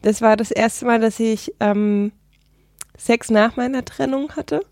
Das 0.00 0.22
war 0.22 0.36
das 0.36 0.52
erste 0.52 0.86
Mal, 0.86 1.00
dass 1.00 1.18
ich 1.18 1.52
ähm, 1.58 2.12
Sex 2.96 3.28
nach 3.28 3.56
meiner 3.56 3.84
Trennung 3.84 4.36
hatte. 4.36 4.64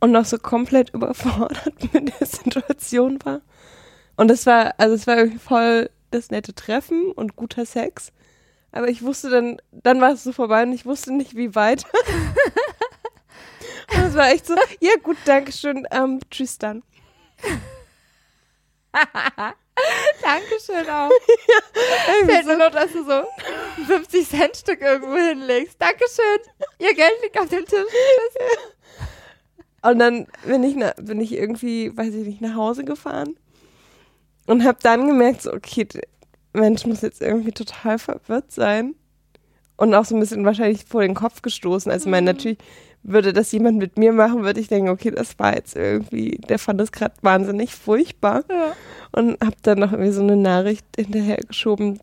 Und 0.00 0.12
noch 0.12 0.24
so 0.24 0.38
komplett 0.38 0.94
überfordert 0.94 1.74
mit 1.92 2.18
der 2.18 2.26
Situation 2.26 3.18
war. 3.22 3.42
Und 4.20 4.30
es 4.30 4.44
war, 4.44 4.74
also 4.76 4.94
es 4.94 5.06
war 5.06 5.16
irgendwie 5.16 5.38
voll 5.38 5.88
das 6.10 6.30
nette 6.30 6.54
Treffen 6.54 7.10
und 7.10 7.36
guter 7.36 7.64
Sex. 7.64 8.12
Aber 8.70 8.88
ich 8.88 9.02
wusste 9.02 9.30
dann, 9.30 9.62
dann 9.72 10.02
war 10.02 10.12
es 10.12 10.24
so 10.24 10.32
vorbei 10.32 10.64
und 10.64 10.74
ich 10.74 10.84
wusste 10.84 11.10
nicht, 11.10 11.36
wie 11.36 11.54
weiter. 11.54 11.88
und 13.96 14.02
es 14.02 14.14
war 14.14 14.30
echt 14.30 14.46
so, 14.46 14.54
ja 14.80 14.90
gut, 15.02 15.16
danke 15.24 15.52
schön, 15.52 15.88
ähm, 15.90 16.20
tschüss 16.30 16.58
dann. 16.58 16.82
Dankeschön 20.20 20.86
auch. 20.90 21.10
Fällt 22.26 22.44
mir 22.44 22.58
nur, 22.58 22.68
dass 22.68 22.92
du 22.92 23.02
so 23.02 23.12
ein 23.12 23.24
50 23.86 24.28
Cent 24.28 24.54
Stück 24.54 24.82
irgendwo 24.82 25.16
hinlegst. 25.16 25.80
Dankeschön. 25.80 26.40
Ihr 26.78 26.94
Geld 26.94 27.22
liegt 27.22 27.40
auf 27.40 27.48
dem 27.48 27.64
Tisch. 27.64 27.86
Und 29.80 29.98
dann 29.98 30.26
bin 30.44 30.62
ich, 30.62 30.74
na, 30.76 30.92
bin 30.98 31.22
ich 31.22 31.32
irgendwie, 31.32 31.96
weiß 31.96 32.12
ich 32.12 32.26
nicht, 32.26 32.42
nach 32.42 32.54
Hause 32.54 32.84
gefahren 32.84 33.38
und 34.50 34.64
habe 34.64 34.78
dann 34.82 35.06
gemerkt, 35.06 35.42
so, 35.42 35.52
okay, 35.52 35.84
der 35.84 36.02
Mensch 36.52 36.84
muss 36.86 37.02
jetzt 37.02 37.22
irgendwie 37.22 37.52
total 37.52 37.98
verwirrt 37.98 38.50
sein. 38.52 38.94
Und 39.76 39.94
auch 39.94 40.04
so 40.04 40.14
ein 40.14 40.20
bisschen 40.20 40.44
wahrscheinlich 40.44 40.84
vor 40.84 41.02
den 41.02 41.14
Kopf 41.14 41.40
gestoßen. 41.40 41.90
Also, 41.90 42.06
ich 42.06 42.10
meine, 42.10 42.30
Mhm. 42.32 42.36
natürlich 42.36 42.58
würde 43.02 43.32
das 43.32 43.50
jemand 43.52 43.78
mit 43.78 43.96
mir 43.96 44.12
machen, 44.12 44.42
würde 44.42 44.60
ich 44.60 44.68
denken, 44.68 44.90
okay, 44.90 45.10
das 45.10 45.38
war 45.38 45.54
jetzt 45.54 45.74
irgendwie, 45.74 46.38
der 46.48 46.58
fand 46.58 46.78
das 46.80 46.92
gerade 46.92 47.14
wahnsinnig 47.22 47.74
furchtbar. 47.74 48.44
Ja. 48.50 48.72
Und 49.12 49.42
habe 49.42 49.56
dann 49.62 49.78
noch 49.78 49.92
irgendwie 49.92 50.12
so 50.12 50.20
eine 50.22 50.36
Nachricht 50.36 50.84
hinterhergeschoben, 50.96 52.00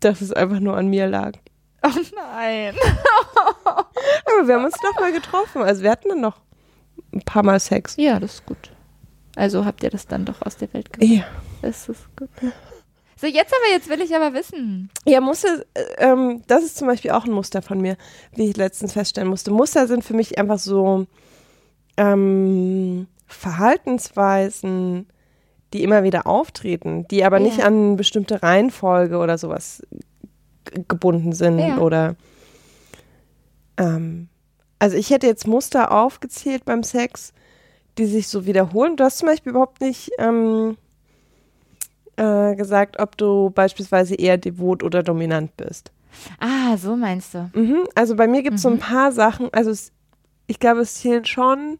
dass 0.00 0.20
es 0.20 0.32
einfach 0.32 0.60
nur 0.60 0.76
an 0.76 0.88
mir 0.88 1.06
lag. 1.06 1.32
Oh 1.82 1.88
nein. 2.14 2.74
Aber 3.64 4.46
wir 4.48 4.54
haben 4.56 4.64
uns 4.64 4.76
doch 4.82 5.00
mal 5.00 5.12
getroffen. 5.12 5.62
Also 5.62 5.82
wir 5.82 5.90
hatten 5.90 6.08
dann 6.10 6.20
noch 6.20 6.40
ein 7.14 7.22
paar 7.22 7.42
Mal 7.42 7.58
Sex. 7.60 7.94
Ja, 7.96 8.20
das 8.20 8.34
ist 8.34 8.46
gut. 8.46 8.70
Also 9.36 9.64
habt 9.64 9.82
ihr 9.84 9.90
das 9.90 10.06
dann 10.08 10.24
doch 10.24 10.42
aus 10.42 10.56
der 10.56 10.72
Welt 10.74 10.92
gemacht. 10.92 11.10
Ja. 11.18 11.24
Das 11.62 11.88
ist 11.88 12.04
gut. 12.16 12.28
So, 13.18 13.26
jetzt 13.26 13.52
aber, 13.54 13.72
jetzt 13.72 13.88
will 13.88 14.00
ich 14.02 14.14
aber 14.14 14.34
wissen. 14.34 14.90
Ja, 15.06 15.20
Muster, 15.20 15.64
äh, 15.74 15.82
ähm, 15.98 16.42
das 16.48 16.64
ist 16.64 16.76
zum 16.76 16.86
Beispiel 16.88 17.12
auch 17.12 17.24
ein 17.24 17.32
Muster 17.32 17.62
von 17.62 17.80
mir, 17.80 17.96
wie 18.34 18.50
ich 18.50 18.56
letztens 18.56 18.92
feststellen 18.94 19.28
musste. 19.30 19.50
Muster 19.52 19.86
sind 19.86 20.04
für 20.04 20.12
mich 20.14 20.36
einfach 20.38 20.58
so 20.58 21.06
ähm, 21.96 23.06
Verhaltensweisen, 23.26 25.06
die 25.72 25.82
immer 25.82 26.02
wieder 26.02 26.26
auftreten, 26.26 27.06
die 27.08 27.24
aber 27.24 27.40
nicht 27.40 27.58
Ja. 27.58 27.66
an 27.66 27.74
eine 27.88 27.96
bestimmte 27.96 28.42
Reihenfolge 28.42 29.16
oder 29.18 29.38
sowas 29.38 29.82
gebunden 30.88 31.32
sind 31.32 31.58
Ja. 31.58 31.78
oder 31.78 32.16
ähm, 33.78 34.28
also 34.78 34.96
ich 34.96 35.10
hätte 35.10 35.26
jetzt 35.26 35.46
Muster 35.46 35.90
aufgezählt 35.92 36.64
beim 36.64 36.82
Sex, 36.82 37.32
die 37.98 38.06
sich 38.06 38.28
so 38.28 38.46
wiederholen. 38.46 38.96
Du 38.96 39.04
hast 39.04 39.18
zum 39.18 39.28
Beispiel 39.28 39.50
überhaupt 39.50 39.80
nicht 39.80 40.10
ähm, 40.18 40.76
äh, 42.16 42.54
gesagt, 42.54 42.98
ob 43.00 43.16
du 43.16 43.50
beispielsweise 43.50 44.14
eher 44.14 44.38
devot 44.38 44.82
oder 44.82 45.02
dominant 45.02 45.56
bist. 45.56 45.92
Ah, 46.40 46.76
so 46.76 46.96
meinst 46.96 47.34
du. 47.34 47.50
Mhm. 47.54 47.86
Also 47.94 48.16
bei 48.16 48.26
mir 48.26 48.42
gibt 48.42 48.56
es 48.56 48.62
so 48.62 48.68
ein 48.68 48.74
Mhm. 48.76 48.78
paar 48.80 49.12
Sachen, 49.12 49.48
also 49.52 49.70
es, 49.70 49.92
ich 50.46 50.58
glaube, 50.58 50.80
es 50.80 50.94
zählen 50.94 51.24
schon, 51.24 51.78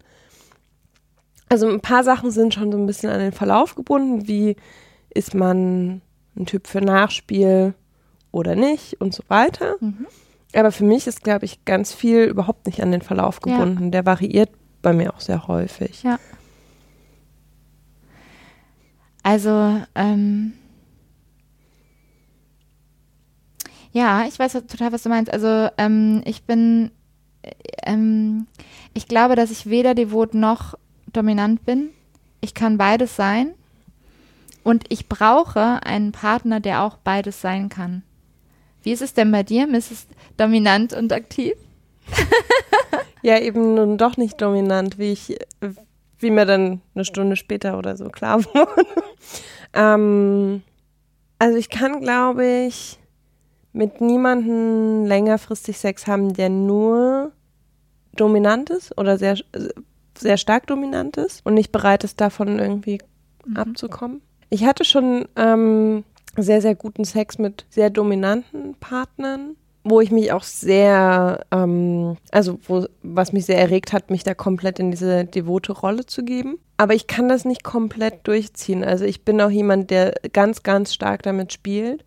also 1.49 1.69
ein 1.69 1.81
paar 1.81 2.05
Sachen 2.05 2.31
sind 2.31 2.53
schon 2.55 2.71
so 2.73 2.79
ein 2.79 2.87
bisschen 2.87 3.11
an 3.11 3.21
den 3.21 3.33
Verlauf 3.33 3.75
gebunden, 3.77 4.27
wie 4.29 4.57
ist 5.15 5.35
man 5.35 6.03
ein 6.37 6.45
Typ 6.47 6.67
für 6.67 6.81
Nachspiel 6.83 7.73
oder 8.33 8.57
nicht 8.57 9.01
und 9.01 9.15
so 9.15 9.23
weiter. 9.29 9.77
Mhm. 9.81 10.07
Aber 10.55 10.71
für 10.73 10.85
mich 10.85 11.07
ist, 11.07 11.23
glaube 11.25 11.45
ich, 11.45 11.65
ganz 11.65 11.95
viel 11.95 12.25
überhaupt 12.25 12.67
nicht 12.67 12.83
an 12.83 12.93
den 12.93 13.01
Verlauf 13.03 13.39
Ja. 13.47 13.53
gebunden. 13.57 13.91
Der 13.91 14.05
variiert 14.05 14.51
bei 14.87 14.93
mir 14.93 15.13
auch 15.13 15.21
sehr 15.21 15.49
häufig. 15.49 16.05
Ja. 16.05 16.21
Also, 19.25 19.81
ähm, 19.97 20.53
ja, 23.91 24.27
ich 24.29 24.39
weiß 24.39 24.53
total, 24.53 24.93
was 24.93 25.03
du 25.03 25.09
meinst. 25.09 25.33
Also, 25.33 25.71
ähm, 25.77 26.23
ich 26.25 26.45
bin, 26.45 26.93
äh, 27.43 27.51
ähm, 27.83 28.47
ich 28.95 29.09
glaube, 29.09 29.35
dass 29.35 29.51
ich 29.51 29.69
weder 29.69 29.97
devot 29.97 30.35
noch 30.35 30.79
dominant 31.13 31.65
bin. 31.65 31.91
Ich 32.41 32.55
kann 32.55 32.79
beides 32.79 33.17
sein. 33.17 33.55
Und 34.63 34.85
ich 34.89 35.09
brauche 35.09 35.85
einen 35.85 36.13
Partner, 36.13 36.61
der 36.61 36.83
auch 36.83 36.97
beides 36.99 37.41
sein 37.41 37.71
kann. 37.71 38.05
Wie 38.85 38.93
ist 38.93 39.03
es 39.03 39.15
denn 39.15 39.33
bei 39.33 39.43
dir? 39.43 39.67
Mrs. 39.67 40.07
Dominant 40.37 40.93
und 40.93 41.13
aktiv? 41.13 41.55
Ja, 43.23 43.41
eben 43.41 43.75
nun 43.75 43.99
doch 43.99 44.17
nicht 44.17 44.41
dominant, 44.41 44.99
wie 44.99 45.11
ich, 45.13 45.37
wie 46.21 46.31
mir 46.31 46.45
dann 46.47 46.81
eine 46.95 47.05
Stunde 47.05 47.35
später 47.35 47.77
oder 47.77 47.97
so 47.97 48.09
klar 48.09 48.45
wurde. 48.55 48.87
ähm, 49.73 50.63
also 51.39 51.59
ich 51.59 51.69
kann, 51.69 52.01
glaube 52.01 52.47
ich, 52.47 53.01
mit 53.73 54.01
niemandem 54.01 55.07
längerfristig 55.07 55.77
Sex 55.79 56.07
haben, 56.07 56.35
der 56.35 56.51
nur 56.51 57.33
dominant 58.15 58.71
ist 58.71 58.97
oder 58.97 59.19
sehr, 59.19 59.37
sehr 60.17 60.37
stark 60.37 60.69
dominant 60.69 61.17
ist 61.17 61.45
und 61.45 61.55
nicht 61.55 61.73
bereit 61.73 62.05
ist, 62.05 62.21
davon 62.21 62.59
irgendwie 62.61 63.01
Mhm. 63.47 63.57
abzukommen. 63.57 64.21
Ich 64.51 64.65
hatte 64.65 64.85
schon 64.85 65.27
ähm, 65.37 66.05
sehr, 66.37 66.61
sehr 66.61 66.75
guten 66.75 67.05
Sex 67.05 67.39
mit 67.39 67.65
sehr 67.71 67.91
dominanten 67.91 68.75
Partnern, 68.77 69.57
wo 69.89 70.01
ich 70.01 70.11
mich 70.11 70.33
auch 70.33 70.43
sehr, 70.43 71.47
ähm, 71.53 72.17
also 72.33 72.59
wo, 72.67 72.87
was 73.03 73.33
mich 73.33 73.47
sehr 73.47 73.59
erregt 73.59 73.93
hat, 73.93 74.11
mich 74.11 74.25
da 74.25 74.35
komplett 74.35 74.81
in 74.81 74.91
diese 74.91 75.25
devote 75.25 75.73
Rolle 75.73 76.07
zu 76.07 76.25
geben. 76.25 76.59
Aber 76.77 76.95
ich 76.95 77.07
kann 77.07 77.29
das 77.29 77.45
nicht 77.45 77.63
komplett 77.63 78.27
durchziehen. 78.27 78.83
Also 78.85 79.05
ich 79.05 79.25
bin 79.25 79.41
auch 79.41 79.51
jemand, 79.51 79.91
der 79.91 80.15
ganz, 80.33 80.65
ganz 80.65 80.93
stark 80.93 81.23
damit 81.23 81.53
spielt 81.53 82.05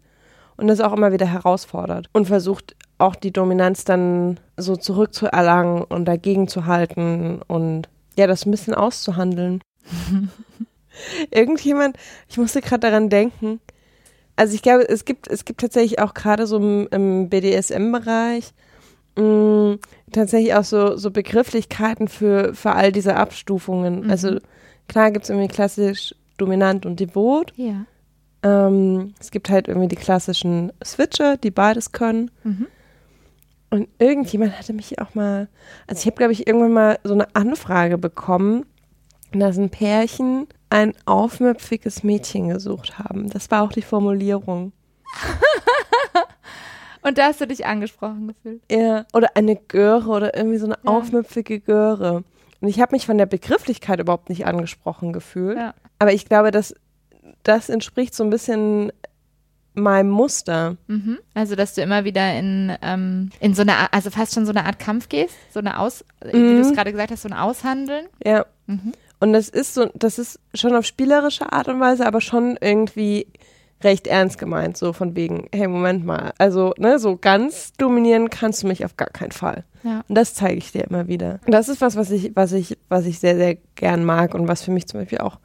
und 0.57 0.67
das 0.67 0.81
auch 0.81 0.91
immer 0.91 1.13
wieder 1.13 1.25
herausfordert 1.25 2.09
und 2.11 2.27
versucht 2.27 2.75
auch 2.97 3.15
die 3.15 3.31
Dominanz 3.31 3.85
dann 3.85 4.41
so 4.57 4.75
zurückzuerlangen 4.75 5.83
und 5.83 6.03
dagegen 6.03 6.49
zu 6.49 6.65
halten 6.65 7.41
und 7.47 7.87
ja, 8.17 8.27
das 8.27 8.45
ein 8.45 8.51
bisschen 8.51 8.73
auszuhandeln. 8.73 9.61
Irgendjemand, 11.31 11.95
ich 12.27 12.37
musste 12.37 12.59
gerade 12.59 12.81
daran 12.81 13.09
denken, 13.09 13.61
also 14.39 14.55
ich 14.55 14.61
glaube, 14.61 14.87
es 14.87 15.03
gibt, 15.03 15.27
es 15.27 15.43
gibt 15.43 15.59
tatsächlich 15.59 15.99
auch 15.99 16.13
gerade 16.13 16.47
so 16.47 16.57
im, 16.57 16.87
im 16.91 17.29
BDSM-Bereich 17.29 18.53
mh, 19.17 19.77
tatsächlich 20.11 20.53
auch 20.55 20.63
so, 20.63 20.95
so 20.95 21.11
Begrifflichkeiten 21.11 22.07
für, 22.07 22.53
für 22.53 22.71
all 22.71 22.91
diese 22.91 23.15
Abstufungen. 23.15 24.05
Mhm. 24.05 24.09
Also 24.09 24.37
klar 24.87 25.11
gibt 25.11 25.25
es 25.25 25.29
irgendwie 25.29 25.49
klassisch 25.49 26.15
dominant 26.37 26.85
und 26.85 27.01
devot. 27.01 27.51
Ja. 27.57 27.85
Ähm, 28.43 29.13
es 29.19 29.31
gibt 29.31 29.49
halt 29.49 29.67
irgendwie 29.67 29.89
die 29.89 29.97
klassischen 29.97 30.71
Switcher, 30.83 31.35
die 31.35 31.51
beides 31.51 31.91
können. 31.91 32.31
Mhm. 32.45 32.67
Und 33.71 33.89
irgendjemand 33.99 34.57
hatte 34.57 34.71
mich 34.71 34.99
auch 34.99 35.15
mal, 35.15 35.49
also 35.85 35.99
ich 35.99 36.05
habe, 36.05 36.15
glaube 36.15 36.31
ich, 36.31 36.47
irgendwann 36.47 36.71
mal 36.71 36.99
so 37.03 37.13
eine 37.13 37.35
Anfrage 37.35 37.97
bekommen, 37.97 38.65
dass 39.33 39.57
ein 39.57 39.69
Pärchen 39.69 40.47
ein 40.69 40.93
aufmüpfiges 41.05 42.03
Mädchen 42.03 42.49
gesucht 42.49 42.99
haben. 42.99 43.29
Das 43.29 43.49
war 43.51 43.63
auch 43.63 43.71
die 43.71 43.81
Formulierung. 43.81 44.71
Und 47.01 47.17
da 47.17 47.27
hast 47.27 47.39
du 47.39 47.47
dich 47.47 47.65
angesprochen 47.65 48.27
gefühlt. 48.27 48.61
Ja, 48.69 49.05
oder 49.13 49.29
eine 49.35 49.55
Göre 49.55 50.09
oder 50.09 50.35
irgendwie 50.35 50.57
so 50.57 50.65
eine 50.65 50.77
Ja. 50.83 50.91
aufmüpfige 50.91 51.59
Göre. 51.61 52.23
Und 52.61 52.67
ich 52.67 52.81
habe 52.81 52.93
mich 52.93 53.05
von 53.05 53.17
der 53.17 53.25
Begrifflichkeit 53.25 53.99
überhaupt 54.01 54.27
nicht 54.29 54.45
angesprochen 54.45 55.13
gefühlt. 55.13 55.57
Ja. 55.57 55.73
Aber 55.97 56.11
ich 56.11 56.25
glaube, 56.25 56.51
dass 56.51 56.75
das 57.43 57.69
entspricht 57.69 58.13
so 58.13 58.23
ein 58.25 58.29
bisschen 58.29 58.91
meinem 59.75 60.09
Muster. 60.09 60.75
Mhm. 60.87 61.19
Also, 61.33 61.55
dass 61.55 61.73
du 61.73 61.81
immer 61.81 62.03
wieder 62.03 62.37
in, 62.37 62.75
ähm, 62.81 63.29
in 63.39 63.53
so 63.53 63.61
eine, 63.61 63.75
Art- 63.77 63.93
also 63.93 64.09
fast 64.09 64.33
schon 64.33 64.45
so 64.45 64.51
eine 64.51 64.65
Art 64.65 64.77
Kampf 64.77 65.07
gehst, 65.07 65.35
so 65.53 65.59
eine 65.59 65.79
Aus, 65.79 66.03
wie 66.21 66.35
Mhm. 66.37 66.55
du 66.55 66.59
es 66.61 66.73
gerade 66.73 66.91
gesagt 66.91 67.11
hast, 67.11 67.21
so 67.21 67.29
ein 67.29 67.33
Aushandeln. 67.33 68.07
Ja. 68.25 68.45
Mhm. 68.67 68.91
Und 69.19 69.33
das 69.33 69.49
ist 69.49 69.73
so, 69.73 69.89
das 69.95 70.17
ist 70.17 70.39
schon 70.53 70.75
auf 70.75 70.85
spielerische 70.85 71.51
Art 71.51 71.67
und 71.67 71.79
Weise, 71.79 72.05
aber 72.05 72.21
schon 72.21 72.57
irgendwie 72.61 73.27
recht 73.83 74.07
ernst 74.07 74.37
gemeint, 74.37 74.77
so 74.77 74.93
von 74.93 75.15
wegen, 75.15 75.47
hey, 75.53 75.67
Moment 75.67 76.05
mal, 76.05 76.33
also, 76.37 76.73
ne, 76.77 76.99
so 76.99 77.17
ganz 77.17 77.73
dominieren 77.73 78.29
kannst 78.29 78.63
du 78.63 78.67
mich 78.67 78.83
auf 78.83 78.97
gar 78.97 79.09
keinen 79.09 79.31
Fall. 79.31 79.63
Ja. 79.83 80.03
Und 80.07 80.15
das 80.15 80.33
zeige 80.33 80.57
ich 80.57 80.71
dir 80.71 80.83
immer 80.83 81.07
wieder. 81.07 81.39
Das 81.47 81.69
ist 81.69 81.79
was, 81.81 81.95
was 81.95 82.11
ich, 82.11 82.35
was 82.35 82.51
ich, 82.51 82.77
was 82.89 83.05
ich 83.05 83.19
sehr, 83.19 83.35
sehr 83.35 83.55
gern 83.75 84.03
mag 84.03 84.33
und 84.33 84.47
was 84.47 84.63
für 84.63 84.71
mich 84.71 84.87
zum 84.87 84.99
Beispiel 84.99 85.19
auch 85.19 85.39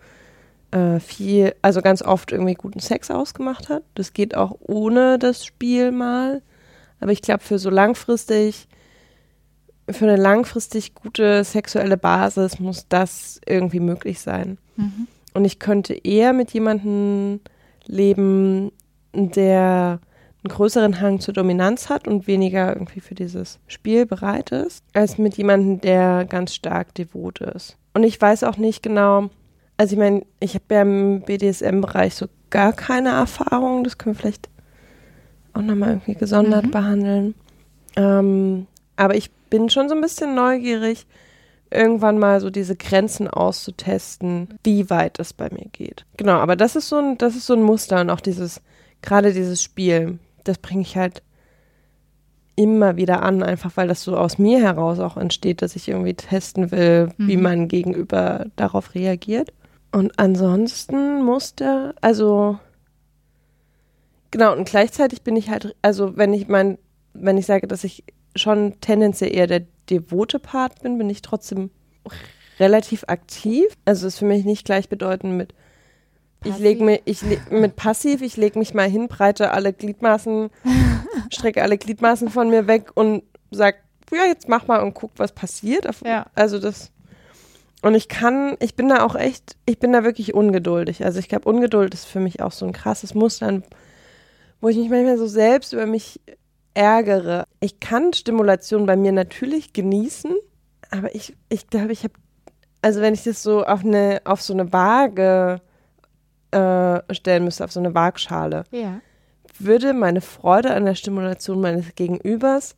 äh, 0.72 0.98
viel, 0.98 1.54
also 1.62 1.80
ganz 1.80 2.02
oft 2.02 2.32
irgendwie 2.32 2.54
guten 2.54 2.80
Sex 2.80 3.10
ausgemacht 3.10 3.68
hat. 3.68 3.84
Das 3.94 4.12
geht 4.12 4.36
auch 4.36 4.56
ohne 4.60 5.18
das 5.18 5.44
Spiel 5.44 5.92
mal. 5.92 6.42
Aber 7.00 7.12
ich 7.12 7.22
glaube, 7.22 7.44
für 7.44 7.58
so 7.58 7.70
langfristig, 7.70 8.66
für 9.90 10.04
eine 10.06 10.16
langfristig 10.16 10.94
gute 10.94 11.44
sexuelle 11.44 11.96
Basis 11.96 12.58
muss 12.58 12.86
das 12.88 13.40
irgendwie 13.46 13.80
möglich 13.80 14.20
sein. 14.20 14.58
Mhm. 14.76 15.06
Und 15.34 15.44
ich 15.44 15.58
könnte 15.58 15.94
eher 15.94 16.32
mit 16.32 16.52
jemandem 16.52 17.40
leben, 17.86 18.72
der 19.12 20.00
einen 20.42 20.54
größeren 20.54 21.00
Hang 21.00 21.20
zur 21.20 21.34
Dominanz 21.34 21.88
hat 21.88 22.06
und 22.06 22.26
weniger 22.26 22.72
irgendwie 22.74 23.00
für 23.00 23.14
dieses 23.14 23.58
Spiel 23.66 24.06
bereit 24.06 24.50
ist, 24.52 24.84
als 24.92 25.18
mit 25.18 25.36
jemandem, 25.36 25.80
der 25.80 26.24
ganz 26.24 26.54
stark 26.54 26.94
devot 26.94 27.40
ist. 27.40 27.76
Und 27.94 28.04
ich 28.04 28.20
weiß 28.20 28.44
auch 28.44 28.56
nicht 28.56 28.82
genau, 28.82 29.30
also 29.76 29.94
ich 29.94 29.98
meine, 29.98 30.22
ich 30.40 30.54
habe 30.54 30.64
ja 30.70 30.82
im 30.82 31.22
BDSM-Bereich 31.22 32.14
so 32.14 32.26
gar 32.50 32.72
keine 32.72 33.10
Erfahrung, 33.10 33.84
das 33.84 33.98
können 33.98 34.14
wir 34.14 34.20
vielleicht 34.20 34.48
auch 35.52 35.62
nochmal 35.62 35.90
irgendwie 35.90 36.14
gesondert 36.14 36.66
Mhm. 36.66 36.70
behandeln. 36.70 37.34
Ähm, 37.96 38.66
aber 38.96 39.14
ich 39.16 39.30
bin 39.54 39.70
schon 39.70 39.88
so 39.88 39.94
ein 39.94 40.00
bisschen 40.00 40.34
neugierig, 40.34 41.06
irgendwann 41.70 42.18
mal 42.18 42.40
so 42.40 42.50
diese 42.50 42.74
Grenzen 42.74 43.28
auszutesten, 43.28 44.48
wie 44.64 44.90
weit 44.90 45.20
es 45.20 45.32
bei 45.32 45.48
mir 45.48 45.66
geht. 45.70 46.04
Genau, 46.16 46.38
aber 46.38 46.56
das 46.56 46.74
ist 46.74 46.88
so 46.88 46.96
ein, 46.96 47.18
das 47.18 47.36
ist 47.36 47.46
so 47.46 47.54
ein 47.54 47.62
Muster 47.62 48.00
und 48.00 48.10
auch 48.10 48.18
dieses, 48.20 48.60
gerade 49.00 49.32
dieses 49.32 49.62
Spiel, 49.62 50.18
das 50.42 50.58
bringe 50.58 50.82
ich 50.82 50.96
halt 50.96 51.22
immer 52.56 52.96
wieder 52.96 53.22
an, 53.22 53.44
einfach 53.44 53.76
weil 53.76 53.86
das 53.86 54.02
so 54.02 54.16
aus 54.16 54.38
mir 54.38 54.60
heraus 54.60 54.98
auch 54.98 55.16
entsteht, 55.16 55.62
dass 55.62 55.76
ich 55.76 55.86
irgendwie 55.88 56.14
testen 56.14 56.72
will, 56.72 57.10
wie 57.16 57.36
Mhm. 57.36 57.42
mein 57.42 57.68
Gegenüber 57.68 58.46
darauf 58.56 58.96
reagiert. 58.96 59.52
Und 59.92 60.18
ansonsten 60.18 61.22
musste, 61.22 61.94
also 62.00 62.58
genau, 64.32 64.52
und 64.56 64.68
gleichzeitig 64.68 65.22
bin 65.22 65.36
ich 65.36 65.48
halt, 65.48 65.76
also 65.80 66.16
wenn 66.16 66.34
ich 66.34 66.48
mein, 66.48 66.76
wenn 67.12 67.38
ich 67.38 67.46
sage, 67.46 67.68
dass 67.68 67.84
ich 67.84 68.02
schon 68.34 68.80
tendenziell 68.80 69.34
eher 69.34 69.46
der 69.46 69.62
devote 69.90 70.38
Part 70.38 70.82
bin, 70.82 70.98
bin 70.98 71.10
ich 71.10 71.22
trotzdem 71.22 71.70
relativ 72.58 73.04
aktiv. 73.08 73.66
Also 73.84 74.06
ist 74.06 74.18
für 74.18 74.24
mich 74.24 74.44
nicht 74.44 74.64
gleichbedeutend 74.64 75.34
mit 75.36 75.54
ich 76.42 76.50
Passiv. 76.50 76.62
lege 76.62 76.84
mir, 76.84 77.00
ich 77.06 77.22
le 77.22 77.38
mit 77.50 77.74
passiv, 77.74 78.20
ich 78.20 78.36
lege 78.36 78.58
mich 78.58 78.74
mal 78.74 78.88
hin, 78.88 79.08
breite 79.08 79.52
alle 79.52 79.72
Gliedmaßen, 79.72 80.50
strecke 81.32 81.62
alle 81.62 81.78
Gliedmaßen 81.78 82.28
von 82.28 82.50
mir 82.50 82.66
weg 82.66 82.90
und 82.94 83.22
sag, 83.50 83.76
ja, 84.12 84.26
jetzt 84.26 84.48
mach 84.48 84.66
mal 84.66 84.82
und 84.82 84.92
guck, 84.92 85.12
was 85.16 85.32
passiert. 85.32 85.88
Ja. 86.04 86.26
Also 86.34 86.58
das 86.58 86.92
und 87.84 87.94
ich 87.94 88.08
kann, 88.08 88.56
ich 88.60 88.76
bin 88.76 88.88
da 88.88 89.04
auch 89.04 89.14
echt, 89.14 89.56
ich 89.66 89.78
bin 89.78 89.92
da 89.92 90.04
wirklich 90.04 90.32
ungeduldig. 90.32 91.04
Also 91.04 91.18
ich 91.18 91.28
glaube, 91.28 91.48
Ungeduld 91.50 91.92
ist 91.92 92.06
für 92.06 92.18
mich 92.18 92.40
auch 92.40 92.52
so 92.52 92.64
ein 92.64 92.72
krasses 92.72 93.14
Muster, 93.14 93.62
wo 94.62 94.68
ich 94.68 94.78
mich 94.78 94.88
manchmal 94.88 95.18
so 95.18 95.26
selbst 95.26 95.74
über 95.74 95.84
mich 95.84 96.18
ärgere. 96.74 97.46
Ich 97.60 97.80
kann 97.80 98.12
Stimulation 98.12 98.86
bei 98.86 98.96
mir 98.96 99.12
natürlich 99.12 99.72
genießen, 99.72 100.34
aber 100.90 101.14
ich, 101.14 101.36
ich 101.48 101.68
glaube, 101.68 101.92
ich 101.92 102.04
habe, 102.04 102.14
also 102.82 103.00
wenn 103.00 103.14
ich 103.14 103.22
das 103.24 103.42
so 103.42 103.64
auf 103.64 103.84
eine, 103.84 104.20
auf 104.24 104.42
so 104.42 104.52
eine 104.52 104.72
Waage 104.72 105.60
äh, 106.50 107.14
stellen 107.14 107.44
müsste, 107.44 107.64
auf 107.64 107.72
so 107.72 107.80
eine 107.80 107.94
Waagschale, 107.94 108.64
Ja. 108.70 109.00
würde 109.58 109.92
meine 109.94 110.20
Freude 110.20 110.74
an 110.74 110.84
der 110.84 110.94
Stimulation 110.94 111.60
meines 111.60 111.94
Gegenübers 111.94 112.76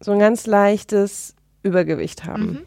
so 0.00 0.12
ein 0.12 0.18
ganz 0.18 0.46
leichtes 0.46 1.34
Übergewicht 1.62 2.24
haben. 2.24 2.66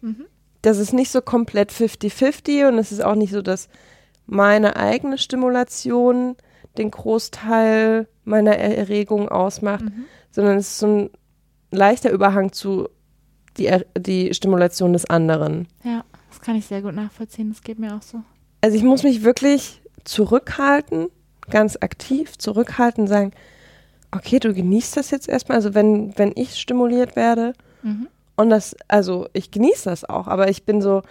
Mhm. 0.00 0.08
Mhm. 0.08 0.24
Das 0.62 0.78
ist 0.78 0.92
nicht 0.92 1.10
so 1.10 1.20
komplett 1.22 1.70
50-50 1.72 2.68
und 2.68 2.78
es 2.78 2.92
ist 2.92 3.02
auch 3.02 3.14
nicht 3.14 3.32
so, 3.32 3.42
dass 3.42 3.68
meine 4.26 4.76
eigene 4.76 5.18
Stimulation 5.18 6.36
den 6.78 6.90
Großteil 6.90 8.06
meiner 8.24 8.56
Erregung 8.56 9.28
ausmacht, 9.28 9.82
Mhm. 9.84 10.04
sondern 10.30 10.58
es 10.58 10.68
ist 10.68 10.78
so 10.78 10.86
ein 10.86 11.10
leichter 11.70 12.10
Überhang 12.10 12.52
zu 12.52 12.88
die, 13.56 13.66
Er- 13.66 13.84
die 13.98 14.32
Stimulation 14.34 14.92
des 14.92 15.04
anderen. 15.06 15.66
Ja, 15.84 16.04
das 16.28 16.40
kann 16.40 16.54
ich 16.56 16.66
sehr 16.66 16.82
gut 16.82 16.94
nachvollziehen. 16.94 17.50
Das 17.50 17.62
geht 17.62 17.78
mir 17.78 17.94
auch 17.96 18.02
so. 18.02 18.22
Also 18.60 18.76
ich 18.76 18.82
muss 18.84 19.02
mich 19.02 19.24
wirklich 19.24 19.82
zurückhalten, 20.04 21.08
ganz 21.50 21.76
aktiv 21.80 22.38
zurückhalten, 22.38 23.06
sagen, 23.08 23.32
okay, 24.12 24.38
du 24.38 24.54
genießt 24.54 24.96
das 24.96 25.10
jetzt 25.10 25.28
erstmal. 25.28 25.56
Also 25.56 25.74
wenn, 25.74 26.16
wenn 26.18 26.32
ich 26.36 26.56
stimuliert 26.58 27.16
werde 27.16 27.54
Mhm. 27.82 28.06
und 28.36 28.50
das, 28.50 28.76
also 28.88 29.28
ich 29.32 29.50
genieße 29.50 29.88
das 29.90 30.04
auch, 30.08 30.26
aber 30.28 30.48
ich 30.48 30.64
bin 30.64 30.80
so, 30.80 31.02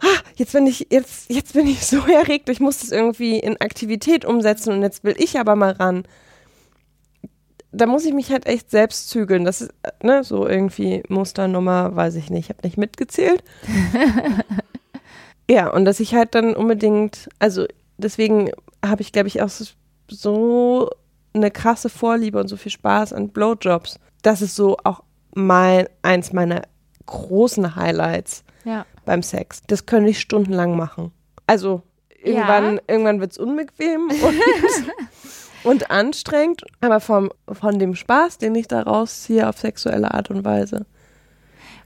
ah, 0.00 0.20
jetzt 0.36 0.52
bin 0.52 0.66
ich, 0.66 0.88
jetzt, 0.90 1.30
jetzt 1.30 1.54
bin 1.54 1.66
ich 1.66 1.86
so 1.86 1.98
erregt, 2.06 2.48
ich 2.48 2.60
muss 2.60 2.80
das 2.80 2.90
irgendwie 2.90 3.38
in 3.38 3.60
Aktivität 3.60 4.24
umsetzen 4.24 4.72
und 4.72 4.82
jetzt 4.82 5.04
will 5.04 5.14
ich 5.18 5.38
aber 5.38 5.56
mal 5.56 5.72
ran. 5.72 6.04
Da 7.72 7.86
muss 7.86 8.06
ich 8.06 8.14
mich 8.14 8.30
halt 8.30 8.46
echt 8.46 8.70
selbst 8.70 9.10
zügeln. 9.10 9.44
Das 9.44 9.60
ist, 9.60 9.74
äh, 9.82 10.06
ne, 10.06 10.24
so 10.24 10.46
irgendwie 10.48 11.02
Musternummer, 11.08 11.94
weiß 11.94 12.14
ich 12.16 12.30
nicht, 12.30 12.44
ich 12.44 12.48
habe 12.50 12.66
nicht 12.66 12.78
mitgezählt. 12.78 13.42
ja, 15.50 15.68
und 15.70 15.84
dass 15.84 16.00
ich 16.00 16.14
halt 16.14 16.34
dann 16.34 16.56
unbedingt, 16.56 17.28
also 17.38 17.66
deswegen 17.98 18.50
habe 18.84 19.02
ich, 19.02 19.12
glaube 19.12 19.28
ich, 19.28 19.42
auch 19.42 19.48
so, 19.48 19.64
so 20.08 20.90
eine 21.34 21.50
krasse 21.50 21.88
Vorliebe 21.90 22.40
und 22.40 22.48
so 22.48 22.56
viel 22.56 22.72
Spaß 22.72 23.12
an 23.12 23.28
Blowjobs. 23.28 23.98
Das 24.22 24.40
ist 24.40 24.56
so 24.56 24.78
auch 24.84 25.02
mein, 25.34 25.86
eins 26.02 26.32
meiner 26.32 26.62
großen 27.04 27.76
Highlights 27.76 28.42
Ja. 28.64 28.84
Beim 29.06 29.22
Sex. 29.22 29.62
Das 29.66 29.86
könnte 29.86 30.10
ich 30.10 30.20
stundenlang 30.20 30.76
machen. 30.76 31.12
Also 31.46 31.82
irgendwann, 32.22 32.80
irgendwann 32.86 33.20
wird 33.20 33.32
es 33.32 33.38
unbequem 33.38 34.08
und, 34.10 34.40
und 35.64 35.90
anstrengend, 35.90 36.62
aber 36.80 37.00
vom, 37.00 37.30
von 37.50 37.78
dem 37.78 37.94
Spaß, 37.94 38.38
den 38.38 38.54
ich 38.54 38.68
daraus 38.68 39.22
ziehe 39.22 39.48
auf 39.48 39.58
sexuelle 39.58 40.12
Art 40.12 40.30
und 40.30 40.44
Weise. 40.44 40.84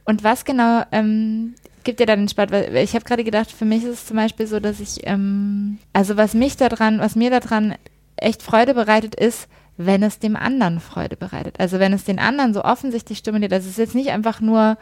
Und 0.05 0.25
was 0.25 0.45
genau 0.45 0.83
ähm, 0.91 1.55
gibt 1.85 2.01
dir 2.01 2.07
dann 2.07 2.21
den 2.21 2.29
Spaß? 2.29 2.51
Weil 2.51 2.77
ich 2.79 2.95
habe 2.95 3.05
gerade 3.05 3.23
gedacht, 3.23 3.53
für 3.53 3.65
mich 3.65 3.85
ist 3.85 3.91
es 3.91 4.07
zum 4.07 4.17
Beispiel 4.17 4.47
so, 4.47 4.59
dass 4.59 4.81
ich, 4.81 5.07
ähm, 5.07 5.79
also 5.93 6.17
was 6.17 6.35
mich 6.35 6.57
daran, 6.57 6.99
was 6.99 7.15
mir 7.15 7.31
daran 7.31 7.77
echt 8.17 8.43
Freude 8.43 8.75
bereitet, 8.75 9.15
ist, 9.15 9.49
wenn 9.77 10.03
es 10.03 10.19
dem 10.19 10.37
anderen 10.37 10.81
Freude 10.81 11.17
bereitet. 11.17 11.59
Also 11.59 11.79
wenn 11.79 11.93
es 11.93 12.05
den 12.05 12.19
anderen 12.19 12.53
so 12.53 12.65
offensichtlich 12.65 13.19
stimuliert. 13.19 13.53
Also 13.53 13.67
es 13.67 13.73
ist 13.73 13.79
jetzt 13.79 13.95
nicht 13.95 14.11
einfach 14.11 14.41
nur 14.41 14.77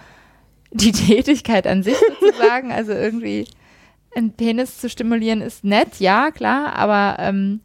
die 0.70 0.92
Tätigkeit 0.92 1.66
an 1.66 1.82
sich 1.82 1.96
sozusagen, 2.20 2.72
also 2.72 2.92
irgendwie 2.92 3.46
einen 4.14 4.32
Penis 4.32 4.78
zu 4.78 4.88
stimulieren 4.88 5.40
ist 5.40 5.64
nett, 5.64 6.00
ja, 6.00 6.30
klar, 6.30 6.74
aber 6.74 7.22
ähm, 7.22 7.60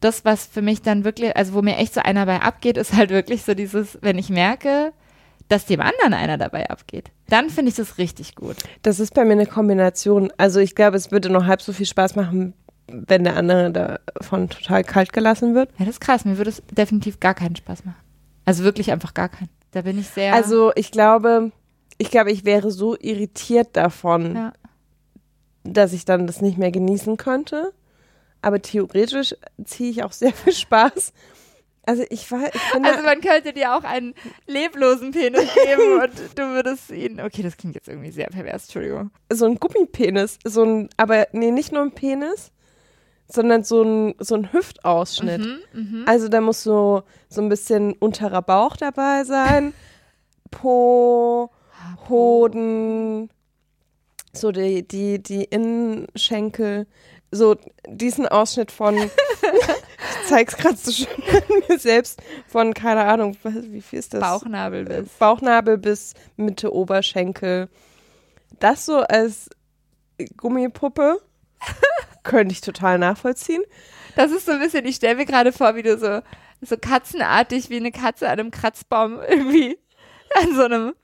das, 0.00 0.24
was 0.24 0.46
für 0.46 0.62
mich 0.62 0.82
dann 0.82 1.04
wirklich, 1.04 1.36
also 1.36 1.54
wo 1.54 1.62
mir 1.62 1.76
echt 1.76 1.94
so 1.94 2.00
einer 2.00 2.26
bei 2.26 2.40
abgeht, 2.40 2.76
ist 2.76 2.94
halt 2.94 3.10
wirklich 3.10 3.42
so 3.42 3.54
dieses, 3.54 3.98
wenn 4.02 4.18
ich 4.18 4.30
merke, 4.30 4.92
dass 5.48 5.66
dem 5.66 5.80
anderen 5.80 6.14
einer 6.14 6.38
dabei 6.38 6.70
abgeht. 6.70 7.10
Dann 7.28 7.50
finde 7.50 7.70
ich 7.70 7.76
das 7.76 7.98
richtig 7.98 8.34
gut. 8.34 8.56
Das 8.82 9.00
ist 9.00 9.14
bei 9.14 9.24
mir 9.24 9.32
eine 9.32 9.46
Kombination. 9.46 10.32
Also 10.38 10.60
ich 10.60 10.74
glaube, 10.74 10.96
es 10.96 11.10
würde 11.10 11.30
noch 11.30 11.46
halb 11.46 11.62
so 11.62 11.72
viel 11.72 11.86
Spaß 11.86 12.16
machen, 12.16 12.54
wenn 12.88 13.24
der 13.24 13.36
andere 13.36 13.70
davon 13.70 14.48
total 14.48 14.82
kalt 14.82 15.12
gelassen 15.12 15.54
wird. 15.54 15.70
Ja, 15.78 15.84
das 15.84 15.96
ist 15.96 16.00
krass. 16.00 16.24
Mir 16.24 16.38
würde 16.38 16.50
es 16.50 16.62
definitiv 16.70 17.20
gar 17.20 17.34
keinen 17.34 17.56
Spaß 17.56 17.84
machen. 17.84 18.00
Also 18.44 18.64
wirklich 18.64 18.92
einfach 18.92 19.14
gar 19.14 19.28
keinen. 19.28 19.50
Da 19.72 19.82
bin 19.82 19.98
ich 19.98 20.08
sehr. 20.08 20.34
Also 20.34 20.72
ich 20.76 20.90
glaube, 20.90 21.52
ich 21.98 22.10
glaube, 22.10 22.30
ich 22.30 22.44
wäre 22.44 22.70
so 22.70 22.96
irritiert 22.98 23.70
davon, 23.72 24.36
ja. 24.36 24.52
dass 25.64 25.92
ich 25.92 26.04
dann 26.04 26.26
das 26.26 26.40
nicht 26.40 26.58
mehr 26.58 26.70
genießen 26.70 27.16
könnte. 27.16 27.72
Aber 28.42 28.60
theoretisch 28.60 29.34
ziehe 29.64 29.90
ich 29.90 30.02
auch 30.02 30.12
sehr 30.12 30.32
viel 30.32 30.52
Spaß. 30.52 31.12
Also 31.84 32.04
ich 32.10 32.30
war, 32.30 32.46
ich 32.46 32.74
Also 32.74 33.02
man 33.02 33.20
könnte 33.20 33.52
dir 33.52 33.74
auch 33.76 33.82
einen 33.82 34.14
leblosen 34.46 35.10
Penis 35.10 35.52
geben 35.54 36.00
und 36.02 36.38
du 36.38 36.42
würdest 36.54 36.90
ihn. 36.90 37.20
Okay, 37.20 37.42
das 37.42 37.56
klingt 37.56 37.74
jetzt 37.74 37.88
irgendwie 37.88 38.12
sehr 38.12 38.28
pervers, 38.28 38.64
Entschuldigung. 38.64 39.10
so 39.32 39.46
ein 39.46 39.56
Gummipenis, 39.56 40.38
so 40.44 40.62
ein, 40.62 40.88
aber 40.96 41.26
nee, 41.32 41.50
nicht 41.50 41.72
nur 41.72 41.82
ein 41.82 41.92
Penis, 41.92 42.52
sondern 43.28 43.64
so 43.64 43.82
ein, 43.82 44.14
so 44.18 44.34
ein 44.34 44.52
Hüftausschnitt. 44.52 45.40
Mhm, 45.40 45.60
mhm. 45.72 46.04
Also 46.06 46.28
da 46.28 46.40
muss 46.40 46.62
so, 46.62 47.02
so 47.28 47.40
ein 47.40 47.48
bisschen 47.48 47.92
unterer 47.94 48.42
Bauch 48.42 48.76
dabei 48.76 49.24
sein, 49.24 49.72
Po, 50.50 51.50
Hoden, 52.08 53.30
so 54.32 54.52
die, 54.52 54.86
die, 54.86 55.22
die 55.22 55.44
Innenschenkel, 55.44 56.86
so 57.30 57.56
diesen 57.88 58.28
Ausschnitt 58.28 58.70
von, 58.70 58.96
ich 58.98 60.28
zeig's 60.28 60.56
gerade 60.56 60.76
so 60.76 60.92
schön 60.92 61.08
an 61.30 61.62
mir 61.68 61.78
selbst, 61.78 62.22
von, 62.46 62.74
keine 62.74 63.04
Ahnung, 63.04 63.36
wie 63.42 63.80
viel 63.80 63.98
ist 63.98 64.12
das? 64.12 64.20
Bauchnabel 64.20 64.84
bis. 64.84 65.08
Bauchnabel 65.18 65.78
bis 65.78 66.14
Mitte 66.36 66.72
Oberschenkel. 66.72 67.68
Das 68.60 68.84
so 68.84 68.98
als 68.98 69.48
Gummipuppe 70.36 71.20
könnte 72.22 72.52
ich 72.52 72.60
total 72.60 72.98
nachvollziehen. 72.98 73.62
Das 74.16 74.30
ist 74.30 74.46
so 74.46 74.52
ein 74.52 74.60
bisschen, 74.60 74.84
ich 74.86 74.96
stelle 74.96 75.16
mir 75.16 75.26
gerade 75.26 75.52
vor, 75.52 75.74
wie 75.74 75.82
du 75.82 75.96
so, 75.98 76.20
so 76.60 76.76
katzenartig 76.76 77.70
wie 77.70 77.76
eine 77.76 77.92
Katze 77.92 78.26
an 78.28 78.38
einem 78.38 78.50
Kratzbaum 78.50 79.18
irgendwie 79.28 79.78
an 80.40 80.54
so 80.54 80.62
einem, 80.62 80.94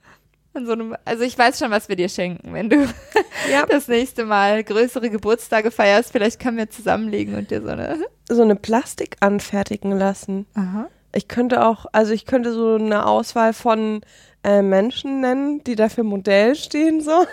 an 0.55 0.67
so 0.67 0.73
einem, 0.73 0.97
also 1.05 1.25
ich 1.25 1.39
weiß 1.39 1.59
schon, 1.59 1.71
was 1.71 1.89
wir 1.89 1.97
dir 1.97 2.09
schenken, 2.09 2.53
wenn 2.55 2.69
du 2.71 2.87
Ja. 3.51 3.65
das 3.67 3.89
nächste 3.89 4.25
Mal 4.25 4.63
größere 4.65 5.11
Geburtstage 5.11 5.71
feierst. 5.71 6.13
Vielleicht 6.13 6.41
können 6.41 6.57
wir 6.57 6.69
zusammenlegen 6.71 7.35
und 7.37 7.51
dir 7.51 7.63
so 7.63 7.69
eine. 7.69 7.99
So 8.31 8.43
eine 8.43 8.57
Plastik 8.57 9.17
anfertigen 9.21 9.91
lassen. 9.93 10.45
Aha. 10.55 10.91
Ich 11.15 11.29
könnte 11.29 11.65
auch, 11.65 11.87
also 11.93 12.13
ich 12.13 12.27
könnte 12.27 12.53
so 12.53 12.75
eine 12.75 13.07
Auswahl 13.07 13.55
von 13.55 14.03
äh, 14.45 14.61
Menschen 14.61 15.23
nennen, 15.23 15.65
die 15.65 15.77
dafür 15.77 16.05
Modell 16.05 16.55
stehen, 16.55 17.01
so. 17.01 17.25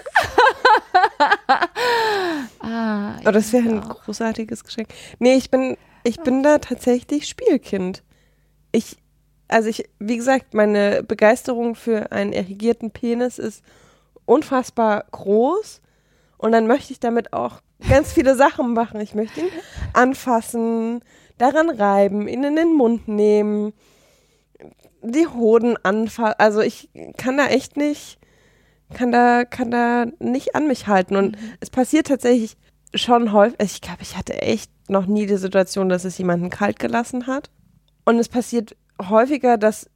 Ah. 2.59 3.17
Aber 3.19 3.31
das 3.31 3.53
wäre 3.53 3.69
ein 3.69 3.81
großartiges 3.81 4.63
Geschenk. 4.63 4.89
Nee, 5.19 5.35
ich 5.35 5.49
bin, 5.49 5.77
ich 6.03 6.19
bin 6.19 6.43
da 6.43 6.59
tatsächlich 6.59 7.27
Spielkind. 7.27 8.03
Ich, 8.71 8.97
also 9.47 9.69
ich, 9.69 9.89
wie 9.99 10.17
gesagt, 10.17 10.53
meine 10.53 11.03
Begeisterung 11.03 11.75
für 11.75 12.11
einen 12.11 12.33
erigierten 12.33 12.91
Penis 12.91 13.39
ist 13.39 13.63
unfassbar 14.25 15.05
groß. 15.11 15.81
Und 16.37 16.51
dann 16.51 16.67
möchte 16.67 16.93
ich 16.93 16.99
damit 16.99 17.33
auch 17.33 17.61
ganz 17.89 18.13
viele 18.13 18.35
Sachen 18.35 18.73
machen. 18.73 18.99
Ich 18.99 19.15
möchte 19.15 19.41
ihn 19.41 19.49
anfassen, 19.93 21.01
daran 21.37 21.69
reiben, 21.69 22.27
ihn 22.27 22.43
in 22.43 22.55
den 22.55 22.73
Mund 22.73 23.07
nehmen, 23.07 23.73
die 25.01 25.27
Hoden 25.27 25.77
anfassen. 25.83 26.35
Also 26.37 26.61
ich 26.61 26.89
kann 27.17 27.37
da 27.37 27.47
echt 27.47 27.77
nicht, 27.77 28.19
kann 28.93 29.11
da, 29.11 29.45
kann 29.45 29.71
da 29.71 30.05
nicht 30.19 30.55
an 30.55 30.67
mich 30.67 30.88
halten. 30.88 31.15
Und 31.15 31.38
es 31.59 31.69
passiert 31.69 32.07
tatsächlich 32.07 32.57
schon 32.93 33.33
häufig. 33.33 33.57
Ich 33.59 33.81
glaube, 33.81 34.01
ich 34.01 34.15
hatte 34.15 34.41
echt 34.41 34.71
noch 34.89 35.05
nie 35.05 35.25
die 35.25 35.38
Situation, 35.38 35.89
dass 35.89 36.05
es 36.05 36.17
jemanden 36.17 36.49
kalt 36.49 36.79
gelassen 36.79 37.27
hat. 37.27 37.49
Und 38.05 38.19
es 38.19 38.29
passiert 38.29 38.75
häufiger, 39.01 39.57
dass 39.57 39.89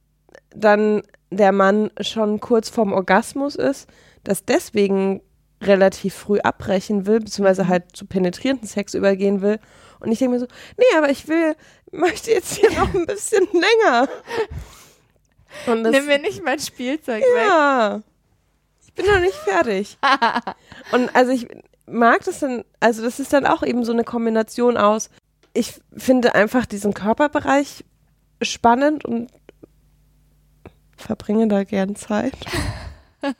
dann 0.50 1.02
der 1.30 1.52
Mann 1.52 1.90
schon 2.00 2.40
kurz 2.40 2.68
vorm 2.68 2.92
Orgasmus 2.92 3.54
ist, 3.54 3.88
dass 4.24 4.44
deswegen 4.44 5.22
relativ 5.62 6.14
früh 6.14 6.38
abbrechen 6.40 7.06
will, 7.06 7.20
beziehungsweise 7.20 7.68
halt 7.68 7.94
zu 7.94 8.06
penetrierenden 8.06 8.66
Sex 8.66 8.94
übergehen 8.94 9.42
will. 9.42 9.58
Und 10.00 10.10
ich 10.10 10.18
denke 10.18 10.34
mir 10.34 10.40
so, 10.40 10.46
nee, 10.76 10.96
aber 10.96 11.10
ich 11.10 11.28
will, 11.28 11.54
möchte 11.92 12.30
jetzt 12.30 12.54
hier 12.54 12.70
noch 12.72 12.92
ein 12.94 13.06
bisschen 13.06 13.46
länger. 13.52 14.08
Und 15.66 15.84
das, 15.84 15.92
Nimm 15.92 16.06
mir 16.06 16.18
nicht 16.18 16.44
mein 16.44 16.58
Spielzeug 16.58 17.22
weg. 17.22 17.46
ja, 17.46 17.98
ich 17.98 18.19
bin 19.00 19.12
noch 19.12 19.20
nicht 19.20 19.34
fertig. 19.34 19.98
Und 20.92 21.14
also 21.14 21.32
ich 21.32 21.48
mag 21.86 22.24
das 22.24 22.40
dann, 22.40 22.64
also 22.80 23.02
das 23.02 23.20
ist 23.20 23.32
dann 23.32 23.46
auch 23.46 23.62
eben 23.62 23.84
so 23.84 23.92
eine 23.92 24.04
Kombination 24.04 24.76
aus, 24.76 25.10
ich 25.52 25.80
finde 25.96 26.34
einfach 26.34 26.66
diesen 26.66 26.94
Körperbereich 26.94 27.84
spannend 28.40 29.04
und 29.04 29.28
verbringe 30.96 31.48
da 31.48 31.64
gern 31.64 31.96
Zeit. 31.96 32.34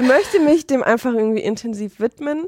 möchte 0.00 0.40
mich 0.40 0.66
dem 0.66 0.82
einfach 0.84 1.12
irgendwie 1.12 1.40
intensiv 1.42 1.98
widmen. 1.98 2.46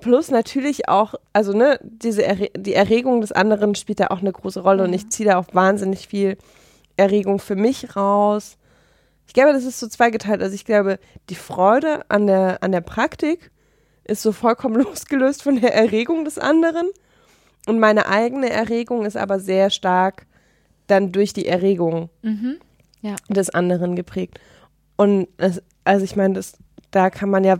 Plus 0.00 0.30
natürlich 0.30 0.88
auch, 0.88 1.14
also 1.32 1.52
ne, 1.52 1.78
diese 1.82 2.24
Erre 2.24 2.50
die 2.56 2.74
Erregung 2.74 3.20
des 3.20 3.30
anderen 3.30 3.76
spielt 3.76 4.00
da 4.00 4.08
auch 4.08 4.20
eine 4.20 4.32
große 4.32 4.60
Rolle 4.60 4.82
und 4.82 4.92
ich 4.92 5.10
ziehe 5.10 5.28
da 5.28 5.38
auch 5.38 5.46
wahnsinnig 5.52 6.08
viel 6.08 6.36
Erregung 6.96 7.38
für 7.38 7.54
mich 7.54 7.94
raus. 7.94 8.58
Ich 9.26 9.32
glaube, 9.34 9.52
das 9.52 9.64
ist 9.64 9.80
so 9.80 9.88
zweigeteilt. 9.88 10.42
Also 10.42 10.54
ich 10.54 10.64
glaube, 10.64 10.98
die 11.30 11.34
Freude 11.34 12.08
an 12.10 12.26
der, 12.26 12.62
an 12.62 12.72
der 12.72 12.80
Praktik 12.82 13.50
ist 14.04 14.22
so 14.22 14.32
vollkommen 14.32 14.74
losgelöst 14.82 15.42
von 15.42 15.60
der 15.60 15.74
Erregung 15.74 16.24
des 16.24 16.38
anderen. 16.38 16.88
Und 17.66 17.78
meine 17.80 18.06
eigene 18.06 18.50
Erregung 18.50 19.06
ist 19.06 19.16
aber 19.16 19.40
sehr 19.40 19.70
stark 19.70 20.26
dann 20.86 21.12
durch 21.12 21.32
die 21.32 21.46
Erregung 21.46 22.10
Mhm. 22.22 22.56
Ja. 23.00 23.16
des 23.28 23.50
anderen 23.50 23.96
geprägt. 23.96 24.38
Und 24.96 25.28
es, 25.38 25.62
also 25.84 26.04
ich 26.04 26.16
meine, 26.16 26.34
das, 26.34 26.54
da 26.90 27.10
kann 27.10 27.28
man 27.30 27.44
ja 27.44 27.56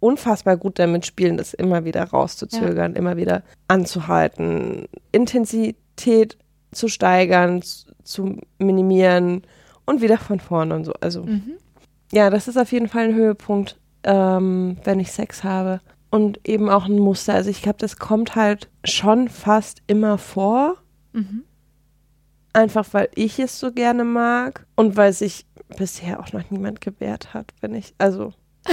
unfassbar 0.00 0.56
gut 0.56 0.78
damit 0.78 1.06
spielen, 1.06 1.36
das 1.36 1.54
immer 1.54 1.84
wieder 1.84 2.02
rauszuzögern, 2.04 2.94
immer 2.94 3.16
wieder 3.16 3.42
anzuhalten, 3.68 4.86
Intensität 5.12 6.36
zu 6.72 6.88
steigern, 6.88 7.62
zu 8.02 8.38
minimieren 8.58 9.42
und 9.86 10.02
wieder 10.02 10.18
von 10.18 10.40
vorne 10.40 10.74
und 10.74 10.84
so. 10.84 10.92
Also 11.00 11.22
Mhm. 11.24 11.54
ja, 12.12 12.28
das 12.30 12.48
ist 12.48 12.56
auf 12.58 12.70
jeden 12.72 12.88
Fall 12.88 13.04
ein 13.04 13.14
Höhepunkt, 13.14 13.78
ähm, 14.04 14.76
wenn 14.84 15.00
ich 15.00 15.12
Sex 15.12 15.42
habe. 15.44 15.80
Und 16.10 16.38
eben 16.48 16.68
auch 16.70 16.86
ein 16.86 16.98
Muster. 16.98 17.34
Also 17.34 17.50
ich 17.50 17.62
glaube, 17.62 17.78
das 17.78 17.96
kommt 17.98 18.36
halt 18.36 18.68
schon 18.84 19.28
fast 19.28 19.82
immer 19.86 20.18
vor. 20.18 20.76
Mhm. 21.12 21.42
Einfach 22.52 22.86
weil 22.92 23.08
ich 23.14 23.38
es 23.38 23.58
so 23.60 23.72
gerne 23.72 24.04
mag 24.04 24.66
und 24.76 24.96
weil 24.96 25.12
sich 25.12 25.44
bisher 25.76 26.20
auch 26.20 26.32
noch 26.32 26.48
niemand 26.50 26.80
gewehrt 26.80 27.34
hat, 27.34 27.52
wenn 27.60 27.74
ich, 27.74 27.94
also. 27.98 28.32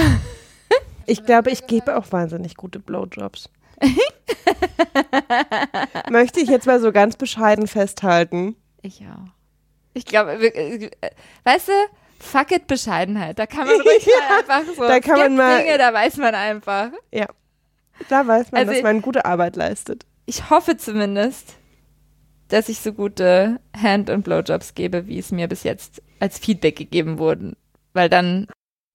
Ich 1.06 1.26
glaube, 1.26 1.50
ich 1.50 1.66
gebe 1.66 1.98
auch 1.98 2.12
wahnsinnig 2.12 2.56
gute 2.56 2.78
Blowjobs. 2.78 3.50
Möchte 6.10 6.40
ich 6.40 6.48
jetzt 6.48 6.66
mal 6.66 6.80
so 6.80 6.92
ganz 6.92 7.16
bescheiden 7.16 7.66
festhalten. 7.66 8.56
Ich 8.80 9.02
auch. 9.02 9.28
Ich 9.94 10.04
glaube, 10.04 10.32
äh, 10.32 10.90
weißt 11.44 11.68
du, 11.68 11.72
fuck 12.20 12.50
it 12.52 12.66
Bescheidenheit. 12.66 13.38
Da 13.38 13.46
kann 13.46 13.66
man 13.66 13.80
ruhig 13.80 14.06
mal 14.06 14.38
einfach 14.56 14.74
so. 14.74 14.82
da 14.82 15.00
kann 15.00 15.18
man 15.18 15.36
mal- 15.36 15.58
Dinge, 15.62 15.78
da 15.78 15.92
weiß 15.92 16.16
man 16.18 16.34
einfach. 16.34 16.90
Da 18.08 18.26
weiß 18.26 18.50
man, 18.52 18.60
Also 18.60 18.72
dass 18.72 18.82
man 18.82 19.02
gute 19.02 19.24
Arbeit 19.24 19.56
leistet. 19.56 20.04
Ich 20.26 20.50
hoffe 20.50 20.76
zumindest, 20.76 21.54
dass 22.48 22.68
ich 22.68 22.80
so 22.80 22.92
gute 22.92 23.60
Hand- 23.76 24.10
und 24.10 24.22
Blowjobs 24.24 24.74
gebe, 24.74 25.06
wie 25.06 25.18
es 25.18 25.30
mir 25.30 25.46
bis 25.48 25.62
jetzt 25.62 26.02
als 26.20 26.38
Feedback 26.38 26.76
gegeben 26.76 27.18
wurden. 27.18 27.56
Weil 27.92 28.08
dann, 28.08 28.48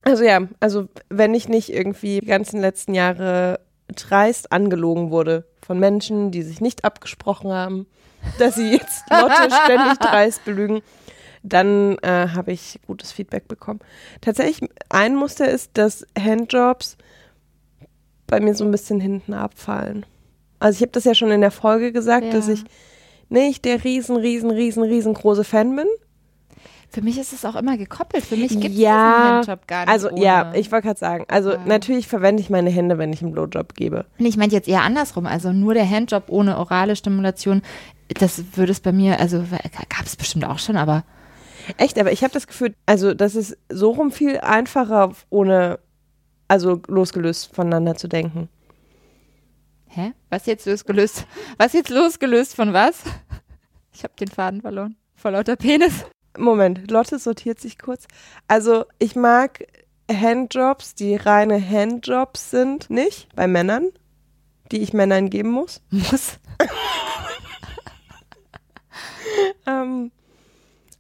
Also 0.04 0.24
ja, 0.24 0.42
also 0.60 0.90
wenn 1.10 1.34
ich 1.34 1.48
nicht 1.48 1.70
irgendwie 1.72 2.20
die 2.20 2.26
ganzen 2.28 2.60
letzten 2.60 2.94
Jahre 2.94 3.62
dreist 3.96 4.52
angelogen 4.52 5.12
wurde 5.12 5.46
von 5.66 5.80
Menschen, 5.80 6.32
die 6.32 6.42
sich 6.44 6.60
nicht 6.62 6.84
abgesprochen 6.84 7.52
haben, 7.52 7.88
dass 8.38 8.56
sie 8.56 8.72
jetzt 8.72 9.04
Lotte 9.10 9.50
ständig 9.64 9.98
dreist 10.00 10.44
belügen, 10.46 10.82
dann 11.44 11.98
äh, 12.00 12.28
habe 12.36 12.52
ich 12.52 12.80
gutes 12.88 13.12
Feedback 13.12 13.48
bekommen. 13.48 13.80
Tatsächlich, 14.22 14.70
ein 14.90 15.16
Muster 15.16 15.48
ist, 15.50 15.72
dass 15.78 16.06
Handjobs 16.18 16.98
bei 18.28 18.40
mir 18.40 18.54
so 18.54 18.64
ein 18.66 18.72
bisschen 18.72 19.00
hinten 19.00 19.34
abfallen. 19.34 20.06
Also 20.60 20.78
ich 20.78 20.82
habe 20.82 20.92
das 20.92 21.06
ja 21.06 21.16
schon 21.16 21.32
in 21.32 21.42
der 21.42 21.52
Folge 21.52 21.92
gesagt, 21.92 22.26
Ja. 22.26 22.32
dass 22.32 22.48
ich 22.48 22.64
nicht 23.30 23.64
der 23.66 23.84
riesen, 23.84 24.18
riesen, 24.18 24.52
riesen, 24.52 24.84
riesengroße 24.84 25.44
Fan 25.44 25.76
bin. 25.76 25.88
für 26.92 27.02
mich 27.04 27.20
ist 27.20 27.34
es 27.34 27.46
auch 27.46 27.56
immer 27.56 27.78
gekoppelt. 27.78 28.26
Für 28.26 28.36
mich 28.36 28.50
gibt 28.60 28.74
es 28.74 28.80
Ja, 28.82 29.12
diesen 29.22 29.36
Handjob 29.38 29.68
gar 29.68 29.82
nicht. 29.86 29.90
Also 29.94 30.10
ohne. 30.10 30.22
ja, 30.24 30.52
ich 30.56 30.72
wollte 30.72 30.88
gerade 30.88 31.00
sagen, 31.00 31.26
also 31.28 31.52
Ja. 31.52 31.60
natürlich 31.66 32.08
verwende 32.08 32.42
ich 32.42 32.50
meine 32.50 32.72
Hände, 32.72 32.98
wenn 32.98 33.14
ich 33.14 33.22
einen 33.22 33.32
Blowjob 33.32 33.76
gebe. 33.76 34.06
Ich 34.18 34.38
meinte 34.38 34.56
jetzt 34.56 34.68
eher 34.68 34.82
andersrum. 34.82 35.28
Also 35.28 35.54
nur 35.54 35.76
der 35.76 35.88
Handjob 35.88 36.24
ohne 36.30 36.58
orale 36.58 36.96
Stimulation, 36.96 37.62
das 38.16 38.44
würde 38.56 38.72
es 38.72 38.80
bei 38.80 38.92
mir, 38.92 39.20
also 39.20 39.44
gab 39.90 40.06
es 40.06 40.16
bestimmt 40.16 40.46
auch 40.46 40.60
schon, 40.60 40.78
aber 40.78 41.04
Echt, 41.78 42.00
aber 42.00 42.12
ich 42.12 42.24
habe 42.24 42.34
das 42.34 42.48
Gefühl, 42.48 42.74
also 42.86 43.14
das 43.14 43.36
ist 43.36 43.58
so 43.70 43.92
rum 43.92 44.12
viel 44.12 44.40
einfacher, 44.40 45.14
ohne, 45.30 45.80
also 46.48 46.82
losgelöst 46.88 47.54
voneinander 47.54 47.96
zu 47.96 48.08
denken. 48.08 48.50
hä? 49.88 50.14
Was 50.30 50.46
jetzt 50.46 50.66
losgelöst? 50.66 51.26
Was 51.58 51.74
jetzt 51.74 51.90
losgelöst 51.90 52.56
von 52.56 52.74
was? 52.74 53.04
Ich 53.94 54.04
habe 54.04 54.14
den 54.20 54.30
Faden 54.30 54.62
verloren. 54.62 54.96
Vor 55.16 55.32
lauter 55.32 55.56
Penis. 55.56 56.06
Moment, 56.38 56.90
Lotte 56.90 57.20
sortiert 57.20 57.60
sich 57.60 57.78
kurz. 57.78 58.08
Also 58.48 58.86
ich 58.98 59.16
mag 59.16 59.66
Handjobs, 60.10 60.96
die 60.96 61.16
reine 61.16 61.60
Handjobs 61.60 62.52
sind, 62.52 62.90
nicht 62.90 63.28
bei 63.36 63.48
Männern, 63.48 63.90
die 64.72 64.82
ich 64.82 64.94
Männern 64.94 65.30
geben 65.30 65.52
muss. 65.52 65.82
Muss. 65.90 66.40
Ähm, 69.66 70.12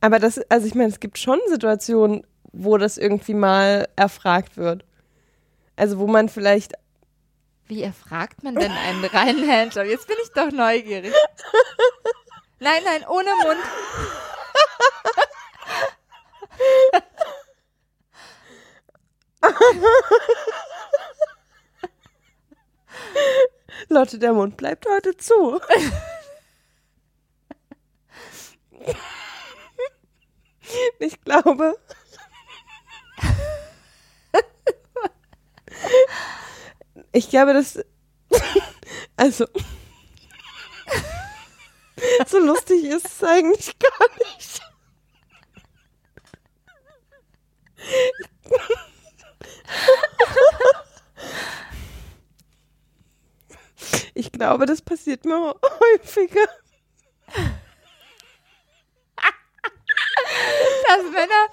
aber 0.02 0.20
das, 0.20 0.40
also 0.49 0.68
ich 0.68 0.76
meine, 0.76 0.90
es 0.90 0.99
gibt 0.99 1.18
schon 1.18 1.40
Situationen, 1.48 2.26
wo 2.52 2.78
das 2.78 2.98
irgendwie 2.98 3.34
mal 3.34 3.88
erfragt 3.95 4.57
wird. 4.57 4.86
Also 5.76 5.98
wo 5.99 6.07
man 6.07 6.30
vielleicht 6.30 6.74
Wie 7.68 7.84
erfragt 7.84 8.44
man 8.44 8.56
denn 8.56 8.72
einen 8.72 9.06
reinen 9.06 9.49
Handjob? 9.49 9.86
Jetzt 9.86 10.07
bin 10.07 10.18
ich 10.24 10.30
doch 10.32 10.52
neugierig. 10.52 11.14
Nein, 12.60 12.82
nein, 12.84 13.06
ohne 13.07 13.30
Mund. 13.44 13.60
Lotte, 23.88 24.20
der 24.20 24.34
Mund 24.34 24.57
bleibt 24.57 24.86
heute 24.88 25.16
zu. 25.18 25.60
ich 30.99 31.22
glaube. 31.22 31.77
Ich 37.11 37.30
glaube, 37.30 37.53
dass 37.53 37.80
Also, 39.18 39.45
so 42.27 42.39
lustig 42.39 42.85
ist 42.85 43.06
es 43.06 43.23
eigentlich 43.23 43.77
gar 43.80 44.10
nicht. 44.18 44.61
Ich 54.14 54.31
glaube, 54.31 54.65
das 54.65 54.81
passiert 54.81 55.26
mir 55.26 55.56
häufiger. 55.64 56.47
Dass 60.90 61.03
Männer, 61.11 61.45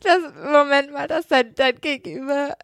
das, 0.00 0.50
Moment 0.50 0.92
mal, 0.92 1.08
dass 1.08 1.26
dein, 1.26 1.54
dein 1.54 1.78
Gegenüber 1.78 2.56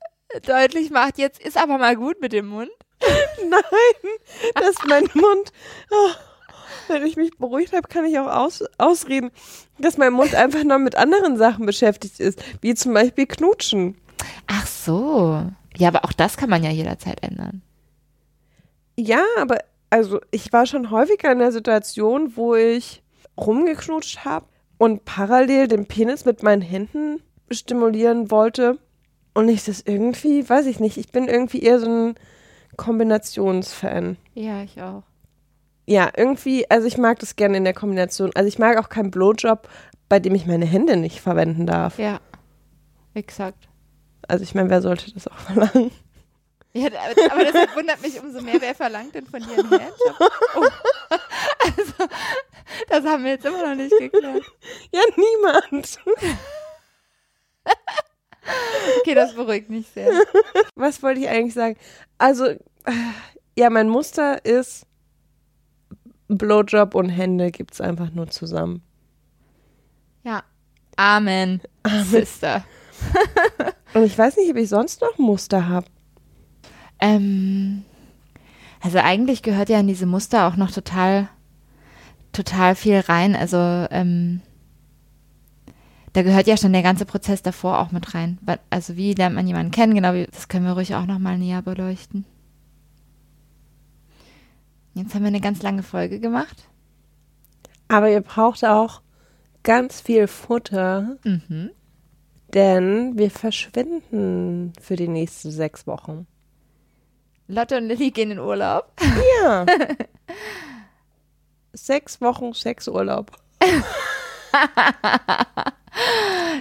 deutlich 0.46 0.90
macht, 0.90 1.18
jetzt 1.18 1.38
ist 1.38 1.58
aber 1.58 1.76
mal 1.76 1.96
gut 1.96 2.22
mit 2.22 2.32
dem 2.32 2.46
Mund. 2.46 2.70
Nein, 3.46 4.12
dass 4.54 4.76
mein 4.88 5.04
Mund, 5.12 5.52
oh, 5.90 6.10
wenn 6.88 7.04
ich 7.04 7.16
mich 7.16 7.36
beruhigt 7.36 7.74
habe, 7.74 7.88
kann 7.88 8.06
ich 8.06 8.18
auch 8.18 8.28
aus, 8.28 8.64
ausreden, 8.78 9.32
dass 9.78 9.98
mein 9.98 10.14
Mund 10.14 10.34
einfach 10.34 10.64
noch 10.64 10.78
mit 10.78 10.96
anderen 10.96 11.36
Sachen 11.36 11.66
beschäftigt 11.66 12.18
ist, 12.20 12.42
wie 12.62 12.74
zum 12.74 12.94
Beispiel 12.94 13.26
Knutschen. 13.26 13.98
Ach 14.46 14.66
so. 14.66 15.42
Ja, 15.76 15.88
aber 15.88 16.06
auch 16.06 16.12
das 16.14 16.38
kann 16.38 16.48
man 16.48 16.64
ja 16.64 16.70
jederzeit 16.70 17.22
ändern. 17.22 17.60
Ja, 18.96 19.22
aber 19.38 19.58
also 19.90 20.20
ich 20.30 20.50
war 20.54 20.64
schon 20.64 20.90
häufiger 20.90 21.32
in 21.32 21.40
der 21.40 21.52
Situation, 21.52 22.34
wo 22.36 22.54
ich 22.54 23.02
rumgeknutscht 23.36 24.24
habe 24.24 24.46
und 24.78 25.04
parallel 25.04 25.68
den 25.68 25.86
Penis 25.86 26.24
mit 26.24 26.42
meinen 26.42 26.62
Händen 26.62 27.22
stimulieren 27.50 28.30
wollte. 28.30 28.78
Und 29.34 29.48
ich 29.48 29.64
das 29.64 29.80
irgendwie, 29.80 30.48
weiß 30.48 30.66
ich 30.66 30.80
nicht, 30.80 30.96
ich 30.96 31.10
bin 31.10 31.28
irgendwie 31.28 31.60
eher 31.60 31.80
so 31.80 31.86
ein 31.86 32.14
Kombinationsfan. 32.76 34.16
Ja, 34.34 34.62
ich 34.62 34.80
auch. 34.80 35.02
Ja, 35.86 36.10
irgendwie, 36.16 36.70
also 36.70 36.86
ich 36.86 36.96
mag 36.96 37.18
das 37.18 37.36
gerne 37.36 37.56
in 37.56 37.64
der 37.64 37.74
Kombination. 37.74 38.30
Also 38.34 38.48
ich 38.48 38.58
mag 38.58 38.78
auch 38.78 38.88
keinen 38.88 39.10
Blowjob, 39.10 39.68
bei 40.08 40.18
dem 40.18 40.34
ich 40.34 40.46
meine 40.46 40.64
Hände 40.64 40.96
nicht 40.96 41.20
verwenden 41.20 41.66
darf. 41.66 41.98
Ja, 41.98 42.20
exakt. 43.14 43.68
Also 44.26 44.44
ich 44.44 44.54
meine, 44.54 44.70
wer 44.70 44.80
sollte 44.80 45.12
das 45.12 45.28
auch 45.28 45.38
verlangen? 45.38 45.90
Ja, 46.72 46.88
aber 46.88 47.32
aber 47.32 47.44
das 47.44 47.76
wundert 47.76 48.02
mich 48.02 48.20
umso 48.20 48.40
mehr, 48.40 48.60
wer 48.60 48.74
verlangt 48.74 49.14
denn 49.14 49.26
von 49.26 49.40
dir 49.40 49.58
einen 49.58 49.70
Handjob? 49.70 50.32
Oh. 50.56 50.64
Also, 51.64 52.12
das 52.88 53.04
haben 53.04 53.24
wir 53.24 53.32
jetzt 53.32 53.44
immer 53.44 53.68
noch 53.68 53.74
nicht 53.74 53.96
geklärt. 53.98 54.42
Ja, 54.92 55.00
niemand. 55.16 55.98
Okay, 59.00 59.14
das 59.14 59.34
beruhigt 59.34 59.70
mich 59.70 59.86
sehr. 59.88 60.12
Was 60.74 61.02
wollte 61.02 61.20
ich 61.20 61.28
eigentlich 61.30 61.54
sagen? 61.54 61.78
Also, 62.18 62.44
äh, 62.44 62.58
ja, 63.56 63.70
mein 63.70 63.88
Muster 63.88 64.44
ist 64.44 64.86
Blowjob 66.28 66.94
und 66.94 67.08
Hände 67.08 67.50
gibt's 67.50 67.80
einfach 67.80 68.10
nur 68.10 68.28
zusammen. 68.28 68.82
Ja. 70.24 70.42
Amen, 70.96 71.62
Sister. 72.04 72.66
Und 73.94 74.04
ich 74.04 74.16
weiß 74.16 74.36
nicht, 74.36 74.50
ob 74.50 74.56
ich 74.56 74.68
sonst 74.68 75.00
noch 75.00 75.16
Muster 75.18 75.68
habe. 75.68 75.86
Ähm, 77.00 77.84
also 78.80 78.98
eigentlich 78.98 79.42
gehört 79.42 79.68
ja 79.68 79.80
in 79.80 79.88
diese 79.88 80.06
Muster 80.06 80.46
auch 80.46 80.56
noch 80.56 80.70
total, 80.70 81.28
total 82.34 82.74
viel 82.74 82.98
rein. 83.00 83.34
Also 83.34 83.56
ähm, 83.56 84.42
da 86.12 86.22
gehört 86.22 86.46
ja 86.46 86.56
schon 86.56 86.72
der 86.72 86.82
ganze 86.82 87.06
Prozess 87.06 87.42
davor 87.42 87.80
auch 87.80 87.90
mit 87.90 88.14
rein. 88.14 88.38
Also 88.70 88.96
wie 88.96 89.14
lernt 89.14 89.34
man 89.34 89.46
jemanden 89.46 89.72
kennen? 89.72 89.94
Genau, 89.94 90.12
wie, 90.14 90.26
das 90.26 90.48
können 90.48 90.66
wir 90.66 90.72
ruhig 90.74 90.94
auch 90.94 91.06
noch 91.06 91.18
mal 91.18 91.38
näher 91.38 91.62
beleuchten. 91.62 92.24
Jetzt 94.94 95.14
haben 95.14 95.22
wir 95.22 95.28
eine 95.28 95.40
ganz 95.40 95.62
lange 95.62 95.82
Folge 95.82 96.20
gemacht. 96.20 96.68
Aber 97.88 98.08
ihr 98.10 98.20
braucht 98.20 98.64
auch 98.64 99.00
ganz 99.62 100.00
viel 100.00 100.26
Futter, 100.28 101.16
Mhm. 101.24 101.70
denn 102.54 103.18
wir 103.18 103.30
verschwinden 103.30 104.72
für 104.80 104.94
die 104.96 105.08
nächsten 105.08 105.50
sechs 105.50 105.86
Wochen. 105.86 106.26
Lotte 107.48 107.76
und 107.76 107.88
Lilly 107.88 108.10
gehen 108.10 108.30
in 108.30 108.38
Urlaub. 108.38 108.92
Ja. 109.42 109.66
sechs 111.74 112.20
Wochen 112.20 112.52
Sexurlaub. 112.54 113.30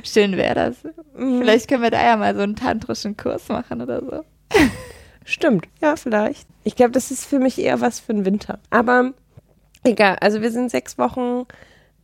Schön 0.04 0.38
wäre 0.38 0.56
das. 0.56 0.76
Mhm. 1.16 1.40
Vielleicht 1.40 1.68
können 1.68 1.84
wir 1.84 1.92
da 1.92 2.04
ja 2.04 2.18
mal 2.18 2.36
so 2.36 2.42
einen 2.42 2.56
tantrischen 2.56 3.18
Kurs 3.18 3.50
machen 3.50 3.82
oder 3.82 4.02
so. 4.02 4.24
Stimmt, 5.26 5.68
ja, 5.82 5.96
vielleicht. 5.96 6.48
Ich 6.64 6.76
glaube, 6.76 6.92
das 6.92 7.12
ist 7.12 7.26
für 7.26 7.40
mich 7.40 7.60
eher 7.60 7.82
was 7.82 8.00
für 8.00 8.14
den 8.14 8.26
Winter. 8.26 8.60
Aber 8.70 9.12
egal, 9.84 10.18
also 10.22 10.42
wir 10.42 10.52
sind 10.52 10.70
sechs 10.70 10.98
Wochen 10.98 11.46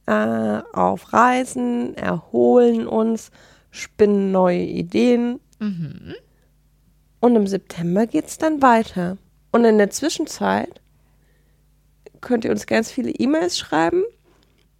äh, 0.05 0.61
auf 0.73 1.13
Reisen, 1.13 1.95
erholen 1.97 2.87
uns, 2.87 3.31
spinnen 3.71 4.31
neue 4.31 4.61
Ideen 4.63 5.39
Mhm. 5.61 6.15
und 7.19 7.35
im 7.35 7.45
September 7.45 8.07
geht's 8.07 8.37
dann 8.37 8.61
weiter. 8.61 9.17
Und 9.51 9.65
in 9.65 9.77
der 9.77 9.89
Zwischenzeit 9.89 10.79
könnt 12.21 12.45
ihr 12.45 12.51
uns 12.51 12.67
ganz 12.67 12.91
viele 12.91 13.11
E-Mails 13.11 13.57
schreiben, 13.57 14.03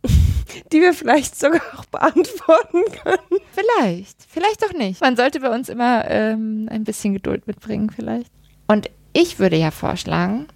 die 0.72 0.82
wir 0.82 0.94
vielleicht 0.94 1.38
sogar 1.38 1.62
auch 1.78 1.86
beantworten 1.86 2.84
können. 3.04 3.42
Vielleicht, 3.52 4.18
vielleicht 4.28 4.64
doch 4.64 4.74
nicht. 4.74 5.02
Man 5.02 5.16
sollte 5.16 5.40
bei 5.40 5.54
uns 5.54 5.70
immer 5.70 6.10
ähm, 6.10 6.68
ein 6.72 6.84
bisschen 6.84 7.14
Geduld 7.14 7.48
mitbringen, 7.48 7.90
vielleicht. 7.90 8.32
Und 8.68 8.90
ich 9.14 9.40
würde 9.40 9.58
ja 9.58 9.72
vorschlagen, 9.72 10.48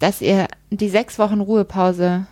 dass 0.00 0.20
ihr 0.20 0.48
die 0.70 0.88
sechs 0.88 1.18
Wochen 1.18 1.40
Ruhepause 1.40 2.26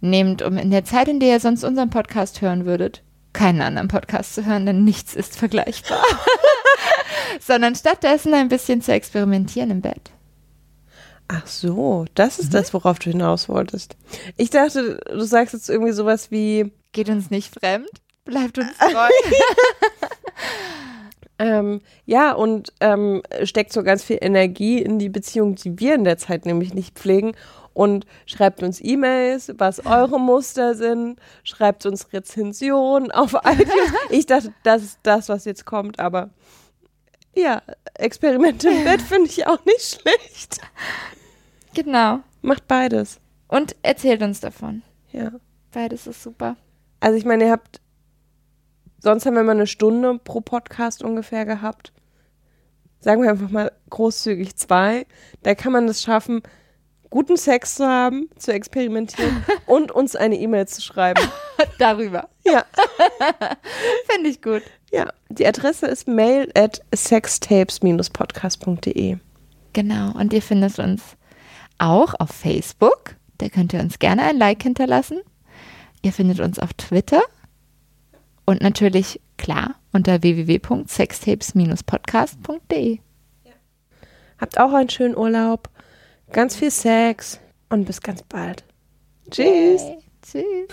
nehmt, 0.00 0.42
um 0.42 0.58
in 0.58 0.70
der 0.70 0.84
Zeit, 0.84 1.08
in 1.08 1.20
der 1.20 1.34
ihr 1.34 1.40
sonst 1.40 1.64
unseren 1.64 1.90
Podcast 1.90 2.40
hören 2.42 2.66
würdet, 2.66 3.02
keinen 3.32 3.62
anderen 3.62 3.88
Podcast 3.88 4.34
zu 4.34 4.44
hören, 4.44 4.66
denn 4.66 4.84
nichts 4.84 5.14
ist 5.14 5.36
vergleichbar. 5.36 6.02
Sondern 7.40 7.74
stattdessen 7.74 8.34
ein 8.34 8.48
bisschen 8.48 8.82
zu 8.82 8.92
experimentieren 8.92 9.70
im 9.70 9.80
Bett. 9.80 10.10
Ach 11.28 11.46
so, 11.46 12.04
das 12.14 12.38
ist 12.38 12.54
das, 12.54 12.72
worauf 12.72 12.98
du 12.98 13.10
hinaus 13.10 13.48
wolltest. 13.48 13.96
Ich 14.36 14.50
dachte, 14.50 15.00
du 15.10 15.22
sagst 15.22 15.54
jetzt 15.54 15.68
irgendwie 15.68 15.92
sowas 15.92 16.30
wie, 16.30 16.72
Geht 16.92 17.10
uns 17.10 17.30
nicht 17.30 17.52
fremd, 17.52 17.90
bleibt 18.24 18.56
uns 18.56 18.72
treu. 18.78 19.08
ähm, 21.38 21.82
ja, 22.06 22.32
und 22.32 22.72
ähm, 22.80 23.22
steckt 23.42 23.72
so 23.72 23.82
ganz 23.82 24.02
viel 24.02 24.18
Energie 24.20 24.80
in 24.80 24.98
die 24.98 25.10
Beziehung, 25.10 25.56
die 25.56 25.78
wir 25.78 25.94
in 25.94 26.04
der 26.04 26.16
Zeit 26.16 26.46
nämlich 26.46 26.72
nicht 26.72 26.98
pflegen. 26.98 27.32
Und 27.74 28.06
schreibt 28.24 28.62
uns 28.62 28.82
E-Mails, 28.82 29.52
was 29.58 29.84
eure 29.84 30.18
Muster 30.18 30.74
sind, 30.74 31.20
schreibt 31.44 31.84
uns 31.84 32.10
Rezensionen 32.14 33.10
auf 33.10 33.34
iTunes. 33.44 33.92
Ich 34.08 34.24
dachte, 34.24 34.54
das 34.62 34.82
ist 34.82 35.00
das, 35.02 35.28
was 35.28 35.44
jetzt 35.44 35.66
kommt, 35.66 36.00
aber 36.00 36.30
ja, 37.34 37.60
Experimente 37.92 38.70
im 38.70 38.84
Bett 38.84 39.02
finde 39.08 39.28
ich 39.28 39.46
auch 39.46 39.62
nicht 39.66 40.00
schlecht. 40.00 40.60
Genau. 41.76 42.20
Macht 42.42 42.66
beides. 42.66 43.20
Und 43.48 43.76
erzählt 43.82 44.22
uns 44.22 44.40
davon. 44.40 44.82
Ja. 45.12 45.30
Beides 45.72 46.06
ist 46.06 46.22
super. 46.22 46.56
Also 47.00 47.16
ich 47.16 47.24
meine, 47.24 47.44
ihr 47.44 47.50
habt, 47.50 47.80
sonst 48.98 49.24
haben 49.26 49.34
wir 49.34 49.44
mal 49.44 49.52
eine 49.52 49.66
Stunde 49.66 50.18
pro 50.18 50.40
Podcast 50.40 51.02
ungefähr 51.02 51.44
gehabt. 51.44 51.92
Sagen 53.00 53.22
wir 53.22 53.30
einfach 53.30 53.50
mal 53.50 53.70
großzügig 53.90 54.56
zwei. 54.56 55.06
Da 55.42 55.54
kann 55.54 55.72
man 55.72 55.86
es 55.86 56.02
schaffen, 56.02 56.42
guten 57.10 57.36
Sex 57.36 57.76
zu 57.76 57.86
haben, 57.86 58.28
zu 58.36 58.52
experimentieren 58.52 59.44
und 59.66 59.92
uns 59.92 60.16
eine 60.16 60.36
E-Mail 60.36 60.66
zu 60.66 60.82
schreiben. 60.82 61.22
Darüber. 61.78 62.28
Ja, 62.44 62.64
Finde 64.10 64.30
ich 64.30 64.42
gut. 64.42 64.62
ja. 64.90 65.12
Die 65.28 65.46
Adresse 65.46 65.86
ist 65.86 66.08
mail 66.08 66.50
at 66.56 66.80
sextapes-podcast.de. 66.94 69.18
Genau. 69.72 70.12
Und 70.18 70.32
ihr 70.32 70.42
findet 70.42 70.78
uns 70.78 71.02
auch 71.78 72.14
auf 72.18 72.30
Facebook. 72.30 73.16
Da 73.38 73.48
könnt 73.48 73.72
ihr 73.72 73.80
uns 73.80 73.98
gerne 73.98 74.22
ein 74.22 74.38
Like 74.38 74.62
hinterlassen. 74.62 75.20
Ihr 76.02 76.12
findet 76.12 76.40
uns 76.40 76.58
auf 76.58 76.74
Twitter. 76.74 77.22
Und 78.44 78.60
natürlich, 78.62 79.20
klar, 79.36 79.76
unter 79.92 80.22
www.sextapes-podcast.de. 80.22 82.98
Habt 84.38 84.60
auch 84.60 84.72
einen 84.72 84.90
schönen 84.90 85.16
Urlaub, 85.16 85.68
ganz 86.30 86.54
viel 86.56 86.70
Sex 86.70 87.40
und 87.70 87.86
bis 87.86 88.00
ganz 88.00 88.22
bald. 88.22 88.62
Tschüss. 89.30 89.82
Hey, 89.82 89.98
tschüss. 90.22 90.68